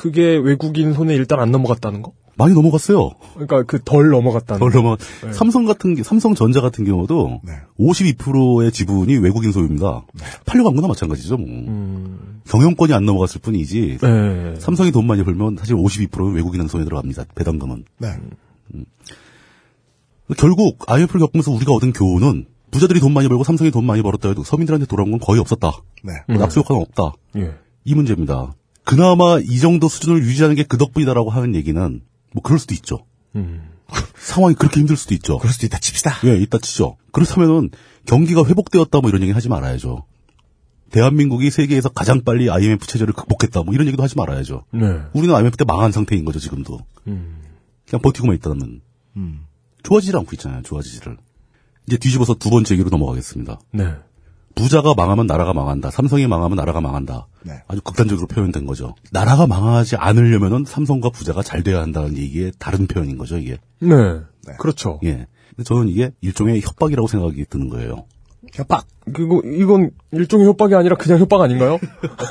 그게 0.00 0.36
외국인 0.38 0.94
손에 0.94 1.14
일단 1.14 1.40
안 1.40 1.50
넘어갔다는 1.50 2.00
거? 2.00 2.12
많이 2.34 2.54
넘어갔어요. 2.54 3.10
그러니까 3.34 3.64
그 3.64 3.78
덜 3.84 4.08
넘어갔다는. 4.08 4.58
덜 4.58 4.72
넘어. 4.72 4.96
네. 4.96 5.32
삼성 5.34 5.66
같은 5.66 5.94
게 5.94 6.02
삼성전자 6.02 6.62
같은 6.62 6.86
경우도 6.86 7.42
네. 7.44 7.52
52%의 7.78 8.72
지분이 8.72 9.18
외국인 9.18 9.52
소유입니다. 9.52 10.06
팔려간 10.46 10.74
거나 10.74 10.88
마찬가지죠. 10.88 11.36
뭐. 11.36 11.46
음. 11.46 12.40
경영권이 12.48 12.94
안 12.94 13.04
넘어갔을 13.04 13.42
뿐이지. 13.42 13.98
네. 14.00 14.54
삼성이 14.58 14.90
돈 14.90 15.06
많이 15.06 15.22
벌면 15.22 15.58
사실 15.58 15.76
52%는 15.76 16.32
외국인한 16.32 16.66
손에 16.66 16.84
들어갑니다. 16.84 17.24
배당금은. 17.34 17.84
네. 17.98 18.08
결국 20.38 20.78
IMF를 20.90 21.20
겪으면서 21.20 21.50
우리가 21.50 21.72
얻은 21.74 21.92
교훈은 21.92 22.46
부자들이 22.70 23.00
돈 23.00 23.12
많이 23.12 23.28
벌고 23.28 23.44
삼성이 23.44 23.70
돈 23.70 23.84
많이 23.84 24.00
벌었다 24.00 24.30
해도 24.30 24.44
서민들한테 24.44 24.86
돌아온 24.86 25.10
건 25.10 25.20
거의 25.20 25.40
없었다. 25.40 25.72
네. 26.04 26.12
뭐 26.26 26.38
낙수 26.38 26.60
효과는 26.60 26.80
없다. 26.80 27.12
예. 27.36 27.50
이 27.84 27.94
문제입니다. 27.94 28.54
그나마 28.90 29.38
이 29.38 29.58
정도 29.60 29.88
수준을 29.88 30.22
유지하는 30.24 30.56
게 30.56 30.64
그 30.64 30.76
덕분이다라고 30.76 31.30
하는 31.30 31.54
얘기는 31.54 32.00
뭐 32.32 32.42
그럴 32.42 32.58
수도 32.58 32.74
있죠. 32.74 33.06
음. 33.36 33.70
상황이 34.18 34.54
그렇게 34.56 34.80
힘들 34.80 34.96
수도 34.96 35.14
있죠. 35.14 35.38
그럴 35.38 35.52
수도 35.52 35.66
있다 35.66 35.78
칩시다. 35.78 36.18
예, 36.24 36.36
이따 36.36 36.58
치죠. 36.58 36.96
그렇다면은 37.12 37.70
경기가 38.06 38.44
회복되었다 38.44 39.00
뭐 39.00 39.08
이런 39.10 39.22
얘기 39.22 39.30
하지 39.32 39.48
말아야죠. 39.48 40.06
대한민국이 40.90 41.50
세계에서 41.50 41.88
가장 41.90 42.22
빨리 42.22 42.50
IMF 42.50 42.84
체제를 42.86 43.14
극복했다 43.14 43.62
뭐 43.62 43.74
이런 43.74 43.86
얘기도 43.86 44.02
하지 44.02 44.16
말아야죠. 44.16 44.64
네. 44.72 45.02
우리는 45.12 45.34
IMF 45.34 45.56
때 45.56 45.64
망한 45.64 45.92
상태인 45.92 46.24
거죠 46.24 46.40
지금도. 46.40 46.80
음. 47.06 47.42
그냥 47.88 48.02
버티고만 48.02 48.34
있다면 48.36 48.80
음. 49.16 49.40
좋아지질 49.84 50.16
않고 50.16 50.30
있잖아요. 50.32 50.62
좋아지지를. 50.62 51.16
이제 51.86 51.96
뒤집어서 51.96 52.34
두 52.34 52.50
번째 52.50 52.74
얘기로 52.74 52.90
넘어가겠습니다. 52.90 53.60
네. 53.72 53.94
부자가 54.60 54.94
망하면 54.94 55.26
나라가 55.26 55.52
망한다. 55.52 55.90
삼성이 55.90 56.26
망하면 56.26 56.56
나라가 56.56 56.80
망한다. 56.80 57.26
네. 57.42 57.62
아주 57.66 57.80
극단적으로 57.80 58.26
표현된 58.26 58.66
거죠. 58.66 58.94
나라가 59.10 59.46
망하지 59.46 59.96
않으려면은 59.96 60.64
삼성과 60.66 61.10
부자가 61.10 61.42
잘 61.42 61.62
돼야 61.62 61.80
한다는 61.80 62.16
얘기의 62.16 62.52
다른 62.58 62.86
표현인 62.86 63.16
거죠, 63.18 63.38
이게. 63.38 63.58
네. 63.80 63.88
네. 63.88 64.54
그렇죠. 64.58 65.00
예. 65.04 65.26
근데 65.50 65.64
저는 65.64 65.88
이게 65.88 66.12
일종의 66.20 66.60
협박이라고 66.60 67.08
생각이 67.08 67.44
드는 67.48 67.68
거예요. 67.70 68.04
협박. 68.52 68.86
그리고 69.12 69.42
이건 69.44 69.90
일종의 70.12 70.46
협박이 70.46 70.74
아니라 70.74 70.96
그냥 70.96 71.18
협박 71.18 71.40
아닌가요? 71.40 71.78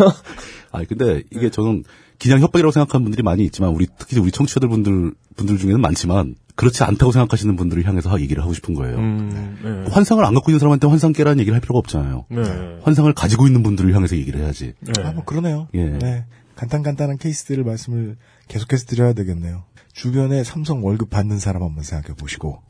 아, 0.72 0.84
근데 0.88 1.24
이게 1.32 1.50
저는 1.50 1.84
그냥 2.20 2.42
협박이라고 2.42 2.72
생각하는 2.72 3.06
분들이 3.06 3.24
많이 3.24 3.44
있지만 3.46 3.72
우리 3.72 3.88
특히 3.98 4.20
우리 4.20 4.32
청취자들 4.32 4.68
분들 4.70 5.14
분들 5.36 5.58
중에는 5.58 5.80
많지만 5.82 6.36
그렇지 6.60 6.84
않다고 6.84 7.14
생각하시는 7.14 7.56
분들을 7.56 7.86
향해서 7.88 8.20
얘기를 8.20 8.44
하고 8.44 8.54
싶은 8.54 8.74
거예요. 8.74 8.98
음. 8.98 9.60
네. 9.64 9.92
환상을 9.94 10.24
안 10.26 10.34
갖고 10.34 10.52
있는 10.52 10.60
사람한테 10.60 10.88
환상 10.88 11.14
깨라는 11.14 11.40
얘기를 11.40 11.54
할 11.54 11.62
필요가 11.62 11.80
없잖아요. 11.80 12.26
네. 12.30 12.80
환상을 12.82 13.12
가지고 13.14 13.48
있는 13.48 13.64
분들을 13.64 13.96
향해서 13.96 14.18
얘기를 14.18 14.42
해야지. 14.42 14.74
네. 14.82 14.92
아, 15.02 15.14
뭐 15.14 15.24
그러네요. 15.24 15.70
예. 15.74 15.86
네. 15.86 16.26
간단간단한 16.58 17.18
케이스들을 17.18 17.64
말씀을 17.64 18.18
계속해서 18.50 18.86
드려야 18.88 19.14
되겠네요. 19.14 19.64
주변에 19.94 20.44
삼성 20.44 20.84
월급 20.84 21.10
받는 21.10 21.40
사람 21.40 21.64
한번 21.64 21.86
생각해 21.86 22.16
보시고, 22.16 22.62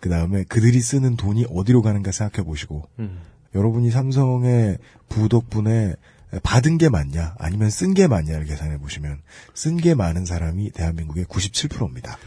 그 0.00 0.08
다음에 0.08 0.42
그들이 0.42 0.80
쓰는 0.80 1.16
돈이 1.16 1.46
어디로 1.48 1.82
가는가 1.82 2.10
생각해 2.10 2.44
보시고, 2.44 2.82
음. 2.98 3.20
여러분이 3.54 3.92
삼성의 3.92 4.78
부 5.08 5.28
덕분에 5.28 5.94
받은 6.42 6.78
게 6.78 6.88
많냐, 6.88 7.36
아니면 7.38 7.70
쓴 7.70 7.94
게 7.94 8.08
많냐를 8.08 8.44
계산해 8.46 8.78
보시면, 8.78 9.20
쓴 9.54 9.76
게 9.76 9.94
많은 9.94 10.26
사람이 10.26 10.72
대한민국의 10.72 11.26
97%입니다. 11.26 12.18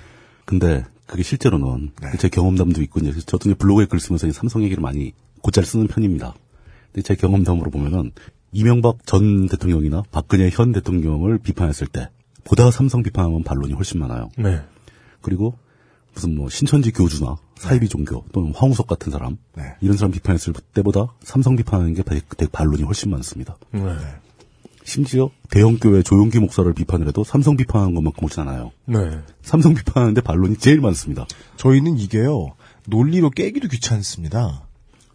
근데 0.49 0.83
그게 1.05 1.21
실제로는 1.21 1.91
네. 2.01 2.09
제 2.17 2.27
경험담도 2.27 2.81
있고 2.81 2.99
이제 3.01 3.11
저도 3.23 3.49
이제 3.51 3.53
블로그에 3.55 3.85
글 3.85 3.99
쓰면서 3.99 4.31
삼성 4.31 4.63
얘기를 4.63 4.81
많이 4.81 5.13
곧잘 5.43 5.63
쓰는 5.63 5.85
편입니다. 5.85 6.33
근데 6.91 7.03
제 7.03 7.13
경험담으로 7.13 7.69
보면은 7.69 8.11
이명박 8.51 9.05
전 9.05 9.47
대통령이나 9.47 10.01
박근혜 10.09 10.49
현 10.51 10.71
대통령을 10.71 11.37
비판했을 11.37 11.85
때 11.85 12.09
보다 12.45 12.71
삼성 12.71 13.03
비판하면 13.03 13.43
반론이 13.43 13.73
훨씬 13.73 13.99
많아요. 13.99 14.31
네. 14.39 14.59
그리고 15.21 15.53
무슨 16.15 16.33
뭐 16.35 16.49
신천지 16.49 16.91
교주나 16.91 17.35
사이비 17.55 17.87
종교 17.87 18.25
또는 18.33 18.51
황우석 18.55 18.87
같은 18.87 19.11
사람 19.11 19.37
네. 19.55 19.75
이런 19.81 19.97
사람 19.97 20.11
비판했을 20.11 20.53
때보다 20.73 21.13
삼성 21.21 21.55
비판하는 21.57 21.93
게 21.93 22.01
대- 22.01 22.21
대- 22.37 22.47
반론이 22.51 22.81
훨씬 22.81 23.11
많습니다. 23.11 23.55
네. 24.89 24.93
심지어 24.93 25.29
대형교회 25.51 26.01
조용기 26.01 26.39
목사를 26.39 26.71
비판을 26.73 27.07
해도 27.07 27.23
삼성 27.23 27.55
비판하는 27.55 27.93
것만큼 27.93 28.23
옳지 28.23 28.39
않아요. 28.41 28.71
네. 28.85 28.97
삼성 29.43 29.75
비판하는데 29.75 30.19
반론이 30.21 30.57
제일 30.57 30.81
많습니다. 30.81 31.27
저희는 31.57 31.99
이게요, 31.99 32.55
논리로 32.87 33.29
깨기도 33.29 33.67
귀찮습니다. 33.67 34.63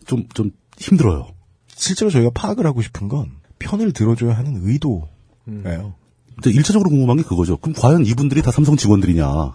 좀, 0.07 0.29
좀 0.33 0.53
힘들어요. 0.79 1.27
실제로 1.75 2.11
저희가 2.11 2.31
파악을 2.35 2.65
하고 2.67 2.83
싶은 2.83 3.09
건, 3.09 3.33
편을 3.59 3.93
들어줘야 3.93 4.37
하는 4.37 4.61
의도예요. 4.63 5.95
근데 6.35 6.51
1차적으로 6.51 6.89
궁금한 6.89 7.17
게 7.17 7.23
그거죠. 7.23 7.57
그럼 7.57 7.75
과연 7.77 8.05
이분들이 8.05 8.43
다 8.43 8.51
삼성 8.51 8.77
직원들이냐? 8.77 9.55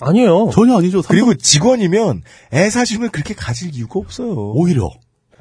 아니에요. 0.00 0.50
전혀 0.52 0.76
아니죠. 0.76 1.02
삼성 1.02 1.16
그리고 1.16 1.34
직원이면 1.34 2.22
애사심을 2.52 3.10
그렇게 3.10 3.34
가질 3.34 3.74
이유가 3.74 4.00
없어요. 4.00 4.34
오히려 4.52 4.90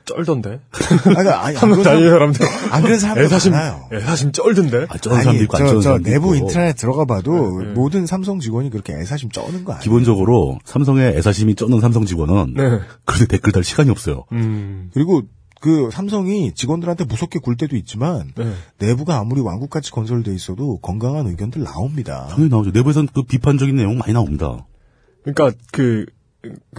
쩔던데. 0.05 0.59
아니, 1.17 1.29
아니, 1.29 1.29
안 1.29 1.53
삼성 1.55 1.69
그런 1.69 1.83
다니는 1.83 2.09
사람, 2.09 2.33
사람들. 2.33 2.73
안 2.73 2.83
그런 2.83 2.99
사람들 2.99 3.23
애사심, 3.23 3.51
많아요. 3.51 3.89
애사심 3.91 4.31
쩔던데. 4.31 4.85
아, 4.89 4.97
쩌는 4.97 5.21
사람도 5.21 5.43
있고 5.43 5.57
안저 5.57 5.81
사람도 5.81 6.09
내부 6.09 6.35
있고. 6.35 6.47
인터넷 6.47 6.73
들어가 6.73 7.05
봐도 7.05 7.59
네, 7.59 7.67
네. 7.67 7.73
모든 7.73 8.05
삼성 8.05 8.39
직원이 8.39 8.69
그렇게 8.69 8.93
애사심 8.93 9.29
쩌는 9.31 9.63
거 9.65 9.73
아니에요. 9.73 9.83
기본적으로 9.83 10.59
삼성의 10.65 11.15
애사심이 11.17 11.55
쩌는 11.55 11.79
삼성 11.79 12.05
직원은 12.05 12.53
네. 12.55 12.79
그런데 13.05 13.27
댓글 13.27 13.51
달 13.51 13.63
시간이 13.63 13.89
없어요. 13.89 14.25
음. 14.31 14.89
그리고 14.93 15.23
그 15.61 15.89
삼성이 15.93 16.53
직원들한테 16.53 17.05
무섭게 17.05 17.39
굴 17.39 17.55
때도 17.55 17.77
있지만 17.77 18.33
네. 18.35 18.53
내부가 18.79 19.17
아무리 19.17 19.39
왕국같이 19.39 19.91
건설돼 19.91 20.33
있어도 20.33 20.77
건강한 20.79 21.27
의견들 21.27 21.63
나옵니다. 21.63 22.27
당연히 22.29 22.49
나오죠. 22.49 22.71
내부에서는 22.71 23.07
그 23.13 23.23
비판적인 23.23 23.73
내용 23.73 23.97
많이 23.97 24.11
나옵니다. 24.11 24.65
그러니까 25.23 25.57
그, 25.71 26.05
그, 26.05 26.05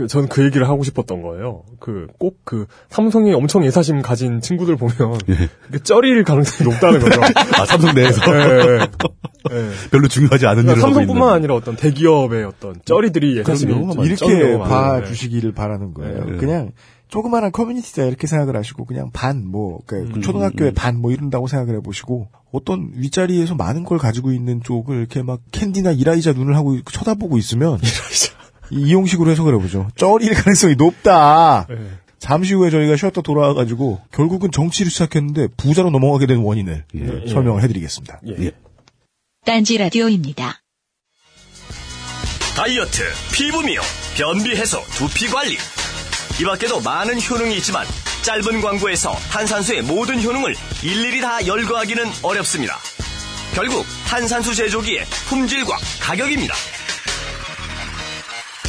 전그 0.09 0.45
얘기를 0.45 0.69
하고 0.69 0.83
싶었던 0.83 1.23
거예요. 1.23 1.63
그, 1.81 2.07
꼭 2.19 2.41
그, 2.45 2.67
삼성이 2.91 3.33
엄청 3.33 3.65
예사심 3.65 4.03
가진 4.03 4.41
친구들 4.41 4.77
보면, 4.77 5.19
예. 5.31 5.49
그 5.71 5.83
쩔일 5.83 6.23
가능성이 6.25 6.69
높다는 6.71 7.01
거죠. 7.01 7.21
아, 7.55 7.65
삼성 7.65 7.95
내에서 7.95 8.21
예, 8.29 8.41
예. 8.41 8.81
예. 8.81 9.71
별로 9.91 10.09
중요하지 10.09 10.47
않은 10.47 10.65
그러니까 10.65 10.87
삼성뿐만. 10.87 11.29
아니라 11.31 11.55
어떤 11.55 11.77
대기업의 11.77 12.45
어떤 12.45 12.77
쩌리들이 12.85 13.39
예사심이 13.39 13.75
이렇게. 14.05 14.59
봐주시기를 14.59 15.53
바라는 15.53 15.95
거예요. 15.95 16.25
네. 16.25 16.37
그냥 16.37 16.73
조그마한 17.09 17.53
커뮤니티다 17.53 18.05
이렇게 18.05 18.27
생각을 18.27 18.57
하시고 18.57 18.87
그냥 18.87 19.11
반뭐 19.13 19.81
음, 19.93 20.21
초등학교의 20.23 20.73
반뭐 20.75 21.13
이런다고 21.13 21.47
생각을 21.47 21.77
해보시고 21.77 22.29
어떤 22.51 22.91
윗자리에서 22.95 23.55
많은 23.55 23.85
걸 23.85 23.99
가지고 23.99 24.33
있는 24.33 24.63
쪽을 24.63 24.97
이렇게 24.97 25.23
막 25.23 25.41
캔디나 25.53 25.93
이라이자 25.93 26.33
눈을 26.33 26.57
하고 26.57 26.81
쳐다보고 26.83 27.37
있으면 27.39 27.79
이 27.85 27.87
용식으로 28.73 29.31
해석을 29.31 29.55
해보죠. 29.55 29.89
쩔일 29.97 30.35
가능성이 30.35 30.77
높다. 30.77 31.67
예. 31.71 31.77
잠시 32.19 32.55
후에 32.55 32.71
저희가 32.71 32.97
쉬었다 32.97 33.21
돌아와가지고 33.21 34.01
결국은 34.11 34.51
정치를 34.51 34.91
시작했는데 34.91 35.49
부자로 35.57 35.91
넘어가게 35.91 36.27
된 36.27 36.39
원인을 36.39 36.85
예. 36.95 37.29
설명을 37.29 37.63
해드리겠습니다. 37.63 38.21
예. 38.29 38.47
예. 38.47 38.53
딴지 39.45 39.77
라디오입니다. 39.77 40.61
다이어트, 42.57 43.03
피부 43.33 43.63
미용, 43.63 43.85
변비 44.17 44.51
해소, 44.57 44.79
두피 44.95 45.27
관리. 45.27 45.57
이 46.41 46.45
밖에도 46.45 46.81
많은 46.81 47.21
효능이 47.21 47.57
있지만 47.59 47.85
짧은 48.23 48.63
광고에서 48.63 49.13
탄산수의 49.31 49.83
모든 49.83 50.23
효능을 50.23 50.55
일일이 50.83 51.21
다 51.21 51.47
열거하기는 51.47 52.05
어렵습니다. 52.23 52.79
결국 53.55 53.85
탄산수 54.07 54.55
제조기의 54.55 55.05
품질과 55.29 55.77
가격입니다. 56.01 56.55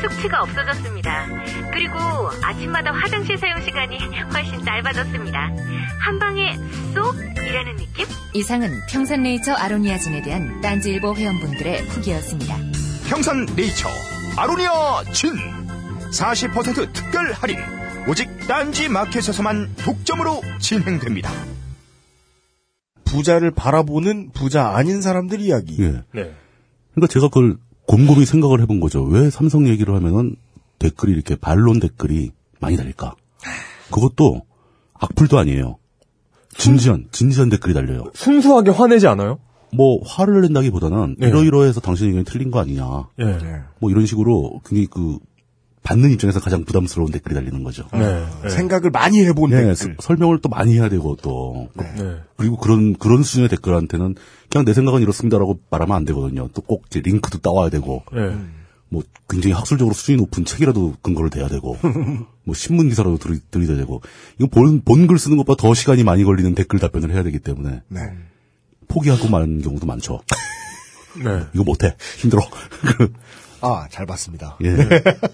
숙취가 0.00 0.42
없어졌습니다. 0.42 1.26
그리고 1.72 1.98
아침마다 2.42 2.92
화장실 2.92 3.38
사용 3.38 3.60
시간이 3.62 3.98
훨씬 4.32 4.64
짧아졌습니다. 4.64 5.50
한 6.00 6.18
방에 6.18 6.56
쏙이라는 6.94 7.76
느낌? 7.76 8.06
이상은 8.34 8.80
평산네이처 8.88 9.54
아로니아진에 9.54 10.22
대한 10.22 10.60
딴지일보 10.60 11.14
회원분들의 11.14 11.88
후기였습니다. 11.88 12.56
평산 13.08 13.46
네이처 13.56 13.88
아로니아 14.36 15.04
진 15.12 15.32
40% 16.10 16.92
특별 16.92 17.32
할인 17.32 17.58
오직 18.08 18.28
딴지 18.46 18.88
마켓에서만 18.88 19.74
독점으로 19.76 20.42
진행됩니다. 20.60 21.30
부자를 23.04 23.50
바라보는 23.50 24.30
부자 24.32 24.76
아닌 24.76 25.00
사람들 25.00 25.40
이야기. 25.40 25.82
예. 25.82 26.02
네. 26.12 26.34
그러니까 26.94 27.06
제가 27.08 27.28
그걸 27.28 27.56
곰곰이 27.86 28.24
생각을 28.26 28.60
해본 28.62 28.80
거죠. 28.80 29.02
왜 29.04 29.30
삼성 29.30 29.66
얘기를 29.68 29.94
하면은 29.94 30.36
댓글이 30.78 31.12
이렇게 31.12 31.36
반론 31.36 31.80
댓글이 31.80 32.30
많이 32.60 32.76
달릴까? 32.76 33.14
그것도 33.90 34.42
악플도 34.94 35.38
아니에요. 35.38 35.76
진지한, 36.56 37.06
진지한 37.12 37.48
댓글이 37.50 37.74
달려요. 37.74 38.04
순수하게 38.14 38.70
화내지 38.70 39.06
않아요? 39.06 39.38
뭐, 39.72 40.00
화를 40.06 40.40
낸다기보다는 40.42 41.16
네. 41.18 41.28
이러이러해서 41.28 41.80
당신 41.80 42.06
의견이 42.08 42.24
틀린 42.24 42.50
거 42.50 42.60
아니냐. 42.60 43.08
예. 43.20 43.38
뭐 43.78 43.90
이런 43.90 44.06
식으로 44.06 44.60
굉장히 44.64 44.86
그, 44.86 45.18
받는 45.82 46.10
입장에서 46.12 46.40
가장 46.40 46.64
부담스러운 46.64 47.12
댓글이 47.12 47.34
달리는 47.34 47.62
거죠. 47.62 47.84
네. 47.92 48.24
네. 48.42 48.48
생각을 48.48 48.90
많이 48.90 49.24
해본 49.24 49.50
네, 49.50 49.56
댓글. 49.58 49.74
서- 49.76 49.88
설명을 50.00 50.40
또 50.40 50.48
많이 50.48 50.74
해야 50.74 50.88
되고 50.88 51.14
또 51.22 51.68
네. 51.76 52.16
그리고 52.36 52.56
그런 52.56 52.94
그런 52.94 53.22
수준의 53.22 53.48
댓글한테는 53.50 54.16
그냥 54.56 54.64
내 54.64 54.72
생각은 54.72 55.02
이렇습니다라고 55.02 55.60
말하면 55.70 55.94
안 55.96 56.04
되거든요. 56.06 56.48
또꼭 56.54 56.84
이제 56.86 57.00
링크도 57.00 57.38
따와야 57.38 57.68
되고 57.68 58.02
네. 58.10 58.34
뭐 58.88 59.02
굉장히 59.28 59.52
학술적으로 59.52 59.92
수준이 59.94 60.16
높은 60.16 60.46
책이라도 60.46 60.94
근거를 61.02 61.28
대야 61.28 61.48
되고 61.48 61.76
뭐 62.44 62.54
신문 62.54 62.88
기사라도 62.88 63.18
들이, 63.18 63.38
들이대야 63.50 63.76
되고 63.76 64.00
이거 64.38 64.48
본 64.48 64.80
본 64.82 65.06
글 65.06 65.18
쓰는 65.18 65.36
것보다 65.36 65.60
더 65.60 65.74
시간이 65.74 66.04
많이 66.04 66.24
걸리는 66.24 66.54
댓글 66.54 66.78
답변을 66.78 67.12
해야 67.12 67.22
되기 67.22 67.38
때문에 67.38 67.82
네. 67.88 68.00
포기하고 68.88 69.28
마는 69.28 69.60
경우도 69.60 69.84
많죠. 69.86 70.20
네. 71.22 71.42
이거 71.54 71.62
못해 71.64 71.94
힘들어. 72.18 72.40
아, 73.60 73.88
잘 73.90 74.06
봤습니다. 74.06 74.56
예. 74.64 74.74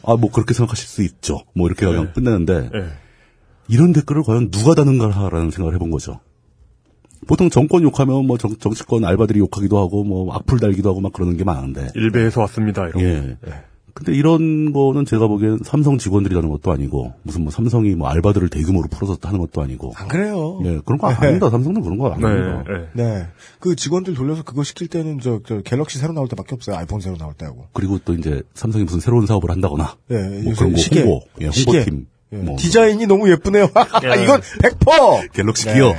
아 0.05 0.16
뭐 0.16 0.31
그렇게 0.33 0.53
생각하실 0.55 0.89
수 0.89 1.03
있죠. 1.03 1.45
뭐 1.55 1.68
이렇게 1.68 1.87
그냥 1.87 2.12
끝내는데 2.12 2.70
네. 2.73 2.89
이런 3.68 3.93
댓글을 3.93 4.23
과연 4.25 4.51
누가 4.51 4.75
다는가라는 4.75 5.51
생각을 5.53 5.75
해본 5.75 5.91
거죠. 5.93 6.18
보통 7.27 7.51
정권 7.51 7.83
욕하면 7.83 8.27
뭐 8.27 8.39
정, 8.39 8.57
정치권 8.57 9.05
알바들이 9.05 9.39
욕하기도 9.41 9.79
하고 9.79 10.05
뭐 10.05 10.33
악플 10.35 10.59
달기도 10.59 10.91
하고 10.91 11.01
막 11.01 11.12
그러는 11.12 11.37
게 11.37 11.45
많은데. 11.45 11.89
일베에서 11.95 12.41
왔습니다. 12.43 12.89
이런. 12.89 13.03
예. 13.03 13.37
근데 13.95 14.14
이런 14.14 14.73
거는 14.73 15.05
제가 15.05 15.27
보기엔 15.27 15.59
삼성 15.64 15.99
직원들이 15.99 16.35
하는 16.35 16.49
것도 16.49 16.73
아니고 16.73 17.12
무슨 17.23 17.43
뭐 17.43 17.51
삼성이 17.51 17.95
뭐 17.95 18.09
알바들을 18.09 18.49
대규모로 18.49 18.89
풀어서 18.91 19.18
하는 19.23 19.39
것도 19.39 19.61
아니고. 19.61 19.93
안 19.97 20.09
그래요. 20.09 20.61
예, 20.64 20.81
그런 20.85 20.99
거 20.99 21.09
아닙니다. 21.09 21.51
삼성은 21.51 21.83
그런 21.83 21.99
거 21.99 22.09
네. 22.16 22.27
아닙니다. 22.27 22.64
네. 22.95 23.05
네. 23.05 23.27
그 23.61 23.77
직원들 23.77 24.14
돌려서 24.14 24.45
그거 24.45 24.64
시킬 24.64 24.89
때는 24.89 25.20
저, 25.20 25.41
저 25.47 25.61
갤럭시 25.61 25.99
새로 25.99 26.14
나올 26.14 26.27
때밖에 26.29 26.55
없어요. 26.55 26.77
아이폰 26.77 27.01
새로 27.01 27.18
나올 27.18 27.35
때하고. 27.35 27.66
그리고 27.75 27.99
또 28.05 28.14
이제 28.14 28.43
삼성이 28.55 28.85
무슨 28.85 28.99
새로운 29.01 29.27
사업을 29.27 29.51
한다거나. 29.51 29.95
예, 30.11 30.43
뭐 30.43 30.55
그런 30.55 30.73
거 30.73 30.79
시계. 30.79 31.03
홍보, 31.03 31.20
예. 31.43 31.49
홍보팀. 31.49 32.07
예, 32.33 32.37
뭐 32.39 32.57
디자인이 32.57 33.07
너무 33.07 33.31
예쁘네요. 33.31 33.64
이건 34.25 34.41
100%! 34.41 35.33
갤럭시 35.35 35.66
네. 35.66 35.75
기어. 35.75 35.95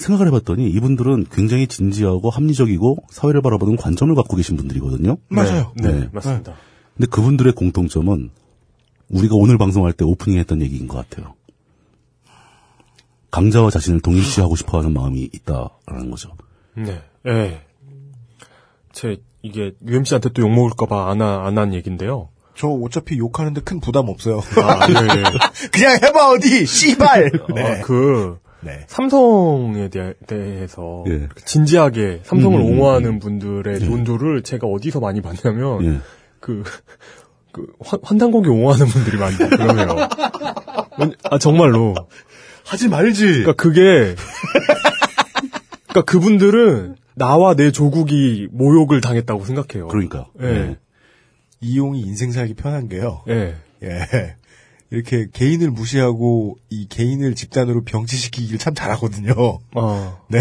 그 0.00 0.04
생각을 0.06 0.28
해봤더니 0.28 0.66
이분들은 0.70 1.26
굉장히 1.30 1.66
진지하고 1.66 2.30
합리적이고 2.30 3.04
사회를 3.10 3.42
바라보는 3.42 3.76
관점을 3.76 4.14
갖고 4.14 4.34
계신 4.34 4.56
분들이거든요. 4.56 5.18
맞아요. 5.28 5.72
네. 5.76 5.92
네. 5.92 6.08
맞습니다. 6.10 6.54
근데 6.96 7.06
그분들의 7.10 7.52
공통점은 7.52 8.30
우리가 9.10 9.34
오늘 9.36 9.58
방송할 9.58 9.92
때 9.92 10.06
오프닝 10.06 10.38
했던 10.38 10.62
얘기인 10.62 10.88
것 10.88 10.96
같아요. 10.96 11.34
강자와 13.30 13.70
자신을 13.70 14.00
동일시하고 14.00 14.56
싶어 14.56 14.78
하는 14.78 14.94
마음이 14.94 15.28
있다라는 15.34 16.10
거죠. 16.10 16.30
네. 16.74 17.02
예. 17.26 17.60
제, 18.92 19.18
이게, 19.42 19.72
UMC한테 19.86 20.30
또 20.30 20.42
욕 20.42 20.50
먹을까봐 20.50 21.10
안, 21.10 21.20
하- 21.20 21.46
안한 21.46 21.74
얘기인데요. 21.74 22.30
저 22.56 22.68
어차피 22.68 23.18
욕하는데 23.18 23.60
큰 23.60 23.80
부담 23.80 24.08
없어요. 24.08 24.40
아, 24.62 24.86
네. 24.86 25.22
그냥 25.72 25.98
해봐, 26.02 26.30
어디! 26.30 26.64
씨발! 26.66 27.30
네. 27.54 27.62
아, 27.62 27.82
그, 27.82 28.38
네. 28.62 28.84
삼성에 28.88 29.88
대해, 29.88 30.12
대해서 30.26 31.04
예. 31.08 31.28
진지하게 31.44 32.20
삼성을 32.24 32.58
음, 32.58 32.66
음, 32.66 32.72
옹호하는 32.72 33.18
분들의 33.18 33.80
논조를 33.80 34.42
제가 34.42 34.66
어디서 34.66 35.00
많이 35.00 35.20
봤냐면 35.22 35.84
예. 35.84 35.98
그, 36.40 36.62
그 37.52 37.66
환, 37.80 38.00
환단고기 38.02 38.48
옹호하는 38.48 38.86
분들이 38.86 39.16
많이 39.18 39.36
그러네요. 39.36 40.08
왠- 40.98 41.14
아 41.24 41.38
정말로. 41.38 41.94
하지 42.66 42.88
말지. 42.88 43.24
그러니까 43.26 43.52
그게 43.54 44.14
그러니까 45.88 46.02
그분들은 46.06 46.96
나와 47.14 47.54
내 47.54 47.70
조국이 47.72 48.48
모욕을 48.52 49.00
당했다고 49.00 49.44
생각해요. 49.44 49.88
그러니까. 49.88 50.26
예. 50.42 50.76
이용이 51.60 52.00
인생 52.00 52.30
살기 52.30 52.54
편한 52.54 52.88
게요. 52.88 53.22
예. 53.28 53.54
예. 53.82 54.36
이렇게 54.90 55.28
개인을 55.32 55.70
무시하고 55.70 56.56
이 56.68 56.86
개인을 56.88 57.34
집단으로 57.36 57.84
병치시키기를 57.84 58.58
참 58.58 58.74
잘하거든요. 58.74 59.60
어. 59.74 60.20
네. 60.28 60.40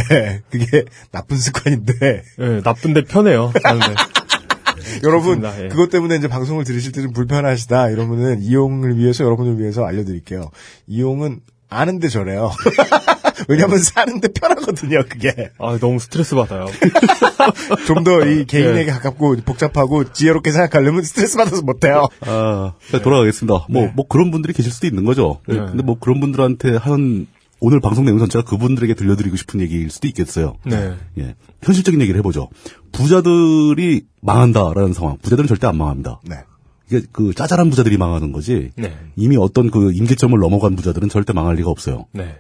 그게 0.49 0.85
나쁜 1.11 1.37
습관인데. 1.37 2.23
예, 2.39 2.61
나쁜데 2.63 3.03
편해요. 3.05 3.51
여러분. 5.03 5.43
예. 5.43 5.67
그것 5.67 5.89
때문에 5.89 6.15
이제 6.15 6.27
방송을 6.27 6.63
들으실 6.63 6.91
때 6.91 7.01
좀 7.01 7.13
불편하시다. 7.13 7.89
이러면은 7.89 8.41
이용을 8.41 8.97
위해서 8.97 9.23
여러분을 9.23 9.59
위해서 9.59 9.85
알려드릴게요. 9.85 10.49
이용은 10.87 11.41
아는데 11.69 12.07
저래요. 12.09 12.51
왜냐면 13.47 13.77
사는데 13.79 14.27
편하거든요, 14.29 15.03
그게. 15.09 15.51
아, 15.59 15.77
너무 15.79 15.99
스트레스 15.99 16.35
받아요. 16.35 16.65
좀 17.87 18.03
더 18.03 18.23
이 18.25 18.45
개인에게 18.45 18.81
예. 18.89 18.91
가깝고 18.91 19.37
복잡하고 19.45 20.11
지혜롭게 20.11 20.51
생각하려면 20.51 21.03
스트레스 21.03 21.37
받아서 21.37 21.61
못해요. 21.61 22.07
아, 22.21 22.73
자, 22.91 23.01
돌아가겠습니다. 23.01 23.65
뭐, 23.69 23.91
뭐 23.95 24.07
그런 24.07 24.31
분들이 24.31 24.53
계실 24.53 24.71
수도 24.71 24.87
있는 24.87 25.05
거죠. 25.05 25.39
네. 25.47 25.55
근데 25.57 25.83
뭐 25.83 25.97
그런 25.99 26.19
분들한테 26.19 26.75
하는 26.75 27.27
오늘 27.61 27.79
방송 27.81 28.05
내용 28.05 28.19
전체가 28.19 28.45
그분들에게 28.45 28.93
들려드리고 28.93 29.35
싶은 29.35 29.59
얘기일 29.61 29.89
수도 29.89 30.07
있겠어요. 30.07 30.55
네. 30.65 30.93
예. 31.17 31.35
현실적인 31.61 31.99
얘기를 32.01 32.17
해보죠. 32.19 32.49
부자들이 32.91 34.03
망한다라는 34.21 34.93
상황. 34.93 35.17
부자들은 35.21 35.47
절대 35.47 35.67
안 35.67 35.77
망합니다. 35.77 36.21
네. 36.23 36.35
이게 36.89 37.01
그 37.11 37.33
짜잘한 37.33 37.69
부자들이 37.69 37.97
망하는 37.97 38.31
거지. 38.31 38.71
네. 38.75 38.97
이미 39.15 39.35
어떤 39.37 39.69
그 39.71 39.91
임계점을 39.93 40.37
넘어간 40.39 40.75
부자들은 40.75 41.09
절대 41.09 41.33
망할 41.33 41.55
리가 41.55 41.69
없어요. 41.69 42.05
네. 42.13 42.37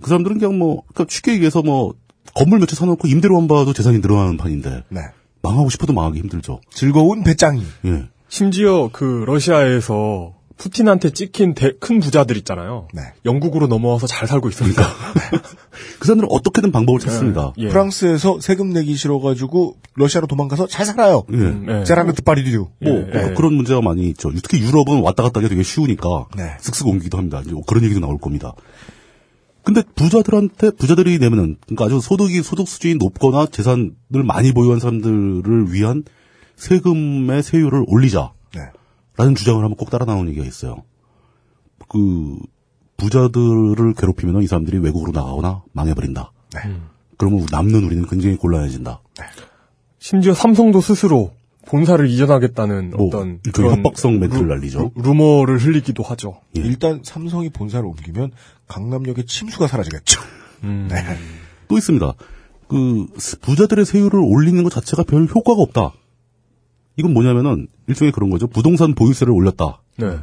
그 0.00 0.08
사람들은 0.08 0.38
그냥 0.38 0.58
뭐, 0.58 0.82
그러니까 0.92 1.06
쉽게 1.12 1.32
얘기해서 1.34 1.62
뭐, 1.62 1.94
건물 2.34 2.58
몇 2.60 2.66
채 2.66 2.76
사놓고 2.76 3.08
임대료만 3.08 3.48
봐도 3.48 3.72
재산이 3.72 3.98
늘어나는 3.98 4.36
판인데, 4.36 4.84
네. 4.90 5.00
망하고 5.42 5.70
싶어도 5.70 5.92
망하기 5.92 6.18
힘들죠. 6.20 6.60
즐거운 6.70 7.22
배짱이. 7.24 7.62
예. 7.86 8.08
심지어 8.28 8.90
그 8.92 9.24
러시아에서 9.26 10.34
푸틴한테 10.58 11.10
찍힌 11.10 11.54
대- 11.54 11.72
큰 11.78 12.00
부자들 12.00 12.36
있잖아요. 12.38 12.88
네. 12.92 13.02
영국으로 13.24 13.68
넘어와서 13.68 14.06
잘 14.08 14.26
살고 14.26 14.48
있습니다. 14.48 14.82
그 16.00 16.06
사람들은 16.06 16.28
어떻게든 16.30 16.72
방법을 16.72 16.98
찾습니다. 17.00 17.52
예. 17.58 17.68
프랑스에서 17.68 18.40
세금 18.40 18.70
내기 18.72 18.96
싫어가지고 18.96 19.76
러시아로 19.94 20.26
도망가서 20.26 20.66
잘 20.66 20.84
살아요. 20.84 21.22
예. 21.32 21.36
음, 21.36 21.66
예. 21.80 21.84
제라메 21.84 22.12
드파리류. 22.12 22.68
뭐, 22.80 22.92
예, 22.92 23.00
뭐 23.00 23.30
예. 23.30 23.34
그런 23.34 23.54
문제가 23.54 23.80
많이 23.80 24.08
있죠. 24.08 24.32
특히 24.32 24.58
유럽은 24.60 25.00
왔다 25.00 25.22
갔다 25.22 25.38
하기 25.38 25.48
되게 25.48 25.62
쉬우니까 25.62 26.26
네. 26.36 26.56
쓱쓱 26.60 26.86
옮기기도 26.88 27.16
합니다. 27.18 27.40
이제 27.44 27.54
그런 27.66 27.84
얘기도 27.84 28.00
나올 28.00 28.18
겁니다. 28.18 28.52
근데 29.68 29.82
부자들한테 29.82 30.70
부자들이 30.70 31.18
내면은 31.18 31.58
그러니까 31.66 31.84
아주 31.84 32.00
소득이 32.00 32.42
소득 32.42 32.66
수준이 32.66 32.94
높거나 32.94 33.44
재산을 33.44 33.92
많이 34.24 34.52
보유한 34.52 34.80
사람들을 34.80 35.74
위한 35.74 36.04
세금의 36.56 37.42
세율을 37.42 37.84
올리자. 37.86 38.32
네. 38.54 38.62
라는 39.18 39.34
주장을 39.34 39.62
하면 39.62 39.76
꼭 39.76 39.90
따라 39.90 40.06
나오는 40.06 40.30
얘기가 40.30 40.46
있어요. 40.46 40.84
그 41.86 42.38
부자들을 42.96 43.92
괴롭히면 43.92 44.42
이 44.42 44.46
사람들이 44.46 44.78
외국으로 44.78 45.12
나가거나 45.12 45.64
망해버린다. 45.72 46.32
네. 46.54 46.60
그러면 47.18 47.46
남는 47.52 47.84
우리는 47.84 48.06
굉장히 48.06 48.36
곤란해진다. 48.36 49.02
심지어 49.98 50.32
삼성도 50.32 50.80
스스로 50.80 51.32
본사를 51.68 52.08
이전하겠다는 52.08 52.90
뭐 52.96 53.08
어떤 53.08 53.40
일종의 53.44 53.76
협박성 53.76 54.18
멘트를 54.18 54.48
날리죠. 54.48 54.92
루, 54.94 55.14
머를 55.14 55.58
흘리기도 55.58 56.02
하죠. 56.02 56.40
예. 56.56 56.62
일단 56.62 57.02
삼성이 57.04 57.50
본사를 57.50 57.84
옮기면 57.86 58.32
강남역에 58.68 59.24
침수가 59.26 59.66
사라지겠죠. 59.66 60.20
음. 60.64 60.88
네. 60.90 60.96
또 61.68 61.76
있습니다. 61.76 62.14
그 62.68 63.06
부자들의 63.42 63.84
세율을 63.84 64.18
올리는 64.18 64.62
것 64.64 64.72
자체가 64.72 65.02
별 65.02 65.26
효과가 65.26 65.60
없다. 65.60 65.92
이건 66.96 67.12
뭐냐면은 67.12 67.68
일종의 67.86 68.12
그런 68.12 68.30
거죠. 68.30 68.46
부동산 68.46 68.94
보유세를 68.94 69.30
올렸다. 69.32 69.82
네. 69.98 70.18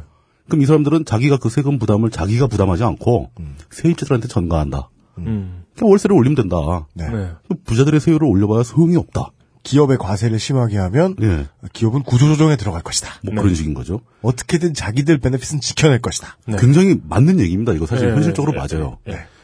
그럼 0.46 0.62
이 0.62 0.66
사람들은 0.66 1.04
자기가 1.04 1.38
그 1.38 1.48
세금 1.48 1.78
부담을 1.78 2.10
자기가 2.10 2.48
부담하지 2.48 2.82
않고 2.82 3.30
세입자들한테 3.70 4.26
전가한다. 4.28 4.90
음. 5.18 5.64
그냥 5.76 5.90
월세를 5.90 6.16
올리면 6.16 6.34
된다. 6.34 6.86
네. 6.94 7.08
네. 7.08 7.30
부자들의 7.64 8.00
세율을 8.00 8.26
올려봐야 8.26 8.64
소용이 8.64 8.96
없다. 8.96 9.30
기업의 9.66 9.98
과세를 9.98 10.38
심하게 10.38 10.78
하면 10.78 11.16
예. 11.22 11.46
기업은 11.72 12.02
구조조정에 12.04 12.56
들어갈 12.56 12.82
것이다. 12.82 13.10
뭐 13.24 13.34
그런 13.34 13.54
식인 13.54 13.74
거죠. 13.74 14.00
어떻게든 14.22 14.74
자기들 14.74 15.18
베네핏은 15.18 15.60
지켜낼 15.60 16.00
것이다. 16.00 16.36
네. 16.46 16.56
굉장히 16.60 17.00
맞는 17.08 17.40
얘기입니다. 17.40 17.72
이거 17.72 17.84
사실 17.84 18.08
예, 18.08 18.12
현실적으로 18.12 18.52
예, 18.54 18.58
맞아요. 18.58 18.98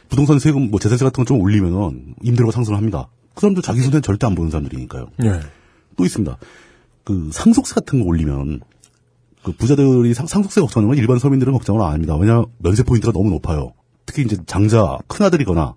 부동산 0.09 0.39
세금, 0.39 0.71
뭐 0.71 0.79
재산세 0.79 1.05
같은 1.05 1.25
거 1.25 1.29
좀 1.29 1.41
올리면은 1.41 2.15
임대료가 2.23 2.53
상승합니다. 2.53 3.09
그 3.35 3.41
사람들 3.41 3.63
자기 3.63 3.81
손해는 3.81 4.03
절대 4.03 4.27
안 4.27 4.35
보는 4.35 4.51
사람들이니까요. 4.51 5.09
예. 5.25 5.41
또 5.97 6.05
있습니다. 6.05 6.37
그 7.05 7.31
상속세 7.33 7.75
같은 7.75 7.99
거 8.01 8.07
올리면 8.07 8.61
그 9.43 9.53
부자들이 9.53 10.15
상, 10.15 10.27
속세 10.29 10.61
걱정하는 10.61 10.89
건 10.89 10.99
일반 10.99 11.19
서민들은 11.19 11.53
걱정을 11.55 11.83
안 11.83 11.95
합니다. 11.95 12.15
왜냐 12.17 12.45
면세 12.59 12.85
포인트가 12.85 13.13
너무 13.13 13.31
높아요. 13.31 13.73
특히 14.07 14.23
이제 14.23 14.37
장자 14.47 14.99
큰 15.09 15.27
아들이거나 15.27 15.75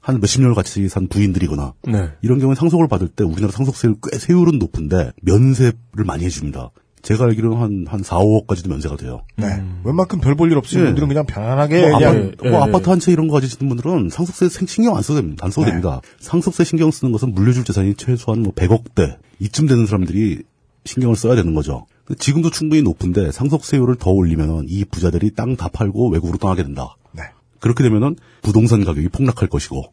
한 0.00 0.20
몇십 0.20 0.40
년을 0.40 0.54
같이 0.54 0.88
산 0.88 1.08
부인들이거나 1.08 1.74
네. 1.88 2.10
이런 2.22 2.38
경우에 2.38 2.54
상속을 2.54 2.88
받을 2.88 3.08
때 3.08 3.24
우리나라 3.24 3.50
상속세율 3.52 3.96
꽤 4.10 4.18
세율은 4.18 4.58
높은데 4.58 5.12
면세를 5.22 5.72
많이 6.06 6.24
해줍니다. 6.24 6.70
제가 7.02 7.24
알기로는 7.26 7.56
한, 7.58 7.84
한 7.88 8.02
4, 8.02 8.18
5억까지도 8.18 8.68
면세가 8.68 8.96
돼요. 8.96 9.22
네. 9.36 9.46
웬만큼 9.84 10.20
별 10.20 10.34
볼 10.34 10.50
일 10.50 10.58
없이 10.58 10.78
예. 10.78 10.84
분들은 10.84 11.08
그냥 11.08 11.26
편안하게 11.26 11.88
뭐 11.90 11.98
그냥 11.98 12.16
아파트, 12.16 12.36
예, 12.44 12.50
뭐 12.50 12.58
예. 12.58 12.62
아파트 12.62 12.90
한 12.90 12.98
채 13.00 13.12
이런 13.12 13.28
거 13.28 13.34
가지시는 13.34 13.68
분들은 13.68 14.08
상속세 14.10 14.48
생- 14.48 14.66
신경 14.66 14.96
안 14.96 15.02
써도 15.02 15.20
됩니다. 15.20 15.44
안 15.44 15.50
써도 15.52 15.66
네. 15.66 15.70
됩니다. 15.72 16.00
상속세 16.20 16.64
신경 16.64 16.90
쓰는 16.90 17.12
것은 17.12 17.34
물려줄 17.34 17.64
재산이 17.64 17.94
최소한 17.94 18.42
뭐 18.42 18.52
100억대 18.52 19.16
이쯤 19.38 19.66
되는 19.68 19.86
사람들이 19.86 20.42
신경을 20.84 21.14
써야 21.16 21.36
되는 21.36 21.54
거죠. 21.54 21.86
지금도 22.18 22.50
충분히 22.50 22.82
높은데 22.82 23.30
상속세율을 23.30 23.96
더 23.96 24.10
올리면 24.10 24.66
이 24.68 24.84
부자들이 24.84 25.34
땅 25.34 25.54
다 25.56 25.68
팔고 25.68 26.08
외국으로 26.10 26.38
떠나게 26.38 26.62
된다. 26.64 26.96
네. 27.12 27.22
그렇게 27.60 27.82
되면은 27.84 28.16
부동산 28.42 28.84
가격이 28.84 29.08
폭락할 29.08 29.48
것이고 29.48 29.92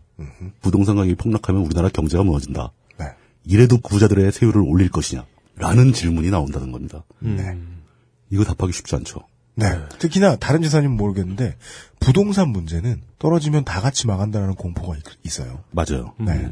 부동산 0.62 0.96
가격이 0.96 1.16
폭락하면 1.16 1.64
우리나라 1.66 1.90
경제가 1.90 2.24
무너진다. 2.24 2.72
네. 3.00 3.06
이래도 3.46 3.78
부자들의 3.80 4.32
세율을 4.32 4.62
올릴 4.66 4.90
것이냐? 4.90 5.26
라는 5.58 5.94
질문이 5.94 6.30
나온다는 6.32 6.72
겁니다. 6.72 7.04
네. 7.20 7.58
이거 8.30 8.44
답하기 8.44 8.74
쉽지 8.74 8.96
않죠. 8.96 9.22
네. 9.56 9.68
특히나 10.00 10.36
다른 10.36 10.62
재산이면 10.62 10.98
모르겠는데 10.98 11.56
부동산 12.00 12.50
문제는 12.50 13.02
떨어지면 13.20 13.64
다 13.64 13.80
같이 13.82 14.06
망한다는 14.08 14.56
공포가 14.56 14.98
있- 14.98 15.04
있어요. 15.24 15.60
맞아요. 15.72 16.14
네. 16.20 16.52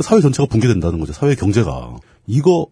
사회 0.00 0.20
전체가 0.20 0.46
붕괴된다는 0.48 0.98
거죠. 1.00 1.12
사회 1.12 1.34
경제가. 1.34 1.96
이거 2.26 2.66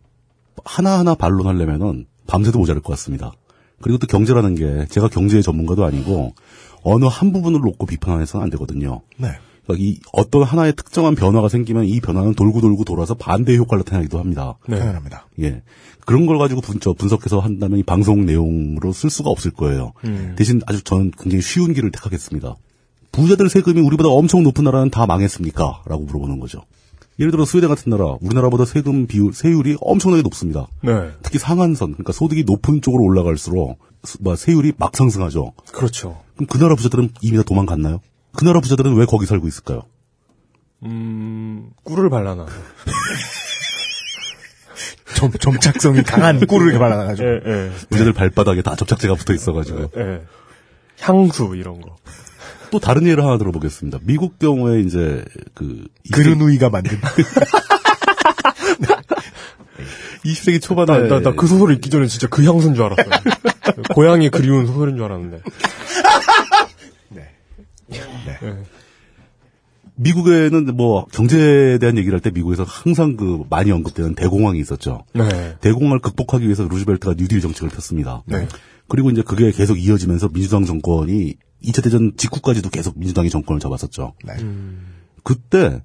하나하나 0.64 1.14
반론하려면은 1.14 2.06
밤새도 2.26 2.58
모자랄 2.58 2.82
것 2.82 2.90
같습니다. 2.92 3.32
그리고 3.80 3.98
또 3.98 4.06
경제라는 4.06 4.54
게 4.54 4.86
제가 4.90 5.08
경제의 5.08 5.42
전문가도 5.42 5.84
아니고 5.84 6.34
어느 6.82 7.04
한 7.06 7.32
부분을 7.32 7.60
놓고 7.60 7.86
비판해서는 7.86 8.44
안 8.44 8.50
되거든요. 8.50 9.00
네. 9.16 9.28
그러니까 9.64 9.84
이 9.86 9.98
어떤 10.12 10.42
하나의 10.42 10.74
특정한 10.74 11.14
변화가 11.14 11.48
생기면 11.48 11.84
이 11.84 12.00
변화는 12.00 12.34
돌고 12.34 12.60
돌고 12.60 12.84
돌아서 12.84 13.14
반대 13.14 13.56
효과를 13.56 13.84
나타나기도 13.86 14.18
합니다. 14.18 14.56
네. 14.68 14.78
당연합니다. 14.78 15.26
예. 15.40 15.62
그런 16.04 16.26
걸 16.26 16.38
가지고 16.38 16.60
분, 16.60 16.80
저 16.80 16.92
분석해서 16.92 17.38
한다면 17.38 17.78
이 17.78 17.82
방송 17.84 18.26
내용으로 18.26 18.92
쓸 18.92 19.08
수가 19.08 19.30
없을 19.30 19.52
거예요. 19.52 19.92
대신 20.36 20.60
아주 20.66 20.82
저는 20.82 21.12
굉장히 21.16 21.42
쉬운 21.42 21.74
길을 21.74 21.92
택하겠습니다. 21.92 22.56
부자들 23.12 23.48
세금이 23.48 23.80
우리보다 23.82 24.08
엄청 24.08 24.42
높은 24.42 24.64
나라는 24.64 24.90
다 24.90 25.06
망했습니까? 25.06 25.82
라고 25.86 26.02
물어보는 26.04 26.40
거죠. 26.40 26.62
예를 27.20 27.30
들어 27.30 27.44
스웨덴 27.44 27.68
같은 27.68 27.90
나라, 27.90 28.16
우리나라보다 28.20 28.64
세금 28.64 29.06
비율, 29.06 29.32
세율이 29.34 29.76
엄청나게 29.80 30.22
높습니다. 30.22 30.66
네. 30.82 31.10
특히 31.22 31.38
상한선, 31.38 31.92
그러니까 31.92 32.12
소득이 32.12 32.42
높은 32.44 32.80
쪽으로 32.80 33.04
올라갈수록 33.04 33.78
수- 34.02 34.16
뭐 34.22 34.34
세율이 34.34 34.72
막 34.78 34.96
상승하죠. 34.96 35.52
그렇죠. 35.72 36.20
그럼 36.42 36.46
그 36.48 36.58
나라 36.58 36.74
부자들은 36.74 37.10
이미 37.20 37.36
다 37.36 37.42
도망갔나요? 37.44 38.00
그 38.34 38.44
나라 38.44 38.60
부자들은 38.60 38.94
왜 38.96 39.04
거기 39.06 39.26
살고 39.26 39.46
있을까요? 39.46 39.82
음, 40.84 41.70
꿀을 41.84 42.10
발라놔. 42.10 42.46
점, 45.14 45.30
점착성이 45.30 46.02
강한 46.02 46.44
꿀을 46.46 46.68
이렇게 46.68 46.78
발라가지고. 46.78 47.28
예, 47.28 47.40
예. 47.46 47.70
부자들 47.90 48.12
발바닥에 48.12 48.62
다 48.62 48.74
접착제가 48.74 49.14
붙어 49.14 49.32
있어가지고. 49.34 49.90
예. 49.96 50.22
향수, 51.00 51.54
이런 51.54 51.80
거. 51.80 51.96
또 52.70 52.80
다른 52.80 53.06
예를 53.06 53.22
하나 53.24 53.38
들어보겠습니다. 53.38 53.98
미국 54.02 54.38
경우에 54.38 54.80
이제 54.80 55.24
그 55.54 55.84
그르누이가 56.12 56.70
만든. 56.70 56.98
20세기 60.24 60.62
초반에 60.62 61.08
나, 61.08 61.08
나, 61.08 61.20
나 61.20 61.32
그 61.32 61.46
소설 61.46 61.72
읽기 61.72 61.90
전에 61.90 62.06
진짜 62.06 62.26
그 62.28 62.44
향수인 62.44 62.74
줄 62.74 62.84
알았어요. 62.84 63.10
고양이 63.94 64.28
그리운 64.30 64.66
소설인 64.66 64.96
줄 64.96 65.04
알았는데. 65.04 65.42
미국에는 69.94 70.76
뭐 70.76 71.04
경제에 71.12 71.78
대한 71.78 71.96
얘기를 71.98 72.14
할 72.16 72.20
때 72.20 72.30
미국에서 72.30 72.64
항상 72.64 73.16
그 73.16 73.44
많이 73.50 73.70
언급되는 73.70 74.14
대공황이 74.14 74.58
있었죠. 74.58 75.04
네. 75.14 75.56
대공황을 75.60 76.00
극복하기 76.00 76.44
위해서 76.44 76.66
루즈벨트가 76.66 77.14
뉴딜 77.16 77.40
정책을 77.40 77.68
폈습니다. 77.70 78.22
네. 78.26 78.48
그리고 78.88 79.10
이제 79.10 79.22
그게 79.22 79.52
계속 79.52 79.78
이어지면서 79.78 80.28
민주당 80.30 80.64
정권이 80.64 81.34
2차 81.64 81.84
대전 81.84 82.12
직후까지도 82.16 82.70
계속 82.70 82.98
민주당이 82.98 83.30
정권을 83.30 83.60
잡았었죠. 83.60 84.14
네. 84.24 84.34
그때 85.22 85.82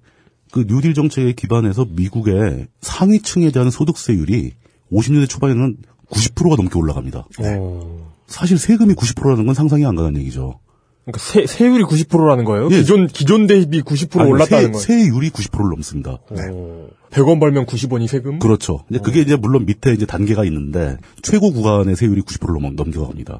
그 0.51 0.65
뉴딜 0.67 0.93
정책에 0.93 1.33
기반해서 1.33 1.85
미국의 1.89 2.67
상위층에 2.81 3.51
대한 3.51 3.69
소득세율이 3.69 4.53
50년대 4.91 5.29
초반에는 5.29 5.77
90%가 6.11 6.55
넘게 6.55 6.77
올라갑니다. 6.77 7.25
어. 7.39 8.11
사실 8.27 8.57
세금이 8.57 8.93
90%라는 8.93 9.45
건 9.45 9.55
상상이 9.55 9.85
안 9.85 9.95
가는 9.95 10.17
얘기죠. 10.19 10.59
그러니까 11.05 11.19
세, 11.23 11.45
세율이 11.45 11.83
90%라는 11.85 12.43
거예요? 12.43 12.67
예. 12.71 12.79
기존, 12.79 13.07
기존 13.07 13.47
대비 13.47 13.81
90% 13.81 14.19
아니, 14.19 14.29
올랐다는 14.29 14.65
세, 14.65 14.71
거예요? 14.71 14.81
세율이 15.05 15.29
90%를 15.29 15.69
넘습니다. 15.69 16.11
어. 16.29 16.87
100원 17.11 17.39
벌면 17.39 17.65
90원이 17.65 18.07
세금? 18.07 18.39
그렇죠. 18.39 18.83
이제 18.89 18.99
그게 18.99 19.21
이제 19.21 19.37
물론 19.37 19.65
밑에 19.65 19.93
이제 19.93 20.05
단계가 20.05 20.43
있는데 20.43 20.97
최고 21.21 21.53
구간의 21.53 21.95
세율이 21.95 22.21
90%를 22.23 22.61
넘, 22.61 22.75
넘겨갑니다. 22.75 23.39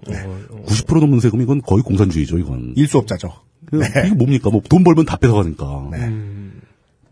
90% 0.65 0.99
넘는 1.01 1.20
세금 1.20 1.41
이건 1.41 1.61
거의 1.61 1.84
공산주의죠, 1.84 2.38
이건. 2.38 2.74
일수업자죠. 2.78 3.34
그, 3.65 3.82
이게 3.84 4.13
뭡니까? 4.15 4.49
뭐 4.49 4.61
돈 4.70 4.86
벌면 4.86 5.05
다 5.05 5.18
뺏어가니까. 5.18 5.89
네. 5.91 6.09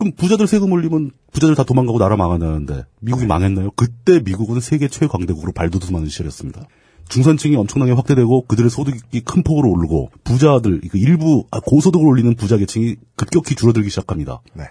그럼 0.06 0.14
부자들 0.16 0.46
세금 0.46 0.72
올리면 0.72 1.12
부자들 1.32 1.56
다 1.56 1.64
도망가고 1.64 1.98
나라 1.98 2.16
망한다는데 2.16 2.86
미국이 3.00 3.26
망했나요? 3.26 3.72
그때 3.76 4.20
미국은 4.20 4.60
세계 4.60 4.88
최강대국으로 4.88 5.52
발돋움하는 5.52 6.10
시절이었습니다. 6.10 6.62
중산층이 7.10 7.56
엄청나게 7.56 7.92
확대되고 7.94 8.46
그들의 8.46 8.70
소득이 8.70 9.22
큰 9.22 9.42
폭으로 9.42 9.72
오르고 9.72 10.12
부자들 10.24 10.82
그 10.92 11.00
일부 11.00 11.46
아, 11.50 11.60
고소득을 11.60 12.06
올리는 12.06 12.36
부자 12.36 12.58
계층이 12.58 12.98
급격히 13.16 13.56
줄어들기 13.56 13.90
시작합니다. 13.90 14.42
네. 14.54 14.66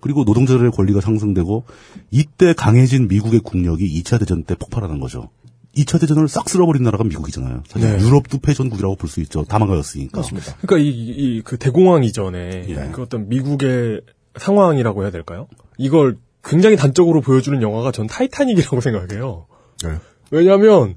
그리고 0.00 0.24
노동자들의 0.24 0.72
권리가 0.72 1.00
상승되고 1.00 1.64
이때 2.10 2.52
강해진 2.52 3.06
미국의 3.06 3.40
국력이 3.40 4.02
2차 4.02 4.18
대전 4.18 4.42
때 4.42 4.56
폭발하는 4.56 4.98
거죠. 4.98 5.30
2차 5.76 6.00
대전을 6.00 6.26
싹 6.28 6.48
쓸어버린 6.50 6.82
나라가 6.82 7.04
미국이잖아요. 7.04 7.62
사실 7.68 7.96
네. 7.96 8.04
유럽도 8.04 8.38
패전국이라고 8.38 8.96
볼 8.96 9.08
수 9.08 9.20
있죠. 9.20 9.44
다 9.44 9.58
망가졌으니까. 9.60 10.20
그러니까 10.62 10.78
이, 10.78 10.88
이, 10.88 11.42
그 11.42 11.56
대공황 11.58 12.02
이전에 12.04 12.66
예. 12.68 12.90
그 12.92 13.02
어떤 13.02 13.28
미국의 13.28 14.02
상황이라고 14.36 15.02
해야 15.02 15.10
될까요? 15.10 15.46
이걸 15.78 16.16
굉장히 16.44 16.76
단적으로 16.76 17.20
보여주는 17.20 17.60
영화가 17.62 17.92
전 17.92 18.06
타이타닉이라고 18.06 18.80
생각해요. 18.82 19.46
네. 19.84 19.90
왜냐하면 20.30 20.94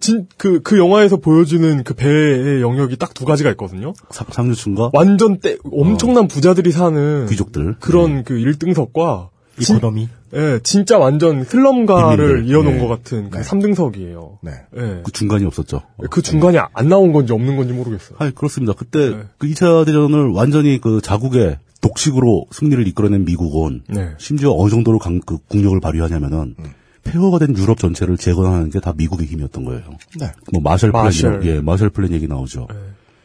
진그그 0.00 0.78
영화에서 0.78 1.16
보여주는 1.16 1.82
그 1.82 1.94
배의 1.94 2.62
영역이 2.62 2.96
딱 2.96 3.14
두 3.14 3.24
가지가 3.24 3.50
있거든요. 3.52 3.94
사- 4.10 4.24
상류층과 4.30 4.90
완전 4.92 5.40
떼 5.40 5.56
엄청난 5.72 6.28
부자들이 6.28 6.70
사는 6.70 7.26
귀족들. 7.26 7.76
그런 7.80 8.22
그 8.22 8.34
1등석과 8.34 9.30
economy. 9.60 10.08
예, 10.34 10.60
진짜 10.62 10.98
완전 10.98 11.42
슬럼가를. 11.42 12.44
이어놓은 12.46 12.76
예. 12.76 12.78
것 12.80 12.86
같은 12.86 13.30
그 13.30 13.38
네. 13.38 13.42
3등석이에요. 13.42 14.38
네. 14.42 14.52
예. 14.76 15.00
그 15.02 15.10
중간이 15.10 15.44
없었죠. 15.46 15.82
그 16.10 16.22
중간이 16.22 16.58
안 16.58 16.88
나온 16.88 17.12
건지 17.12 17.32
없는 17.32 17.56
건지 17.56 17.72
모르겠어요. 17.72 18.18
아, 18.20 18.30
그렇습니다. 18.32 18.74
그때 18.74 19.10
네. 19.10 19.22
그 19.38 19.48
2차 19.48 19.84
대전을 19.84 20.28
완전히 20.30 20.80
그 20.80 21.00
자국의 21.00 21.58
독식으로 21.80 22.46
승리를 22.50 22.86
이끌어낸 22.88 23.24
미국은 23.24 23.82
네. 23.88 24.10
심지어 24.18 24.52
어느 24.52 24.70
정도로 24.70 24.98
강, 24.98 25.20
그 25.20 25.38
국력을 25.48 25.78
발휘하냐면은 25.80 26.54
음. 26.58 26.64
폐허가 27.04 27.38
된 27.38 27.56
유럽 27.56 27.78
전체를 27.78 28.16
재건하는 28.16 28.70
게 28.70 28.80
다 28.80 28.92
미국의 28.96 29.26
힘이었던 29.26 29.64
거예요. 29.64 29.82
네. 30.18 30.32
뭐 30.52 30.60
마셜 30.62 30.90
플랜, 30.92 31.04
마셜. 31.04 31.46
예, 31.46 31.60
마셜 31.60 31.90
플랜 31.90 32.12
얘기 32.12 32.26
나오죠. 32.26 32.66
네. 32.70 32.76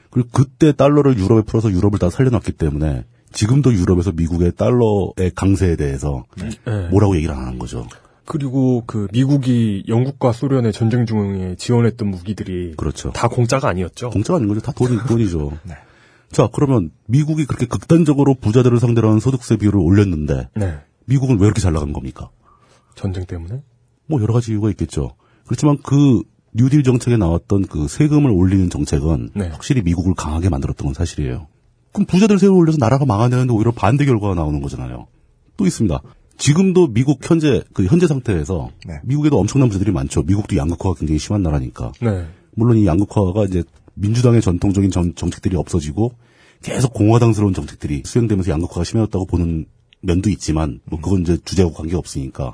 그리고 0.10 0.30
그때 0.32 0.72
달러를 0.72 1.18
유럽에 1.18 1.42
풀어서 1.42 1.72
유럽을 1.72 1.98
다 2.00 2.10
살려놨기 2.10 2.54
때문에 2.54 3.04
지금도 3.32 3.74
유럽에서 3.74 4.12
미국의 4.12 4.52
달러의 4.56 5.32
강세에 5.36 5.76
대해서 5.76 6.24
예. 6.68 6.88
뭐라고 6.92 7.16
얘기를 7.16 7.34
안 7.34 7.46
하는 7.48 7.58
거죠. 7.60 7.88
그리고 8.26 8.84
그 8.86 9.08
미국이 9.12 9.84
영국과 9.88 10.32
소련의 10.32 10.72
전쟁 10.72 11.06
중에 11.06 11.56
지원했던 11.58 12.08
무기들이 12.10 12.76
그렇죠. 12.78 13.12
다 13.12 13.28
공짜가 13.28 13.68
아니었죠. 13.70 14.12
공짜가 14.12 14.38
아닌 14.38 14.48
거죠. 14.48 14.62
다 14.62 14.72
돈이, 14.72 14.98
돈이죠. 15.10 15.52
자, 16.34 16.50
그러면 16.52 16.90
미국이 17.08 17.46
그렇게 17.46 17.68
극단적으로 17.68 18.34
부자들을 18.34 18.80
상대로 18.80 19.08
하는 19.10 19.20
소득세 19.20 19.56
비율을 19.56 19.80
올렸는데 19.80 20.50
네. 20.56 20.80
미국은 21.06 21.40
왜 21.40 21.46
이렇게 21.46 21.62
잘 21.62 21.74
나간 21.74 21.94
겁니까? 21.94 22.30
전쟁 22.96 23.26
때문에? 23.26 23.62
뭐 24.08 24.22
여러 24.22 24.34
가지 24.34 24.52
이유가 24.52 24.70
있겠죠. 24.72 25.12
그렇지만 25.46 25.78
그 25.84 26.24
뉴딜 26.54 26.84
정책에 26.84 27.18
나왔던 27.18 27.68
그 27.68 27.88
세금을 27.88 28.32
올리는 28.32 28.70
정책은 28.70 29.30
네. 29.36 29.50
확실히 29.50 29.82
미국을 29.84 30.16
강하게 30.16 30.50
만들었던 30.50 30.86
건 30.86 30.94
사실이에요. 30.94 31.48
그럼 31.92 32.08
부자들 32.08 32.40
세금을 32.40 32.60
올려서 32.60 32.78
나라가 32.80 33.06
망하는데 33.06 33.54
오히려 33.54 33.72
반대 33.72 34.06
결과가 34.06 34.34
나오는 34.34 34.60
거잖아요. 34.62 35.08
또 35.56 35.66
있습니다. 35.66 36.02
지금도 36.38 36.88
미국 36.88 37.20
현재 37.22 37.64
그 37.74 37.86
현재 37.86 38.08
상태에서 38.08 38.72
네. 38.88 39.00
미국에도 39.04 39.38
엄청난 39.40 39.70
부자들이 39.70 39.92
많죠. 39.92 40.24
미국도 40.24 40.58
양극화가 40.58 40.96
굉장히 40.98 41.20
심한 41.20 41.44
나라니까. 41.44 41.92
네. 42.02 42.28
물론 42.56 42.78
이 42.78 42.88
양극화가 42.88 43.46
이제 43.46 43.64
민주당의 43.96 44.42
전통적인 44.42 44.92
정, 44.92 45.14
정책들이 45.16 45.56
없어지고 45.56 46.14
계속 46.62 46.94
공화당스러운 46.94 47.54
정책들이 47.54 48.04
수행되면서 48.06 48.52
양극화가 48.52 48.84
심해졌다고 48.84 49.26
보는 49.26 49.66
면도 50.02 50.30
있지만 50.30 50.80
뭐 50.86 51.00
그건 51.00 51.22
이제 51.22 51.38
주제하고 51.44 51.74
관계 51.74 51.96
없으니까 51.96 52.52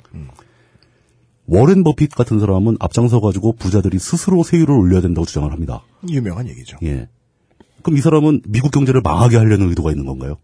워렌 1.46 1.84
버핏 1.84 2.12
같은 2.14 2.40
사람은 2.40 2.78
앞장서 2.80 3.22
가지고 3.22 3.54
부자들이 3.54 3.98
스스로 4.00 4.44
세율을 4.44 4.72
올려야 4.76 5.02
된다고 5.02 5.26
주장을 5.26 5.52
합니다. 5.52 5.82
유명한 6.08 6.48
얘기죠. 6.48 6.78
예. 6.84 7.08
그럼 7.82 7.98
이 7.98 8.02
사람은 8.02 8.42
미국 8.48 8.72
경제를 8.72 9.02
망하게 9.02 9.38
하려는 9.38 9.70
의도가 9.70 9.92
있는 9.92 10.06
건가요? 10.06 10.38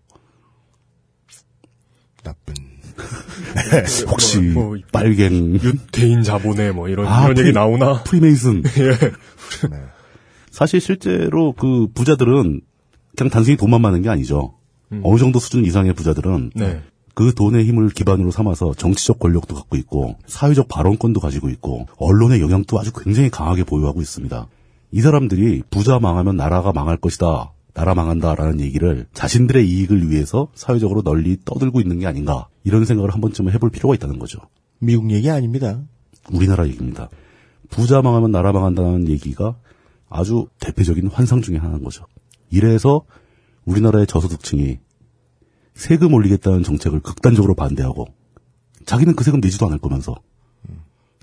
나쁜. 2.23 2.55
혹시 4.07 4.39
뭐, 4.39 4.67
뭐, 4.67 4.77
빨갱 4.91 5.55
유대인 5.55 6.23
자본에 6.23 6.71
뭐 6.71 6.87
이런 6.87 7.05
아, 7.07 7.23
이런 7.25 7.35
프리- 7.35 7.47
얘기 7.47 7.53
나오나? 7.53 8.03
프리메이슨 8.03 8.63
예. 8.79 8.89
네. 9.69 9.83
사실 10.55 10.79
실제로 10.79 11.51
그 11.51 11.87
부자들은 11.93 12.61
그냥 13.17 13.29
단순히 13.29 13.57
돈만 13.57 13.81
많은 13.81 14.01
게 14.03 14.07
아니죠. 14.07 14.53
어느 15.03 15.19
정도 15.19 15.37
수준 15.37 15.65
이상의 15.65 15.93
부자들은 15.93 16.51
네. 16.55 16.81
그 17.13 17.33
돈의 17.33 17.65
힘을 17.65 17.89
기반으로 17.89 18.31
삼아서 18.31 18.73
정치적 18.73 19.19
권력도 19.19 19.53
갖고 19.53 19.75
있고 19.75 20.15
사회적 20.27 20.69
발언권도 20.69 21.19
가지고 21.19 21.49
있고 21.49 21.87
언론의 21.97 22.39
영향도 22.39 22.79
아주 22.79 22.93
굉장히 22.93 23.29
강하게 23.29 23.65
보유하고 23.65 24.01
있습니다. 24.01 24.47
이 24.91 25.01
사람들이 25.01 25.63
부자 25.69 25.99
망하면 25.99 26.37
나라가 26.37 26.71
망할 26.71 26.95
것이다. 26.95 27.51
나라 27.73 27.93
망한다라는 27.93 28.61
얘기를 28.61 29.07
자신들의 29.11 29.67
이익을 29.67 30.09
위해서 30.09 30.47
사회적으로 30.55 31.01
널리 31.01 31.35
떠들고 31.43 31.81
있는 31.81 31.99
게 31.99 32.07
아닌가. 32.07 32.47
이런 32.63 32.85
생각을 32.85 33.13
한 33.13 33.19
번쯤은 33.19 33.51
해볼 33.51 33.71
필요가 33.71 33.93
있다는 33.93 34.19
거죠. 34.19 34.39
미국 34.79 35.11
얘기 35.11 35.29
아닙니다. 35.29 35.81
우리나라 36.31 36.65
얘기입니다. 36.65 37.09
부자 37.69 38.01
망하면 38.01 38.31
나라 38.31 38.53
망한다는 38.53 39.09
얘기가 39.09 39.55
아주 40.15 40.47
대표적인 40.59 41.07
환상 41.07 41.41
중의 41.41 41.59
하나인 41.59 41.83
거죠. 41.83 42.05
이래서 42.49 43.01
우리나라의 43.65 44.07
저소득층이 44.07 44.79
세금 45.73 46.13
올리겠다는 46.13 46.63
정책을 46.63 47.01
극단적으로 47.01 47.53
반대하고 47.55 48.07
자기는 48.85 49.15
그 49.15 49.23
세금 49.23 49.41
내지도 49.41 49.65
않을 49.65 49.79
거면서 49.79 50.15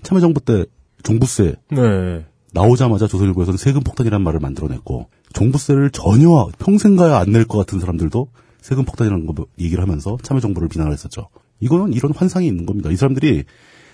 참여정부 0.03 0.41
때 0.41 0.65
종부세 1.03 1.55
네. 1.71 2.25
나오자마자 2.53 3.07
조선일보에서는 3.07 3.57
세금 3.57 3.81
폭탄이라는 3.81 4.23
말을 4.23 4.39
만들어냈고 4.39 5.07
종부세를 5.33 5.89
전혀 5.89 6.49
평생 6.59 6.95
가야 6.95 7.17
안 7.17 7.31
낼 7.31 7.45
것 7.45 7.57
같은 7.57 7.79
사람들도 7.79 8.27
세금 8.61 8.85
폭탄이라는 8.85 9.25
거 9.25 9.45
얘기를 9.59 9.81
하면서 9.81 10.17
참여정부를 10.21 10.67
비난을 10.69 10.91
했었죠. 10.93 11.29
이거는 11.59 11.93
이런 11.93 12.13
환상이 12.13 12.45
있는 12.45 12.65
겁니다. 12.65 12.91
이 12.91 12.95
사람들이 12.95 13.43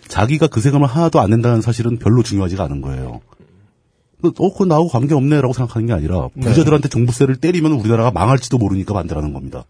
자기가 0.07 0.47
그 0.47 0.59
세금을 0.59 0.87
하나도 0.87 1.19
안 1.19 1.29
낸다는 1.29 1.61
사실은 1.61 1.97
별로 1.97 2.21
중요하지가 2.23 2.63
않은 2.65 2.81
거예요. 2.81 3.21
어, 4.23 4.51
그거 4.51 4.65
나하고 4.65 4.87
관계없네라고 4.89 5.53
생각하는 5.53 5.87
게 5.87 5.93
아니라 5.93 6.27
부자들한테 6.39 6.89
종부세를 6.89 7.37
때리면 7.37 7.73
우리나라가 7.73 8.11
망할지도 8.11 8.57
모르니까 8.57 8.93
만들라는 8.93 9.33
겁니다. 9.33 9.65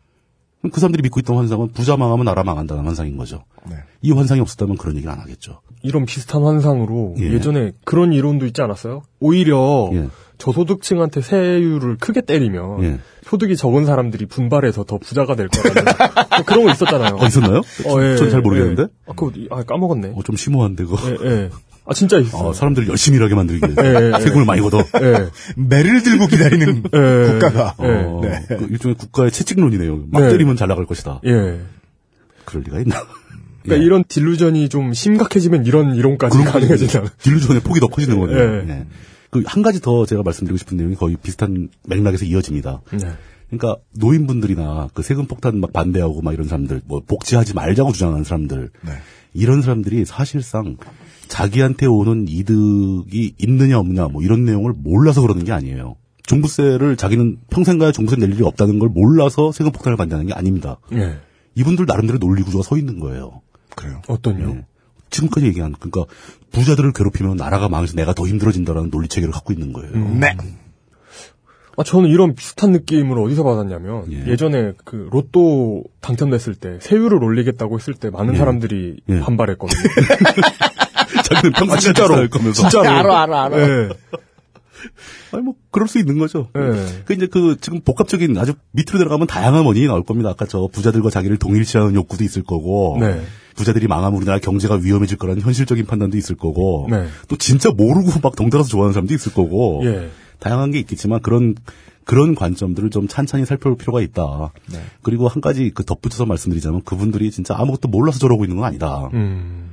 그 0.71 0.79
사람들이 0.79 1.03
믿고 1.03 1.21
있던 1.21 1.37
환상은 1.37 1.71
부자 1.71 1.95
망하면 1.95 2.25
나라 2.25 2.43
망한다는 2.43 2.83
환상인 2.83 3.15
거죠. 3.15 3.45
네. 3.69 3.77
이 4.01 4.11
환상이 4.11 4.41
없었다면 4.41 4.77
그런 4.77 4.95
얘기를 4.97 5.11
안 5.11 5.19
하겠죠. 5.19 5.61
이런 5.83 6.05
비슷한 6.05 6.43
환상으로 6.43 7.15
예. 7.19 7.33
예. 7.33 7.39
전에 7.39 7.71
그런 7.85 8.11
이론도 8.11 8.45
있지 8.45 8.61
않았어요? 8.61 9.03
오히려 9.21 9.89
예. 9.93 10.09
저소득층한테 10.37 11.21
세율을 11.21 11.97
크게 11.97 12.21
때리면 12.21 12.83
예. 12.83 12.99
소득이 13.23 13.55
적은 13.55 13.85
사람들이 13.85 14.25
분발해서 14.25 14.83
더 14.83 14.97
부자가 14.97 15.35
될 15.35 15.47
거라는 15.47 15.83
뭐 16.35 16.45
그런 16.45 16.65
거 16.65 16.71
있었잖아요. 16.71 17.17
어, 17.19 17.25
있었나요? 17.25 17.59
어, 17.85 18.01
예, 18.03 18.17
전잘 18.17 18.39
예. 18.39 18.41
모르겠는데? 18.41 18.83
아, 19.07 19.13
그거 19.15 19.31
아, 19.51 19.63
까먹었네. 19.63 20.13
어, 20.15 20.23
좀 20.23 20.35
심오한데, 20.35 20.83
그거. 20.85 20.97
예, 21.09 21.25
예. 21.25 21.49
아 21.89 21.93
진짜 21.93 22.19
있어. 22.19 22.49
어, 22.49 22.53
사람들을 22.53 22.87
열심히 22.87 23.17
일하게 23.17 23.33
만들기 23.33 23.65
위해서. 23.65 23.83
예, 23.83 24.13
예, 24.13 24.21
세금을 24.21 24.45
많이 24.45 24.61
걷어. 24.61 24.77
예. 25.01 25.29
매를 25.55 26.03
들고 26.03 26.27
기다리는 26.27 26.83
예. 26.93 27.31
국가가. 27.31 27.75
예. 27.81 27.85
어, 27.87 28.21
네. 28.23 28.45
그 28.47 28.67
일종의 28.69 28.95
국가의 28.95 29.31
채찍론이네요. 29.31 30.05
막 30.11 30.21
네. 30.21 30.29
때리면 30.29 30.55
잘 30.55 30.67
나갈 30.67 30.85
것이다. 30.85 31.21
예. 31.25 31.61
그럴 32.45 32.63
리가 32.63 32.79
있나? 32.81 33.07
그러니까 33.63 33.81
예. 33.81 33.85
이런 33.85 34.03
딜루전이 34.07 34.69
좀 34.69 34.93
심각해지면 34.93 35.65
이런 35.65 35.95
이론까지 35.95 36.37
가능해진다. 36.43 37.05
딜루전의 37.23 37.63
폭이 37.63 37.79
더 37.79 37.87
커지는 37.87 38.19
거네요. 38.19 38.37
예. 38.37 38.69
예. 38.69 38.85
그한 39.31 39.63
가지 39.63 39.81
더 39.81 40.05
제가 40.05 40.21
말씀드리고 40.21 40.57
싶은 40.57 40.77
내용이 40.77 40.93
거의 40.95 41.17
비슷한 41.21 41.69
맥락에서 41.87 42.25
이어집니다. 42.25 42.81
네. 42.91 43.11
그러니까 43.49 43.81
노인분들이나 43.97 44.89
그 44.93 45.01
세금 45.01 45.25
폭탄 45.25 45.59
막 45.59 45.73
반대하고 45.73 46.21
막 46.21 46.33
이런 46.33 46.47
사람들, 46.47 46.81
뭐 46.85 47.01
복지하지 47.05 47.55
말자고 47.55 47.93
주장하는 47.93 48.23
사람들, 48.23 48.69
네. 48.85 48.91
이런 49.33 49.63
사람들이 49.63 50.05
사실상 50.05 50.77
자기한테 51.29 51.85
오는 51.85 52.25
이득이 52.27 53.35
있느냐 53.37 53.79
없느냐 53.79 54.07
뭐 54.07 54.21
이런 54.21 54.43
내용을 54.43 54.73
몰라서 54.75 55.21
그러는 55.21 55.45
게 55.45 55.53
아니에요. 55.53 55.95
종부세를 56.23 56.97
자기는 56.97 57.37
평생 57.49 57.77
가야 57.77 57.91
종부세 57.91 58.17
낼 58.17 58.33
일이 58.33 58.43
없다는 58.43 58.79
걸 58.79 58.89
몰라서 58.89 59.51
세금 59.51 59.71
폭탄을 59.71 59.95
반대하는 59.95 60.27
게 60.27 60.33
아닙니다. 60.33 60.77
예. 60.93 61.17
이분들 61.55 61.85
나름대로 61.87 62.19
논리 62.19 62.43
구조가 62.43 62.63
서 62.63 62.77
있는 62.77 62.99
거예요. 62.99 63.41
그래요. 63.75 64.01
어떤요? 64.07 64.49
예. 64.49 64.65
지금까지 65.09 65.47
얘기한 65.47 65.73
그러니까 65.79 66.05
부자들을 66.51 66.93
괴롭히면 66.93 67.37
나라가 67.37 67.69
망해서 67.69 67.95
내가 67.95 68.13
더 68.13 68.27
힘들어진다라는 68.27 68.91
논리 68.91 69.07
체계를 69.07 69.31
갖고 69.31 69.53
있는 69.53 69.73
거예요. 69.73 69.91
네. 70.19 70.35
아, 71.77 71.83
저는 71.83 72.09
이런 72.09 72.35
비슷한 72.35 72.71
느낌을 72.71 73.17
어디서 73.17 73.43
받았냐면, 73.43 74.11
예. 74.11 74.25
예. 74.27 74.35
전에그 74.35 75.07
로또 75.11 75.85
당첨됐을 76.01 76.55
때, 76.55 76.77
세율을 76.81 77.23
올리겠다고 77.23 77.77
했을 77.77 77.93
때 77.93 78.09
많은 78.09 78.33
예. 78.33 78.37
사람들이 78.37 78.99
예. 79.07 79.19
반발했거든요. 79.21 79.79
자기는 81.29 81.53
평생 81.53 81.77
아, 81.77 81.79
진짜로. 81.79 82.15
할 82.15 82.27
거면서. 82.29 82.61
진짜로. 82.61 82.89
알아, 82.89 83.23
알아, 83.23 83.43
알아. 83.45 83.57
예. 83.59 83.89
아니 85.31 85.43
뭐 85.43 85.53
그럴 85.71 85.87
수 85.87 85.99
있는 85.99 86.17
거죠. 86.17 86.49
예. 86.57 87.03
그 87.05 87.13
이제 87.13 87.27
그 87.27 87.57
지금 87.59 87.81
복합적인 87.81 88.37
아주 88.37 88.53
밑으로 88.71 88.97
들어가면 88.97 89.27
다양한 89.27 89.65
원인이 89.65 89.87
나올 89.87 90.03
겁니다. 90.03 90.29
아까 90.29 90.45
저 90.45 90.67
부자들과 90.71 91.09
자기를 91.09 91.37
동일시하는 91.37 91.95
욕구도 91.95 92.23
있을 92.23 92.43
거고, 92.43 92.97
네. 92.99 93.21
부자들이 93.55 93.87
망하면 93.87 94.17
우리나라 94.17 94.39
경제가 94.39 94.75
위험해질 94.75 95.17
거라는 95.17 95.41
현실적인 95.41 95.85
판단도 95.85 96.17
있을 96.17 96.35
거고, 96.35 96.87
네. 96.89 97.07
또 97.27 97.35
진짜 97.35 97.69
모르고 97.69 98.19
막 98.23 98.35
덩달아서 98.35 98.69
좋아하는 98.69 98.93
사람도 98.93 99.13
있을 99.13 99.33
거고, 99.33 99.81
예. 99.83 100.09
다양한 100.39 100.71
게 100.71 100.79
있겠지만 100.79 101.21
그런 101.21 101.55
그런 102.05 102.33
관점들을 102.33 102.89
좀 102.89 103.07
찬찬히 103.07 103.45
살펴볼 103.45 103.77
필요가 103.77 104.01
있다. 104.01 104.51
네. 104.71 104.79
그리고 105.03 105.27
한 105.27 105.41
가지 105.41 105.69
그 105.71 105.83
덧붙여서 105.85 106.25
말씀드리자면 106.25 106.81
그분들이 106.83 107.29
진짜 107.29 107.53
아무것도 107.55 107.87
몰라서 107.89 108.17
저러고 108.17 108.45
있는 108.45 108.57
건 108.57 108.65
아니다. 108.65 109.09
음. 109.13 109.68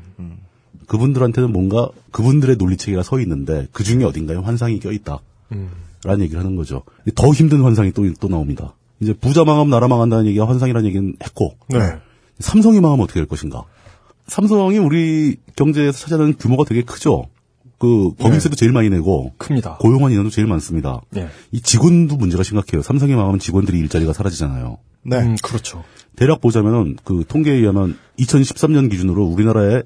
그분들한테는 0.87 1.53
뭔가 1.53 1.89
그분들의 2.13 2.57
논리 2.57 2.77
체계가 2.77 3.03
서 3.03 3.21
있는데 3.21 3.67
그 3.73 3.85
중에 3.85 4.05
어딘가에 4.05 4.37
환상이 4.37 4.79
껴 4.81 4.93
있다. 4.93 5.21
음. 5.53 5.71
라는 6.05 6.23
얘기를 6.25 6.41
하는 6.41 6.57
거죠. 6.57 6.83
더 7.15 7.33
힘든 7.33 7.63
환상이 7.63 7.93
또, 7.93 8.11
또 8.21 8.29
나옵니다. 8.29 8.75
이제 9.01 9.13
부자 9.13 9.45
망하면 9.45 9.71
나라 9.71 9.89
망한다는 9.89 10.27
얘기가 10.27 10.49
환상이라는 10.49 10.89
얘기는 10.89 11.17
했고, 11.23 11.57
네. 11.69 11.79
삼성이 12.39 12.81
망하면 12.81 13.05
어떻게 13.05 13.21
될 13.21 13.27
것인가? 13.27 13.65
삼성이 14.27 14.79
우리 14.79 15.37
경제에서 15.57 15.99
차지하는 15.99 16.37
규모가 16.39 16.65
되게 16.65 16.83
크죠. 16.83 17.27
그 17.79 18.13
법인세도 18.19 18.57
제일 18.57 18.73
많이 18.73 18.89
내고 18.89 19.33
큽니다. 19.37 19.77
고용한 19.77 20.11
인원도 20.11 20.31
제일 20.31 20.47
많습니다. 20.47 21.03
예. 21.17 21.29
이 21.53 21.61
직원도 21.61 22.17
문제가 22.17 22.43
심각해요. 22.43 22.83
삼성이 22.83 23.15
망하면 23.15 23.39
직원들이 23.39 23.79
일자리가 23.81 24.15
사라지잖아요. 24.15 24.79
네. 25.03 25.19
음, 25.19 25.37
그렇죠. 25.43 25.85
대략 26.17 26.41
보자면은 26.41 26.97
그 27.05 27.25
통계에 27.29 27.55
의하면 27.55 27.99
2013년 28.19 28.91
기준으로 28.91 29.25
우리나라에 29.25 29.83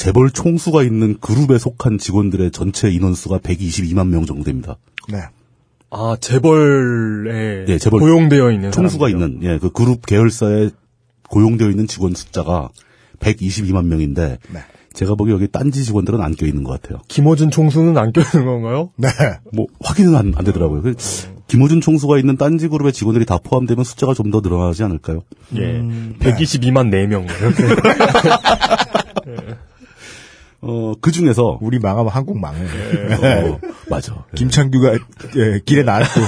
재벌 0.00 0.30
총수가 0.30 0.82
있는 0.82 1.18
그룹에 1.20 1.58
속한 1.58 1.98
직원들의 1.98 2.52
전체 2.52 2.90
인원수가 2.90 3.38
122만 3.40 4.08
명 4.08 4.24
정도 4.24 4.44
됩니다. 4.44 4.76
네. 5.12 5.18
아, 5.90 6.16
재벌에 6.18 7.66
예, 7.68 7.76
재벌 7.76 8.00
고용되어 8.00 8.50
있는 8.50 8.70
총수가 8.72 9.08
사람들이요. 9.08 9.28
있는 9.36 9.42
예, 9.54 9.58
그 9.58 9.70
그룹 9.70 10.06
계열사에 10.06 10.70
고용되어 11.28 11.68
있는 11.68 11.86
직원 11.86 12.14
숫자가 12.14 12.70
122만 13.18 13.84
명인데 13.84 14.38
네. 14.54 14.60
제가 14.94 15.16
보기 15.16 15.32
여기 15.32 15.48
딴지 15.48 15.84
직원들은 15.84 16.18
안 16.22 16.34
껴 16.34 16.46
있는 16.46 16.64
것 16.64 16.80
같아요. 16.80 17.02
김어준 17.08 17.50
총수는 17.50 17.98
안 17.98 18.12
껴있는 18.12 18.46
건가요? 18.46 18.92
네. 18.96 19.08
뭐 19.52 19.66
확인은 19.84 20.16
안, 20.16 20.32
안 20.34 20.44
되더라고요. 20.46 20.80
그 20.80 20.94
김호준 21.48 21.82
총수가 21.82 22.16
있는 22.18 22.38
딴지 22.38 22.68
그룹의 22.68 22.94
직원들이 22.94 23.26
다 23.26 23.38
포함되면 23.42 23.84
숫자가 23.84 24.14
좀 24.14 24.30
더 24.30 24.40
늘어나지 24.40 24.82
않을까요? 24.82 25.24
예. 25.56 25.82
122만 26.20 26.88
4명. 26.88 27.26
이렇게. 27.28 27.64
어, 30.62 30.92
그 31.00 31.10
중에서 31.10 31.58
우리 31.60 31.78
망하면 31.78 32.12
한국 32.12 32.38
망해. 32.38 32.60
어, 32.60 33.60
맞아. 33.88 34.24
김창규가 34.36 34.92
예, 35.36 35.60
길에 35.64 35.82
나왔고. 35.82 36.20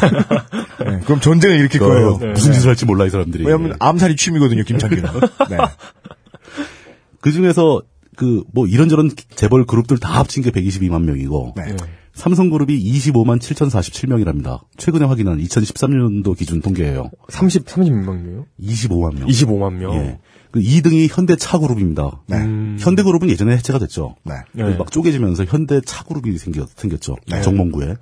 네, 0.85 1.01
그럼 1.05 1.21
전쟁을 1.21 1.57
일으킬 1.59 1.83
어, 1.83 1.87
거예요. 1.89 2.33
무슨 2.33 2.53
짓을 2.53 2.69
할지 2.69 2.87
몰라 2.87 3.07
이 3.07 3.11
사람들이. 3.11 3.45
왜냐면 3.45 3.77
암살이 3.79 4.17
취미거든요, 4.17 4.65
김창규는. 4.65 5.05
네. 5.51 5.57
그 7.21 7.33
중에서 7.33 7.83
그 8.17 8.43
뭐 8.53 8.67
이런저런 8.67 9.11
재벌 9.35 9.65
그룹들 9.65 9.99
다 9.99 10.19
합친 10.19 10.43
게 10.43 10.51
122만 10.51 11.03
명이고 11.03 11.55
네. 11.57 11.77
삼성그룹이 12.15 12.79
25만 12.79 13.41
7,047명이랍니다. 13.41 14.61
최근에 14.77 15.07
확인한 15.07 15.39
2013년도 15.39 16.37
기준 16.37 16.61
통계예요. 16.61 17.11
30, 17.31 17.65
30몇 17.65 18.05
명이요? 18.05 18.47
25만 18.61 19.19
명. 19.19 19.29
25만 19.29 19.73
명. 19.75 19.95
예. 19.95 20.19
그 20.53 20.61
2등이 20.61 21.09
현대차그룹입니다. 21.11 22.21
네. 22.27 22.37
음. 22.37 22.77
현대그룹은 22.79 23.29
예전에 23.31 23.57
해체가 23.57 23.79
됐죠. 23.79 24.17
네. 24.25 24.35
네. 24.53 24.77
막 24.77 24.91
쪼개지면서 24.93 25.47
현대차그룹이 25.47 26.37
생겼, 26.39 26.69
생겼죠. 26.77 27.17
네. 27.27 27.41
정몽구에. 27.43 27.97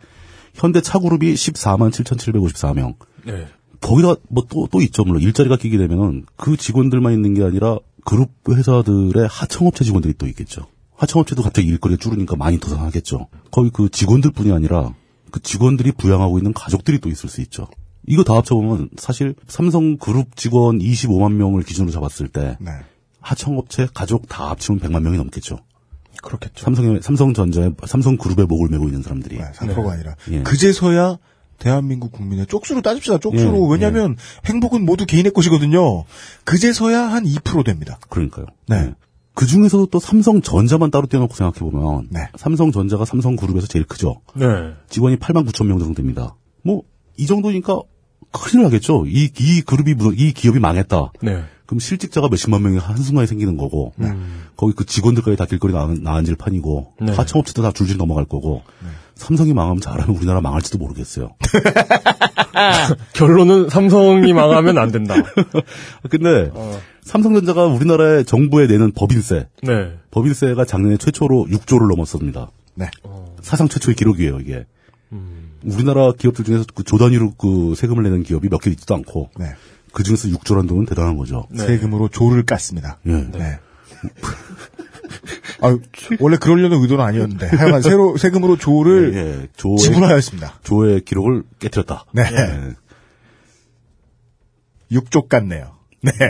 현대차그룹이 0.55 1.33
14만 1.35 1.91
7,754명. 1.93 2.95
네. 3.25 3.47
거기다 3.81 4.15
뭐 4.29 4.45
또 4.47 4.67
또 4.71 4.83
있죠. 4.83 5.05
물론 5.05 5.23
일자리가 5.23 5.57
끼게 5.57 5.79
되면은 5.79 6.27
그 6.37 6.57
직원들만 6.57 7.15
있는 7.15 7.33
게 7.35 7.43
아니라 7.45 7.79
그룹 8.05 8.31
회사들의 8.49 9.27
하청업체 9.31 9.85
직원들이 9.85 10.15
또 10.19 10.27
있겠죠. 10.27 10.67
하청업체도 10.97 11.43
갑자기 11.43 11.69
일거리가 11.69 11.99
줄으니까 11.99 12.37
많이 12.37 12.59
도산하겠죠. 12.59 13.29
거의 13.51 13.71
그 13.73 13.89
직원들뿐이 13.89 14.53
아니라 14.53 14.93
그 15.31 15.41
직원들이 15.41 15.93
부양하고 15.93 16.39
있는 16.39 16.53
가족들이 16.53 16.99
또 16.99 17.09
있을 17.09 17.29
수 17.31 17.41
있죠. 17.43 17.69
이거 18.07 18.25
다 18.25 18.35
합쳐보면 18.37 18.91
사실 18.97 19.35
삼성 19.47 19.97
그룹 19.97 20.37
직원 20.37 20.79
25만 20.79 21.33
명을 21.33 21.63
기준으로 21.63 21.93
잡았을 21.93 22.29
때 22.29 22.57
네. 22.61 22.71
하청업체 23.21 23.89
가족 23.95 24.29
다 24.29 24.51
합치면 24.51 24.81
100만 24.81 25.03
명이 25.03 25.17
넘겠죠. 25.19 25.59
그렇겠죠. 26.23 26.65
삼성의 26.65 27.01
삼성전자에 27.03 27.71
삼성그룹에 27.87 28.45
목을 28.45 28.69
메고 28.69 28.87
있는 28.87 29.03
사람들이. 29.03 29.39
네, 29.39 29.45
3%가 29.55 29.93
아니라 29.93 30.17
예. 30.31 30.43
그제서야 30.43 31.19
대한민국 31.59 32.13
국민의 32.13 32.47
쪽수로 32.47 32.83
따집시다. 32.83 33.19
쪽수로 33.19 33.67
예, 33.67 33.73
왜냐하면 33.73 34.17
행복은 34.47 34.85
모두 34.85 35.07
개인의 35.07 35.33
것이거든요. 35.33 36.05
그제서야 36.45 37.01
한 37.01 37.25
2% 37.25 37.65
됩니다. 37.65 37.99
그러니까요. 38.09 38.47
네. 38.67 38.95
그 39.35 39.47
중에서도 39.47 39.87
또 39.87 39.99
삼성전자만 39.99 40.91
따로 40.91 41.07
떼놓고 41.07 41.35
생각해 41.35 41.61
보면 41.61 42.09
네. 42.11 42.29
삼성전자가 42.37 43.05
삼성그룹에서 43.05 43.67
제일 43.69 43.85
크죠. 43.85 44.21
네. 44.35 44.47
직원이 44.89 45.17
8만 45.17 45.47
9천 45.49 45.67
명 45.67 45.79
정도 45.79 45.95
됩니다. 45.95 46.35
뭐이 47.21 47.27
정도니까 47.27 47.81
큰일 48.33 48.65
나겠죠. 48.65 49.05
이, 49.07 49.31
이 49.39 49.63
그룹이 49.63 49.97
이 50.17 50.33
기업이 50.33 50.59
망했다. 50.59 51.13
네. 51.23 51.43
그럼 51.67 51.79
실직자가 51.79 52.29
몇십만 52.29 52.63
명이 52.63 52.79
한순간에 52.79 53.27
생기는 53.27 53.57
거고 53.57 53.93
거기 54.57 54.73
그 54.75 54.85
직원들까지 54.85 55.37
다 55.37 55.47
길거리 55.47 55.73
나, 55.73 55.87
나앉을 55.87 56.35
판이고 56.37 56.95
네. 57.01 57.13
하청업체도 57.13 57.63
다 57.63 57.71
줄줄 57.73 57.97
넘어갈 57.97 58.25
거고 58.25 58.63
삼성이 59.15 59.53
망하면 59.53 59.81
잘하면 59.81 60.17
우리나라 60.17 60.41
망할지도 60.41 60.79
모르겠어요. 60.79 61.31
결론은 63.15 63.69
삼성이 63.69 64.33
망하면 64.33 64.79
안 64.79 64.91
된다. 64.91 65.15
근데 66.11 66.51
삼성전자가 67.03 67.67
우리나라의 67.67 68.25
정부에 68.25 68.67
내는 68.67 68.93
법인세 68.93 69.47
네. 69.63 69.93
법인세가 70.11 70.65
작년에 70.65 70.97
최초로 70.97 71.47
6조를 71.51 71.89
넘었습니다. 71.89 72.51
네. 72.75 72.91
사상 73.43 73.69
최초의 73.69 73.95
기록이에요, 73.95 74.41
이게. 74.41 74.65
우리나라 75.65 76.13
기업들 76.13 76.45
중에서 76.45 76.65
그 76.75 76.83
조 76.85 76.99
단위로 76.99 77.35
그 77.37 77.75
세금을 77.77 78.03
내는 78.05 78.23
기업이 78.23 78.49
몇 78.49 78.61
개 78.61 78.71
있지도 78.71 78.95
않고, 78.95 79.31
네. 79.39 79.55
그 79.93 80.03
중에서 80.03 80.29
6조라는 80.29 80.69
돈은 80.69 80.87
대단한 80.87 81.17
거죠. 81.17 81.47
네. 81.51 81.67
세금으로 81.67 82.09
조를 82.09 82.45
깠습니다. 82.45 82.97
예. 83.07 83.13
네. 83.13 83.59
아, 85.63 85.77
원래 86.21 86.37
그러려는 86.39 86.81
의도는 86.81 87.05
아니었는데 87.05 87.49
하여간 87.49 87.83
새로 87.83 88.17
세금으로 88.17 88.57
조를 88.57 89.15
예, 89.15 89.49
조의, 89.57 89.79
지불하였습니다. 89.79 90.61
조의 90.63 91.03
기록을 91.03 91.43
깨뜨렸다. 91.59 92.07
네. 92.13 92.23
예. 92.33 92.75
육족 94.93 95.29
같네요. 95.29 95.73
네. 96.03 96.13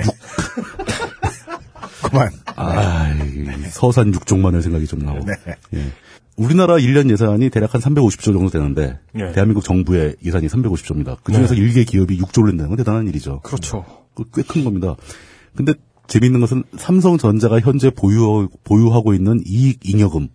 그만. 2.02 2.30
아, 2.56 3.06
서산 3.70 4.10
6종만의 4.12 4.62
생각이 4.62 4.86
좀 4.86 5.00
나고. 5.00 5.24
네. 5.24 5.34
예. 5.74 5.92
우리나라 6.36 6.76
1년 6.76 7.10
예산이 7.10 7.50
대략 7.50 7.74
한 7.74 7.80
350조 7.80 8.24
정도 8.32 8.48
되는데, 8.48 8.98
예. 9.18 9.32
대한민국 9.32 9.62
정부의 9.62 10.16
예산이 10.24 10.46
350조입니다. 10.48 11.18
그 11.22 11.32
중에서 11.32 11.54
네. 11.54 11.60
일개 11.60 11.84
기업이 11.84 12.18
6조를 12.18 12.46
낸다는 12.48 12.68
건 12.70 12.76
대단한 12.78 13.06
일이죠. 13.08 13.40
그렇죠. 13.40 13.84
꽤 14.34 14.42
큰 14.42 14.64
겁니다. 14.64 14.96
근데 15.54 15.74
재미있는 16.06 16.40
것은 16.40 16.64
삼성전자가 16.76 17.60
현재 17.60 17.90
보유, 17.90 18.48
보유하고 18.64 19.12
있는 19.14 19.40
이익 19.46 19.80
잉여금. 19.84 20.28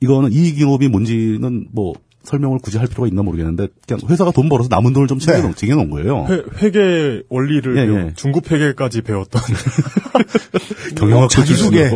이거는 0.00 0.32
이익 0.32 0.58
잉여금이 0.60 0.88
뭔지는 0.88 1.68
뭐 1.72 1.94
설명을 2.22 2.58
굳이 2.58 2.76
할 2.78 2.86
필요가 2.86 3.06
있나 3.08 3.22
모르겠는데 3.22 3.68
그냥 3.86 4.00
회사가 4.08 4.30
돈 4.32 4.48
벌어서 4.48 4.68
남은 4.70 4.92
돈을 4.92 5.08
좀 5.08 5.18
챙겨놓은, 5.18 5.52
네. 5.52 5.56
챙겨놓은 5.56 5.90
거예요. 5.90 6.26
회, 6.28 6.42
회계 6.62 7.22
원리를 7.28 7.76
예, 7.76 8.06
예. 8.08 8.12
중급 8.14 8.50
회계까지 8.50 9.02
배웠던 9.02 9.42
경영학 10.96 11.30
자기소개. 11.30 11.90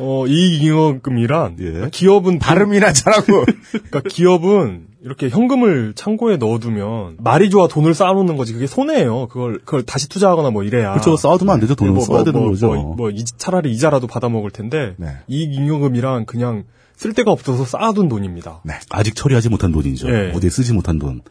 예, 0.00 0.04
예. 0.04 0.08
네. 0.08 0.12
어, 0.12 0.26
이익잉여금이란 0.26 1.56
예. 1.60 1.88
기업은 1.90 2.38
발음이나 2.38 2.92
잘하고. 2.92 3.44
그러니까 3.72 4.00
기업은 4.08 4.86
이렇게 5.02 5.28
현금을 5.28 5.92
창고에 5.94 6.36
넣어두면 6.36 7.16
말이 7.18 7.48
좋아 7.50 7.68
돈을 7.68 7.94
쌓아놓는 7.94 8.36
거지 8.36 8.52
그게 8.52 8.66
손해예요. 8.66 9.28
그걸 9.28 9.58
그걸 9.64 9.82
다시 9.82 10.08
투자하거나 10.08 10.50
뭐 10.50 10.62
이래야. 10.62 10.92
그렇죠. 10.92 11.16
쌓아두면 11.16 11.54
안 11.54 11.60
되죠. 11.60 11.74
돈은 11.74 11.94
뭐, 11.94 12.04
써야 12.04 12.16
뭐, 12.18 12.24
되는 12.24 12.40
뭐, 12.40 12.50
거죠. 12.50 12.66
뭐, 12.72 12.94
뭐 12.96 13.10
이- 13.10 13.24
차라리 13.24 13.72
이자라도 13.72 14.06
받아 14.06 14.28
먹을 14.28 14.50
텐데 14.50 14.94
네. 14.98 15.08
이익잉여금이란 15.28 16.26
그냥 16.26 16.64
쓸 16.96 17.14
데가 17.14 17.30
없어서 17.30 17.64
쌓아둔 17.64 18.08
돈입니다. 18.10 18.60
네. 18.64 18.74
아직 18.90 19.14
처리하지 19.16 19.48
못한 19.48 19.72
돈이죠. 19.72 20.08
예. 20.10 20.32
어디에 20.34 20.50
쓰지 20.50 20.74
못한 20.74 20.98
돈. 20.98 21.22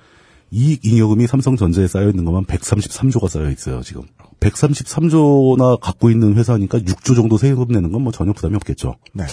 이익 0.52 0.84
잉여금이 0.84 1.28
삼성전자에 1.28 1.86
쌓여 1.88 2.10
있는 2.10 2.26
것만 2.26 2.46
133조가 2.46 3.28
쌓여 3.30 3.52
있어요, 3.52 3.82
지금. 3.82 4.02
133조나 4.40 5.80
갖고 5.80 6.10
있는 6.10 6.36
회사니까 6.36 6.80
6조 6.80 7.16
정도 7.16 7.38
세금 7.38 7.68
내는 7.70 7.92
건 7.92 8.02
뭐 8.02 8.12
전혀 8.12 8.32
부담이 8.34 8.56
없겠죠. 8.56 8.96
네. 9.14 9.26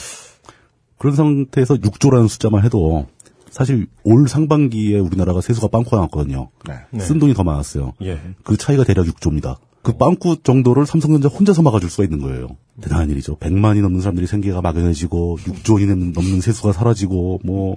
그런 0.98 1.14
상태에서 1.14 1.74
6조라는 1.76 2.28
숫자만 2.28 2.64
해도 2.64 3.06
사실 3.50 3.86
올 4.02 4.28
상반기에 4.28 4.98
우리나라가 4.98 5.40
세수가 5.40 5.68
빵꾸가 5.68 5.98
났거든요. 6.02 6.50
네. 6.68 6.74
네. 6.90 7.00
쓴 7.00 7.18
돈이 7.18 7.34
더 7.34 7.44
많았어요. 7.44 7.92
예. 8.02 8.20
그 8.42 8.56
차이가 8.56 8.82
대략 8.84 9.06
6조입니다. 9.06 9.56
그 9.82 9.92
빵꾸 9.92 10.42
정도를 10.42 10.84
삼성전자 10.84 11.28
혼자서 11.28 11.62
막아줄 11.62 11.88
수가 11.88 12.04
있는 12.04 12.20
거예요. 12.20 12.48
대단한 12.80 13.08
일이죠. 13.10 13.36
100만이 13.36 13.80
넘는 13.82 14.00
사람들이 14.00 14.26
생계가 14.26 14.60
막연해지고 14.60 15.38
6조 15.38 15.74
원이 15.74 15.86
넘는 16.12 16.40
세수가 16.40 16.72
사라지고 16.72 17.40
뭐 17.44 17.76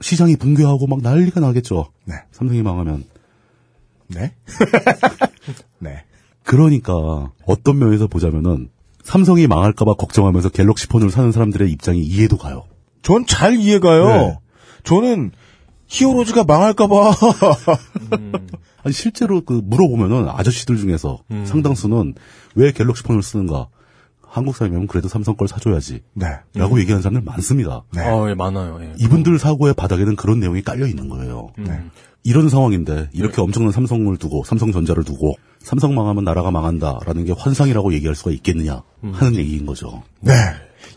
시장이 0.00 0.36
붕괴하고 0.36 0.86
막 0.86 1.02
난리가 1.02 1.40
나겠죠. 1.40 1.88
네. 2.06 2.14
삼성이 2.32 2.62
망하면. 2.62 3.04
네. 4.08 4.32
네. 5.78 6.04
그러니까 6.50 7.30
어떤 7.46 7.78
면에서 7.78 8.08
보자면은 8.08 8.70
삼성이 9.04 9.46
망할까봐 9.46 9.94
걱정하면서 9.94 10.48
갤럭시 10.48 10.88
폰을 10.88 11.10
사는 11.10 11.30
사람들의 11.30 11.70
입장이 11.70 12.00
이해도 12.00 12.38
가요. 12.38 12.64
전 13.02 13.24
잘 13.24 13.54
이해가요. 13.54 14.06
네. 14.06 14.38
저는 14.82 15.30
히어로즈가 15.86 16.42
망할까봐. 16.44 17.12
아니 18.82 18.92
실제로 18.92 19.42
그 19.42 19.60
물어보면은 19.64 20.28
아저씨들 20.28 20.76
중에서 20.76 21.20
음. 21.30 21.44
상당수는 21.46 22.14
왜 22.56 22.72
갤럭시 22.72 23.04
폰을 23.04 23.22
쓰는가? 23.22 23.68
한국 24.26 24.56
사람이면 24.56 24.86
그래도 24.88 25.06
삼성 25.08 25.36
걸 25.36 25.46
사줘야지. 25.48 26.02
네. 26.14 26.26
라고 26.54 26.78
얘기하는 26.80 27.02
사람들 27.02 27.22
많습니다. 27.22 27.82
네. 27.94 28.02
아, 28.02 28.28
예, 28.28 28.34
많아요. 28.34 28.78
예. 28.82 28.94
이분들 28.98 29.38
사고의 29.38 29.74
바닥에는 29.74 30.16
그런 30.16 30.40
내용이 30.40 30.62
깔려 30.62 30.86
있는 30.86 31.08
거예요. 31.08 31.50
네. 31.58 31.80
이런 32.22 32.48
상황인데 32.48 33.10
이렇게 33.12 33.40
엄청난 33.40 33.72
삼성을 33.72 34.14
두고 34.16 34.44
삼성전자를 34.44 35.04
두고 35.04 35.36
삼성 35.58 35.94
망하면 35.94 36.24
나라가 36.24 36.50
망한다라는 36.50 37.24
게 37.24 37.32
환상이라고 37.32 37.92
얘기할 37.94 38.14
수가 38.14 38.30
있겠느냐 38.32 38.82
하는 39.02 39.36
얘기인 39.36 39.66
거죠. 39.66 40.02
네. 40.20 40.32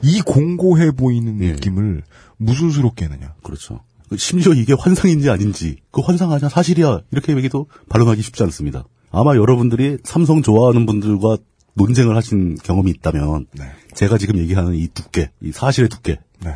이 0.02 0.22
공고해 0.22 0.92
보이는 0.92 1.42
예. 1.42 1.54
느낌을 1.54 2.04
무슨 2.38 2.72
수로 2.72 2.94
깨느냐. 2.94 3.36
그렇죠. 3.44 3.82
심지어 4.18 4.54
이게 4.54 4.74
환상인지 4.74 5.30
아닌지 5.30 5.78
그 5.92 6.02
환상 6.02 6.32
아니야 6.32 6.50
사실이야 6.50 7.02
이렇게 7.12 7.36
얘기도 7.36 7.68
반론하기 7.90 8.22
쉽지 8.22 8.44
않습니다. 8.44 8.86
아마 9.12 9.36
여러분들이 9.36 10.00
삼성 10.04 10.42
좋아하는 10.42 10.86
분들과 10.86 11.38
논쟁을 11.76 12.16
하신 12.16 12.56
경험이 12.64 12.92
있다면 12.92 13.48
네. 13.54 13.66
제가 13.94 14.18
지금 14.18 14.38
얘기하는 14.38 14.76
이 14.76 14.88
두께, 14.88 15.32
이 15.42 15.52
사실의 15.52 15.90
두께 15.90 16.20
네. 16.44 16.56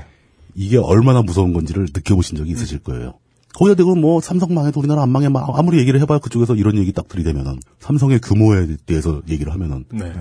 이게 0.55 0.77
얼마나 0.77 1.21
무서운 1.21 1.53
건지를 1.53 1.87
느껴보신 1.93 2.37
적이 2.37 2.51
있으실 2.51 2.79
거예요. 2.79 3.15
거기다 3.55 3.75
대고 3.75 3.95
뭐 3.95 4.21
삼성 4.21 4.53
망해도 4.53 4.79
우리나라 4.79 5.01
안 5.03 5.09
망해 5.09 5.29
막 5.29 5.57
아무리 5.57 5.79
얘기를 5.79 5.99
해봐야 6.01 6.19
그쪽에서 6.19 6.55
이런 6.55 6.77
얘기 6.77 6.91
딱 6.91 7.07
들이대면은 7.07 7.59
삼성의 7.79 8.19
규모에 8.19 8.67
대해서 8.85 9.21
얘기를 9.29 9.51
하면은 9.53 9.85
네. 9.91 10.13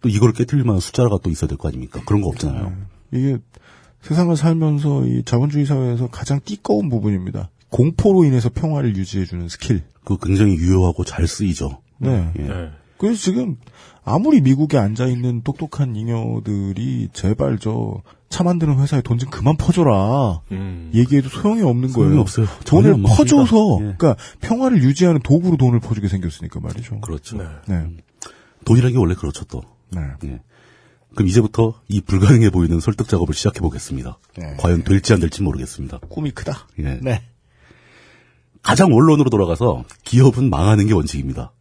또 0.00 0.08
이거를 0.08 0.32
깨뜨릴 0.34 0.64
만한 0.64 0.80
숫자가 0.80 1.18
또 1.22 1.30
있어야 1.30 1.48
될 1.48 1.58
거 1.58 1.68
아닙니까? 1.68 2.00
그런 2.06 2.22
거 2.22 2.28
없잖아요. 2.28 2.72
이게 3.12 3.38
세상을 4.02 4.36
살면서 4.36 5.06
이 5.06 5.22
자본주의 5.24 5.66
사회에서 5.66 6.08
가장 6.08 6.40
띠꺼운 6.44 6.88
부분입니다. 6.88 7.50
공포로 7.70 8.24
인해서 8.24 8.48
평화를 8.48 8.96
유지해주는 8.96 9.48
스킬. 9.48 9.82
그 10.04 10.16
굉장히 10.18 10.54
유효하고 10.54 11.04
잘 11.04 11.26
쓰이죠. 11.26 11.82
네. 11.98 12.32
예. 12.38 12.42
네. 12.42 12.70
그래서 12.96 13.20
지금 13.20 13.56
아무리 14.04 14.40
미국에 14.40 14.78
앉아 14.78 15.06
있는 15.06 15.42
똑똑한 15.42 15.96
잉여들이 15.96 17.08
제발 17.12 17.58
저 17.58 18.02
차 18.28 18.44
만드는 18.44 18.78
회사에 18.80 19.00
돈 19.00 19.18
좀 19.18 19.30
그만 19.30 19.56
퍼줘라. 19.56 20.42
음. 20.52 20.90
얘기해도 20.94 21.28
소용이 21.28 21.62
없는 21.62 21.88
소용이 21.88 22.10
거예요. 22.10 22.20
없어요. 22.20 22.46
돈을. 22.66 23.02
퍼줘서, 23.02 23.78
예. 23.80 23.94
그러니까 23.98 24.16
평화를 24.40 24.82
유지하는 24.82 25.20
도구로 25.22 25.56
돈을 25.56 25.80
퍼주게 25.80 26.08
생겼으니까 26.08 26.60
말이죠. 26.60 27.00
그렇죠. 27.00 27.38
네. 27.38 27.44
네. 27.66 27.86
돈이라는 28.64 28.92
게 28.92 28.98
원래 28.98 29.14
그렇죠 29.14 29.44
또. 29.44 29.62
네. 29.90 30.00
예. 30.24 30.40
그럼 31.14 31.26
이제부터 31.28 31.80
이 31.88 32.00
불가능해 32.02 32.50
보이는 32.50 32.78
설득 32.80 33.08
작업을 33.08 33.34
시작해 33.34 33.60
보겠습니다. 33.60 34.18
네. 34.36 34.56
과연 34.58 34.84
될지 34.84 35.14
안 35.14 35.20
될지 35.20 35.42
모르겠습니다. 35.42 35.98
꿈이 36.10 36.30
크다. 36.30 36.68
예. 36.80 36.98
네. 37.02 37.22
가장 38.62 38.92
원론으로 38.92 39.30
돌아가서 39.30 39.84
기업은 40.04 40.50
망하는 40.50 40.86
게 40.86 40.92
원칙입니다. 40.92 41.52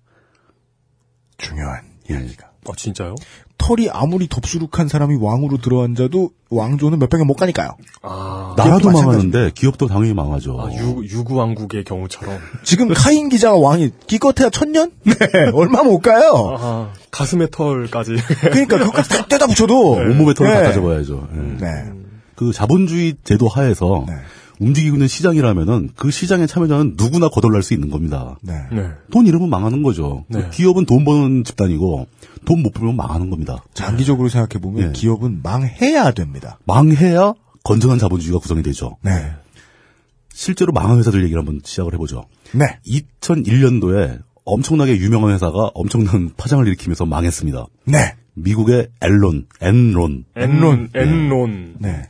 중요한 1.37 1.81
이야기가. 2.09 2.51
아, 2.67 2.71
진짜요? 2.75 3.15
털이 3.57 3.89
아무리 3.89 4.27
덥수룩한 4.27 4.87
사람이 4.87 5.17
왕으로 5.19 5.57
들어앉아도 5.57 6.31
왕조는 6.49 6.99
몇 6.99 7.09
병에 7.09 7.23
못 7.23 7.35
가니까요. 7.35 7.71
아, 8.01 8.53
나라도. 8.57 8.91
망하는데 8.91 9.51
기업도 9.55 9.87
당연히 9.87 10.13
망하죠. 10.13 10.59
아, 10.61 10.71
유, 10.73 11.03
유구 11.03 11.35
왕국의 11.35 11.83
경우처럼. 11.83 12.37
지금 12.63 12.93
카인 12.93 13.29
기자가 13.29 13.57
왕이 13.57 13.91
기껏해야 14.07 14.49
천년? 14.49 14.91
네, 15.03 15.15
얼마 15.53 15.83
못 15.83 15.99
가요. 15.99 16.55
아, 16.59 16.93
가슴의 17.11 17.49
털까지. 17.51 18.15
그러니까 18.41 18.77
그것까지 18.77 19.09
다 19.09 19.25
떼다 19.29 19.47
붙여도 19.47 19.91
온몸의 19.91 20.35
털을 20.35 20.51
네. 20.51 20.57
다 20.57 20.63
가져봐야죠. 20.67 21.27
예. 21.35 21.65
네. 21.65 21.91
그 22.35 22.53
자본주의 22.53 23.15
제도 23.23 23.47
하에서 23.47 24.05
네. 24.07 24.13
움직이고 24.59 24.95
있는 24.95 25.07
시장이라면은 25.07 25.89
그 25.95 26.09
시장의 26.11 26.47
참여자는 26.47 26.93
누구나 26.97 27.29
거덜날 27.29 27.61
수 27.63 27.73
있는 27.73 27.89
겁니다. 27.89 28.37
네. 28.41 28.53
네. 28.71 28.89
돈 29.11 29.27
잃으면 29.27 29.49
망하는 29.49 29.83
거죠. 29.83 30.25
네. 30.29 30.41
그 30.43 30.49
기업은 30.51 30.85
돈 30.85 31.03
버는 31.05 31.43
집단이고 31.43 32.07
돈 32.47 32.63
못 32.63 32.73
벌면 32.73 32.95
망하는 32.95 33.29
겁니다. 33.29 33.61
장기적으로 33.73 34.29
생각해 34.29 34.61
보면 34.61 34.87
예. 34.87 34.91
기업은 34.93 35.41
망해야 35.43 36.11
됩니다. 36.11 36.57
망해야 36.65 37.33
건전한 37.65 37.99
자본주의가 37.99 38.39
구성이 38.39 38.63
되죠. 38.63 38.95
네. 39.01 39.31
실제로 40.33 40.71
망한 40.71 40.97
회사들 40.97 41.23
얘기를 41.23 41.39
한번 41.39 41.59
시작을 41.63 41.93
해보죠. 41.95 42.23
네. 42.53 42.79
2001년도에 42.87 44.21
엄청나게 44.45 44.95
유명한 44.97 45.33
회사가 45.33 45.71
엄청난 45.73 46.31
파장을 46.37 46.65
일으키면서 46.65 47.05
망했습니다. 47.05 47.65
네. 47.83 48.15
미국의 48.35 48.87
엘론, 49.01 49.47
엔론. 49.59 50.23
엔론, 50.37 50.89
엔론. 50.95 51.75
네. 51.79 52.03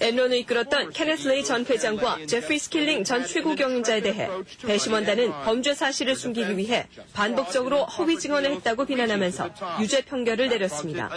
엔론을 0.00 0.38
이끌었던 0.38 0.90
케네스 0.90 1.28
레이 1.28 1.44
전 1.44 1.64
회장과 1.64 2.26
제프리 2.26 2.58
스킬링 2.58 3.04
전 3.04 3.24
최고 3.24 3.54
경영자에 3.54 4.00
대해 4.00 4.28
배심원단은 4.66 5.30
범죄 5.44 5.72
사실을 5.72 6.16
숨기기 6.16 6.58
위해 6.58 6.88
반복적으로 7.12 7.84
허위 7.84 8.18
증언을 8.18 8.50
했다고 8.54 8.86
비난하면서 8.86 9.50
유죄 9.80 10.00
판결을 10.04 10.48
내렸습니다. 10.48 11.10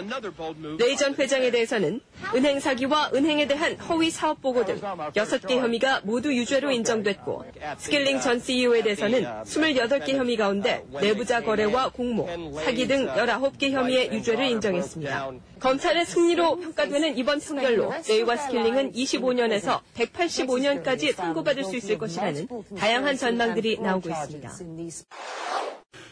레이 0.78 0.96
전 0.96 1.16
회장에 1.16 1.50
대해서는 1.50 2.00
은행 2.36 2.60
사기와 2.60 3.10
은행에 3.12 3.48
대한 3.48 3.74
허위 3.80 4.10
사업 4.12 4.40
보고 4.40 4.64
등 4.64 4.76
6개 4.80 5.56
혐의가 5.58 6.02
모두 6.04 6.32
유죄로 6.32 6.70
인정됐고 6.70 7.46
스킬링 7.78 8.20
전 8.20 8.38
CEO에 8.38 8.82
대해서는 8.82 9.24
28개 9.42 10.14
혐의 10.14 10.36
가운데 10.36 10.84
내부자 11.00 11.42
거래와 11.42 11.88
공모, 11.88 12.28
사기 12.62 12.86
등 12.86 13.08
19개 13.08 13.72
혐의의 13.72 14.12
유죄를 14.12 14.44
인정했습니다. 14.46 15.32
검찰의 15.58 16.06
승리로 16.06 16.56
평가되는 16.56 17.16
이번 17.16 17.40
판결로 17.40 17.92
레이와 18.08 18.36
스킬링은 18.36 18.92
25년에서 18.92 19.80
185년까지 19.94 21.14
선고받을 21.14 21.64
수 21.64 21.76
있을 21.76 21.98
것이라는 21.98 22.48
다양한 22.76 23.16
전망들이 23.16 23.78
나오고 23.80 24.08
있습니다. 24.08 24.50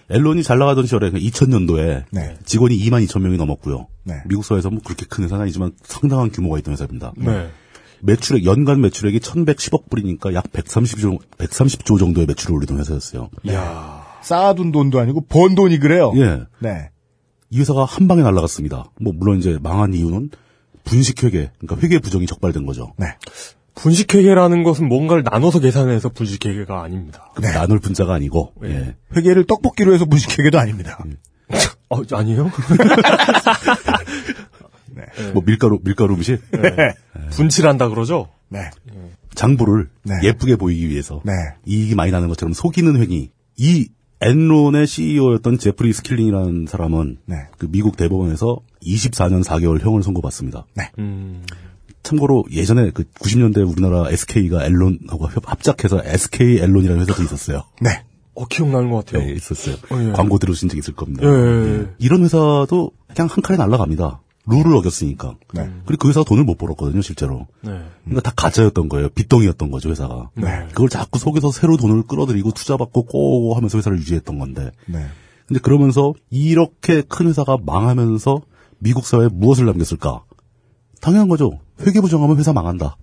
엘론이 0.09 0.43
잘 0.45 0.59
나가던 0.59 0.85
시절에 0.85 1.11
2000년도에 1.11 2.05
네. 2.11 2.37
직원이 2.45 2.79
2만 2.79 3.05
2천 3.07 3.23
명이 3.23 3.37
넘었고요. 3.39 3.89
네. 4.05 4.23
미국 4.27 4.45
사회에서 4.45 4.71
뭐 4.71 4.81
그렇게 4.85 5.05
큰 5.05 5.25
회사는 5.25 5.43
아니지만 5.43 5.73
상당한 5.83 6.31
규모가 6.31 6.59
있던 6.59 6.73
회사입니다. 6.73 7.13
네. 7.17 7.49
매출액 8.01 8.45
연간 8.45 8.81
매출액이 8.83 9.19
1,110억 9.19 9.91
불이니까 9.91 10.35
약 10.35 10.45
130조 10.53 11.19
130조 11.39 11.99
정도의 11.99 12.27
매출을 12.27 12.55
올리던 12.55 12.79
회사였어요. 12.79 13.31
이야. 13.45 14.07
쌓아둔 14.23 14.71
돈도 14.71 15.01
아니고 15.01 15.27
번 15.27 15.55
돈이 15.55 15.79
그래요. 15.79 16.13
예. 16.17 16.43
네. 16.61 16.91
이 17.51 17.61
회사가 17.61 17.85
한 17.85 18.09
방에 18.09 18.23
날아갔습니다. 18.23 18.91
뭐 19.01 19.13
물론 19.15 19.39
이제 19.39 19.59
망한 19.63 19.95
이유는 19.95 20.31
분식회계, 20.85 21.53
그러니까 21.59 21.83
회계 21.83 21.99
부정이 21.99 22.27
적발된 22.27 22.67
거죠. 22.67 22.93
네. 22.97 23.07
분식회계라는 23.75 24.63
것은 24.63 24.89
뭔가를 24.89 25.23
나눠서 25.23 25.61
계산해서 25.61 26.09
분식회계가 26.11 26.83
아닙니다. 26.83 27.31
그 27.35 27.43
나눌 27.43 27.79
분자가 27.79 28.15
아니고 28.15 28.53
네. 28.63 28.71
예. 28.71 28.97
회계를 29.15 29.47
떡볶이로 29.47 29.93
해서 29.95 30.07
분식회계도 30.07 30.59
아닙니다. 30.59 30.99
어, 31.91 32.03
아니에요? 32.13 32.51
뭐 35.35 35.43
밀가루 35.45 35.79
밀가루 35.85 36.15
음식 36.15 36.41
분칠한다 37.31 37.91
그러죠? 37.91 38.29
네. 38.49 38.71
장부를 39.35 39.91
네. 40.03 40.15
예쁘게 40.25 40.57
보이기 40.57 40.89
위해서 40.89 41.21
네. 41.25 41.33
이익이 41.67 41.95
많이 41.95 42.11
나는 42.11 42.29
것처럼 42.29 42.55
속이는 42.55 43.01
행위. 43.01 43.31
이 43.59 43.89
엔론의 44.21 44.87
CEO였던 44.87 45.59
제프리 45.59 45.93
스킬링이라는 45.93 46.67
사람은 46.69 47.19
네. 47.27 47.37
그 47.59 47.67
미국 47.71 47.97
대법원에서 47.97 48.61
24년 48.83 49.45
4개월 49.45 49.81
형을 49.81 50.03
선고받습니다. 50.03 50.67
음. 50.99 51.43
참고로 52.03 52.45
예전에 52.53 52.91
그 52.93 53.03
90년대 53.05 53.69
우리나라 53.69 54.09
SK가 54.11 54.65
엔론하고 54.65 55.29
협- 55.31 55.51
합작해서 55.51 56.01
SK 56.05 56.59
엔론이라는 56.61 57.03
회사도 57.03 57.23
있었어요. 57.25 57.65
네. 57.81 58.03
어, 58.35 58.47
기억나는 58.47 58.91
것 58.91 59.05
같아요. 59.05 59.27
네, 59.27 59.33
있었어요. 59.33 59.77
어, 59.91 59.99
예. 60.09 60.13
광고 60.13 60.39
들으신 60.39 60.69
적 60.69 60.77
있을 60.77 60.95
겁니다. 60.95 61.23
예, 61.25 61.29
예, 61.29 61.79
예. 61.81 61.87
이런 61.99 62.23
회사도 62.23 62.93
그냥 63.15 63.29
한 63.31 63.43
칼에 63.43 63.57
날아갑니다. 63.57 64.21
룰을 64.47 64.77
어겼으니까. 64.77 65.37
네. 65.55 65.71
그리고 65.87 66.03
그 66.03 66.09
회사가 66.09 66.25
돈을 66.25 66.45
못 66.45 66.57
벌었거든요, 66.57 67.03
실제로. 67.03 67.47
네. 67.63 67.83
그러니까 68.05 68.21
다 68.23 68.33
가짜였던 68.37 68.89
거예요. 68.89 69.09
빚덩이였던 69.11 69.71
거죠, 69.71 69.91
회사가. 69.91 70.31
네. 70.35 70.67
그걸 70.69 70.89
자꾸 70.89 71.19
속여서 71.19 71.51
새로 71.51 71.77
돈을 71.77 72.05
끌어들이고 72.05 72.53
투자받고 72.53 73.05
꼬고 73.07 73.55
하면서 73.55 73.79
회사를 73.79 73.99
유지했던 73.99 74.39
건데. 74.39 74.71
네. 74.87 75.07
근데 75.47 75.61
그러면서 75.61 76.15
이렇게 76.31 77.03
큰 77.03 77.27
회사가 77.27 77.59
망하면서 77.65 78.41
미국 78.79 79.07
사회에 79.07 79.29
무엇을 79.33 79.67
남겼을까? 79.67 80.25
당연한 81.01 81.29
거죠. 81.29 81.61
회계 81.81 82.01
부정하면 82.01 82.37
회사 82.39 82.53
망한다. 82.53 82.97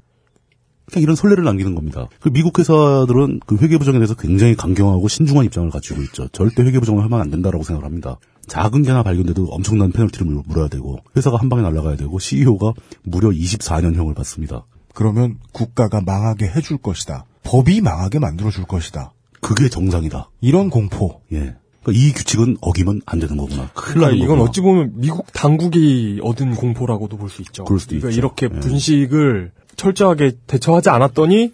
그냥 0.91 1.03
이런 1.03 1.15
선례를 1.15 1.43
남기는 1.43 1.75
겁니다. 1.75 2.07
그 2.19 2.29
미국 2.29 2.59
회사들은 2.59 3.39
그 3.45 3.57
회계 3.57 3.77
부정에 3.77 3.97
대해서 3.99 4.15
굉장히 4.15 4.55
강경하고 4.55 5.07
신중한 5.07 5.45
입장을 5.45 5.69
갖추고 5.69 6.01
있죠. 6.03 6.27
절대 6.29 6.63
회계 6.63 6.79
부정을 6.79 7.03
하면 7.03 7.21
안 7.21 7.29
된다라고 7.31 7.63
생각을 7.63 7.85
합니다. 7.85 8.17
작은 8.47 8.83
게 8.83 8.89
하나 8.91 9.03
발견돼도 9.03 9.45
엄청난 9.45 9.91
페널티를 9.91 10.27
물- 10.27 10.43
물어야 10.45 10.67
되고 10.67 10.97
회사가 11.15 11.37
한 11.37 11.47
방에 11.49 11.61
날아가야 11.61 11.95
되고 11.95 12.19
CEO가 12.19 12.73
무려 13.03 13.29
24년형을 13.29 14.13
받습니다. 14.15 14.65
그러면 14.93 15.37
국가가 15.53 16.01
망하게 16.01 16.47
해줄 16.47 16.77
것이다. 16.77 17.25
법이 17.43 17.81
망하게 17.81 18.19
만들어줄 18.19 18.65
것이다. 18.65 19.13
그게 19.41 19.69
정상이다. 19.69 20.29
이런 20.41 20.69
공포. 20.69 21.21
예. 21.31 21.55
그러니까 21.81 22.01
이 22.05 22.13
규칙은 22.13 22.57
어기면 22.61 23.01
안 23.05 23.19
되는 23.19 23.35
거구나. 23.35 23.69
큰일 23.73 23.95
그러니까 23.95 24.01
나는 24.07 24.17
이건 24.17 24.27
거구나. 24.37 24.49
어찌 24.49 24.61
보면 24.61 24.91
미국 24.95 25.25
당국이 25.33 26.19
얻은 26.23 26.55
공포라고도 26.55 27.17
볼 27.17 27.29
수 27.29 27.41
있죠. 27.41 27.65
그럴 27.65 27.79
수도 27.79 27.89
그러니까 27.91 28.09
있죠. 28.09 28.17
이렇게 28.19 28.45
예. 28.53 28.59
분식을 28.59 29.51
철저하게 29.75 30.33
대처하지 30.47 30.89
않았더니 30.89 31.53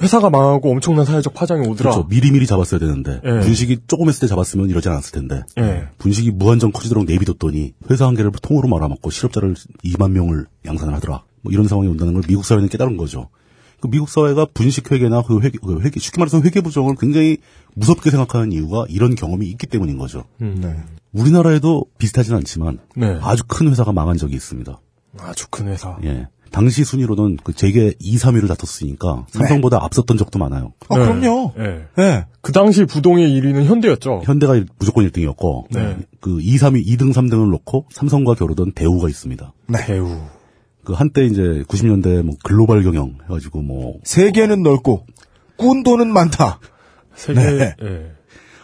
회사가 0.00 0.28
망하고 0.30 0.70
엄청난 0.70 1.04
사회적 1.04 1.32
파장이 1.34 1.66
오더라. 1.68 1.90
그렇죠. 1.90 2.08
미리미리 2.08 2.46
잡았어야 2.46 2.78
되는데 2.78 3.20
예. 3.24 3.40
분식이 3.40 3.78
조금 3.86 4.08
했을 4.08 4.20
때 4.20 4.26
잡았으면 4.26 4.68
이러지 4.68 4.88
않았을 4.88 5.12
텐데 5.12 5.42
예. 5.58 5.88
분식이 5.98 6.32
무한정 6.32 6.72
커지도록 6.72 7.06
내비뒀더니 7.06 7.72
회사 7.90 8.06
한 8.06 8.14
개를 8.14 8.30
통으로 8.42 8.68
말아먹고 8.68 9.10
실업자를 9.10 9.54
2만 9.84 10.10
명을 10.10 10.46
양산을 10.66 10.94
하더라. 10.94 11.24
뭐 11.40 11.52
이런 11.52 11.66
상황이 11.66 11.88
온다는 11.88 12.12
걸 12.12 12.22
미국 12.28 12.44
사회는 12.44 12.68
깨달은 12.68 12.96
거죠. 12.96 13.28
그 13.80 13.88
미국 13.88 14.08
사회가 14.08 14.46
분식 14.52 14.90
회계나 14.90 15.22
그 15.22 15.40
회계, 15.40 15.58
그 15.62 15.80
회계 15.80 16.00
쉽게 16.00 16.18
말해서 16.20 16.40
회계 16.40 16.60
부정을 16.60 16.96
굉장히 16.98 17.38
무섭게 17.74 18.10
생각하는 18.10 18.52
이유가 18.52 18.86
이런 18.88 19.14
경험이 19.14 19.46
있기 19.48 19.66
때문인 19.66 19.98
거죠. 19.98 20.24
음. 20.40 20.58
네. 20.60 20.76
우리나라에도 21.12 21.84
비슷하진 21.98 22.34
않지만 22.34 22.78
네. 22.96 23.18
아주 23.22 23.44
큰 23.46 23.70
회사가 23.70 23.92
망한 23.92 24.16
적이 24.16 24.34
있습니다. 24.36 24.78
아주 25.20 25.46
큰 25.50 25.68
회사. 25.68 25.96
예. 26.04 26.28
당시 26.56 26.84
순위로는 26.84 27.36
그 27.44 27.52
재계 27.52 27.92
2, 27.98 28.16
3위를 28.16 28.48
다퉜으니까 28.48 29.26
삼성보다 29.28 29.76
앞섰던 29.84 30.16
적도 30.16 30.38
많아요. 30.38 30.72
아, 30.88 30.96
네. 30.96 31.04
그럼요. 31.04 31.52
예. 31.58 31.84
네. 31.98 32.24
그 32.40 32.50
당시 32.50 32.86
부동의 32.86 33.28
1위는 33.28 33.64
현대였죠. 33.64 34.22
현대가 34.24 34.58
무조건 34.78 35.06
1등이었고 35.06 35.66
네. 35.72 35.98
그 36.18 36.40
2, 36.40 36.56
3위, 36.56 36.86
2등, 36.86 37.12
3등을 37.12 37.50
놓고 37.50 37.88
삼성과 37.90 38.36
겨루던 38.36 38.72
대우가 38.72 39.06
있습니다. 39.06 39.52
배우. 39.70 40.16
그 40.82 40.94
한때 40.94 41.26
이제 41.26 41.42
90년대 41.68 42.22
뭐 42.22 42.36
글로벌 42.42 42.82
경영 42.82 43.18
해가지고 43.24 43.60
뭐 43.60 43.98
세계는 44.04 44.62
넓고 44.62 45.04
꾼 45.58 45.82
돈은 45.82 46.10
많다. 46.10 46.60
세계. 47.14 47.38
네. 47.38 47.74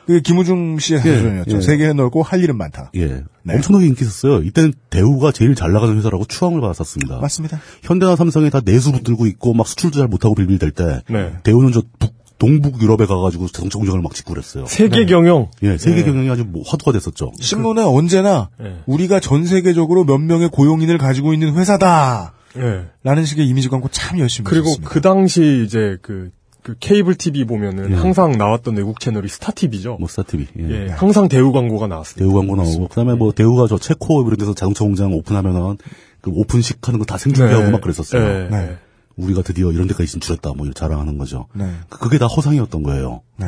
예. 0.08 0.14
그 0.14 0.20
김우중 0.20 0.78
씨의 0.78 1.00
사전이었죠. 1.00 1.56
예. 1.56 1.60
세계는 1.60 1.96
넓고 1.96 2.22
할 2.22 2.42
일은 2.42 2.56
많다. 2.56 2.90
예 2.94 3.22
네. 3.42 3.54
엄청나게 3.54 3.86
인기 3.86 4.04
있었어요. 4.04 4.42
이때는 4.42 4.72
대우가 4.90 5.32
제일 5.32 5.54
잘 5.54 5.72
나가는 5.72 5.96
회사라고 5.96 6.24
추앙을 6.26 6.60
받았었습니다. 6.60 7.18
맞습니다. 7.20 7.60
현대나 7.82 8.16
삼성이 8.16 8.50
다 8.50 8.60
내수 8.64 8.92
붙들고 8.92 9.26
있고 9.26 9.54
막 9.54 9.66
수출도 9.66 9.98
잘 9.98 10.08
못하고 10.08 10.34
빌빌댈 10.34 10.70
때 10.72 11.02
네. 11.08 11.32
대우는 11.42 11.72
저 11.72 11.82
북, 11.98 12.14
동북 12.38 12.82
유럽에 12.82 13.06
가가지고 13.06 13.46
자동차 13.48 13.78
공장을 13.78 14.00
막 14.02 14.14
짓고 14.14 14.34
그랬어요. 14.34 14.66
세계 14.66 15.06
경영. 15.06 15.48
예, 15.62 15.78
세계 15.78 15.96
네. 15.96 16.04
경영이 16.04 16.28
아주 16.28 16.44
뭐 16.44 16.62
화두가 16.66 16.90
됐었죠. 16.90 17.30
신문에 17.40 17.82
언제나 17.82 18.48
예. 18.60 18.78
우리가 18.86 19.20
전 19.20 19.46
세계적으로 19.46 20.04
몇 20.04 20.18
명의 20.18 20.48
고용인을 20.48 20.98
가지고 20.98 21.34
있는 21.34 21.54
회사다. 21.54 22.34
예. 22.58 22.86
라는 23.04 23.24
식의 23.24 23.46
이미지 23.46 23.68
광고 23.68 23.88
참 23.88 24.18
열심히 24.18 24.48
그리고 24.48 24.66
하셨습니다. 24.66 24.90
그 24.90 25.00
당시 25.00 25.62
이제 25.64 25.98
그 26.02 26.30
그 26.62 26.76
케이블 26.78 27.14
TV 27.16 27.44
보면은 27.44 27.90
예. 27.90 27.94
항상 27.97 28.32
나왔던 28.32 28.76
외국 28.76 29.01
채널이 29.01 29.28
스타 29.28 29.51
TV죠. 29.52 29.97
뭐 29.98 30.09
스타 30.09 30.22
TV. 30.22 30.47
예. 30.60 30.86
예, 30.86 30.89
항상 30.90 31.28
대우 31.28 31.52
광고가 31.52 31.89
나왔습니다. 31.89 32.24
대우 32.24 32.32
광고 32.39 32.55
나오고 32.56 32.89
그다음에 32.89 33.14
뭐 33.14 33.32
대우가 33.32 33.66
저 33.68 33.78
체코 33.78 34.22
이런 34.22 34.36
데서 34.36 34.55
자동차 34.55 34.84
공장 34.84 35.12
오픈하면은 35.12 35.78
그 36.20 36.30
오픈식 36.30 36.86
하는 36.86 36.98
거 37.01 37.05
다 37.05 37.18
생중계하고 37.18 37.64
네. 37.66 37.70
막 37.72 37.80
그랬었어요. 37.80 38.22
네. 38.22 38.48
네. 38.48 38.76
우리가 39.16 39.43
드디어 39.43 39.72
이런 39.72 39.89
데까지 39.89 40.09
진출했다 40.10 40.52
뭐 40.56 40.70
자랑하는 40.72 41.18
거죠. 41.18 41.47
네. 41.52 41.68
그- 41.89 41.98
그게 41.98 42.18
다 42.18 42.26
허상이었던 42.26 42.82
거예요. 42.84 43.22
네. 43.36 43.47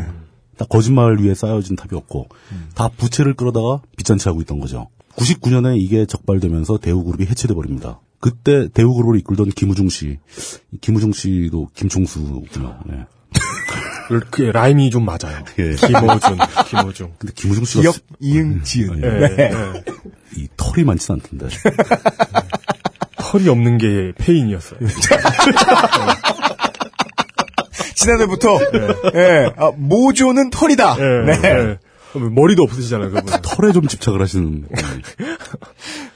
다 0.57 0.65
거짓말 0.69 1.17
위에 1.19 1.35
쌓여진 1.35 1.75
탑이었고 1.77 2.29
다 2.75 2.89
부채를 2.97 3.35
끌어다가 3.35 3.81
빚잔치 3.97 4.29
하고 4.29 4.41
있던 4.43 4.59
거죠. 4.61 4.89
99년에 5.17 5.79
이게 5.81 6.07
적발되면서 6.07 6.79
대우그룹이 6.79 7.27
해체돼 7.27 7.55
버립니다. 7.55 8.01
그때 8.21 8.69
대우그룹을 8.69 9.19
이끌던 9.21 9.51
김우중 9.51 9.89
씨, 9.89 10.19
이 10.73 10.79
김우중 10.81 11.13
씨도 11.13 11.69
김총수군요. 11.75 12.79
네. 12.87 13.05
그 14.31 14.43
라임이 14.43 14.91
좀 14.91 15.05
맞아요. 15.05 15.45
예. 15.59 15.75
김호준, 15.75 16.39
김호중. 16.69 17.13
근데 17.19 17.33
김우중 17.35 17.65
씨가 17.65 17.83
기억 17.83 17.97
이응 18.21 18.63
지은. 18.63 19.03
예, 19.03 19.09
네. 19.09 19.37
예. 19.39 19.85
이 20.37 20.49
털이 20.57 20.85
많진 20.85 21.15
않던데. 21.15 21.49
털이 23.17 23.49
없는 23.49 23.79
게 23.79 24.13
페인이었어요. 24.19 24.81
지난해부터 27.95 28.59
예. 29.15 29.51
아, 29.57 29.71
모조는 29.77 30.51
털이다. 30.51 30.97
예, 30.99 31.25
네. 31.27 31.79
예. 32.17 32.21
머리도 32.21 32.63
없으시잖아요, 32.63 33.11
그분. 33.11 33.33
털에 33.43 33.73
좀 33.73 33.87
집착을 33.89 34.21
하시는. 34.21 34.65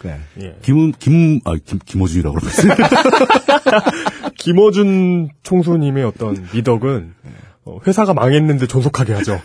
네. 0.02 0.20
예. 0.40 0.56
김, 0.62 0.92
김, 0.92 1.40
아, 1.44 1.54
김, 1.64 1.78
김호준이라고 1.84 2.36
그러면. 2.36 2.78
김어준 4.38 5.30
총수님의 5.42 6.04
어떤 6.04 6.46
미덕은 6.52 7.14
어, 7.68 7.78
회사가 7.86 8.14
망했는데 8.14 8.66
존속하게 8.66 9.12
하죠. 9.14 9.42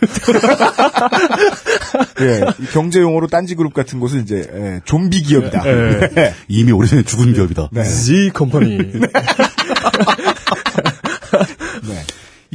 예. 2.22 2.40
이 2.58 2.66
경제 2.72 3.00
용어로 3.00 3.26
딴지 3.26 3.54
그룹 3.54 3.74
같은 3.74 4.00
곳은 4.00 4.22
이제 4.22 4.50
예, 4.54 4.80
좀비 4.84 5.22
기업이다. 5.22 5.62
예. 5.66 6.08
네. 6.14 6.34
이미 6.48 6.72
오래전에 6.72 7.02
죽은 7.02 7.34
기업이다. 7.34 7.68
네. 7.72 7.84
Z 7.84 8.30
컴퍼니. 8.32 8.78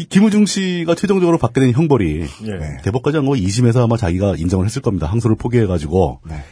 네. 0.09 0.15
이 0.15 0.19
김우중 0.19 0.45
씨가 0.45 0.95
최종적으로 0.95 1.37
받게 1.37 1.61
된 1.61 1.71
형벌이 1.73 2.21
예. 2.47 2.77
대법까지 2.83 3.17
한 3.17 3.25
거 3.25 3.33
2심에서 3.33 3.77
아마 3.83 3.95
자기가 3.97 4.35
인정을 4.37 4.65
했을 4.65 4.81
겁니다. 4.81 5.07
항소를 5.07 5.35
포기해가지고 5.37 6.21
네. 6.27 6.43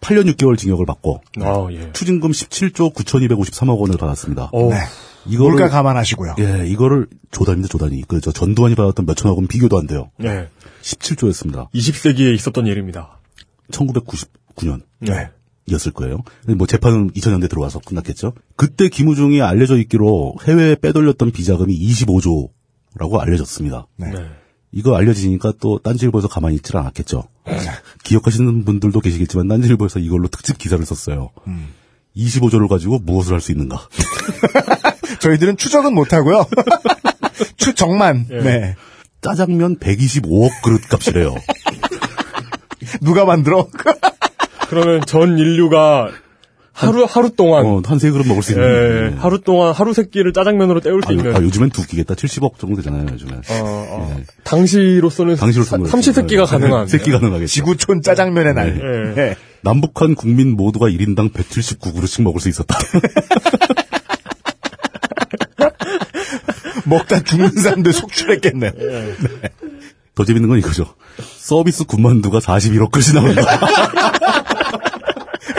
8년 0.00 0.30
6개월 0.34 0.58
징역을 0.58 0.86
받고 0.86 1.20
아, 1.40 1.66
예. 1.72 1.92
추징금 1.92 2.30
17조 2.32 2.92
9,253억 2.94 3.78
원을 3.78 3.96
받았습니다. 3.96 4.50
어, 4.52 4.68
네. 4.70 4.76
이거를 5.26 5.52
물가 5.52 5.68
감안하시고요. 5.68 6.34
예, 6.38 6.66
이거를 6.68 7.06
조단입니다, 7.32 7.68
조단이. 7.68 8.02
그 8.06 8.20
저 8.20 8.30
전두환이 8.30 8.74
받았던 8.76 9.06
몇천억 9.06 9.36
원 9.36 9.46
비교도 9.48 9.78
안 9.78 9.86
돼요. 9.86 10.10
예. 10.22 10.48
17조였습니다. 10.82 11.70
20세기에 11.72 12.34
있었던 12.34 12.66
일입니다. 12.66 13.18
1999년. 13.72 14.82
네. 15.00 15.30
이었을 15.68 15.90
거예요. 15.92 16.18
뭐 16.56 16.66
재판은 16.68 17.10
2000년대 17.10 17.50
들어와서 17.50 17.80
끝났겠죠. 17.80 18.34
그때 18.54 18.88
김우중이 18.88 19.42
알려져 19.42 19.76
있기로 19.78 20.36
해외에 20.46 20.76
빼돌렸던 20.76 21.32
비자금이 21.32 21.76
25조 21.76 22.50
라고 22.98 23.20
알려졌습니다. 23.20 23.86
네. 23.96 24.10
네. 24.10 24.26
이거 24.72 24.96
알려지니까 24.96 25.54
또 25.60 25.78
딴지일보에서 25.78 26.28
가만히 26.28 26.56
있질 26.56 26.76
않았겠죠. 26.76 27.24
기억하시는 28.04 28.64
분들도 28.64 29.00
계시겠지만 29.00 29.48
딴지일보에서 29.48 29.98
이걸로 30.00 30.28
특집 30.28 30.58
기사를 30.58 30.84
썼어요. 30.84 31.30
25조를 32.16 32.68
가지고 32.68 32.98
무엇을 32.98 33.34
할 33.34 33.40
수 33.40 33.52
있는가. 33.52 33.88
저희들은 35.20 35.56
추적은 35.56 35.94
못하고요. 35.94 36.46
추정만. 37.56 38.26
네. 38.28 38.74
짜장면 39.22 39.78
125억 39.78 40.62
그릇 40.62 40.82
값이래요. 40.88 41.34
누가 43.00 43.24
만들어? 43.24 43.66
그러면 44.68 45.00
전 45.06 45.38
인류가 45.38 46.10
하루 46.76 47.06
하루 47.08 47.30
동안 47.30 47.64
어, 47.64 47.80
한세 47.82 48.10
그릇 48.10 48.26
먹을 48.26 48.42
수 48.42 48.52
있는. 48.52 48.68
예, 48.68 49.06
예. 49.06 49.14
하루 49.16 49.40
동안 49.40 49.72
하루 49.72 49.94
세 49.94 50.04
끼를 50.04 50.34
짜장면으로 50.34 50.80
때울 50.80 51.00
수 51.02 51.08
아, 51.08 51.12
있는 51.12 51.34
아, 51.34 51.40
요즘엔 51.40 51.70
두 51.70 51.86
끼겠다. 51.86 52.12
70억 52.14 52.58
정도 52.58 52.76
되잖아요, 52.76 53.06
요즘에. 53.10 53.32
어, 53.32 53.40
어. 53.62 54.20
당시로서는 54.44 55.36
당시로서는 55.36 55.86
삼시 55.86 56.12
세끼가 56.12 56.44
그렇죠. 56.44 56.58
가능한 56.58 56.86
세끼 56.86 57.12
가능하겠죠. 57.12 57.50
지구촌 57.50 58.02
짜장면의 58.02 58.52
날. 58.52 58.76
예. 58.76 59.14
네. 59.14 59.36
남북한 59.62 60.14
국민 60.14 60.54
모두가 60.54 60.88
1인당 60.88 61.32
179그릇씩 61.32 62.22
먹을 62.22 62.42
수 62.42 62.50
있었다. 62.50 62.76
먹다 66.84 67.22
죽는 67.22 67.52
사람들 67.52 67.94
속출했겠네. 67.94 68.72
더 70.14 70.24
재밌는 70.26 70.50
건 70.50 70.58
이거죠. 70.58 70.94
서비스 71.38 71.84
군만두가 71.84 72.40
41억 72.40 72.90
그릇이 72.90 73.14
나온다. 73.14 73.42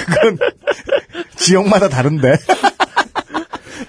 그건 0.06 0.38
지역마다 1.38 1.90
다른데. 1.90 2.38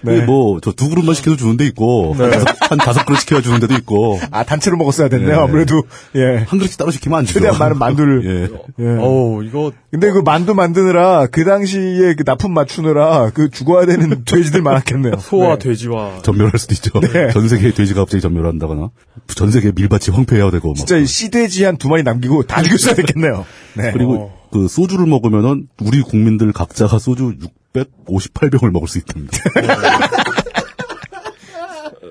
네. 0.01 0.21
뭐, 0.25 0.61
저 0.61 0.71
두 0.73 0.89
그릇만 0.91 1.15
시켜도 1.17 1.37
주는 1.37 1.57
데 1.57 1.67
있고, 1.67 2.15
한, 2.15 2.31
다섯, 2.31 2.47
한 2.71 2.79
다섯 2.79 3.05
그릇 3.05 3.19
시켜야 3.19 3.41
주는 3.41 3.59
데도 3.59 3.75
있고, 3.75 4.21
아, 4.31 4.45
단체로 4.45 4.77
먹었어야 4.77 5.09
됐네요. 5.09 5.29
네. 5.37 5.43
아무래도, 5.43 5.83
예. 6.15 6.45
한 6.47 6.59
그릇씩 6.61 6.79
따로 6.79 6.93
시키면 6.93 7.19
안 7.19 7.25
주죠. 7.27 7.41
최대한 7.41 7.59
많은 7.59 7.79
만두를. 7.79 8.23
예. 8.79 8.85
예. 8.85 8.89
어우 9.01 9.43
이거 9.45 9.73
근데 9.91 10.13
그 10.13 10.19
만두 10.21 10.55
만드느라 10.55 11.27
그 11.27 11.45
당시에 11.45 12.15
그 12.15 12.23
납품 12.25 12.53
맞추느라 12.55 13.31
그 13.35 13.51
죽어야 13.51 13.87
되는 13.87 14.23
돼지들 14.25 14.63
많았겠네요. 14.63 15.17
소와 15.19 15.59
네. 15.59 15.71
돼지와 15.71 16.21
전멸할 16.23 16.53
수도 16.59 16.75
있죠. 16.75 17.01
네. 17.01 17.33
전 17.33 17.49
세계의 17.49 17.75
돼지가 17.75 18.03
갑자기 18.03 18.21
전멸한다거나, 18.21 18.91
전 19.35 19.51
세계 19.51 19.73
밀밭이 19.75 20.15
황폐해야 20.15 20.51
되고, 20.53 20.69
막. 20.69 20.77
진짜 20.77 21.03
씨돼지 21.05 21.65
한 21.65 21.77
두 21.77 21.89
마리 21.89 22.03
남기고 22.05 22.45
다 22.45 22.63
죽였어야 22.63 22.95
됐겠네요. 22.95 23.45
네. 23.75 23.91
그리고 23.93 24.31
그 24.51 24.69
소주를 24.69 25.07
먹으면은 25.07 25.69
우리 25.83 26.03
국민들 26.03 26.53
각자가 26.53 26.99
소주 26.99 27.35
658병을 27.75 28.71
먹을 28.71 28.89
수 28.89 28.99
있답니다. 28.99 29.39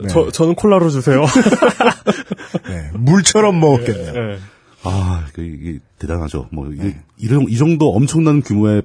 저 0.10 0.30
저는 0.30 0.56
콜라로 0.56 0.90
주세요. 0.90 1.26
네. 2.70 2.92
물처럼 2.94 3.60
먹었겠네요. 3.60 4.14
예. 4.16 4.40
아, 4.84 5.26
그, 5.34 5.42
이게 5.42 5.80
대단하죠. 6.00 6.48
뭐, 6.52 6.72
이게, 6.72 6.98
이런, 7.18 7.46
이 7.50 7.58
정도 7.58 7.90
엄청난 7.90 8.42
규모의 8.42 8.84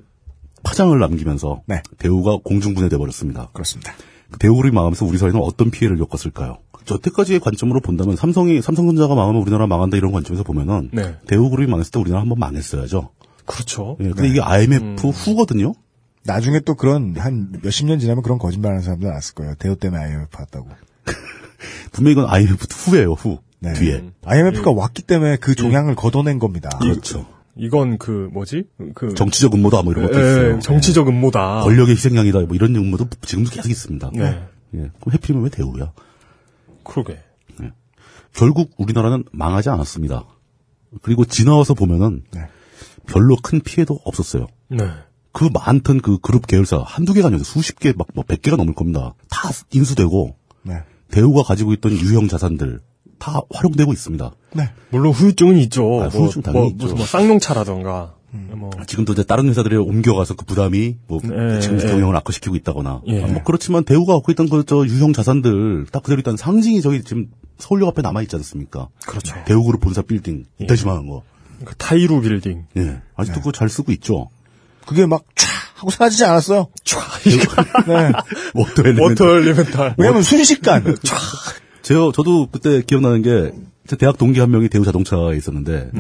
파장을 0.62 0.98
남기면서 0.98 1.62
네. 1.66 1.82
대우가 1.98 2.38
공중분해돼 2.42 2.96
버렸습니다. 2.96 3.48
그렇습니다. 3.52 3.92
그 4.30 4.38
대우를 4.38 4.72
망하면서 4.72 5.04
우리 5.04 5.18
사회는 5.18 5.40
어떤 5.40 5.70
피해를 5.70 5.98
겪었을까요? 5.98 6.58
여태까지의 6.90 7.40
관점으로 7.40 7.80
본다면 7.80 8.16
삼성이 8.16 8.60
삼성전자가 8.60 9.14
망하면 9.14 9.42
우리나라 9.42 9.66
망한다 9.66 9.96
이런 9.96 10.12
관점에서 10.12 10.42
보면은 10.42 10.90
네. 10.92 11.16
대우그룹이 11.28 11.70
망했을 11.70 11.92
때 11.92 12.00
우리나라 12.00 12.22
한번 12.22 12.38
망했어야죠. 12.38 13.10
그렇죠. 13.44 13.96
예, 14.00 14.10
근데 14.10 14.28
이게 14.28 14.40
IMF 14.40 15.08
후거든요. 15.08 15.74
나중에 16.24 16.60
또 16.60 16.74
그런 16.74 17.16
한 17.16 17.52
몇십 17.62 17.86
년 17.86 17.98
지나면 17.98 18.22
그런 18.22 18.38
거짓말 18.38 18.72
하는 18.72 18.82
사람들 18.82 19.08
나왔을 19.08 19.34
거예요. 19.34 19.54
대우 19.58 19.76
때문에 19.76 20.02
IMF 20.02 20.28
왔다고. 20.38 20.68
분명히 21.92 22.12
이건 22.12 22.28
IMF 22.28 22.66
후예요, 22.70 23.12
후. 23.12 23.38
네. 23.58 23.72
뒤에. 23.74 24.04
IMF가 24.24 24.72
왔기 24.72 25.02
때문에 25.02 25.36
그 25.36 25.54
종양을 25.54 25.94
걷어낸 25.94 26.38
겁니다. 26.38 26.68
그렇죠. 26.80 27.26
이건 27.56 27.98
그 27.98 28.28
뭐지? 28.32 28.64
그 28.94 29.14
정치적 29.14 29.54
음모다 29.54 29.82
뭐 29.82 29.92
이런 29.92 30.06
것도 30.06 30.18
예, 30.18 30.20
있어요. 30.20 30.58
정치적 30.60 31.08
음모다. 31.08 31.60
권력의 31.62 31.94
희생양이다 31.94 32.40
뭐 32.40 32.54
이런 32.54 32.74
음모도 32.74 33.08
지금도 33.20 33.50
계속 33.50 33.70
있습니다. 33.70 34.10
네. 34.14 34.42
예. 34.74 34.90
그럼 35.00 35.12
해피면 35.12 35.42
왜 35.42 35.50
대우야? 35.50 35.92
그러게. 36.84 37.18
결국 38.34 38.70
우리나라는 38.78 39.24
망하지 39.32 39.68
않았습니다. 39.68 40.24
그리고 41.02 41.24
지나와서 41.24 41.74
보면은 41.74 42.22
네. 42.32 42.48
별로 43.06 43.36
큰 43.42 43.60
피해도 43.60 44.00
없었어요. 44.04 44.46
네. 44.68 44.78
그 45.32 45.48
많던 45.52 46.02
그 46.02 46.18
그룹 46.18 46.46
계열사 46.46 46.82
한두 46.84 47.14
개가 47.14 47.28
아니어요. 47.28 47.42
수십 47.42 47.78
개, 47.78 47.92
막, 47.96 48.06
뭐, 48.14 48.22
백 48.26 48.42
개가 48.42 48.56
넘을 48.56 48.74
겁니다. 48.74 49.14
다 49.30 49.50
인수되고, 49.72 50.36
네. 50.62 50.82
대우가 51.10 51.42
가지고 51.42 51.72
있던 51.72 51.92
유형 51.92 52.28
자산들, 52.28 52.80
다 53.18 53.40
활용되고 53.50 53.92
있습니다. 53.92 54.30
네. 54.54 54.70
물론 54.90 55.12
후유증은 55.12 55.56
있죠. 55.58 56.02
아, 56.02 56.08
후유증 56.08 56.42
당연히 56.42 56.74
뭐, 56.74 56.86
있죠. 56.86 56.94
뭐 56.94 57.06
쌍용차라던가. 57.06 58.14
뭐 58.32 58.70
지금도 58.86 59.12
이제 59.12 59.24
다른 59.24 59.46
회사들이 59.48 59.76
옮겨가서 59.76 60.34
그 60.36 60.44
부담이, 60.46 60.96
뭐, 61.06 61.20
네, 61.22 61.60
지금 61.60 61.78
네. 61.78 61.86
경영을 61.86 62.16
악화시키고 62.16 62.56
있다거나. 62.56 63.02
예. 63.08 63.22
아, 63.22 63.26
뭐, 63.26 63.42
그렇지만 63.42 63.84
대우가 63.84 64.14
갖고 64.14 64.32
있던 64.32 64.48
그, 64.48 64.64
저, 64.66 64.86
유형 64.86 65.12
자산들, 65.12 65.86
다 65.92 66.00
그대로 66.00 66.18
일단 66.18 66.36
상징이 66.36 66.80
저기 66.80 67.02
지금 67.04 67.30
서울역 67.58 67.88
앞에 67.88 68.02
남아 68.02 68.22
있지 68.22 68.36
않습니까? 68.36 68.88
그렇죠. 69.06 69.36
대우그룹 69.46 69.80
본사 69.80 70.02
빌딩, 70.02 70.46
예. 70.60 70.64
이따시만한 70.64 71.06
거. 71.06 71.22
그 71.64 71.74
타이루 71.76 72.20
빌딩. 72.20 72.66
예. 72.76 73.00
아직도 73.16 73.40
그거 73.40 73.52
잘 73.52 73.68
쓰고 73.68 73.92
있죠. 73.92 74.28
그게 74.86 75.06
막 75.06 75.22
촤 75.34 75.46
하고 75.76 75.90
사라지지 75.90 76.24
않았어요. 76.24 76.68
네. 77.86 78.12
Water 78.54 78.82
element. 78.84 79.00
Water 79.22 79.36
elemental. 79.38 79.94
왜냐면 79.98 80.22
순식간. 80.22 80.84
제가 81.82 82.10
저도 82.14 82.48
그때 82.50 82.82
기억나는 82.82 83.22
게 83.22 83.52
제 83.84 83.96
대학 83.96 84.16
동기 84.16 84.38
한 84.38 84.48
명이 84.52 84.68
대우 84.68 84.84
자동차에 84.84 85.36
있었는데 85.36 85.90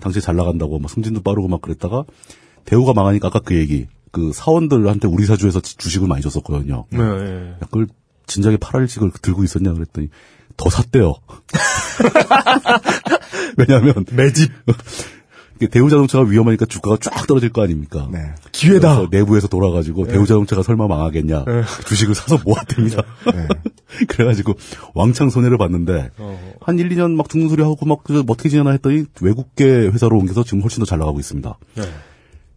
당시에 0.00 0.20
잘 0.20 0.36
나간다고 0.36 0.78
막 0.78 0.90
승진도 0.90 1.22
빠르고 1.22 1.48
막 1.48 1.62
그랬다가 1.62 2.04
대우가 2.66 2.92
망하니까 2.92 3.28
아까 3.28 3.40
그 3.40 3.56
얘기 3.56 3.86
그 4.12 4.30
사원들한테 4.34 5.08
우리 5.08 5.24
사주에서 5.24 5.60
지- 5.60 5.78
주식을 5.78 6.06
많이 6.06 6.20
줬었거든요. 6.20 6.84
네. 6.90 6.98
네. 6.98 7.50
야, 7.52 7.58
그걸 7.60 7.86
진작에 8.26 8.58
팔할 8.58 8.88
직을 8.88 9.10
들고 9.22 9.42
있었냐 9.42 9.72
그랬더니 9.72 10.10
더 10.56 10.70
샀대요. 10.70 11.14
왜냐하면 13.56 14.04
매집 14.12 14.50
대우자동차가 15.70 16.24
위험하니까 16.24 16.64
주가가 16.64 16.96
쫙 17.00 17.26
떨어질 17.26 17.50
거 17.50 17.62
아닙니까? 17.62 18.08
네. 18.10 18.18
기회다. 18.50 19.08
내부에서 19.10 19.46
돌아가지고 19.46 20.06
대우자동차가 20.06 20.62
설마 20.62 20.86
망하겠냐? 20.86 21.44
주식을 21.86 22.14
사서 22.14 22.38
모았답니다. 22.44 23.02
네. 23.34 23.46
그래가지고 24.08 24.54
왕창 24.94 25.28
손해를 25.28 25.58
봤는데 25.58 26.10
한 26.62 26.78
1, 26.78 26.88
2년 26.90 27.14
막 27.14 27.28
죽는 27.28 27.50
소리 27.50 27.62
하고 27.62 27.84
막 27.84 28.00
어떻게 28.28 28.48
지내나 28.48 28.70
했더니 28.70 29.04
외국계 29.20 29.64
회사로 29.88 30.16
옮겨서 30.16 30.44
지금 30.44 30.62
훨씬 30.62 30.80
더 30.80 30.86
잘 30.86 30.98
나가고 30.98 31.20
있습니다. 31.20 31.58
네. 31.76 31.82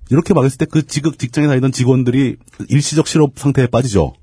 이렇게 0.10 0.34
망했을 0.34 0.58
때그 0.60 0.88
지극 0.88 1.20
직장에 1.20 1.48
다니던 1.48 1.74
직원들이 1.74 2.38
일시적 2.70 3.08
실업 3.08 3.32
상태에 3.36 3.68
빠지죠. 3.68 4.14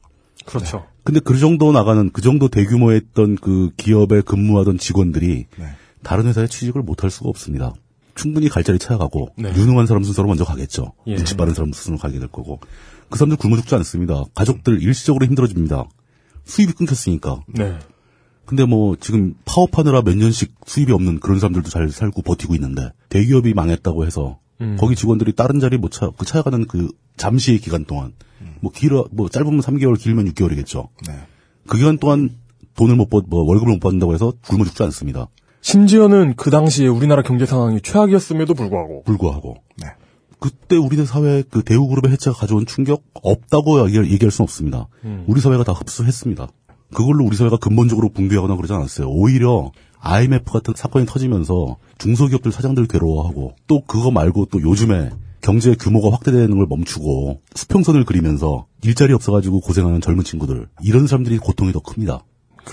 그렇죠. 0.46 0.86
근데 1.04 1.20
그 1.20 1.38
정도 1.38 1.72
나가는 1.72 2.10
그 2.10 2.20
정도 2.20 2.48
대규모의 2.48 2.96
했던 2.96 3.36
그 3.36 3.70
기업에 3.76 4.20
근무하던 4.20 4.78
직원들이 4.78 5.46
네. 5.58 5.66
다른 6.02 6.26
회사에 6.26 6.46
취직을 6.46 6.82
못할 6.82 7.10
수가 7.10 7.28
없습니다. 7.28 7.74
충분히 8.14 8.48
갈 8.48 8.64
자리 8.64 8.78
찾아가고 8.78 9.30
네. 9.36 9.52
유능한 9.56 9.86
사람 9.86 10.02
순서로 10.02 10.28
먼저 10.28 10.44
가겠죠. 10.44 10.92
예. 11.06 11.16
눈치 11.16 11.36
빠른 11.36 11.54
사람 11.54 11.72
순서로 11.72 11.96
가게 11.96 12.18
될 12.18 12.28
거고 12.28 12.60
그 13.08 13.18
사람들 13.18 13.38
굶어 13.38 13.56
죽지 13.56 13.74
않습니다. 13.76 14.24
가족들 14.34 14.82
일시적으로 14.82 15.24
힘들어집니다. 15.26 15.88
수입이 16.44 16.72
끊겼으니까. 16.72 17.42
네. 17.48 17.78
근데 18.44 18.64
뭐 18.64 18.96
지금 18.98 19.34
파업하느라 19.44 20.02
몇 20.02 20.16
년씩 20.16 20.54
수입이 20.66 20.92
없는 20.92 21.20
그런 21.20 21.38
사람들도 21.38 21.70
잘 21.70 21.88
살고 21.88 22.22
버티고 22.22 22.54
있는데 22.56 22.92
대기업이 23.08 23.54
망했다고 23.54 24.04
해서 24.04 24.38
음. 24.60 24.76
거기 24.78 24.94
직원들이 24.94 25.32
다른 25.32 25.60
자리 25.60 25.78
못 25.78 25.90
차, 25.90 26.10
그 26.16 26.24
찾아가는 26.24 26.66
그 26.66 26.90
잠시의 27.16 27.58
기간 27.58 27.84
동안 27.84 28.12
뭐 28.60 28.70
길어 28.72 29.06
뭐 29.10 29.28
짧으면 29.28 29.60
3개월 29.60 29.98
길면 29.98 30.32
6개월이겠죠. 30.32 30.88
네. 31.06 31.14
그 31.66 31.78
기간 31.78 31.98
동안 31.98 32.30
돈을 32.76 32.96
못 32.96 33.10
받, 33.10 33.24
뭐 33.26 33.42
월급을 33.42 33.74
못 33.74 33.80
받는다고 33.80 34.14
해서 34.14 34.32
굶어 34.46 34.64
죽지 34.64 34.82
않습니다. 34.84 35.28
심지어는 35.62 36.34
그 36.36 36.50
당시에 36.50 36.86
우리나라 36.88 37.22
경제 37.22 37.44
상황이 37.44 37.80
최악이었음에도 37.82 38.54
불구하고 38.54 39.02
불구하고 39.04 39.56
네. 39.76 39.88
그때 40.38 40.76
우리 40.76 40.96
사회 41.04 41.42
그 41.42 41.62
대우그룹의 41.62 42.12
해체가 42.12 42.36
가져온 42.36 42.64
충격 42.64 43.02
없다고 43.12 43.86
얘기할, 43.86 44.10
얘기할 44.10 44.30
수는 44.30 44.44
없습니다. 44.44 44.88
음. 45.04 45.24
우리 45.26 45.40
사회가 45.40 45.64
다 45.64 45.72
흡수했습니다. 45.72 46.48
그걸로 46.94 47.24
우리 47.24 47.36
사회가 47.36 47.58
근본적으로 47.58 48.08
붕괴하거나 48.08 48.56
그러지 48.56 48.72
않았어요. 48.72 49.08
오히려 49.08 49.70
IMF 50.00 50.50
같은 50.52 50.74
사건이 50.76 51.06
터지면서 51.06 51.76
중소기업들 51.98 52.52
사장들 52.52 52.86
괴로워하고 52.86 53.54
또 53.66 53.82
그거 53.86 54.10
말고 54.10 54.46
또 54.46 54.60
요즘에 54.62 55.10
경제 55.40 55.74
규모가 55.74 56.10
확대되는 56.12 56.50
걸 56.56 56.66
멈추고 56.68 57.40
수평선을 57.54 58.04
그리면서 58.04 58.66
일자리 58.82 59.12
없어가지고 59.12 59.60
고생하는 59.60 60.00
젊은 60.00 60.24
친구들 60.24 60.68
이런 60.82 61.06
사람들이 61.06 61.38
고통이 61.38 61.72
더 61.72 61.80
큽니다. 61.80 62.24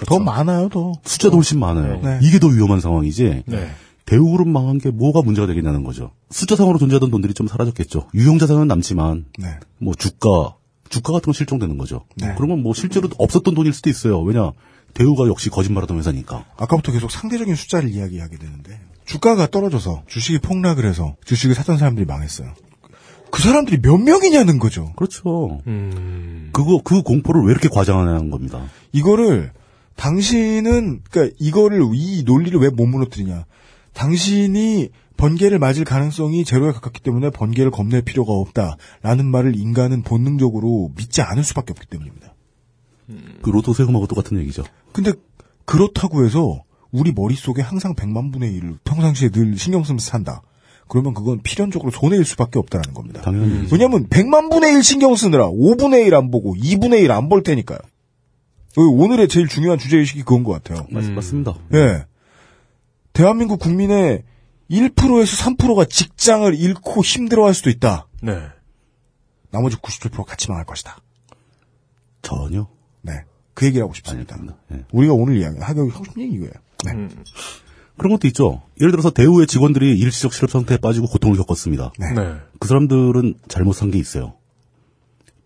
더 0.06 0.20
많아요, 0.20 0.70
더. 0.70 0.94
숫자도 1.04 1.38
훨씬 1.38 1.60
많아요. 1.60 2.02
네. 2.02 2.20
이게 2.22 2.40
더 2.40 2.48
위험한 2.48 2.82
상황이지. 2.82 3.44
네. 3.46 3.70
대우그룹 4.06 4.48
망한 4.48 4.80
게 4.80 4.90
뭐가 4.90 5.22
문제가 5.22 5.48
되겠냐는 5.48 5.84
거죠. 5.84 6.12
숫자상으로 6.30 6.78
존재하던 6.78 7.10
돈들이 7.10 7.34
좀 7.34 7.48
사라졌겠죠. 7.48 8.08
유형자산은 8.14 8.68
남지만 8.68 9.26
네. 9.38 9.48
뭐 9.80 9.94
주가 9.94 10.56
주가 10.90 11.14
같은 11.14 11.26
건 11.26 11.34
실종되는 11.34 11.78
거죠. 11.78 12.06
네. 12.16 12.34
그러면 12.38 12.64
뭐 12.64 12.74
실제로 12.74 13.10
없었던 13.18 13.54
돈일 13.54 13.74
수도 13.74 13.90
있어요. 13.90 14.22
왜냐 14.22 14.52
대우가 14.98 15.28
역시 15.28 15.50
거짓말하던 15.52 15.98
회사니까. 16.00 16.46
아까부터 16.58 16.92
계속 16.92 17.12
상대적인 17.12 17.54
숫자를 17.56 17.90
이야기하게 17.90 18.38
되는데 18.38 18.80
주가가 19.06 19.46
떨어져서 19.48 20.04
주식이 20.08 20.40
폭락을 20.40 20.86
해서 20.86 21.16
주식을 21.24 21.54
사던 21.56 21.78
사람들이 21.78 22.08
망했어요. 22.08 22.52
그 23.30 23.42
사람들이 23.44 23.80
몇 23.82 23.98
명이냐는 23.98 24.58
거죠. 24.58 24.92
그렇죠. 24.96 25.62
음. 25.68 26.50
그거 26.52 26.82
그 26.84 27.04
공포를 27.04 27.44
왜 27.44 27.52
이렇게 27.52 27.70
과장하냐는 27.70 28.32
겁니다. 28.32 28.66
이거를 28.92 29.52
당신은 29.96 31.02
그러니까 31.12 31.36
이거를 31.40 31.84
이 31.94 32.24
논리를 32.26 32.60
왜 32.60 32.70
못 32.70 32.88
무너뜨리냐? 32.88 33.46
당신이 33.94 34.90
번개를 35.18 35.60
맞을 35.60 35.84
가능성이 35.84 36.44
제로에 36.46 36.72
가깝기 36.72 37.02
때문에 37.02 37.30
번개를 37.32 37.72
겁낼 37.72 38.02
필요가 38.04 38.34
없다라는 38.34 39.26
말을 39.26 39.56
인간은 39.56 40.04
본능적으로 40.04 40.92
믿지 40.96 41.22
않을 41.22 41.44
수밖에 41.44 41.72
없기 41.72 41.88
때문입니다. 41.88 42.27
그 43.42 43.50
로또 43.50 43.74
세금하고 43.74 44.08
똑같은 44.08 44.38
얘기죠. 44.40 44.64
근데 44.92 45.12
그렇다고 45.66 46.26
해서 46.26 46.64
우리 46.92 47.12
머릿속에 47.12 47.62
항상 47.62 47.96
100만 47.96 48.32
분의 48.34 48.52
1을 48.60 48.80
평상시에 48.84 49.30
늘 49.30 49.58
신경 49.58 49.84
쓰면서 49.84 50.10
산다. 50.10 50.42
그러면 50.88 51.14
그건 51.14 51.42
필연적으로 51.42 51.92
손해일 51.92 52.24
수밖에 52.24 52.60
없다는 52.60 52.94
겁니다. 52.94 53.22
당연히 53.22 53.46
음. 53.52 53.68
왜냐하면 53.72 54.08
100만 54.08 54.50
분의 54.50 54.74
1 54.76 54.84
신경 54.84 55.16
쓰느라 55.16 55.48
5분의 55.50 56.06
1 56.08 56.16
안 56.16 56.32
보고 56.32 56.56
2분의 56.56 57.04
1 57.04 57.12
안 57.12 57.28
볼 57.30 57.44
테니까요. 57.44 57.80
오늘의 58.78 59.28
제일 59.28 59.48
중요한 59.48 59.80
주제의식이 59.80 60.20
그건 60.24 60.44
것 60.44 60.52
같아요. 60.64 60.86
맞, 60.92 61.04
맞습니다. 61.12 61.56
예. 61.74 62.06
대한민국 63.14 63.60
국민의 63.60 64.24
1%에서 64.70 65.50
3%가 65.50 65.86
직장을 65.86 66.54
잃고 66.54 67.02
힘들어할 67.04 67.54
수도 67.54 67.70
있다. 67.70 68.08
네. 68.22 68.38
나머지 69.50 69.78
97% 69.78 70.24
같이 70.26 70.50
망할 70.50 70.66
것이다. 70.66 70.98
전혀 72.22 72.62
네. 72.62 72.77
그 73.58 73.66
얘기를 73.66 73.84
하고 73.84 73.96
싶습니다. 73.96 74.36
아닙니다. 74.36 74.56
예. 74.72 74.86
우리가 74.92 75.14
오늘 75.14 75.36
이야기, 75.36 75.58
하고 75.58 75.90
싶은 75.90 76.22
얘기 76.22 76.36
이거예요. 76.36 76.54
네. 76.86 76.92
음. 76.92 77.10
그런 77.98 78.12
것도 78.12 78.28
있죠. 78.28 78.62
예를 78.80 78.92
들어서 78.92 79.10
대우의 79.10 79.48
직원들이 79.48 79.98
일시적 79.98 80.32
실업 80.32 80.52
상태에 80.52 80.78
빠지고 80.78 81.08
고통을 81.08 81.38
겪었습니다. 81.38 81.92
네. 81.98 82.14
네. 82.14 82.36
그 82.60 82.68
사람들은 82.68 83.34
잘못한 83.48 83.90
게 83.90 83.98
있어요. 83.98 84.36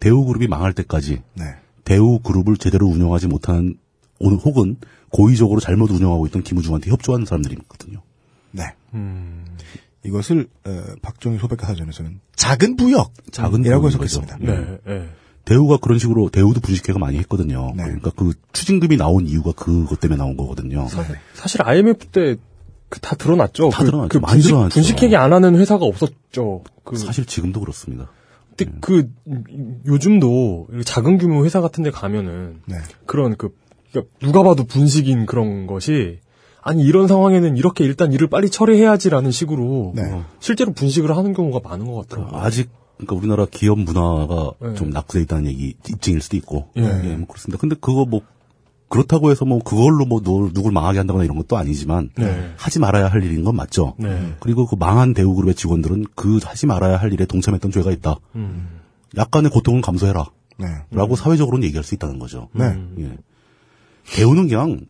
대우 0.02 0.26
그룹이 0.26 0.48
망할 0.48 0.74
때까지 0.74 1.22
네. 1.36 1.56
대우 1.86 2.20
그룹을 2.20 2.58
제대로 2.58 2.86
운영하지 2.88 3.30
오늘 4.20 4.38
혹은 4.40 4.76
고의적으로 5.10 5.62
잘못 5.62 5.90
운영하고 5.90 6.28
있던 6.28 6.44
김우중한테 6.44 6.92
협조하는 6.92 7.26
사람들이거든요. 7.26 8.02
네. 8.52 8.74
음. 8.94 9.46
이것을 10.04 10.50
어, 10.66 10.84
박정희 11.02 11.38
소백과 11.38 11.66
사전에서는 11.66 12.20
작은 12.36 12.76
부역, 12.76 13.14
작은 13.32 13.64
이라고 13.64 13.88
해석했습니다. 13.88 14.38
네. 14.42 14.80
네. 14.86 15.10
대우가 15.46 15.78
그런 15.78 16.00
식으로 16.00 16.30
대우도 16.30 16.62
분식회가 16.62 17.00
많이 17.00 17.18
했거든요. 17.20 17.74
네. 17.76 17.84
그러니까 17.84 18.12
그 18.16 18.34
추징금이 18.54 18.98
나온 18.98 19.28
이유가 19.28 19.52
그것 19.52 20.00
때문에 20.00 20.18
나온 20.18 20.38
거거든요. 20.38 20.88
사실 21.34 21.62
IMF 21.64 22.08
때 22.08 22.38
그 22.92 23.00
다 23.00 23.16
드러났죠. 23.16 23.70
다 23.70 23.80
그, 23.80 23.86
드러났죠. 23.86 24.10
그 24.10 24.18
많이 24.18 24.34
분식, 24.34 24.50
드러났죠. 24.52 24.74
분식회계 24.74 25.16
안 25.16 25.32
하는 25.32 25.56
회사가 25.56 25.86
없었죠. 25.86 26.64
그 26.84 26.98
사실 26.98 27.26
지금도 27.26 27.62
그렇습니다. 27.62 28.12
근데 28.58 28.74
그 28.82 29.10
요즘도 29.88 30.68
작은 30.84 31.18
규모 31.18 31.46
회사 31.46 31.62
같은 31.62 31.86
데 31.86 31.90
가면은 31.90 32.60
네. 32.66 32.76
그런 33.06 33.38
그 33.38 33.56
그러니까 33.92 34.14
누가 34.20 34.44
봐도 34.44 34.66
분식인 34.66 35.26
그런 35.26 35.68
것이 35.68 36.20
아니 36.62 36.84
이런 36.84 37.08
상황에는 37.08 37.56
이렇게 37.56 37.86
일단 37.86 38.12
일을 38.12 38.28
빨리 38.28 38.50
처리해야지라는 38.50 39.32
식으로 39.32 39.94
네. 39.96 40.22
실제로 40.42 40.74
분식을 40.74 41.16
하는 41.16 41.34
경우가 41.34 41.62
많은 41.68 41.86
것 41.86 42.10
같더라고요. 42.10 42.42
아직 42.42 42.70
그러니까 43.02 43.16
우리나라 43.16 43.46
기업 43.46 43.80
문화가 43.80 44.52
네. 44.62 44.74
좀 44.76 44.92
낙후돼 44.92 45.22
있다는 45.22 45.48
얘기 45.48 45.76
입증일 45.90 46.22
수도 46.22 46.38
있고 46.38 46.70
예. 46.78 46.84
예, 46.84 47.16
뭐 47.16 47.28
그렇습니다. 47.28 47.60
근데 47.60 47.76
그거 47.76 48.06
뭐 48.06 48.22
그렇다고 48.90 49.32
해서 49.32 49.46
뭐 49.46 49.60
그걸로 49.60 50.06
뭐 50.06 50.22
누, 50.22 50.52
누굴 50.54 50.72
망하게 50.72 51.00
한다거나 51.00 51.24
이런 51.24 51.38
것도 51.38 51.58
아니지만 51.58 52.10
네. 52.16 52.54
하지 52.58 52.80
말아야 52.80 53.08
할 53.08 53.24
일인 53.24 53.44
건 53.44 53.56
맞죠. 53.56 53.96
네. 53.98 54.36
그리고 54.40 54.68
그 54.68 54.76
망한 54.76 55.14
대우 55.14 55.34
그룹의 55.34 55.56
직원들은 55.56 56.06
그 56.14 56.40
하지 56.44 56.68
말아야 56.68 56.98
할 56.98 57.14
일에 57.14 57.26
동참했던 57.26 57.72
죄가 57.72 57.92
있다. 57.92 58.18
음. 58.36 58.82
약간의 59.18 59.50
고통은 59.50 59.82
감수해라. 59.82 60.26
네. 60.60 60.68
라고 60.92 61.16
사회적으로는 61.16 61.66
얘기할 61.66 61.84
수 61.84 61.96
있다는 61.96 62.20
거죠. 62.20 62.50
네. 62.54 62.78
예. 63.00 63.18
대우는 64.14 64.48
그냥 64.48 64.82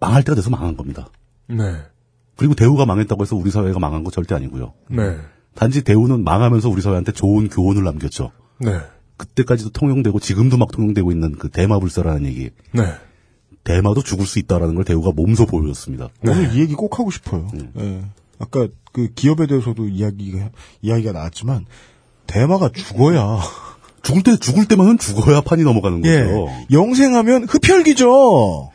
망할 0.00 0.24
때가 0.24 0.34
돼서 0.34 0.50
망한 0.50 0.76
겁니다. 0.76 1.08
네. 1.48 1.76
그리고 2.36 2.54
대우가 2.54 2.86
망했다고 2.86 3.22
해서 3.22 3.36
우리 3.36 3.50
사회가 3.50 3.78
망한 3.78 4.02
거 4.02 4.10
절대 4.10 4.34
아니고요. 4.34 4.72
네. 5.56 5.60
단지 5.60 5.82
대우는 5.82 6.22
망하면서 6.22 6.68
우리 6.68 6.82
사회한테 6.82 7.12
좋은 7.12 7.48
교훈을 7.48 7.82
남겼죠. 7.82 8.30
네. 8.58 8.78
그때까지도 9.16 9.70
통용되고 9.70 10.20
지금도 10.20 10.58
막 10.58 10.70
통용되고 10.70 11.10
있는 11.10 11.32
그 11.32 11.48
대마불사라는 11.48 12.26
얘기. 12.26 12.50
네. 12.72 12.82
대마도 13.64 14.02
죽을 14.02 14.26
수 14.26 14.38
있다라는 14.38 14.74
걸 14.76 14.84
대우가 14.84 15.10
몸소 15.14 15.46
보여줬습니다. 15.46 16.10
오늘 16.22 16.54
이 16.54 16.60
얘기 16.60 16.74
꼭 16.74 16.98
하고 16.98 17.10
싶어요. 17.10 17.50
예. 17.80 18.02
아까 18.38 18.68
그 18.92 19.08
기업에 19.14 19.46
대해서도 19.46 19.88
이야기가 19.88 20.50
이야기가 20.82 21.12
나왔지만 21.12 21.66
대마가 22.28 22.68
죽어야 22.68 23.40
죽을 24.04 24.22
때 24.22 24.36
죽을 24.36 24.66
때만은 24.66 24.98
죽어야 24.98 25.40
판이 25.40 25.64
넘어가는 25.64 26.00
거죠. 26.00 26.12
예. 26.14 26.66
영생하면 26.70 27.44
흡혈귀죠. 27.48 28.70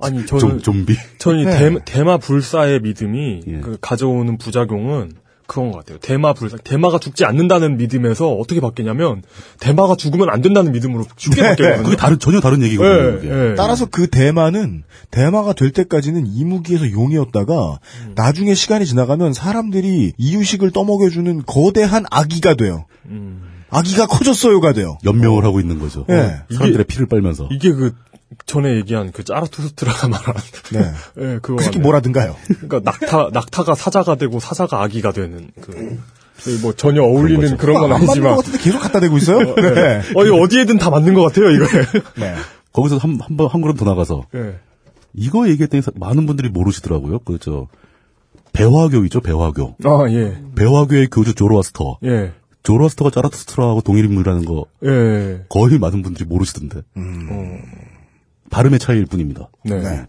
아니 0.00 0.24
좀 0.26 0.38
저는 0.38 0.58
좀비. 0.60 0.94
저는 1.18 1.40
이 1.40 1.44
네. 1.44 1.58
대, 1.58 1.84
대마 1.84 2.18
불사의 2.18 2.80
믿음이 2.80 3.40
예. 3.48 3.60
그 3.60 3.76
가져오는 3.80 4.38
부작용은 4.38 5.14
그런 5.48 5.72
것 5.72 5.78
같아요. 5.78 5.98
대마 5.98 6.34
불사, 6.34 6.58
대마가 6.58 6.98
죽지 6.98 7.24
않는다는 7.24 7.78
믿음에서 7.78 8.30
어떻게 8.34 8.60
바뀌냐면 8.60 9.22
대마가 9.58 9.96
죽으면 9.96 10.28
안 10.28 10.42
된다는 10.42 10.72
믿음으로 10.72 11.06
쉽게 11.16 11.42
바뀌거든요. 11.42 11.84
그게 11.84 11.96
다른 11.96 12.18
전혀 12.18 12.40
다른 12.40 12.62
얘기거든요. 12.62 13.08
예, 13.08 13.12
그게. 13.12 13.28
예. 13.30 13.54
따라서 13.56 13.86
그 13.86 14.08
대마는 14.08 14.84
대마가 15.10 15.54
될 15.54 15.72
때까지는 15.72 16.26
이무기에서 16.26 16.92
용이었다가 16.92 17.78
나중에 18.14 18.52
시간이 18.54 18.84
지나가면 18.84 19.32
사람들이 19.32 20.12
이유식을 20.18 20.70
떠먹여주는 20.70 21.42
거대한 21.46 22.04
아기가 22.10 22.54
돼요. 22.54 22.84
음. 23.06 23.42
아기가 23.70 24.06
커졌어요가 24.06 24.74
돼요. 24.74 24.98
연명을 25.04 25.44
하고 25.44 25.60
있는 25.60 25.78
거죠. 25.78 26.04
예. 26.10 26.42
사람들의 26.54 26.84
피를 26.84 27.06
빨면서. 27.06 27.48
이게 27.50 27.72
그 27.72 27.94
전에 28.46 28.76
얘기한 28.76 29.10
그 29.12 29.24
짜라투스트라가 29.24 30.08
말한 30.08 30.34
네. 30.72 30.80
예, 31.18 31.38
그거 31.40 31.56
그게. 31.56 31.78
뭐라든가요? 31.78 32.36
그러니까 32.60 32.80
낙타 32.84 33.30
낙타가 33.32 33.74
사자가 33.74 34.16
되고 34.16 34.38
사자가 34.40 34.82
아기가 34.82 35.12
되는 35.12 35.50
그. 35.60 35.98
저희 36.40 36.56
뭐 36.58 36.72
전혀 36.72 37.02
어울리는 37.02 37.56
그런 37.56 37.74
건안 37.76 37.90
맞는 37.90 38.06
아니지만 38.08 38.36
것 38.36 38.44
같은데 38.44 38.58
계속 38.62 38.78
갖다 38.78 39.00
대고 39.00 39.16
있어요? 39.18 39.54
네. 39.56 40.02
어, 40.14 40.24
이거 40.24 40.36
어디에든 40.36 40.78
다 40.78 40.88
맞는 40.88 41.14
것 41.14 41.22
같아요, 41.22 41.50
이거. 41.50 41.66
네. 42.20 42.34
거기서 42.72 42.98
한, 42.98 43.18
한 43.20 43.36
번, 43.36 43.48
한 43.48 43.60
걸음 43.60 43.74
더 43.74 43.84
나가서. 43.84 44.22
예. 44.36 44.54
이거 45.14 45.48
얘기했더니 45.48 45.82
사- 45.82 45.90
많은 45.96 46.26
분들이 46.26 46.48
모르시더라고요. 46.48 47.18
그, 47.24 47.38
저, 47.40 47.66
배화교이죠, 48.52 49.20
배화교. 49.20 49.76
아, 49.84 50.06
예. 50.10 50.40
배화교의 50.54 51.08
교주 51.10 51.34
조로아스터. 51.34 51.98
예. 52.04 52.32
조로아스터가 52.62 53.10
짜라투스트라하고 53.10 53.80
동일인물이라는 53.80 54.44
거 54.44 54.66
예. 54.84 55.44
거의 55.48 55.78
많은 55.80 56.02
분들이 56.02 56.24
모르시던데. 56.24 56.82
발음의 58.50 58.78
차이일 58.78 59.06
뿐입니다. 59.06 59.50
네. 59.64 59.80
네. 59.80 60.06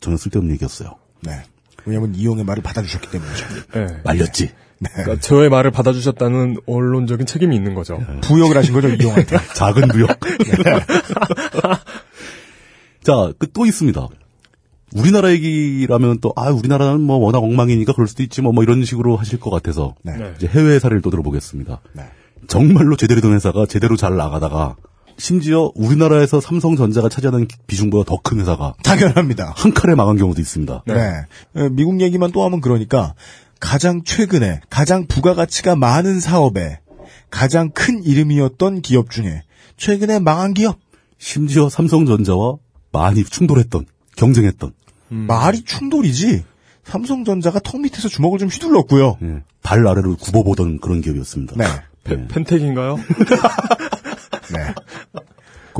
저는 0.00 0.16
쓸데없는 0.18 0.52
얘기였어요. 0.54 0.96
네. 1.22 1.42
왜냐면 1.86 2.14
이용의 2.14 2.44
말을 2.44 2.62
받아주셨기 2.62 3.10
때문이죠. 3.10 3.46
예. 3.76 3.86
말렸지. 4.04 4.50
그러니까 4.82 5.20
저의 5.20 5.50
말을 5.50 5.70
받아주셨다는 5.70 6.58
언론적인 6.66 7.26
책임이 7.26 7.54
있는 7.54 7.74
거죠. 7.74 7.98
부역을 8.22 8.56
하신 8.56 8.72
거죠, 8.74 8.88
이용한테. 8.88 9.36
작은 9.54 9.88
부역. 9.88 10.08
자, 13.02 13.32
그 13.38 13.46
또 13.52 13.66
있습니다. 13.66 14.08
우리나라 14.94 15.30
얘기라면 15.30 16.18
또, 16.20 16.32
아, 16.36 16.50
우리나라는 16.50 17.00
뭐 17.00 17.16
워낙 17.18 17.38
엉망이니까 17.38 17.92
그럴 17.92 18.08
수도 18.08 18.22
있지 18.22 18.42
뭐, 18.42 18.52
뭐 18.52 18.62
이런 18.64 18.84
식으로 18.84 19.16
하실 19.16 19.38
것 19.38 19.50
같아서. 19.50 19.94
네. 20.02 20.16
네. 20.16 20.32
이제 20.36 20.46
해외 20.48 20.78
사례를 20.78 21.00
또 21.00 21.10
들어보겠습니다. 21.10 21.80
네. 21.92 22.04
정말로 22.48 22.96
제대로 22.96 23.20
된 23.20 23.32
회사가 23.32 23.66
제대로 23.66 23.96
잘 23.96 24.16
나가다가, 24.16 24.76
심지어 25.20 25.70
우리나라에서 25.74 26.40
삼성전자가 26.40 27.08
차지하는 27.08 27.46
비중보다 27.66 28.08
더 28.08 28.20
큰 28.22 28.40
회사가 28.40 28.74
당연합니다. 28.82 29.52
한 29.56 29.72
칼에 29.72 29.94
망한 29.94 30.16
경우도 30.16 30.40
있습니다. 30.40 30.84
네. 30.86 30.94
에, 31.56 31.68
미국 31.70 32.00
얘기만 32.00 32.32
또 32.32 32.44
하면 32.44 32.60
그러니까 32.60 33.14
가장 33.60 34.02
최근에 34.04 34.60
가장 34.70 35.06
부가가치가 35.06 35.76
많은 35.76 36.20
사업에 36.20 36.80
가장 37.30 37.70
큰 37.70 38.02
이름이었던 38.02 38.80
기업 38.82 39.10
중에 39.10 39.42
최근에 39.76 40.18
망한 40.18 40.54
기업 40.54 40.78
심지어 41.18 41.68
삼성전자와 41.68 42.54
많이 42.92 43.22
충돌했던, 43.24 43.86
경쟁했던, 44.16 44.72
말이 45.10 45.62
충돌이지 45.62 46.44
삼성전자가 46.84 47.60
턱 47.60 47.80
밑에서 47.80 48.08
주먹을 48.08 48.38
좀 48.38 48.48
휘둘렀고요. 48.48 49.18
예, 49.22 49.42
발 49.62 49.86
아래로 49.86 50.16
굽어보던 50.16 50.80
그런 50.80 51.00
기업이었습니다. 51.02 51.54
네. 51.56 51.64
네. 52.04 52.26
펜텍인가요? 52.28 52.98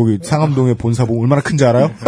네. 0.06 0.16
거기 0.16 0.18
상암동의 0.22 0.74
본사 0.74 1.04
보면 1.04 1.22
얼마나 1.22 1.42
큰지 1.42 1.64
알아요? 1.64 1.90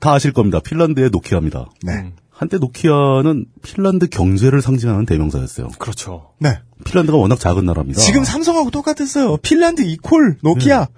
다 0.00 0.12
아실 0.12 0.32
겁니다. 0.32 0.60
핀란드의 0.60 1.10
노키아입니다. 1.10 1.66
네. 1.82 2.12
한때 2.30 2.58
노키아는 2.58 3.46
핀란드 3.62 4.08
경제를 4.08 4.60
상징하는 4.60 5.06
대명사였어요. 5.06 5.68
그렇죠. 5.78 6.32
네. 6.40 6.58
핀란드가 6.84 7.16
워낙 7.16 7.38
작은 7.38 7.64
나라입니다. 7.64 8.00
지금 8.00 8.24
삼성하고 8.24 8.70
똑같았어요. 8.70 9.38
핀란드 9.38 9.82
이콜 9.82 10.38
노키아. 10.42 10.88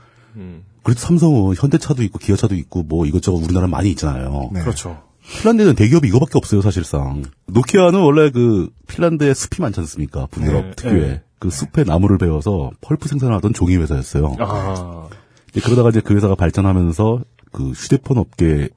그래도 0.82 1.00
삼성은 1.00 1.54
현대차도 1.56 2.02
있고 2.04 2.18
기아차도 2.18 2.54
있고 2.54 2.82
뭐 2.82 3.06
이것저것 3.06 3.38
우리나라 3.38 3.66
많이 3.66 3.90
있잖아요. 3.90 4.50
네. 4.52 4.60
그렇죠. 4.60 5.02
핀란드는 5.40 5.74
대기업이 5.74 6.06
이거밖에 6.08 6.32
없어요, 6.36 6.62
사실상. 6.62 7.22
노키아는 7.46 7.98
원래 8.00 8.30
그 8.30 8.70
핀란드에 8.86 9.34
숲이 9.34 9.60
많지 9.60 9.80
않습니까? 9.80 10.26
북유럽 10.30 10.64
네, 10.64 10.70
특유의 10.76 11.00
네. 11.00 11.22
그 11.38 11.50
숲의 11.50 11.84
나무를 11.86 12.18
베어서 12.18 12.70
펄프 12.80 13.08
생산하던 13.08 13.52
종이 13.52 13.76
회사였어요. 13.76 14.36
아. 14.38 15.08
이제 15.50 15.60
그러다가 15.60 15.90
이제 15.90 16.00
그 16.00 16.14
회사가 16.14 16.34
발전하면서 16.34 17.24
그 17.52 17.70
휴대폰 17.70 18.18
업계를 18.18 18.70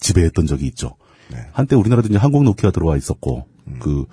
지배했던 0.00 0.46
적이 0.46 0.66
있죠. 0.68 0.96
네. 1.30 1.38
한때 1.52 1.76
우리나라도 1.76 2.08
이제 2.08 2.18
한국 2.18 2.44
노키아 2.44 2.70
들어와 2.70 2.96
있었고 2.96 3.46
그 3.80 4.04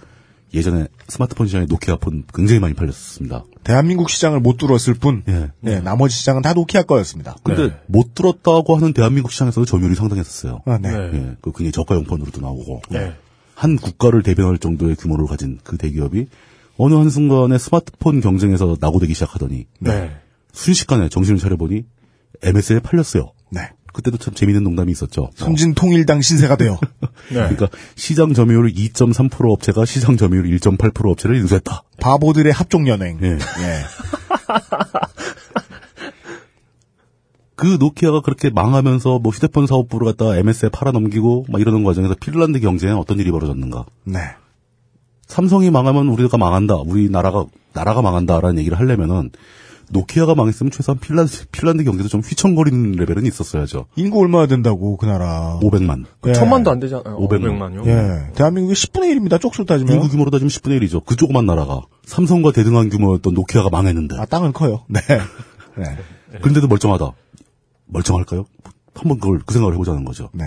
예전에 0.53 0.87
스마트폰 1.07 1.47
시장에 1.47 1.65
노키아 1.65 1.95
폰 1.95 2.23
굉장히 2.33 2.59
많이 2.59 2.73
팔렸었습니다. 2.73 3.45
대한민국 3.63 4.09
시장을 4.09 4.39
못 4.39 4.57
뚫었을 4.57 4.95
뿐, 4.95 5.23
예. 5.29 5.51
예, 5.65 5.79
나머지 5.79 6.15
시장은 6.15 6.41
다 6.41 6.53
노키아 6.53 6.83
거였습니다. 6.83 7.35
근데 7.43 7.69
네. 7.69 7.77
못 7.87 8.13
들었다고 8.15 8.75
하는 8.75 8.93
대한민국 8.93 9.31
시장에서도 9.31 9.65
점유율이 9.65 9.95
상당했었어요. 9.95 10.61
아, 10.65 10.77
네. 10.77 10.91
네. 10.91 10.97
예, 11.13 11.35
그 11.41 11.51
굉장히 11.51 11.71
저가용폰으로도 11.71 12.41
나오고 12.41 12.81
네. 12.89 13.13
한 13.55 13.77
국가를 13.77 14.23
대변할 14.23 14.57
정도의 14.57 14.95
규모를 14.95 15.25
가진 15.27 15.59
그 15.63 15.77
대기업이 15.77 16.27
어느 16.83 16.95
한 16.95 17.11
순간에 17.11 17.59
스마트폰 17.59 18.21
경쟁에서 18.21 18.75
낙오되기 18.79 19.13
시작하더니 19.13 19.67
네. 19.79 20.09
순식간에 20.51 21.09
정신을 21.09 21.39
차려보니 21.39 21.83
MS에 22.41 22.79
팔렸어요. 22.79 23.33
네. 23.51 23.69
그때도 23.93 24.17
참 24.17 24.33
재미있는 24.33 24.63
농담이 24.63 24.91
있었죠. 24.91 25.29
선진 25.35 25.75
통일당 25.75 26.23
신세가 26.23 26.55
돼요. 26.55 26.79
네. 27.29 27.35
그러니까 27.35 27.67
시장 27.95 28.33
점유율 28.33 28.73
2.3% 28.73 29.51
업체가 29.51 29.85
시장 29.85 30.17
점유율 30.17 30.45
1.8% 30.57 31.07
업체를 31.11 31.35
인수했다. 31.35 31.83
바보들의 31.99 32.51
합종 32.51 32.87
연행. 32.87 33.19
예. 33.21 33.27
예. 33.27 33.37
그 37.55 37.77
노키아가 37.79 38.21
그렇게 38.21 38.49
망하면서 38.49 39.19
뭐 39.19 39.31
휴대폰 39.31 39.67
사업부를 39.67 40.07
갖다가 40.07 40.35
MS에 40.35 40.69
팔아넘기고 40.69 41.45
막 41.47 41.61
이러는 41.61 41.83
과정에서 41.83 42.15
핀란드 42.19 42.59
경제에 42.59 42.89
어떤 42.89 43.19
일이 43.19 43.29
벌어졌는가. 43.29 43.85
네. 44.05 44.19
삼성이 45.31 45.71
망하면 45.71 46.09
우리가 46.09 46.37
망한다. 46.37 46.75
우리나라가 46.85 47.45
나라가 47.71 48.01
망한다라는 48.01 48.59
얘기를 48.59 48.77
하려면은 48.77 49.31
노키아가 49.89 50.35
망했으면 50.35 50.71
최소한 50.71 50.99
핀란드 50.99 51.47
핀란드 51.53 51.85
경제도 51.85 52.09
좀 52.09 52.19
휘청거리는 52.19 52.91
레벨은 52.91 53.25
있었어야죠. 53.25 53.85
인구 53.95 54.19
얼마나 54.19 54.45
된다고 54.47 54.97
그 54.97 55.05
나라. 55.05 55.57
500만. 55.61 56.03
예. 56.27 56.33
천만도 56.33 56.69
안 56.69 56.81
되잖아요. 56.81 57.17
500만. 57.17 57.43
500만요. 57.43 57.87
예. 57.87 58.33
대한민국의 58.35 58.75
10분의 58.75 59.15
1입니다. 59.15 59.39
쪽수로 59.39 59.65
따지면. 59.65 59.93
인구 59.93 60.09
규모로 60.09 60.31
따지면 60.31 60.49
10분의 60.49 60.81
1이죠. 60.81 61.05
그 61.05 61.15
조그만 61.15 61.45
나라가 61.45 61.81
삼성과 62.05 62.51
대등한 62.51 62.89
규모였던 62.89 63.33
노키아가 63.33 63.69
망했는데. 63.69 64.17
아, 64.17 64.25
땅은 64.25 64.51
커요. 64.51 64.83
네. 64.89 64.99
네. 65.77 66.39
그런데도 66.41 66.67
멀쩡하다. 66.67 67.09
멀쩡할까요? 67.85 68.45
한번 68.95 69.19
그걸 69.19 69.39
그 69.45 69.53
생각을 69.53 69.75
해보자는 69.75 70.03
거죠. 70.03 70.29
네. 70.33 70.45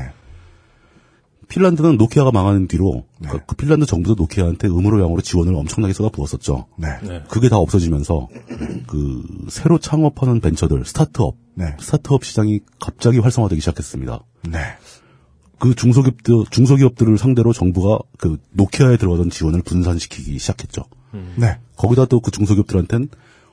핀란드는 1.48 1.96
노키아가 1.96 2.30
망하는 2.32 2.66
뒤로 2.68 3.04
네. 3.18 3.28
그- 3.28 3.40
그 3.46 3.56
핀란드 3.56 3.86
정부도 3.86 4.14
노키아한테 4.22 4.68
음으로 4.68 5.02
양으로 5.02 5.20
지원을 5.20 5.54
엄청나게 5.54 5.92
쏟아부었었죠. 5.94 6.66
네. 6.78 6.88
네. 7.02 7.22
그게 7.28 7.48
다 7.48 7.56
없어지면서 7.58 8.28
그 8.86 9.22
새로 9.50 9.78
창업하는 9.78 10.40
벤처들 10.40 10.84
스타트업 10.84 11.36
네. 11.54 11.76
스타트업 11.80 12.24
시장이 12.24 12.60
갑자기 12.80 13.18
활성화되기 13.18 13.60
시작했습니다. 13.60 14.20
네. 14.50 14.58
그 15.58 15.74
중소기업들 15.74 16.44
중소기업들을 16.50 17.16
상대로 17.16 17.52
정부가 17.52 17.98
그 18.18 18.38
노키아에 18.52 18.96
들어가던 18.96 19.30
지원을 19.30 19.62
분산시키기 19.62 20.38
시작했죠. 20.38 20.84
네. 21.36 21.58
거기다 21.76 22.06
또 22.06 22.20
그 22.20 22.30
중소기업들한테는 22.32 23.08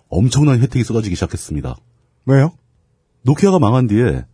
엄청난 0.09 0.59
혜택이 0.61 0.84
쏟아지기 0.84 1.15
시작했습니다. 1.15 1.76
왜요? 2.26 2.51
노키아가 3.23 3.59
망한 3.59 3.88
뒤에 3.88 4.26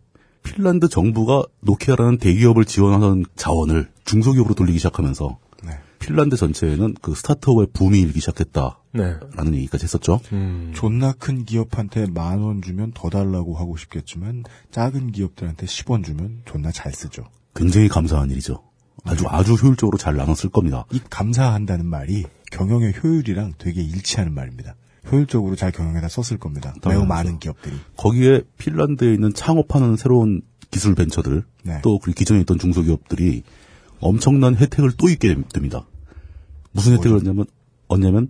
핀란드 0.42 0.88
정부가 0.88 1.44
노키아라는 1.60 2.18
대기업을 2.18 2.64
지원하던 2.64 3.24
자원을 3.36 3.88
중소기업으로 4.04 4.54
돌리기 4.54 4.78
시작하면서 4.78 5.38
네. 5.64 5.72
핀란드 5.98 6.36
전체에는 6.36 6.94
그 7.02 7.14
스타트업의 7.14 7.68
붐이 7.72 8.00
일기 8.00 8.20
시작했다라는 8.20 8.76
네. 8.92 9.56
얘기까지 9.58 9.84
했었죠. 9.84 10.20
음. 10.32 10.72
존나 10.74 11.12
큰 11.12 11.44
기업한테 11.44 12.06
만 12.06 12.40
원 12.40 12.62
주면 12.62 12.92
더 12.94 13.10
달라고 13.10 13.56
하고 13.56 13.76
싶겠지만 13.76 14.44
작은 14.70 15.12
기업들한테 15.12 15.66
10원 15.66 16.04
주면 16.04 16.42
존나 16.44 16.70
잘 16.70 16.92
쓰죠. 16.92 17.24
굉장히 17.54 17.88
감사한 17.88 18.30
일이죠. 18.30 18.62
아주 19.04 19.24
아주 19.28 19.54
효율적으로 19.54 19.96
잘 19.98 20.16
나눠 20.16 20.34
쓸 20.34 20.50
겁니다. 20.50 20.84
이 20.92 21.00
감사한다는 21.10 21.86
말이 21.86 22.24
경영의 22.52 22.94
효율이랑 23.02 23.54
되게 23.58 23.82
일치하는 23.82 24.32
말입니다. 24.34 24.74
효율적으로 25.10 25.56
잘 25.56 25.72
경영에다 25.72 26.08
썼을 26.08 26.38
겁니다. 26.38 26.74
매우. 26.86 27.04
많은 27.04 27.38
기업들이. 27.38 27.76
거기에 27.96 28.42
핀란드에 28.58 29.12
있는 29.14 29.32
창업하는 29.32 29.96
새로운 29.96 30.42
기술 30.70 30.94
벤처들 30.94 31.44
네. 31.62 31.80
또그 31.82 32.12
기존에 32.12 32.40
있던 32.40 32.58
중소기업들이 32.58 33.42
엄청난 34.00 34.54
혜택을 34.54 34.92
또 34.96 35.08
있게 35.08 35.34
됩니다. 35.52 35.86
무슨 36.72 36.92
혜택을 36.94 37.16
얻냐면 37.18 37.46
얻냐면 37.88 38.28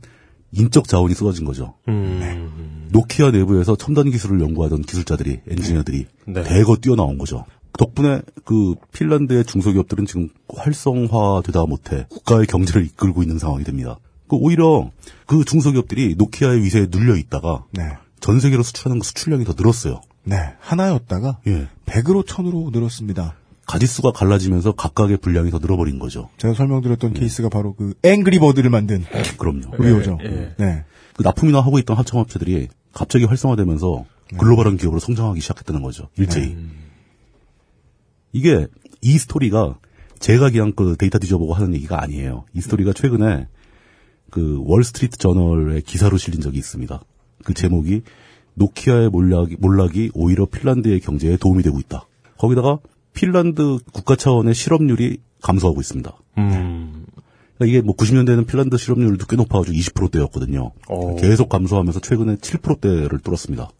인적 0.53 0.89
자원이 0.89 1.15
쏟아진 1.15 1.45
거죠. 1.45 1.75
음. 1.89 2.89
노키아 2.91 3.31
내부에서 3.31 3.77
첨단 3.77 4.11
기술을 4.11 4.41
연구하던 4.41 4.83
기술자들이 4.83 5.41
엔지니어들이 5.47 6.07
네. 6.27 6.43
대거 6.43 6.77
뛰어나온 6.77 7.19
거죠. 7.19 7.45
덕분에 7.77 8.23
그 8.45 8.75
핀란드의 8.93 9.45
중소기업들은 9.45 10.07
지금 10.07 10.29
활성화되다 10.49 11.67
못해 11.67 12.07
국가의 12.09 12.47
경제를 12.47 12.85
이끌고 12.87 13.23
있는 13.23 13.39
상황이 13.39 13.63
됩니다. 13.65 13.99
그 14.29 14.37
오히려 14.37 14.91
그 15.27 15.45
중소기업들이 15.45 16.15
노키아의 16.17 16.63
위세에 16.63 16.87
눌려 16.91 17.17
있다가 17.17 17.65
네. 17.73 17.83
전 18.21 18.41
세계로 18.41 18.63
수출하는 18.63 19.01
그 19.01 19.07
수출량이 19.07 19.45
더 19.45 19.55
늘었어요. 19.57 20.01
네. 20.25 20.37
하나였다가 20.61 21.39
예. 21.47 21.69
100으로 21.87 22.27
1000으로 22.27 22.71
늘었습니다. 22.73 23.35
가지수가 23.67 24.13
갈라지면서 24.13 24.73
각각의 24.73 25.19
분량이 25.19 25.51
더 25.51 25.59
늘어버린 25.59 25.99
거죠. 25.99 26.31
제가 26.39 26.55
설명드렸던 26.55 27.13
케이스가 27.13 27.49
바로 27.51 27.75
그 27.75 27.95
앵그리버드를 28.03 28.71
만든 28.71 29.05
그럼요. 29.37 29.77
우리오죠. 29.79 30.19
예. 30.23 30.55
네. 30.59 30.85
그 31.15 31.23
납품이나 31.23 31.61
하고 31.61 31.79
있던 31.79 31.97
합창업체들이 31.97 32.69
갑자기 32.93 33.25
활성화되면서 33.25 34.05
글로벌한 34.39 34.77
기업으로 34.77 35.01
성장하기 35.01 35.41
시작했다는 35.41 35.83
거죠. 35.83 36.09
일제히. 36.17 36.57
이게 38.33 38.67
이 39.01 39.19
스토리가 39.19 39.79
제가 40.19 40.51
그냥 40.51 40.73
그 40.75 40.97
데이터 40.99 41.19
뒤져보고 41.19 41.55
하는 41.55 41.75
얘기가 41.75 42.03
아니에요. 42.03 42.45
이 42.55 42.61
스토리가 42.61 42.93
최근에 42.93 43.49
그 44.31 44.61
월스트리트 44.65 45.19
저널에 45.19 45.81
기사로 45.81 46.17
실린 46.17 46.41
적이 46.41 46.59
있습니다. 46.59 47.01
그 47.45 47.55
제목이 47.55 48.03
노키아의 48.55 49.09
몰락이, 49.11 49.57
몰락이 49.59 50.11
오히려 50.15 50.47
핀란드의 50.47 51.01
경제에 51.01 51.37
도움이 51.37 51.63
되고 51.63 51.79
있다. 51.79 52.07
거기다가 52.39 52.79
핀란드 53.15 53.79
국가 53.93 54.17
차원의 54.17 54.55
실업률이 54.55 55.19
감소하고 55.43 55.81
있습니다. 55.81 56.17
음. 56.39 57.07
이게 57.61 57.81
뭐 57.81 57.97
90년대에는 57.97 58.47
핀란드 58.47 58.77
실업률도 58.77 59.27
꽤 59.27 59.37
높아가지고 59.37 59.77
20%대였거든요. 59.77 60.71
어. 60.89 61.17
계속 61.17 61.49
감소하면서 61.49 62.01
최근에 62.01 62.37
7%대를 62.37 63.19
뚫었습니다. 63.19 63.71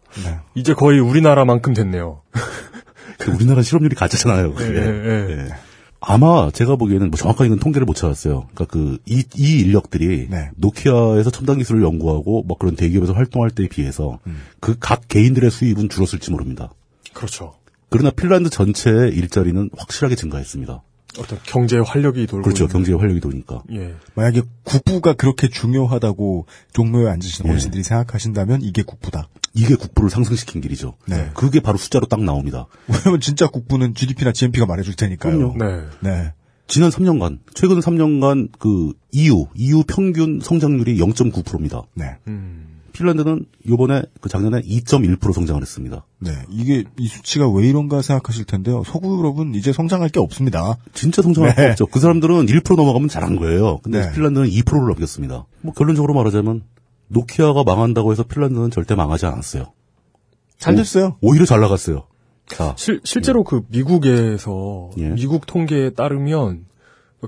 이제 0.55 0.73
거의 0.73 0.99
우리나라만큼 0.99 1.73
됐네요. 1.73 2.21
그 3.19 3.31
우리나라 3.31 3.61
실업률이 3.61 3.95
가짜잖아요. 3.95 4.53
그게. 4.53 5.49
아마 6.01 6.49
제가 6.51 6.75
보기에는 6.77 7.09
뭐 7.09 7.17
정확하게 7.17 7.47
이건 7.47 7.59
통계를 7.59 7.85
못 7.85 7.93
찾았어요. 7.95 8.47
그러니까 8.53 8.65
그 8.65 8.97
이 9.05 9.23
이 9.37 9.59
인력들이 9.59 10.29
노키아에서 10.55 11.29
첨단 11.29 11.57
기술을 11.57 11.83
연구하고 11.83 12.43
뭐 12.43 12.57
그런 12.57 12.75
대기업에서 12.75 13.13
활동할 13.13 13.51
때에 13.51 13.67
비해서 13.67 14.19
그각 14.59 15.07
개인들의 15.07 15.49
수입은 15.51 15.89
줄었을지 15.89 16.31
모릅니다. 16.31 16.71
그렇죠. 17.13 17.53
그러나 17.89 18.11
핀란드 18.11 18.49
전체의 18.49 19.13
일자리는 19.15 19.69
확실하게 19.77 20.15
증가했습니다. 20.15 20.81
어떤 21.17 21.39
경제의 21.43 21.83
활력이 21.83 22.27
돌고 22.27 22.43
그렇죠. 22.43 22.65
있는. 22.65 22.71
경제의 22.73 22.97
활력이 22.99 23.19
도니까. 23.19 23.63
예. 23.73 23.95
만약에 24.13 24.43
국부가 24.63 25.13
그렇게 25.13 25.47
중요하다고 25.49 26.45
종묘에 26.73 27.09
앉으신 27.09 27.45
예. 27.47 27.49
어르신들이 27.49 27.81
생각하신다면 27.83 28.61
이게 28.61 28.83
국부다. 28.83 29.27
이게 29.53 29.75
국부를 29.75 30.09
상승시킨 30.09 30.61
길이죠. 30.61 30.95
네. 31.07 31.31
그게 31.33 31.59
바로 31.59 31.77
숫자로 31.77 32.05
딱 32.07 32.21
나옵니다. 32.23 32.67
왜냐면 32.87 33.19
진짜 33.19 33.47
국부는 33.47 33.95
GDP나 33.95 34.31
GNP가 34.31 34.65
말해줄 34.65 34.95
테니까요. 34.95 35.37
그럼요. 35.37 35.57
네. 35.57 35.83
네. 36.01 36.33
지난 36.67 36.91
3년간, 36.91 37.39
최근 37.55 37.79
3년간 37.79 38.49
그 38.59 38.93
EU, 39.11 39.47
EU 39.55 39.83
평균 39.87 40.39
성장률이 40.39 40.99
0.9%입니다. 40.99 41.81
네. 41.95 42.17
핀란드는 42.93 43.45
요번에 43.67 44.03
그 44.21 44.29
작년에 44.29 44.61
2.1% 44.61 45.33
성장을 45.33 45.61
했습니다. 45.61 46.05
네. 46.19 46.31
이게 46.49 46.83
이 46.97 47.07
수치가 47.07 47.49
왜 47.49 47.67
이런가 47.67 48.01
생각하실 48.01 48.45
텐데요. 48.45 48.83
서구 48.85 49.17
유럽은 49.17 49.55
이제 49.55 49.71
성장할 49.71 50.09
게 50.09 50.19
없습니다. 50.19 50.77
진짜 50.93 51.21
성장할 51.21 51.55
네. 51.55 51.63
거 51.63 51.69
없죠. 51.71 51.85
그 51.87 51.99
사람들은 51.99 52.45
1% 52.45 52.75
넘어가면 52.75 53.09
잘한 53.09 53.37
거예요. 53.37 53.79
근데 53.79 54.01
네. 54.01 54.11
핀란드는 54.11 54.49
2%를 54.49 54.87
넘겼습니다. 54.89 55.45
뭐 55.61 55.73
결론적으로 55.73 56.13
말하자면 56.13 56.63
노키아가 57.09 57.63
망한다고 57.63 58.11
해서 58.11 58.23
핀란드는 58.23 58.71
절대 58.71 58.95
망하지 58.95 59.25
않았어요. 59.25 59.73
잘 60.57 60.75
됐어요. 60.75 61.17
오, 61.21 61.35
히려잘 61.35 61.59
나갔어요. 61.59 62.05
자, 62.47 62.73
실, 62.77 62.99
실제로 63.03 63.43
그 63.43 63.61
미국에서 63.69 64.89
예. 64.97 65.09
미국 65.09 65.45
통계에 65.45 65.91
따르면 65.91 66.65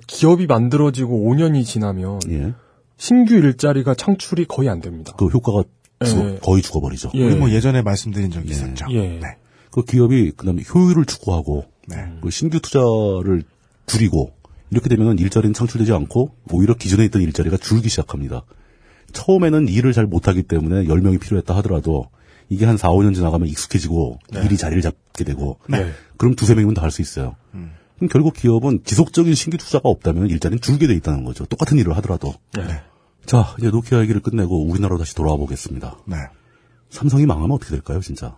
기업이 0.08 0.48
만들어지고 0.48 1.30
5년이 1.30 1.64
지나면 1.66 2.20
예. 2.30 2.54
신규 2.98 3.36
일자리가 3.36 3.94
창출이 3.96 4.46
거의 4.46 4.70
안 4.70 4.82
됩니다. 4.82 5.14
그 5.18 5.28
효과가 5.28 5.64
죽어- 6.04 6.34
예. 6.36 6.40
거의 6.42 6.62
죽어버리죠. 6.62 7.12
예. 7.16 7.24
우리 7.26 7.36
뭐 7.36 7.50
예전에 7.52 7.82
말씀드린 7.82 8.32
적이 8.32 8.50
있었죠. 8.50 8.86
예. 8.92 9.20
그 9.72 9.84
기업이 9.84 10.32
그다음에 10.32 10.64
효율을 10.74 11.06
추구하고 11.06 11.66
네. 11.88 11.96
그 12.22 12.30
신규 12.30 12.60
투자를 12.60 13.44
줄이고 13.86 14.34
이렇게 14.70 14.90
되면 14.90 15.18
일자리는 15.18 15.54
창출되지 15.54 15.94
않고 15.94 16.32
오히려 16.52 16.74
기존에 16.74 17.06
있던 17.06 17.22
일자리가 17.22 17.58
줄기 17.58 17.90
시작합니다. 17.90 18.44
처음에는 19.12 19.68
일을 19.68 19.94
잘 19.94 20.06
못하기 20.06 20.44
때문에 20.44 20.86
10명이 20.86 21.20
필요했다 21.20 21.56
하더라도 21.58 22.10
이게 22.50 22.66
한 22.66 22.78
4, 22.78 22.90
5년 22.90 23.14
지나가면 23.16 23.48
익숙해지고 23.48 24.20
일이 24.44 24.58
자리를 24.58 24.82
잡게 24.82 25.24
되고 25.24 25.58
네. 25.70 25.92
그럼 26.18 26.36
두세 26.36 26.54
명이면 26.54 26.74
다 26.74 26.82
할 26.84 26.92
수 26.92 27.02
있어요. 27.02 27.36
그럼 27.52 28.10
결국 28.10 28.34
기업은 28.34 28.82
지속적인 28.84 29.36
신규 29.36 29.58
투자가 29.58 29.88
없다면 29.90 30.28
일자리는 30.30 30.60
줄게 30.62 30.88
돼 30.88 30.96
있다는 30.96 31.24
거죠. 31.24 31.46
똑같은 31.46 31.78
일을 31.78 31.96
하더라도. 31.98 32.34
네. 32.58 32.64
자, 33.26 33.56
이제 33.60 33.70
노키아 33.70 34.02
얘기를 34.02 34.20
끝내고 34.22 34.66
우리나라로 34.68 34.98
다시 34.98 35.14
돌아와 35.16 35.38
보겠습니다. 35.38 35.98
네. 36.06 36.16
삼성이 36.90 37.26
망하면 37.28 37.52
어떻게 37.52 37.72
될까요, 37.72 38.00
진짜? 38.02 38.36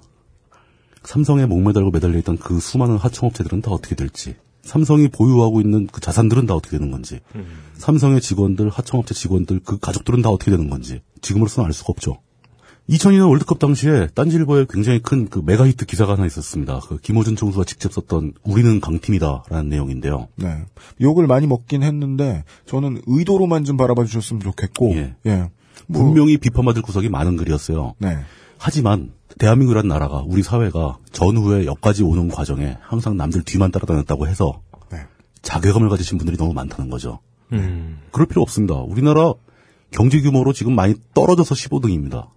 삼성에 1.03 1.45
목매달고 1.45 1.91
매달려 1.91 2.17
있던 2.19 2.37
그 2.37 2.59
수많은 2.59 2.97
하청업체들은 2.97 3.61
다 3.61 3.71
어떻게 3.71 3.95
될지. 3.95 4.35
삼성이 4.63 5.07
보유하고 5.09 5.61
있는 5.61 5.87
그 5.87 6.01
자산들은 6.01 6.45
다 6.47 6.55
어떻게 6.55 6.77
되는 6.77 6.91
건지. 6.91 7.19
삼성의 7.75 8.21
직원들, 8.21 8.69
하청업체 8.69 9.13
직원들, 9.13 9.61
그 9.63 9.77
가족들은 9.77 10.21
다 10.21 10.29
어떻게 10.29 10.51
되는 10.51 10.69
건지. 10.69 11.01
지금으로서는 11.21 11.67
알 11.67 11.73
수가 11.73 11.87
없죠. 11.89 12.19
2002년 12.89 13.29
월드컵 13.29 13.59
당시에 13.59 14.07
딴지일보에 14.13 14.65
굉장히 14.69 14.99
큰 14.99 15.29
그 15.29 15.41
메가 15.45 15.65
히트 15.67 15.85
기사가 15.85 16.13
하나 16.13 16.25
있었습니다. 16.25 16.81
그 16.87 16.97
김호준 16.97 17.37
총수가 17.37 17.63
직접 17.63 17.93
썼던 17.93 18.33
우리는 18.43 18.81
강팀이다라는 18.81 19.69
내용인데요. 19.69 20.27
네. 20.35 20.65
욕을 20.99 21.27
많이 21.27 21.47
먹긴 21.47 21.81
했는데 21.83 22.43
저는 22.65 23.01
의도로만 23.05 23.63
좀 23.63 23.77
바라봐 23.77 24.03
주셨으면 24.05 24.41
좋겠고. 24.41 24.95
예. 24.95 25.15
예. 25.25 25.49
뭐, 25.87 26.03
분명히 26.03 26.37
비판받을 26.37 26.81
구석이 26.81 27.09
많은 27.09 27.37
글이었어요. 27.37 27.95
네. 27.99 28.17
하지만 28.57 29.11
대한민국이라는 29.39 29.87
나라가 29.87 30.23
우리 30.25 30.43
사회가 30.43 30.97
전후에 31.11 31.65
여기까지 31.65 32.03
오는 32.03 32.27
과정에 32.29 32.77
항상 32.81 33.17
남들 33.17 33.43
뒤만 33.43 33.71
따라다녔다고 33.71 34.27
해서 34.27 34.61
네. 34.91 34.99
자괴감을 35.41 35.89
가지신 35.89 36.17
분들이 36.17 36.37
너무 36.37 36.53
많다는 36.53 36.89
거죠. 36.89 37.19
음. 37.51 37.99
그럴 38.11 38.27
필요 38.27 38.41
없습니다. 38.41 38.75
우리나라 38.75 39.33
경제 39.91 40.21
규모로 40.21 40.53
지금 40.53 40.75
많이 40.75 40.95
떨어져서 41.13 41.55
15등입니다. 41.55 42.27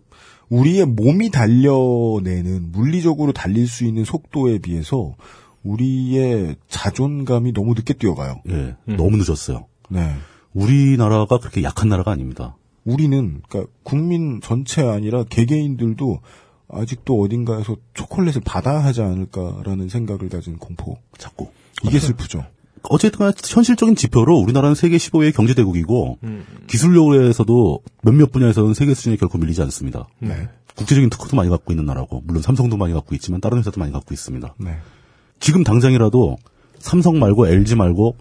우리의 0.49 0.87
몸이 0.87 1.31
달려내는 1.31 2.71
물리적으로 2.71 3.33
달릴 3.33 3.67
수 3.67 3.85
있는 3.85 4.05
속도에 4.05 4.59
비해서 4.59 5.17
우리의 5.65 6.57
자존감이 6.69 7.53
너무 7.53 7.75
늦게 7.75 7.95
뛰어가요. 7.95 8.43
예, 8.51 8.77
너무 8.85 9.17
늦었어요. 9.17 9.67
네. 9.89 10.15
우리나라가 10.55 11.39
그렇게 11.39 11.63
약한 11.65 11.89
나라가 11.89 12.13
아닙니다. 12.13 12.57
우리는 12.85 13.43
그러니까 13.49 13.73
국민 13.83 14.41
전체 14.41 14.83
아니라 14.83 15.25
개개인들도 15.25 16.21
아직도 16.69 17.21
어딘가에서 17.21 17.77
초콜릿을 17.95 18.43
받아야 18.45 18.83
하지 18.83 19.03
않을까라는 19.03 19.89
생각을 19.89 20.29
가진 20.29 20.59
공포. 20.59 20.99
자꾸 21.19 21.49
이게 21.85 21.99
슬프죠. 21.99 22.45
어쨌든 22.89 23.33
현실적인 23.45 23.97
지표로 23.97 24.37
우리나라는 24.37 24.75
세계 24.75 24.97
15위의 24.97 25.35
경제대국이고 25.35 26.19
기술력에서도 26.67 27.81
몇몇 28.03 28.31
분야에서는 28.31 28.75
세계 28.75 28.95
수준에 28.95 29.17
결코 29.17 29.39
밀리지 29.39 29.63
않습니다. 29.63 30.07
네. 30.19 30.49
국제적인 30.77 31.11
특허도 31.11 31.37
많이 31.37 31.49
갖고 31.49 31.73
있는 31.73 31.87
나라고 31.87 32.23
물론 32.27 32.43
삼성도 32.43 32.77
많이 32.77 32.93
갖고 32.93 33.15
있지만 33.15 33.41
다른 33.41 33.59
회사도 33.59 33.81
많이 33.81 33.93
갖고 33.93 34.13
있습니다. 34.15 34.55
네. 34.59 34.77
지금 35.41 35.65
당장이라도 35.65 36.37
삼성 36.79 37.19
말고 37.19 37.49
LG 37.49 37.75
말고 37.77 38.17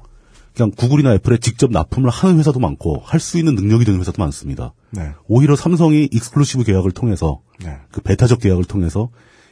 그냥 0.56 0.72
구글이나 0.72 1.14
애플에 1.16 1.38
직접 1.38 1.72
납품을 1.72 2.10
하는 2.10 2.40
회사도 2.40 2.60
많고 2.60 3.02
할 3.04 3.20
수 3.20 3.38
있는 3.38 3.56
능력이 3.56 3.86
되는 3.86 4.00
회사도 4.00 4.22
많습니다. 4.22 4.74
네. 4.92 5.12
오히려 5.28 5.56
삼성이 5.56 6.08
exclusive 6.12 6.64
계약을 6.64 6.92
통해서 6.92 7.42
네. 7.60 7.78
그 7.92 8.02
배타적 8.02 8.40
계약을 8.40 8.64
통해서 8.64 9.10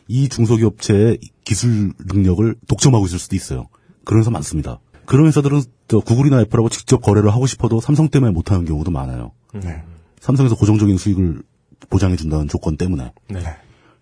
이 0.07 0.30
중소기업체의 0.30 1.19
기술 1.43 1.93
능력을 2.05 2.55
독점하고 2.67 3.05
있을 3.05 3.19
수도 3.19 3.35
있어요. 3.35 3.67
그런 4.05 4.21
회사 4.21 4.31
많습니다. 4.31 4.80
그런 5.05 5.27
회사들은 5.27 5.61
저 5.88 5.99
구글이나 5.99 6.41
애플하고 6.41 6.69
직접 6.69 7.01
거래를 7.01 7.31
하고 7.31 7.47
싶어도 7.47 7.81
삼성 7.81 8.09
때문에 8.09 8.31
못하는 8.31 8.65
경우도 8.65 8.91
많아요. 8.91 9.31
네. 9.53 9.84
삼성에서 10.21 10.55
고정적인 10.55 10.97
수익을 10.97 11.41
보장해 11.89 12.15
준다는 12.15 12.47
조건 12.47 12.77
때문에. 12.77 13.11
네. 13.30 13.41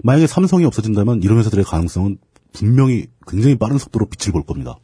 만약에 0.03 0.27
삼성이 0.27 0.65
없어진다면 0.65 1.23
이런 1.23 1.39
회사들의 1.39 1.65
가능성은 1.65 2.17
분명히 2.53 3.07
굉장히 3.27 3.55
빠른 3.57 3.77
속도로 3.77 4.07
빛을 4.07 4.33
볼 4.33 4.43
겁니다. 4.43 4.75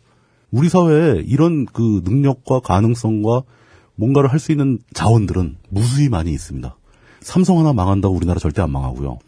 우리 0.57 0.69
사회에 0.69 1.21
이런 1.27 1.65
그 1.67 2.01
능력과 2.03 2.61
가능성과 2.61 3.43
뭔가를 3.93 4.31
할 4.31 4.39
수 4.39 4.51
있는 4.51 4.79
자원들은 4.91 5.57
무수히 5.69 6.09
많이 6.09 6.31
있습니다. 6.33 6.75
삼성 7.21 7.59
하나 7.59 7.73
망한다고 7.73 8.15
우리나라 8.15 8.39
절대 8.39 8.63
안 8.63 8.71
망하고요. 8.71 9.19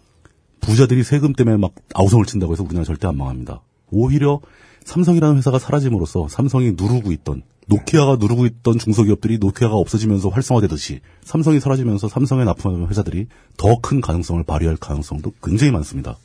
부자들이 0.60 1.04
세금 1.04 1.34
때문에 1.34 1.58
막 1.58 1.74
아우성을 1.94 2.26
친다고 2.26 2.54
해서 2.54 2.64
우리나라 2.64 2.84
절대 2.84 3.08
안 3.08 3.16
망합니다. 3.16 3.62
오히려 3.92 4.40
삼성이라는 4.86 5.38
회사가 5.38 5.60
사라짐으로써 5.60 6.28
삼성이 6.30 6.72
누르고 6.72 7.12
있던 7.12 7.44
노키아가 7.68 8.16
누르고 8.16 8.48
있던 8.48 8.80
중소기업들이 8.80 9.38
노키아가 9.38 9.76
없어지면서 9.76 10.30
활성화되듯이 10.30 11.02
삼성이 11.24 11.60
사라지면서 11.60 12.08
삼성에 12.10 12.44
납품하는 12.44 12.88
회사들이 12.88 13.28
더 13.56 13.76
큰 13.82 14.02
가능성을 14.02 14.44
발휘할 14.46 14.78
가능성도 14.78 15.34
굉장히 15.44 15.72
많습니다. 15.74 16.18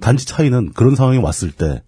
단지 0.00 0.24
차이는 0.24 0.72
그런 0.72 0.96
상황이 0.96 1.18
왔을 1.18 1.52
때 1.52 1.82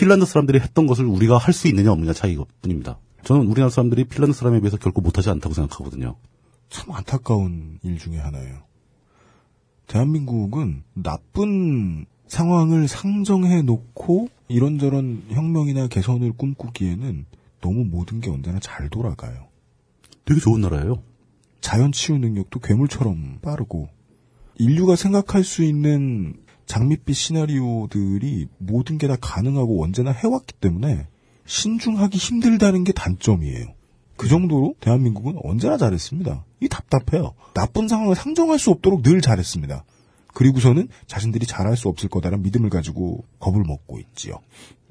핀란드 0.00 0.24
사람들이 0.24 0.60
했던 0.60 0.86
것을 0.86 1.04
우리가 1.04 1.36
할 1.36 1.52
수 1.52 1.68
있느냐 1.68 1.92
없느냐 1.92 2.14
차이뿐입니다. 2.14 2.98
저는 3.22 3.46
우리나라 3.46 3.68
사람들이 3.68 4.04
핀란드 4.04 4.34
사람에 4.34 4.60
비해서 4.60 4.78
결코 4.78 5.02
못하지 5.02 5.28
않다고 5.28 5.54
생각하거든요. 5.54 6.16
참 6.70 6.90
안타까운 6.92 7.78
일 7.82 7.98
중에 7.98 8.16
하나예요. 8.16 8.62
대한민국은 9.88 10.84
나쁜 10.94 12.06
상황을 12.28 12.88
상정해 12.88 13.60
놓고 13.60 14.28
이런저런 14.48 15.24
혁명이나 15.28 15.88
개선을 15.88 16.32
꿈꾸기에는 16.32 17.26
너무 17.60 17.84
모든 17.84 18.20
게 18.20 18.30
언제나 18.30 18.58
잘 18.58 18.88
돌아가요. 18.88 19.48
되게 20.24 20.40
좋은 20.40 20.62
나라예요. 20.62 21.02
자연 21.60 21.92
치유 21.92 22.16
능력도 22.16 22.60
괴물처럼 22.60 23.40
빠르고 23.42 23.90
인류가 24.54 24.96
생각할 24.96 25.44
수 25.44 25.62
있는 25.62 26.36
장밋빛 26.70 27.16
시나리오들이 27.16 28.46
모든 28.58 28.96
게 28.96 29.08
다 29.08 29.16
가능하고 29.20 29.82
언제나 29.82 30.12
해왔기 30.12 30.54
때문에 30.60 31.08
신중하기 31.44 32.16
힘들다는 32.16 32.84
게 32.84 32.92
단점이에요. 32.92 33.66
그 34.16 34.28
정도로 34.28 34.74
대한민국은 34.78 35.34
언제나 35.42 35.76
잘했습니다. 35.76 36.44
이 36.60 36.68
답답해요. 36.68 37.34
나쁜 37.54 37.88
상황을 37.88 38.14
상정할 38.14 38.60
수 38.60 38.70
없도록 38.70 39.02
늘 39.02 39.20
잘했습니다. 39.20 39.84
그리고서는 40.32 40.86
자신들이 41.08 41.44
잘할 41.46 41.76
수 41.76 41.88
없을 41.88 42.08
거다라는 42.08 42.44
믿음을 42.44 42.70
가지고 42.70 43.24
겁을 43.40 43.64
먹고 43.66 43.98
있지요. 43.98 44.34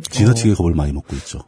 지나치게 0.02 0.56
겁을 0.56 0.74
많이 0.74 0.92
먹고 0.92 1.16
있죠. 1.16 1.40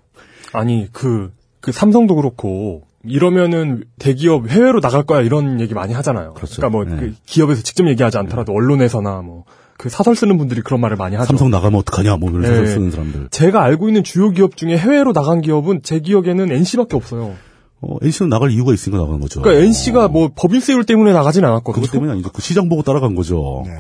아니 0.53 0.87
그, 0.93 1.33
그 1.59 1.73
삼성도 1.73 2.15
그렇고 2.15 2.83
이러면은 3.03 3.83
대기업 3.99 4.47
해외로 4.49 4.79
나갈 4.79 5.03
거야 5.03 5.21
이런 5.21 5.59
얘기 5.59 5.73
많이 5.73 5.93
하잖아요. 5.93 6.35
그렇죠. 6.35 6.61
러니까 6.61 6.69
뭐 6.69 6.85
네. 6.85 6.95
그 6.95 7.15
기업에서 7.25 7.63
직접 7.63 7.85
얘기하지 7.89 8.17
않더라도 8.17 8.53
언론에서나 8.53 9.21
뭐 9.23 9.43
그 9.81 9.89
사설 9.89 10.15
쓰는 10.15 10.37
분들이 10.37 10.61
그런 10.61 10.79
말을 10.79 10.95
많이 10.95 11.15
하죠. 11.15 11.25
삼성 11.25 11.49
나가면 11.49 11.79
어떡하냐, 11.79 12.17
뭐, 12.17 12.29
이런 12.29 12.43
네. 12.43 12.49
소설 12.49 12.67
쓰는 12.67 12.91
사람들. 12.91 13.29
제가 13.31 13.63
알고 13.63 13.87
있는 13.89 14.03
주요 14.03 14.29
기업 14.29 14.55
중에 14.55 14.77
해외로 14.77 15.11
나간 15.11 15.41
기업은 15.41 15.81
제 15.81 15.99
기억에는 15.99 16.51
NC밖에 16.51 16.95
없어요. 16.95 17.33
어, 17.81 17.97
NC는 17.99 18.29
나갈 18.29 18.51
이유가 18.51 18.75
있으니까 18.75 18.99
나가는 18.99 19.19
거죠. 19.19 19.41
그러니까 19.41 19.65
NC가 19.65 20.07
뭐 20.07 20.29
법인세율 20.35 20.83
때문에 20.83 21.13
나가진 21.13 21.43
않았거든요. 21.43 21.81
그것 21.81 21.91
때문에 21.91 22.11
아니죠. 22.11 22.31
그 22.31 22.43
시장 22.43 22.69
보고 22.69 22.83
따라간 22.83 23.15
거죠. 23.15 23.63
네. 23.65 23.71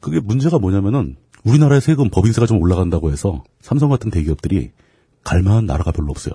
그게 0.00 0.20
문제가 0.20 0.58
뭐냐면은 0.58 1.16
우리나라의 1.44 1.80
세금 1.80 2.10
법인세가 2.10 2.46
좀 2.46 2.60
올라간다고 2.60 3.10
해서 3.10 3.42
삼성 3.62 3.88
같은 3.88 4.10
대기업들이 4.10 4.72
갈만한 5.24 5.64
나라가 5.64 5.90
별로 5.90 6.10
없어요. 6.10 6.34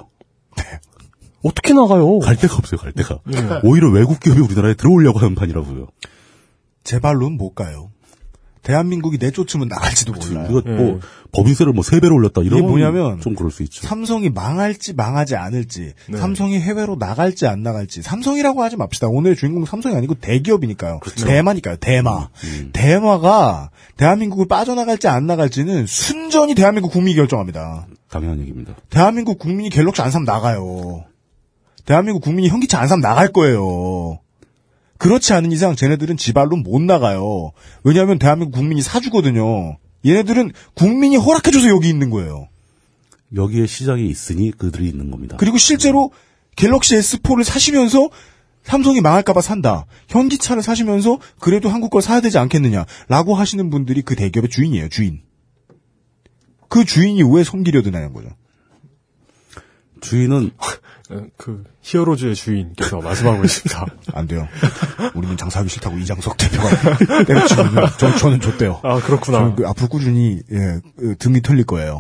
어떻게 1.43 1.75
나가요? 1.75 2.17
갈 2.17 2.37
데가 2.37 2.55
없어요, 2.55 2.79
갈 2.79 2.91
데가. 2.91 3.19
네. 3.25 3.37
오히려 3.63 3.91
외국 3.91 4.19
기업이 4.19 4.41
우리나라에 4.41 4.73
들어오려고 4.73 5.19
하는 5.19 5.35
판이라고요. 5.35 5.89
제 6.83 6.99
발로는 6.99 7.37
못 7.37 7.53
가요. 7.53 7.91
대한민국이 8.63 9.17
내쫓으면 9.19 9.67
나갈지도 9.67 10.13
몰라요. 10.13 10.47
이거 10.49 10.61
뭐 10.69 10.99
법인세를 11.31 11.73
뭐 11.73 11.83
세 11.83 11.99
배로 11.99 12.15
올렸다 12.15 12.41
이런 12.41 12.59
이게 12.59 12.67
뭐냐면 12.67 13.19
좀 13.19 13.33
그럴 13.35 13.49
수 13.51 13.63
있죠. 13.63 13.85
삼성이 13.87 14.29
망할지 14.29 14.93
망하지 14.93 15.35
않을지, 15.35 15.93
네. 16.09 16.17
삼성이 16.17 16.59
해외로 16.59 16.95
나갈지 16.95 17.47
안 17.47 17.63
나갈지, 17.63 18.01
삼성이라고 18.01 18.61
하지 18.61 18.77
맙시다. 18.77 19.07
오늘의 19.07 19.35
주인공 19.35 19.65
삼성이 19.65 19.95
아니고 19.95 20.15
대기업이니까요. 20.15 20.99
대마니까요. 21.25 21.77
대마. 21.77 22.29
대마가 22.73 23.71
대한민국을 23.97 24.47
빠져나갈지 24.47 25.07
안 25.07 25.25
나갈지는 25.25 25.87
순전히 25.87 26.53
대한민국 26.53 26.91
국민이 26.91 27.15
결정합니다. 27.15 27.87
당연한 28.09 28.39
얘기입니다. 28.41 28.73
대한민국 28.89 29.39
국민이 29.39 29.69
갤럭시 29.69 30.01
안 30.01 30.11
사면 30.11 30.25
나가요. 30.25 31.05
대한민국 31.85 32.21
국민이 32.21 32.47
현기차 32.49 32.79
안 32.79 32.87
사면 32.87 33.01
나갈 33.01 33.31
거예요. 33.31 34.19
그렇지 35.01 35.33
않은 35.33 35.51
이상 35.51 35.75
쟤네들은 35.75 36.15
지발로 36.15 36.57
못 36.57 36.79
나가요. 36.79 37.53
왜냐하면 37.83 38.19
대한민국 38.19 38.55
국민이 38.55 38.83
사주거든요. 38.83 39.79
얘네들은 40.05 40.51
국민이 40.75 41.15
허락해줘서 41.17 41.69
여기 41.69 41.89
있는 41.89 42.11
거예요. 42.11 42.49
여기에 43.35 43.65
시장이 43.65 44.07
있으니 44.07 44.51
그들이 44.51 44.87
있는 44.87 45.09
겁니다. 45.09 45.37
그리고 45.39 45.57
실제로 45.57 46.11
갤럭시 46.55 46.97
S4를 46.97 47.43
사시면서 47.43 48.11
삼성이 48.61 49.01
망할까봐 49.01 49.41
산다. 49.41 49.87
현기차를 50.09 50.61
사시면서 50.61 51.17
그래도 51.39 51.67
한국 51.69 51.89
걸 51.89 52.03
사야 52.03 52.21
되지 52.21 52.37
않겠느냐라고 52.37 53.33
하시는 53.33 53.71
분들이 53.71 54.03
그 54.03 54.15
대기업의 54.15 54.51
주인이에요. 54.51 54.89
주인. 54.89 55.23
그 56.69 56.85
주인이 56.85 57.23
왜 57.23 57.43
손기려 57.43 57.81
드나는 57.81 58.13
거죠. 58.13 58.29
주인은 60.01 60.51
어, 60.57 60.65
그 61.37 61.63
히어로즈의 61.81 62.35
주인께서 62.35 62.99
말씀하고 63.01 63.43
있습니다. 63.43 63.85
안 64.13 64.27
돼요. 64.27 64.47
우리는 65.15 65.35
장사하기 65.37 65.69
싫다고 65.69 65.97
이장석 65.97 66.37
대표가 66.37 66.69
때려치거든요. 67.25 67.87
저, 67.97 68.15
저는 68.15 68.39
줬대요. 68.39 68.79
아 68.83 68.99
그렇구나. 68.99 69.39
저는 69.39 69.55
그 69.55 69.67
앞으로 69.67 69.87
꾸준히 69.87 70.41
예, 70.51 70.79
그 70.97 71.15
등이 71.17 71.41
틀릴 71.41 71.65
거예요. 71.65 71.99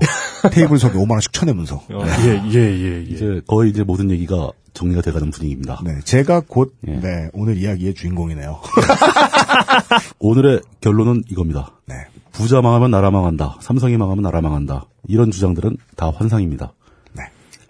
테이블석에 0.51 0.93
5만 0.97 1.11
원씩 1.11 1.33
쳐내면서. 1.33 1.83
예예예 1.89 2.53
예, 2.53 2.97
예. 2.97 3.01
이제 3.03 3.41
거의 3.47 3.69
이제 3.71 3.83
모든 3.83 4.09
얘기가 4.11 4.51
정리가 4.73 5.01
돼가는 5.01 5.29
분위기입니다. 5.31 5.81
네, 5.83 5.99
제가 6.03 6.41
곧 6.47 6.75
예. 6.87 6.93
네, 6.93 7.29
오늘 7.33 7.57
이야기의 7.57 7.93
주인공이네요. 7.93 8.59
오늘의 10.19 10.61
결론은 10.79 11.23
이겁니다. 11.29 11.71
네. 11.87 11.95
부자 12.31 12.61
망하면 12.61 12.91
나라 12.91 13.11
망한다. 13.11 13.57
삼성이 13.59 13.97
망하면 13.97 14.23
나라 14.23 14.41
망한다. 14.41 14.85
이런 15.07 15.31
주장들은 15.31 15.77
다 15.97 16.11
환상입니다. 16.15 16.73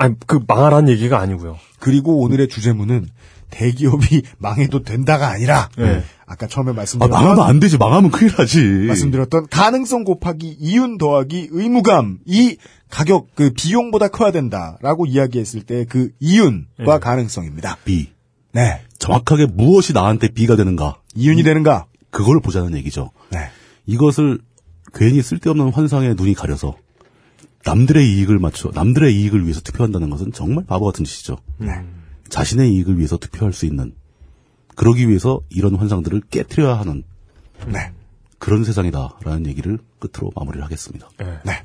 아니 0.01 0.15
그 0.27 0.39
망하란 0.47 0.89
얘기가 0.89 1.19
아니고요. 1.19 1.57
그리고 1.79 2.19
오늘의 2.21 2.47
주제문은 2.49 3.07
대기업이 3.49 4.21
망해도 4.39 4.83
된다가 4.83 5.29
아니라 5.29 5.69
네. 5.77 6.03
아까 6.25 6.47
처음에 6.47 6.71
아, 6.71 6.73
말씀드렸던 6.73 7.19
망하면 7.21 7.43
안 7.45 7.59
되지. 7.59 7.77
망하면 7.77 8.09
큰일 8.11 8.33
나지. 8.35 8.61
말씀드렸던 8.61 9.47
가능성 9.49 10.03
곱하기 10.05 10.57
이윤 10.59 10.97
더하기 10.97 11.49
의무감 11.51 12.19
이 12.25 12.55
가격 12.89 13.27
그 13.35 13.51
비용보다 13.53 14.07
커야 14.07 14.31
된다라고 14.31 15.05
이야기했을 15.05 15.61
때 15.63 15.85
그 15.85 16.09
이윤과 16.19 16.93
네. 16.95 16.99
가능성입니다. 16.99 17.77
B. 17.83 18.11
네. 18.53 18.81
정확하게 18.97 19.47
무엇이 19.47 19.93
나한테 19.93 20.29
B가 20.29 20.55
되는가. 20.55 20.97
이윤이 21.15 21.43
되는가? 21.43 21.85
그걸 22.09 22.39
보자는 22.39 22.75
얘기죠. 22.77 23.11
네. 23.31 23.49
이것을 23.85 24.39
괜히 24.93 25.21
쓸데없는 25.21 25.71
환상에 25.73 26.13
눈이 26.15 26.33
가려서 26.33 26.75
남들의 27.65 28.05
이익을 28.13 28.39
맞춰 28.39 28.71
남들의 28.73 29.15
이익을 29.15 29.43
위해서 29.43 29.61
투표한다는 29.61 30.09
것은 30.09 30.31
정말 30.31 30.65
바보 30.65 30.85
같은 30.85 31.05
짓이죠. 31.05 31.37
자신의 32.29 32.73
이익을 32.73 32.97
위해서 32.97 33.17
투표할 33.17 33.53
수 33.53 33.65
있는 33.65 33.93
그러기 34.75 35.07
위해서 35.07 35.41
이런 35.49 35.75
환상들을 35.75 36.21
깨뜨려야 36.29 36.79
하는 36.79 37.03
네. 37.67 37.91
그런 38.39 38.63
세상이다라는 38.63 39.45
얘기를 39.47 39.77
끝으로 39.99 40.31
마무리를 40.35 40.63
하겠습니다. 40.63 41.09
네. 41.19 41.63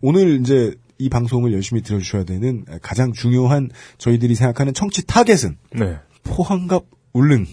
오늘 0.00 0.40
이제 0.40 0.74
이 0.98 1.08
방송을 1.08 1.52
열심히 1.52 1.82
들어주셔야 1.82 2.24
되는 2.24 2.64
가장 2.82 3.12
중요한 3.12 3.70
저희들이 3.98 4.34
생각하는 4.34 4.74
청취 4.74 5.06
타겟은 5.06 5.56
네. 5.72 5.98
포항갑 6.24 6.84
울릉 7.12 7.46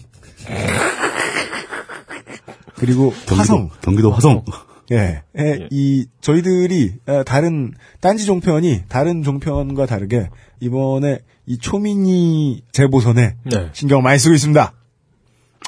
그리고 2.74 3.14
화성 3.28 3.70
경기도 3.80 4.10
화성. 4.12 4.44
예, 4.92 5.22
예, 5.38 5.68
이 5.70 6.06
저희들이 6.20 6.92
에, 7.08 7.22
다른 7.24 7.72
딴지 8.00 8.24
종편이 8.24 8.82
다른 8.88 9.22
종편과 9.22 9.86
다르게 9.86 10.28
이번에 10.60 11.20
이 11.46 11.58
초미니 11.58 12.62
재보선에 12.72 13.34
네. 13.44 13.70
신경 13.72 14.02
많이 14.02 14.18
쓰고 14.18 14.34
있습니다. 14.34 14.72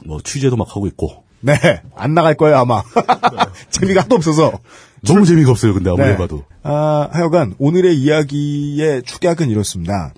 뭐 0.06 0.20
취재도 0.22 0.56
막 0.56 0.68
하고 0.70 0.86
있고 0.86 1.24
네, 1.40 1.54
안 1.96 2.14
나갈 2.14 2.34
거예요 2.34 2.56
아마. 2.58 2.82
재미가 3.70 4.02
하도 4.02 4.16
없어서. 4.16 4.58
너무 5.06 5.24
재미가 5.24 5.50
없어요. 5.52 5.74
근데 5.74 5.90
아무리 5.90 6.06
네. 6.06 6.12
해봐도 6.14 6.44
아, 6.64 7.08
하여간 7.12 7.54
오늘의 7.58 7.96
이야기의 7.96 9.02
축약은 9.04 9.48
이렇습니다. 9.48 10.12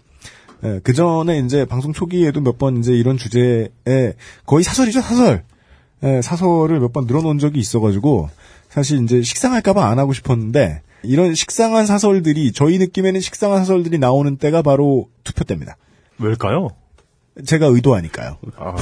그 0.82 0.92
전에 0.92 1.38
이제 1.38 1.64
방송 1.64 1.92
초기에도 1.94 2.40
몇 2.42 2.58
번 2.58 2.78
이제 2.78 2.92
이런 2.92 3.16
주제에 3.16 3.68
거의 4.46 4.62
사설이죠 4.64 5.00
사설. 5.00 5.44
예, 6.02 6.22
사설을 6.22 6.80
몇 6.80 6.92
번 6.92 7.04
늘어놓은 7.06 7.38
적이 7.38 7.58
있어가지고 7.60 8.30
사실 8.70 9.02
이제 9.02 9.20
식상할까봐 9.22 9.84
안 9.90 9.98
하고 9.98 10.12
싶었는데 10.12 10.82
이런 11.02 11.34
식상한 11.34 11.86
사설들이 11.86 12.52
저희 12.52 12.78
느낌에는 12.78 13.20
식상한 13.20 13.58
사설들이 13.58 13.98
나오는 13.98 14.36
때가 14.36 14.62
바로 14.62 15.08
투표 15.24 15.44
때입니다. 15.44 15.76
왜일까요? 16.18 16.68
제가 17.44 17.66
의도하니까요. 17.66 18.38
아, 18.56 18.74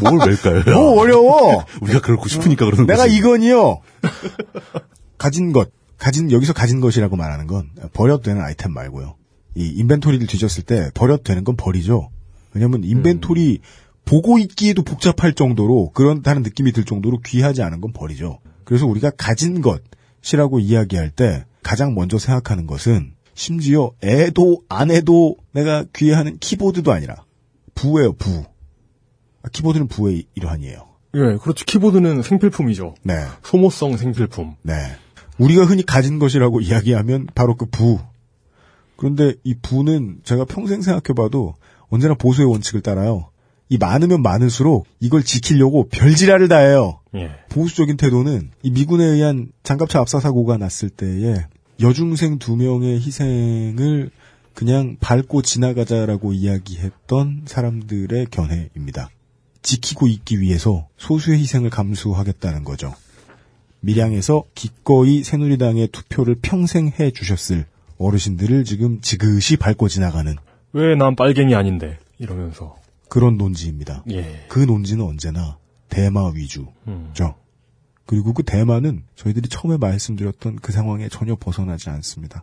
뭐, 0.00 0.10
뭘 0.12 0.28
낼까요? 0.28 0.74
뭐 0.74 1.00
어려워. 1.00 1.64
우리가 1.82 2.00
그러고 2.00 2.28
싶으니까 2.28 2.64
그러는 2.64 2.86
내가 2.86 3.04
거지. 3.04 3.16
이건이요. 3.16 3.80
가진 5.18 5.52
것, 5.52 5.70
가진 5.98 6.32
여기서 6.32 6.52
가진 6.52 6.80
것이라고 6.80 7.16
말하는 7.16 7.46
건 7.46 7.70
버려도 7.92 8.22
되는 8.22 8.42
아이템 8.42 8.72
말고요. 8.72 9.16
이 9.54 9.66
인벤토리를 9.76 10.26
뒤졌을 10.26 10.62
때 10.64 10.90
버려도 10.94 11.22
되는 11.22 11.44
건 11.44 11.56
버리죠. 11.56 12.10
왜냐면 12.54 12.82
인벤토리 12.84 13.60
보고 14.04 14.38
있기에도 14.38 14.82
복잡할 14.82 15.34
정도로 15.34 15.90
그런다는 15.92 16.42
느낌이 16.42 16.72
들 16.72 16.84
정도로 16.84 17.18
귀하지 17.24 17.62
않은 17.62 17.80
건 17.80 17.92
버리죠. 17.92 18.40
그래서 18.64 18.86
우리가 18.86 19.10
가진 19.16 19.62
것이라고 19.62 20.60
이야기할 20.60 21.10
때 21.10 21.44
가장 21.62 21.94
먼저 21.94 22.18
생각하는 22.18 22.66
것은 22.66 23.14
심지어 23.34 23.92
애도 24.02 24.62
안 24.68 24.90
해도 24.90 25.36
내가 25.52 25.84
귀해하는 25.94 26.38
키보드도 26.38 26.92
아니라 26.92 27.24
부예요, 27.74 28.12
부. 28.12 28.44
아, 29.42 29.48
키보드는 29.52 29.88
부의 29.88 30.24
일환이에요. 30.34 30.86
예, 31.14 31.18
그렇죠. 31.36 31.64
키보드는 31.66 32.22
생필품이죠. 32.22 32.94
네. 33.02 33.14
소모성 33.42 33.96
생필품. 33.96 34.54
네. 34.62 34.74
우리가 35.38 35.64
흔히 35.64 35.84
가진 35.84 36.18
것이라고 36.18 36.60
이야기하면 36.60 37.26
바로 37.34 37.56
그 37.56 37.66
부. 37.66 37.98
그런데 38.96 39.34
이 39.44 39.54
부는 39.60 40.20
제가 40.22 40.44
평생 40.44 40.80
생각해봐도 40.80 41.54
언제나 41.88 42.14
보수의 42.14 42.48
원칙을 42.48 42.82
따라요. 42.82 43.31
이 43.72 43.78
많으면 43.78 44.20
많을수록 44.20 44.86
이걸 45.00 45.22
지키려고 45.22 45.88
별지랄을 45.88 46.46
다해요. 46.48 47.00
예. 47.14 47.30
보수적인 47.48 47.96
태도는 47.96 48.50
이 48.62 48.70
미군에 48.70 49.02
의한 49.02 49.48
장갑차 49.62 49.98
압사 49.98 50.20
사고가 50.20 50.58
났을 50.58 50.90
때에 50.90 51.46
여중생 51.80 52.38
두 52.38 52.54
명의 52.56 53.00
희생을 53.00 54.10
그냥 54.52 54.98
밟고 55.00 55.40
지나가자라고 55.40 56.34
이야기했던 56.34 57.44
사람들의 57.46 58.26
견해입니다. 58.30 59.08
지키고 59.62 60.06
있기 60.06 60.38
위해서 60.40 60.86
소수의 60.98 61.38
희생을 61.38 61.70
감수하겠다는 61.70 62.64
거죠. 62.64 62.92
밀양에서 63.80 64.44
기꺼이 64.54 65.24
새누리당의 65.24 65.88
투표를 65.88 66.36
평생 66.42 66.92
해 67.00 67.10
주셨을 67.10 67.64
어르신들을 67.96 68.64
지금 68.64 69.00
지그시 69.00 69.56
밟고 69.56 69.88
지나가는 69.88 70.36
왜 70.74 70.94
난 70.94 71.16
빨갱이 71.16 71.54
아닌데 71.54 71.98
이러면서 72.18 72.76
그런 73.12 73.36
논지입니다. 73.36 74.04
예. 74.10 74.46
그 74.48 74.60
논지는 74.60 75.04
언제나 75.04 75.58
대마 75.90 76.30
위주죠. 76.30 76.72
음. 76.86 77.12
그리고 78.06 78.32
그 78.32 78.42
대마는 78.42 79.02
저희들이 79.16 79.50
처음에 79.50 79.76
말씀드렸던 79.76 80.56
그 80.56 80.72
상황에 80.72 81.10
전혀 81.10 81.36
벗어나지 81.36 81.90
않습니다. 81.90 82.42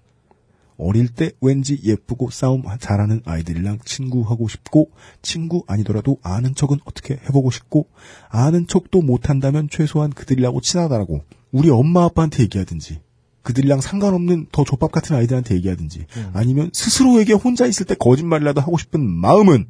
어릴 0.77 1.07
때 1.07 1.31
왠지 1.41 1.79
예쁘고 1.83 2.29
싸움 2.29 2.61
잘하는 2.79 3.23
아이들이랑 3.25 3.79
친구하고 3.83 4.47
싶고 4.47 4.91
친구 5.23 5.63
아니더라도 5.65 6.19
아는 6.21 6.53
척은 6.53 6.77
어떻게 6.85 7.15
해보고 7.15 7.49
싶고 7.49 7.87
아는 8.29 8.67
척도 8.67 9.01
못한다면 9.01 9.69
최소한 9.71 10.11
그들이라고 10.11 10.61
친하다라고 10.61 11.23
우리 11.51 11.71
엄마 11.71 12.03
아빠한테 12.03 12.43
얘기하든지 12.43 13.01
그들이랑 13.41 13.81
상관없는 13.81 14.49
더 14.51 14.63
족밥 14.63 14.91
같은 14.91 15.15
아이들한테 15.15 15.55
얘기하든지 15.55 16.05
아니면 16.33 16.69
스스로에게 16.73 17.33
혼자 17.33 17.65
있을 17.65 17.87
때 17.87 17.95
거짓말이라도 17.95 18.61
하고 18.61 18.77
싶은 18.77 19.01
마음은 19.03 19.65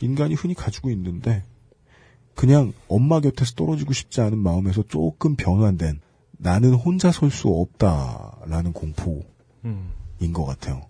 인간이 0.00 0.34
흔히 0.34 0.54
가지고 0.54 0.90
있는데 0.90 1.42
그냥 2.34 2.72
엄마 2.88 3.20
곁에서 3.20 3.54
떨어지고 3.54 3.92
싶지 3.92 4.20
않은 4.20 4.38
마음에서 4.38 4.82
조금 4.88 5.36
변환된 5.36 6.00
나는 6.38 6.74
혼자 6.74 7.10
설 7.10 7.30
수 7.30 7.48
없다라는 7.48 8.72
공포인 8.72 9.22
음. 9.64 9.92
것 10.32 10.44
같아요. 10.44 10.82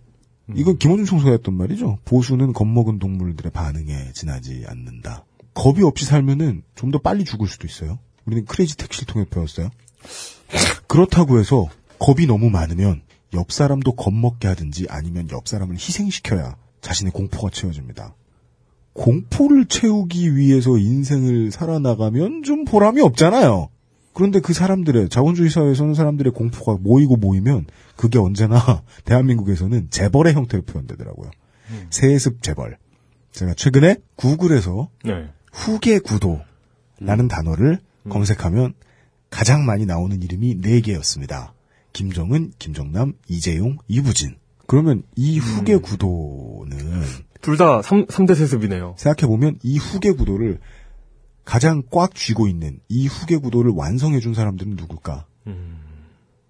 이건 0.54 0.78
김원준 0.78 1.06
총수가 1.06 1.32
했던 1.32 1.54
말이죠. 1.54 1.98
보수는 2.04 2.52
겁먹은 2.52 2.98
동물들의 2.98 3.50
반응에 3.52 4.12
지나지 4.14 4.64
않는다. 4.66 5.24
겁이 5.54 5.82
없이 5.82 6.04
살면은 6.04 6.62
좀 6.74 6.90
더 6.90 6.98
빨리 6.98 7.24
죽을 7.24 7.48
수도 7.48 7.66
있어요. 7.66 7.98
우리는 8.26 8.44
크레이지 8.44 8.76
택시를 8.76 9.06
통해 9.06 9.26
배웠어요. 9.28 9.70
그렇다고 10.86 11.38
해서 11.40 11.68
겁이 11.98 12.26
너무 12.26 12.50
많으면 12.50 13.02
옆 13.34 13.50
사람도 13.52 13.92
겁먹게 13.92 14.46
하든지 14.48 14.86
아니면 14.88 15.28
옆 15.30 15.48
사람을 15.48 15.74
희생시켜야 15.76 16.56
자신의 16.80 17.12
공포가 17.12 17.50
채워집니다. 17.50 18.14
공포를 18.97 19.66
채우기 19.66 20.36
위해서 20.36 20.77
인생을 20.77 21.51
살아나가면 21.51 22.43
좀 22.43 22.64
보람이 22.64 23.01
없잖아요. 23.02 23.68
그런데 24.14 24.40
그 24.40 24.55
사람들의 24.55 25.10
자본주의 25.10 25.51
사회에서는 25.51 25.94
사람들의 25.94 26.32
공포가 26.32 26.78
모이고 26.81 27.16
모이면 27.16 27.66
그게 27.97 28.18
언제나 28.18 28.82
대한민국에서는 29.05 29.89
재벌의 29.90 30.35
형태로 30.35 30.64
표현되더라고요. 30.64 31.31
세습 31.90 32.43
재벌. 32.43 32.78
제가 33.32 33.52
최근에 33.55 33.97
구글에서 34.16 34.89
네. 35.05 35.28
후계 35.52 35.98
구도라는 35.98 37.28
단어를 37.28 37.81
검색하면 38.09 38.73
가장 39.28 39.66
많이 39.66 39.85
나오는 39.85 40.23
이름이 40.23 40.60
4개였습니다. 40.60 41.51
김정은, 41.93 42.52
김정남, 42.59 43.14
이재용, 43.28 43.77
이부진. 43.89 44.36
그러면 44.66 45.02
이 45.16 45.39
후계 45.39 45.77
구도는 45.77 46.78
둘 47.40 47.56
다 47.56 47.82
3, 47.82 48.06
삼대 48.08 48.34
세습이네요. 48.34 48.94
생각해보면 48.98 49.58
이 49.62 49.78
후계 49.78 50.12
구도를 50.12 50.58
가장 51.44 51.82
꽉 51.90 52.14
쥐고 52.14 52.48
있는 52.48 52.80
이 52.88 53.06
후계 53.06 53.36
구도를 53.36 53.72
완성해준 53.74 54.34
사람들은 54.34 54.76
누굴까? 54.76 55.26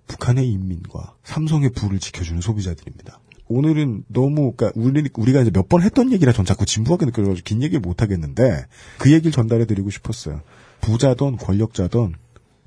북한의 0.06 0.48
인민과 0.48 1.14
삼성의 1.24 1.70
부를 1.70 1.98
지켜주는 1.98 2.40
소비자들입니다. 2.40 3.20
오늘은 3.48 4.04
너무, 4.08 4.52
그니까, 4.54 4.72
우리, 4.74 5.08
우리가 5.14 5.42
이제 5.42 5.50
몇 5.52 5.68
번 5.68 5.82
했던 5.82 6.10
얘기라 6.12 6.32
전 6.32 6.44
자꾸 6.44 6.64
진부하게 6.64 7.06
느껴져가지고 7.06 7.44
긴 7.44 7.62
얘기를 7.62 7.80
못 7.80 8.02
하겠는데, 8.02 8.66
그 8.98 9.12
얘기를 9.12 9.30
전달해 9.32 9.66
드리고 9.66 9.90
싶었어요. 9.90 10.40
부자든 10.80 11.36
권력자든 11.36 12.14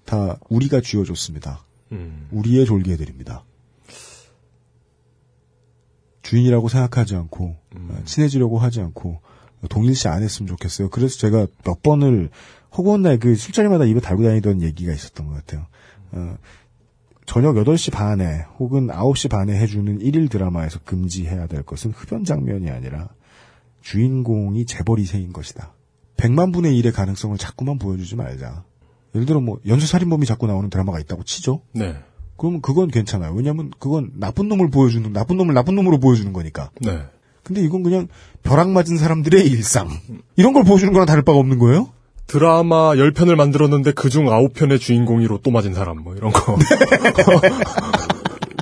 다 0.06 0.38
우리가 0.50 0.82
쥐어줬습니다. 0.82 1.66
음. 1.94 2.28
우리의 2.32 2.66
졸개들입니다. 2.66 3.44
주인이라고 6.30 6.68
생각하지 6.70 7.16
않고 7.16 7.56
어, 7.76 8.02
친해지려고 8.06 8.60
하지 8.60 8.82
않고 8.82 9.20
동일시 9.70 10.08
안 10.08 10.22
했으면 10.22 10.48
좋겠어요. 10.48 10.90
그래서 10.90 11.18
제가 11.18 11.48
몇 11.64 11.82
번을 11.82 12.30
허구한 12.78 13.02
날 13.02 13.18
그 13.18 13.36
술자리마다 13.36 13.86
입에 13.86 14.00
달고 14.00 14.24
다니던 14.24 14.62
얘기가 14.62 14.94
있었던 14.94 15.26
것 15.26 15.34
같아요. 15.34 15.66
어, 16.12 16.38
저녁 17.26 17.56
8시 17.56 17.92
반에 17.92 18.46
혹은 18.60 18.88
9시 18.88 19.30
반에 19.32 19.60
해주는 19.60 20.00
1일 20.00 20.30
드라마에서 20.30 20.80
금지해야 20.86 21.48
될 21.48 21.64
것은 21.64 21.92
흡연 21.92 22.24
장면이 22.24 22.70
아니라 22.70 23.10
주인공이 23.82 24.66
재벌 24.66 25.00
2세인 25.00 25.34
것이다. 25.34 25.74
100만 26.18 26.54
분의 26.54 26.80
1의 26.80 26.94
가능성을 26.94 27.36
자꾸만 27.40 27.80
보여주지 27.80 28.16
말자. 28.16 28.64
예를 29.16 29.26
들어 29.26 29.40
뭐 29.40 29.60
연쇄살인범이 29.66 30.28
자꾸 30.28 30.46
나오는 30.46 30.70
드라마가 30.70 31.00
있다고 31.00 31.24
치죠. 31.24 31.64
네. 31.74 31.96
그러면 32.40 32.62
그건 32.62 32.90
괜찮아요. 32.90 33.34
왜냐하면 33.34 33.72
그건 33.80 34.12
나쁜 34.16 34.48
놈을 34.48 34.70
보여주는 34.70 35.12
나쁜 35.14 35.38
놈을 35.38 35.54
나쁜 35.54 35.76
놈으로 35.76 36.00
보여주는 36.00 36.32
거니까. 36.34 36.72
네. 36.82 37.00
근데 37.44 37.62
이건 37.62 37.84
그냥 37.84 38.08
벼락 38.44 38.70
맞은 38.70 38.98
사람들의 38.98 39.46
일상 39.48 39.90
이런 40.36 40.54
걸 40.54 40.64
보여주는 40.64 40.92
거랑 40.94 41.06
다를 41.06 41.24
바가 41.24 41.38
없는 41.38 41.60
거예요. 41.60 41.90
드라마 42.28 42.92
10편을 42.94 43.36
만들었는데 43.36 43.92
그중 43.94 44.26
9편의 44.26 44.80
주인공이 44.80 45.26
로 45.28 45.40
또 45.42 45.52
맞은 45.52 45.74
사람 45.74 46.04
뭐 46.04 46.16
이런 46.16 46.32
거. 46.32 46.58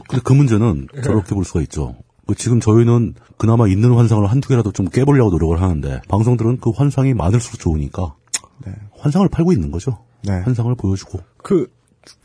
근데 0.10 0.22
그 0.24 0.34
문제는 0.34 0.88
저렇게 1.04 1.36
볼 1.36 1.44
수가 1.44 1.62
있죠. 1.64 1.96
그 2.28 2.36
지금 2.36 2.60
저희는 2.60 3.16
그나마 3.38 3.68
있는 3.68 3.94
환상을 3.94 4.26
한두 4.30 4.50
개라도 4.50 4.72
좀 4.72 4.88
깨보려고 4.88 5.32
노력을 5.32 5.62
하는데 5.62 6.02
방송들은 6.08 6.60
그 6.60 6.72
환상이 6.72 7.14
많을수록 7.14 7.60
좋으니까 7.60 8.16
네. 8.66 8.74
환상을 8.98 9.28
팔고 9.30 9.54
있는 9.54 9.72
거죠. 9.72 10.00
네. 10.24 10.34
환상을 10.42 10.74
보여주고. 10.76 11.20
그, 11.38 11.70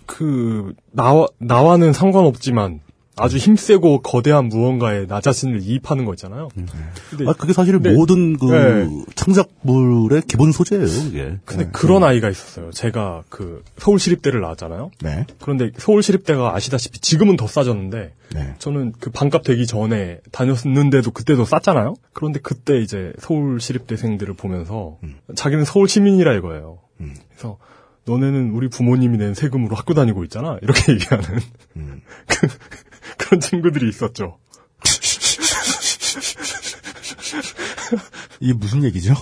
그, 0.07 0.75
나와, 0.91 1.27
나와는 1.39 1.93
상관없지만 1.93 2.81
아주 3.15 3.37
힘세고 3.37 4.01
거대한 4.01 4.47
무언가에 4.47 5.07
나 5.07 5.21
자신을 5.21 5.61
이입하는 5.61 6.07
거 6.07 6.15
있잖아요. 6.15 6.49
근데, 7.11 7.29
아, 7.29 7.35
그게 7.35 7.53
사실 7.53 7.79
네. 7.79 7.93
모든 7.93 8.39
그 8.39 8.47
네. 8.47 8.89
창작물의 9.15 10.23
기본 10.27 10.51
소재예요, 10.51 10.87
그게. 10.87 11.37
근데 11.45 11.69
그런 11.73 12.05
아이가 12.05 12.31
있었어요. 12.31 12.71
제가 12.71 13.23
그 13.29 13.63
서울시립대를 13.77 14.41
나왔잖아요. 14.41 14.91
네. 15.03 15.27
그런데 15.43 15.71
서울시립대가 15.77 16.57
아시다시피 16.57 17.01
지금은 17.01 17.37
더 17.37 17.47
싸졌는데 17.47 18.15
네. 18.35 18.55
저는 18.59 18.93
그 18.99 19.11
반값 19.11 19.45
되기 19.45 19.67
전에 19.67 20.21
다녔는데도 20.33 21.11
그때도 21.11 21.45
쌌잖아요. 21.45 21.97
그런데 22.15 22.41
그때 22.41 22.81
이제 22.81 23.13
서울시립대생들을 23.19 24.33
보면서 24.35 24.97
자기는 25.35 25.67
서울 25.67 25.87
시민이라 25.87 26.33
이거예요. 26.39 26.79
그래서 27.29 27.59
너네는 28.05 28.51
우리 28.51 28.69
부모님이 28.69 29.19
낸 29.19 29.35
세금으로 29.35 29.77
학교 29.77 29.95
다니고 29.95 30.25
있잖아. 30.25 30.59
이렇게 30.63 30.93
얘기하는 30.95 31.25
그, 32.27 32.39
그런 33.19 33.41
친구들이 33.41 33.89
있었죠. 33.89 34.39
이게 38.41 38.53
무슨 38.53 38.85
얘기죠? 38.85 39.15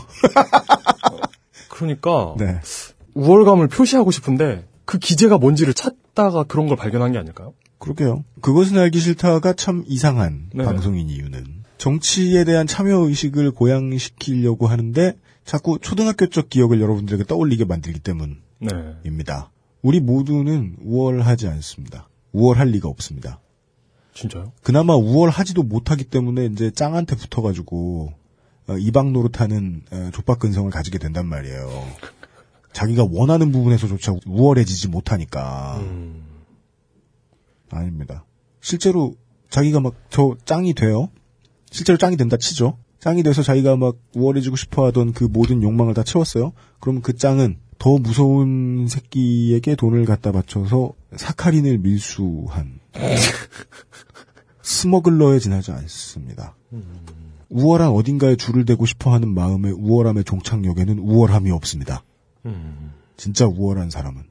그러니까 1.68 2.34
네. 2.38 2.60
우월감을 3.14 3.68
표시하고 3.68 4.10
싶은데 4.10 4.66
그 4.84 4.98
기제가 4.98 5.38
뭔지를 5.38 5.74
찾다가 5.74 6.44
그런 6.44 6.66
걸 6.66 6.76
발견한 6.76 7.12
게 7.12 7.18
아닐까요? 7.18 7.54
그러게요. 7.78 8.24
그것은 8.40 8.78
알기 8.78 8.98
싫다가 8.98 9.52
참 9.54 9.84
이상한 9.86 10.50
네. 10.54 10.64
방송인 10.64 11.08
이유는 11.08 11.44
정치에 11.78 12.44
대한 12.44 12.66
참여 12.66 13.08
의식을 13.08 13.52
고양시키려고 13.52 14.66
하는데 14.66 15.16
자꾸 15.44 15.78
초등학교적 15.80 16.50
기억을 16.50 16.80
여러분들에게 16.80 17.24
떠올리게 17.24 17.64
만들기 17.64 18.00
때문 18.00 18.42
입니다. 19.04 19.50
네. 19.52 19.60
우리 19.82 20.00
모두는 20.00 20.76
우월하지 20.82 21.48
않습니다. 21.48 22.08
우월할 22.32 22.68
리가 22.68 22.88
없습니다. 22.88 23.40
진짜요? 24.14 24.52
그나마 24.62 24.94
우월하지도 24.96 25.62
못하기 25.62 26.04
때문에 26.04 26.46
이제 26.46 26.70
짱한테 26.70 27.16
붙어가지고 27.16 28.12
어, 28.68 28.76
이방 28.78 29.12
노릇하는 29.12 29.82
어, 29.90 30.10
족박근성을 30.12 30.70
가지게 30.70 30.98
된단 30.98 31.26
말이에요. 31.26 31.70
자기가 32.72 33.06
원하는 33.10 33.50
부분에서조차 33.50 34.14
우월해지지 34.26 34.88
못하니까 34.88 35.78
음. 35.80 36.24
아닙니다. 37.70 38.24
실제로 38.60 39.14
자기가 39.48 39.80
막 39.80 39.94
저 40.10 40.36
짱이 40.44 40.74
돼요. 40.74 41.08
실제로 41.70 41.96
짱이 41.96 42.16
된다 42.16 42.36
치죠. 42.36 42.78
짱이 42.98 43.22
돼서 43.22 43.42
자기가 43.42 43.76
막 43.76 43.96
우월해지고 44.14 44.56
싶어하던 44.56 45.12
그 45.12 45.24
모든 45.24 45.62
욕망을 45.62 45.94
다 45.94 46.02
채웠어요. 46.02 46.52
그러면 46.80 47.00
그 47.00 47.16
짱은 47.16 47.58
더 47.80 47.96
무서운 47.96 48.86
새끼에게 48.88 49.74
돈을 49.74 50.04
갖다 50.04 50.32
바쳐서 50.32 50.92
사카린을 51.16 51.78
밀수한 51.78 52.78
스머글러에 54.62 55.38
지나지 55.38 55.72
않습니다. 55.72 56.54
우월한 57.48 57.88
어딘가에 57.88 58.36
줄을 58.36 58.66
대고 58.66 58.84
싶어하는 58.84 59.32
마음의 59.32 59.72
우월함의 59.72 60.24
종착역에는 60.24 60.98
우월함이 60.98 61.50
없습니다. 61.52 62.04
음. 62.44 62.92
진짜 63.16 63.46
우월한 63.46 63.88
사람은 63.88 64.24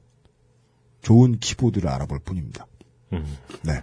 좋은 1.02 1.40
키보드를 1.40 1.90
알아볼 1.90 2.20
뿐입니다. 2.20 2.68
음. 3.12 3.36
네. 3.62 3.82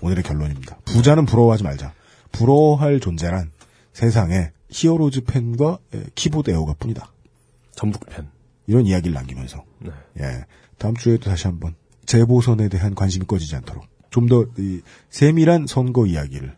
오늘의 0.00 0.24
결론입니다. 0.24 0.78
부자는 0.86 1.26
부러워하지 1.26 1.62
말자. 1.62 1.92
부러워할 2.32 3.00
존재란 3.00 3.52
세상에 3.92 4.50
히어로즈 4.70 5.20
에, 5.94 6.04
키보드 6.14 6.50
에어가 6.50 6.72
뿐이다. 6.72 7.12
전북 7.72 8.06
편. 8.06 8.30
이런 8.66 8.86
이야기를 8.86 9.14
남기면서 9.14 9.64
네. 9.80 9.90
예 10.20 10.44
다음 10.78 10.94
주에도 10.96 11.30
다시 11.30 11.46
한번 11.46 11.74
재보선에 12.06 12.68
대한 12.68 12.94
관심이 12.94 13.26
꺼지지 13.26 13.56
않도록 13.56 13.84
좀 14.10 14.28
더 14.28 14.46
세밀한 15.10 15.66
선거 15.66 16.06
이야기를 16.06 16.54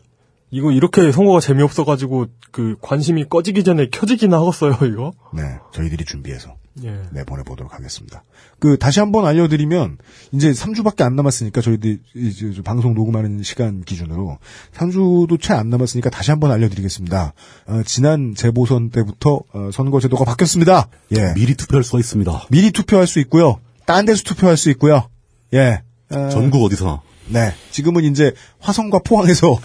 이거 0.51 0.71
이렇게 0.71 1.11
선거가 1.11 1.39
재미없어가지고 1.39 2.27
그 2.51 2.75
관심이 2.81 3.27
꺼지기 3.27 3.63
전에 3.63 3.89
켜지기나 3.89 4.39
하겠어요 4.39 4.77
이거. 4.91 5.13
네 5.33 5.41
저희들이 5.73 6.05
준비해서 6.05 6.55
예. 6.83 6.99
네, 7.11 7.23
보내보도록 7.23 7.73
하겠습니다. 7.73 8.23
그, 8.59 8.77
다시 8.77 8.99
한번 8.99 9.25
알려드리면, 9.25 9.97
이제 10.33 10.51
3주밖에 10.51 11.03
안 11.03 11.15
남았으니까, 11.15 11.61
저희들, 11.61 11.99
이제 12.15 12.51
저 12.53 12.63
방송 12.63 12.93
녹음하는 12.93 13.43
시간 13.43 13.81
기준으로, 13.81 14.39
3주도 14.73 15.41
채 15.41 15.53
안 15.53 15.69
남았으니까 15.69 16.09
다시 16.09 16.31
한번 16.31 16.51
알려드리겠습니다. 16.51 17.33
어, 17.67 17.81
지난 17.85 18.35
재보선 18.35 18.89
때부터, 18.89 19.39
어, 19.53 19.69
선거제도가 19.71 20.25
바뀌었습니다. 20.25 20.89
예. 21.15 21.33
미리 21.33 21.55
투표할 21.55 21.85
수가 21.85 21.99
있습니다. 21.99 22.47
미리 22.49 22.71
투표할 22.71 23.07
수 23.07 23.19
있고요. 23.19 23.61
딴 23.85 24.05
데서 24.05 24.23
투표할 24.23 24.57
수 24.57 24.69
있고요. 24.71 25.07
예. 25.53 25.81
어, 26.09 26.29
전국 26.29 26.61
어디서나. 26.65 27.01
네. 27.27 27.53
지금은 27.71 28.03
이제 28.03 28.33
화성과 28.59 28.99
포항에서 29.05 29.57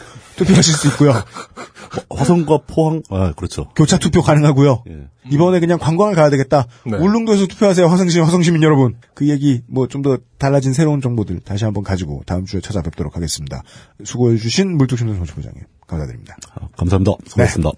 투표하실 0.44 0.74
수 0.74 0.88
있고요. 0.88 1.12
화성과 2.10 2.60
포항, 2.66 3.02
아, 3.10 3.32
그렇죠. 3.36 3.68
교차 3.76 3.98
투표 3.98 4.22
가능하고요. 4.22 4.84
예. 4.88 5.08
이번에 5.30 5.60
그냥 5.60 5.78
관광을 5.78 6.14
가야 6.14 6.30
되겠다. 6.30 6.66
네. 6.86 6.96
울릉도에서 6.96 7.46
투표하세요. 7.46 7.86
화성시 7.86 8.20
화성시민 8.20 8.62
여러분. 8.62 8.96
그 9.14 9.28
얘기 9.28 9.60
뭐 9.68 9.86
좀 9.86 10.02
더 10.02 10.18
달라진 10.38 10.72
새로운 10.72 11.00
정보들 11.00 11.40
다시 11.40 11.64
한번 11.64 11.84
가지고 11.84 12.22
다음 12.26 12.46
주에 12.46 12.60
찾아뵙도록 12.60 13.16
하겠습니다. 13.16 13.62
수고해 14.04 14.36
주신 14.38 14.76
물뚝심송 14.78 15.16
정치부장님 15.16 15.62
감사드립니다. 15.86 16.36
아, 16.54 16.68
감사합니다. 16.76 17.12
수고하셨습니다. 17.26 17.70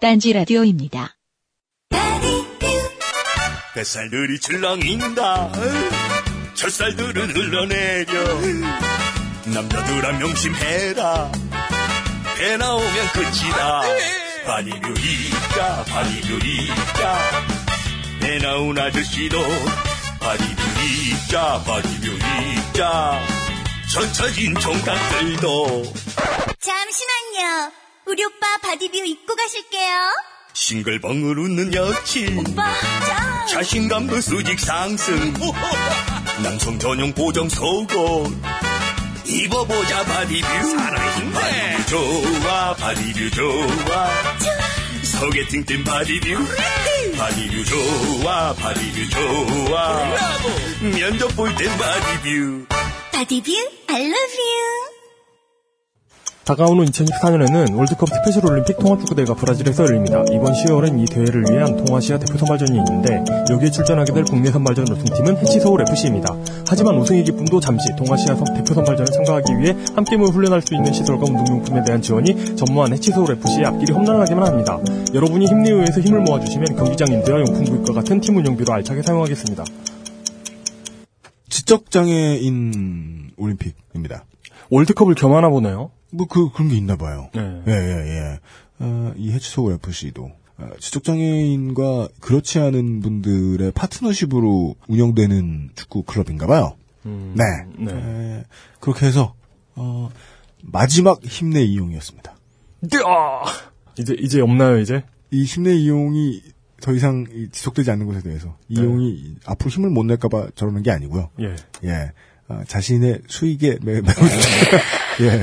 딴지 0.00 0.32
라디오입니다. 0.32 1.16
뱃살들이 3.74 4.38
출렁인다 4.40 5.52
철살들은 6.54 7.30
흘러내려 7.30 8.24
남자들아 9.54 10.18
명심해라 10.18 11.32
배 12.38 12.56
나오면 12.56 13.08
끝이다. 13.08 13.82
바디뷰이자 14.46 15.84
바디뷰이자. 15.88 17.18
배 18.20 18.38
나온 18.38 18.78
아저씨도 18.78 19.38
바디뷰이자 20.20 21.64
바디뷰이자. 21.66 23.26
전처진 23.92 24.54
총각들도. 24.54 25.82
잠시만요. 26.60 27.72
우리 28.06 28.24
오빠 28.24 28.46
바디뷰 28.62 28.96
입고 28.96 29.34
가실게요. 29.34 30.12
싱글벙글 30.52 31.38
웃는 31.40 31.74
여친. 31.74 32.38
오빠, 32.38 32.72
짱! 33.06 33.46
자신감도 33.48 34.20
수직 34.20 34.60
상승. 34.60 35.34
남성 36.44 36.78
전용 36.78 37.12
보정 37.12 37.48
속옷 37.48 37.88
입어보자 39.28 40.04
바디뷰. 40.04 40.46
바디뷰 40.76 41.86
좋아 41.88 42.74
바디뷰 42.74 43.30
좋아. 43.30 44.08
소개팅 45.02 45.64
땐 45.64 45.84
바디뷰. 45.84 46.44
바디뷰 47.16 47.64
좋아 47.64 48.54
바디뷰 48.54 49.08
좋아. 49.10 50.14
면접 50.80 51.28
볼 51.36 51.54
땐 51.56 51.68
바디뷰. 51.76 52.66
바디뷰, 53.12 53.52
I 53.88 54.00
love 54.00 54.34
you. 54.38 54.97
다가오는 56.48 56.86
2024년에는 56.86 57.76
월드컵 57.76 58.08
스페셜 58.08 58.46
올림픽 58.46 58.78
통합축구대회가 58.78 59.34
브라질에서 59.34 59.84
열립니다. 59.84 60.24
이번 60.32 60.54
10월엔 60.54 60.98
이 60.98 61.04
대회를 61.04 61.44
위한 61.50 61.76
동아시아 61.84 62.18
대표 62.18 62.38
선발전이 62.38 62.74
있는데 62.78 63.22
여기에 63.50 63.70
출전하게 63.70 64.14
될 64.14 64.24
국내 64.24 64.50
선발전 64.50 64.88
우승팀은 64.90 65.36
해치서울 65.36 65.82
FC입니다. 65.82 66.34
하지만 66.66 66.96
우승의 66.96 67.24
기쁨도 67.24 67.60
잠시 67.60 67.84
동아시아 67.98 68.34
선- 68.34 68.46
대표 68.54 68.72
선발전에 68.72 69.10
참가하기 69.10 69.58
위해 69.58 69.76
함께 69.94 70.16
모여 70.16 70.30
훈련할 70.30 70.62
수 70.62 70.74
있는 70.74 70.90
시설과 70.90 71.22
운동용품에 71.26 71.84
대한 71.84 72.00
지원이 72.00 72.56
전무한 72.56 72.94
해치서울 72.94 73.30
FC의 73.32 73.66
앞길이 73.66 73.92
험난하게만 73.92 74.46
합니다. 74.46 74.78
여러분이 75.12 75.44
힘내 75.44 75.70
의해서 75.70 76.00
힘을 76.00 76.20
모아주시면 76.22 76.76
경기장 76.76 77.12
임대와 77.12 77.40
용품 77.40 77.64
구입과 77.66 77.92
같은 77.92 78.22
팀 78.22 78.38
운영비로 78.38 78.72
알차게 78.72 79.02
사용하겠습니다. 79.02 79.64
지적장애인 81.50 83.32
올림픽입니다. 83.36 84.24
월드컵을 84.70 85.14
겸하나 85.14 85.48
보네요. 85.48 85.90
뭐 86.10 86.26
그 86.26 86.50
그런 86.52 86.68
게 86.68 86.76
있나 86.76 86.96
봐요. 86.96 87.30
네. 87.34 87.62
예, 87.66 87.72
예, 87.72 88.08
예. 88.08 88.38
어, 88.80 89.12
이 89.16 89.30
해치소울 89.32 89.74
FC도 89.74 90.30
어, 90.58 90.70
지적장애인과 90.78 92.08
그렇지 92.20 92.58
않은 92.58 93.00
분들의 93.00 93.72
파트너십으로 93.72 94.74
운영되는 94.88 95.70
축구 95.74 96.02
클럽인가 96.04 96.46
봐요. 96.46 96.76
음, 97.06 97.34
네. 97.36 97.44
네. 97.78 97.92
에, 97.92 98.44
그렇게 98.80 99.06
해서 99.06 99.34
어, 99.74 100.10
마지막 100.62 101.22
힘내 101.24 101.62
이용이었습니다. 101.62 102.34
아! 103.06 103.42
이제 103.98 104.14
이제 104.18 104.40
없나요 104.40 104.78
이제? 104.78 105.02
이 105.30 105.44
힘내 105.44 105.74
이용이 105.74 106.42
더 106.80 106.92
이상 106.92 107.26
이 107.32 107.48
지속되지 107.50 107.90
않는 107.90 108.06
것에 108.06 108.20
대해서 108.22 108.56
네. 108.68 108.80
이용이 108.80 109.36
앞으로 109.44 109.70
힘을 109.70 109.90
못 109.90 110.04
낼까봐 110.04 110.50
저러는 110.54 110.82
게 110.82 110.90
아니고요. 110.90 111.30
예. 111.40 111.56
예, 111.84 112.12
어, 112.48 112.62
자신의 112.66 113.22
수익에 113.28 113.78
매, 113.82 114.00
매우 114.00 114.14
예. 115.20 115.42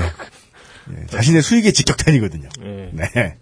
예, 0.91 1.05
자신의 1.07 1.41
수익에 1.41 1.71
직격탄이거든요. 1.71 2.49
예. 2.63 2.91
네. 2.93 3.37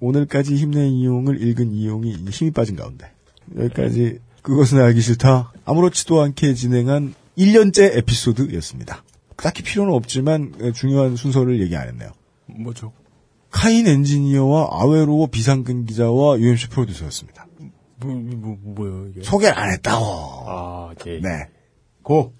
오늘까지 0.00 0.56
힘내 0.56 0.86
이용을 0.86 1.42
읽은 1.42 1.72
이용이 1.72 2.12
힘이 2.30 2.50
빠진 2.50 2.76
가운데 2.76 3.10
여기까지 3.56 4.18
그것은 4.42 4.80
알기 4.80 5.00
싫다 5.00 5.52
아무렇지도 5.64 6.20
않게 6.20 6.54
진행한 6.54 7.14
1년째 7.38 7.96
에피소드였습니다. 7.98 9.02
딱히 9.36 9.62
필요는 9.62 9.92
없지만 9.92 10.52
중요한 10.74 11.16
순서를 11.16 11.60
얘기 11.60 11.76
안 11.76 11.88
했네요. 11.88 12.10
뭐죠? 12.46 12.92
카인 13.50 13.86
엔지니어와 13.86 14.68
아웨로워 14.72 15.28
비상근 15.28 15.86
기자와 15.86 16.38
UMC 16.38 16.68
프로듀서였습니다. 16.68 17.46
뭐, 17.98 18.14
뭐, 18.14 18.58
뭐요, 18.60 19.08
이게? 19.08 19.22
소개를 19.22 19.56
안 19.58 19.70
했다고. 19.72 20.04
아, 20.46 20.94
예. 21.06 21.20
네. 21.20 21.48
고. 22.02 22.34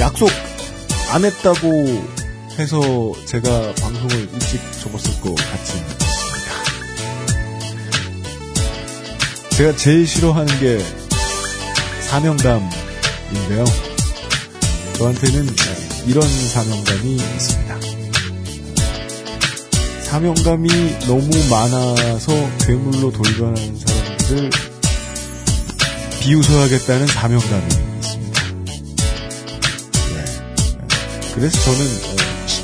약속 0.00 0.30
안 1.12 1.26
했다고 1.26 1.68
해서 2.58 3.12
제가 3.26 3.74
방송을 3.74 4.30
일찍 4.32 4.58
접었을 4.82 5.20
것 5.20 5.34
같습니다. 5.34 6.06
제가 9.50 9.76
제일 9.76 10.06
싫어하는 10.06 10.58
게 10.58 10.78
사명감인데요. 12.08 13.64
저한테는 14.96 15.46
이런 16.06 16.26
사명감이 16.26 17.16
있습니다. 17.16 17.80
사명감이 20.04 20.98
너무 21.06 21.28
많아서 21.50 22.32
괴물로 22.64 23.12
돌변하는 23.12 23.78
사람들을 23.78 24.50
비웃어야겠다는 26.22 27.06
사명감이 27.06 27.89
그래서 31.34 31.58
저는 31.60 31.80
어, 31.80 32.16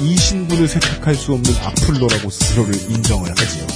이 0.03 0.17
신분을 0.17 0.69
세탁할 0.69 1.15
수 1.15 1.33
없는 1.33 1.55
악플러라고 1.65 2.31
스스로를 2.31 2.75
인정을 2.91 3.31
하지요. 3.31 3.67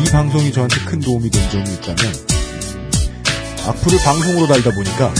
이 0.00 0.04
방송이 0.10 0.52
저한테 0.52 0.80
큰 0.84 1.00
도움이 1.00 1.30
된 1.30 1.50
점이 1.50 1.64
있다면 1.74 2.14
악플을 3.66 3.98
방송으로 4.02 4.46
달다 4.48 4.70
보니까 4.72 5.14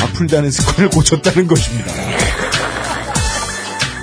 악플다는 0.00 0.50
습관을 0.50 0.90
고쳤다는 0.90 1.46
것입니다. 1.46 1.92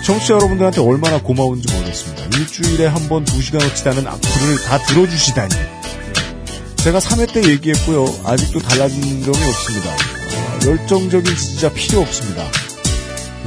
청취자 0.06 0.36
여러분들한테 0.36 0.80
얼마나 0.82 1.20
고마운지 1.22 1.74
모르겠습니다. 1.74 2.24
일주일에 2.38 2.86
한 2.86 3.10
번 3.10 3.26
두 3.26 3.42
시간어치 3.42 3.84
다는 3.84 4.08
악플을 4.08 4.64
다 4.66 4.78
들어주시다니. 4.86 5.54
제가 6.78 7.00
3회 7.00 7.34
때 7.34 7.44
얘기했고요. 7.44 8.06
아직도 8.24 8.60
달라진 8.60 9.02
점이 9.02 9.46
없습니다. 9.50 9.90
어, 9.92 10.60
열정적인 10.66 11.36
지지자 11.36 11.74
필요 11.74 12.00
없습니다. 12.02 12.44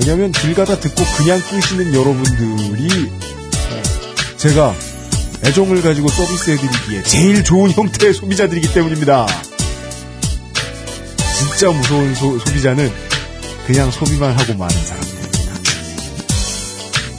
왜냐하면 0.00 0.32
길 0.32 0.54
가다 0.54 0.80
듣고 0.80 1.04
그냥 1.18 1.38
끄시는 1.50 1.94
여러분들이 1.94 3.10
어, 3.10 3.82
제가 4.38 4.74
애정을 5.44 5.82
가지고 5.82 6.08
서비스해드리기에 6.08 7.02
제일 7.02 7.44
좋은 7.44 7.70
형태의 7.70 8.14
소비자들이기 8.14 8.72
때문입니다. 8.72 9.26
진짜 11.38 11.70
무서운 11.70 12.14
소, 12.14 12.38
소비자는 12.38 12.90
그냥 13.66 13.90
소비만 13.90 14.38
하고 14.38 14.54
마는 14.54 14.84
사람입니다. 14.84 15.20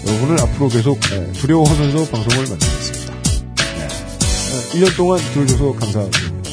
여러분을 0.07 0.41
앞으로 0.41 0.69
계속 0.69 0.99
네, 1.01 1.31
두려워하면서 1.33 2.05
방송을 2.11 2.47
만들겠습니다. 2.47 3.13
네. 3.77 3.85
어, 3.85 4.61
1년 4.73 4.97
동안 4.97 5.19
들어줘서 5.33 5.73
감사드립니다. 5.73 6.49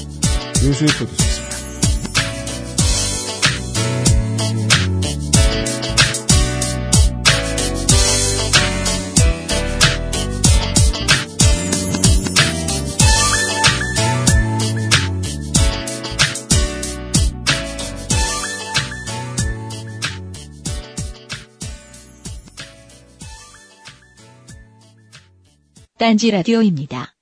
윤수의 0.62 0.88
프로듀서 0.90 1.27
딴지 25.98 26.30
라디오입니다. 26.30 27.17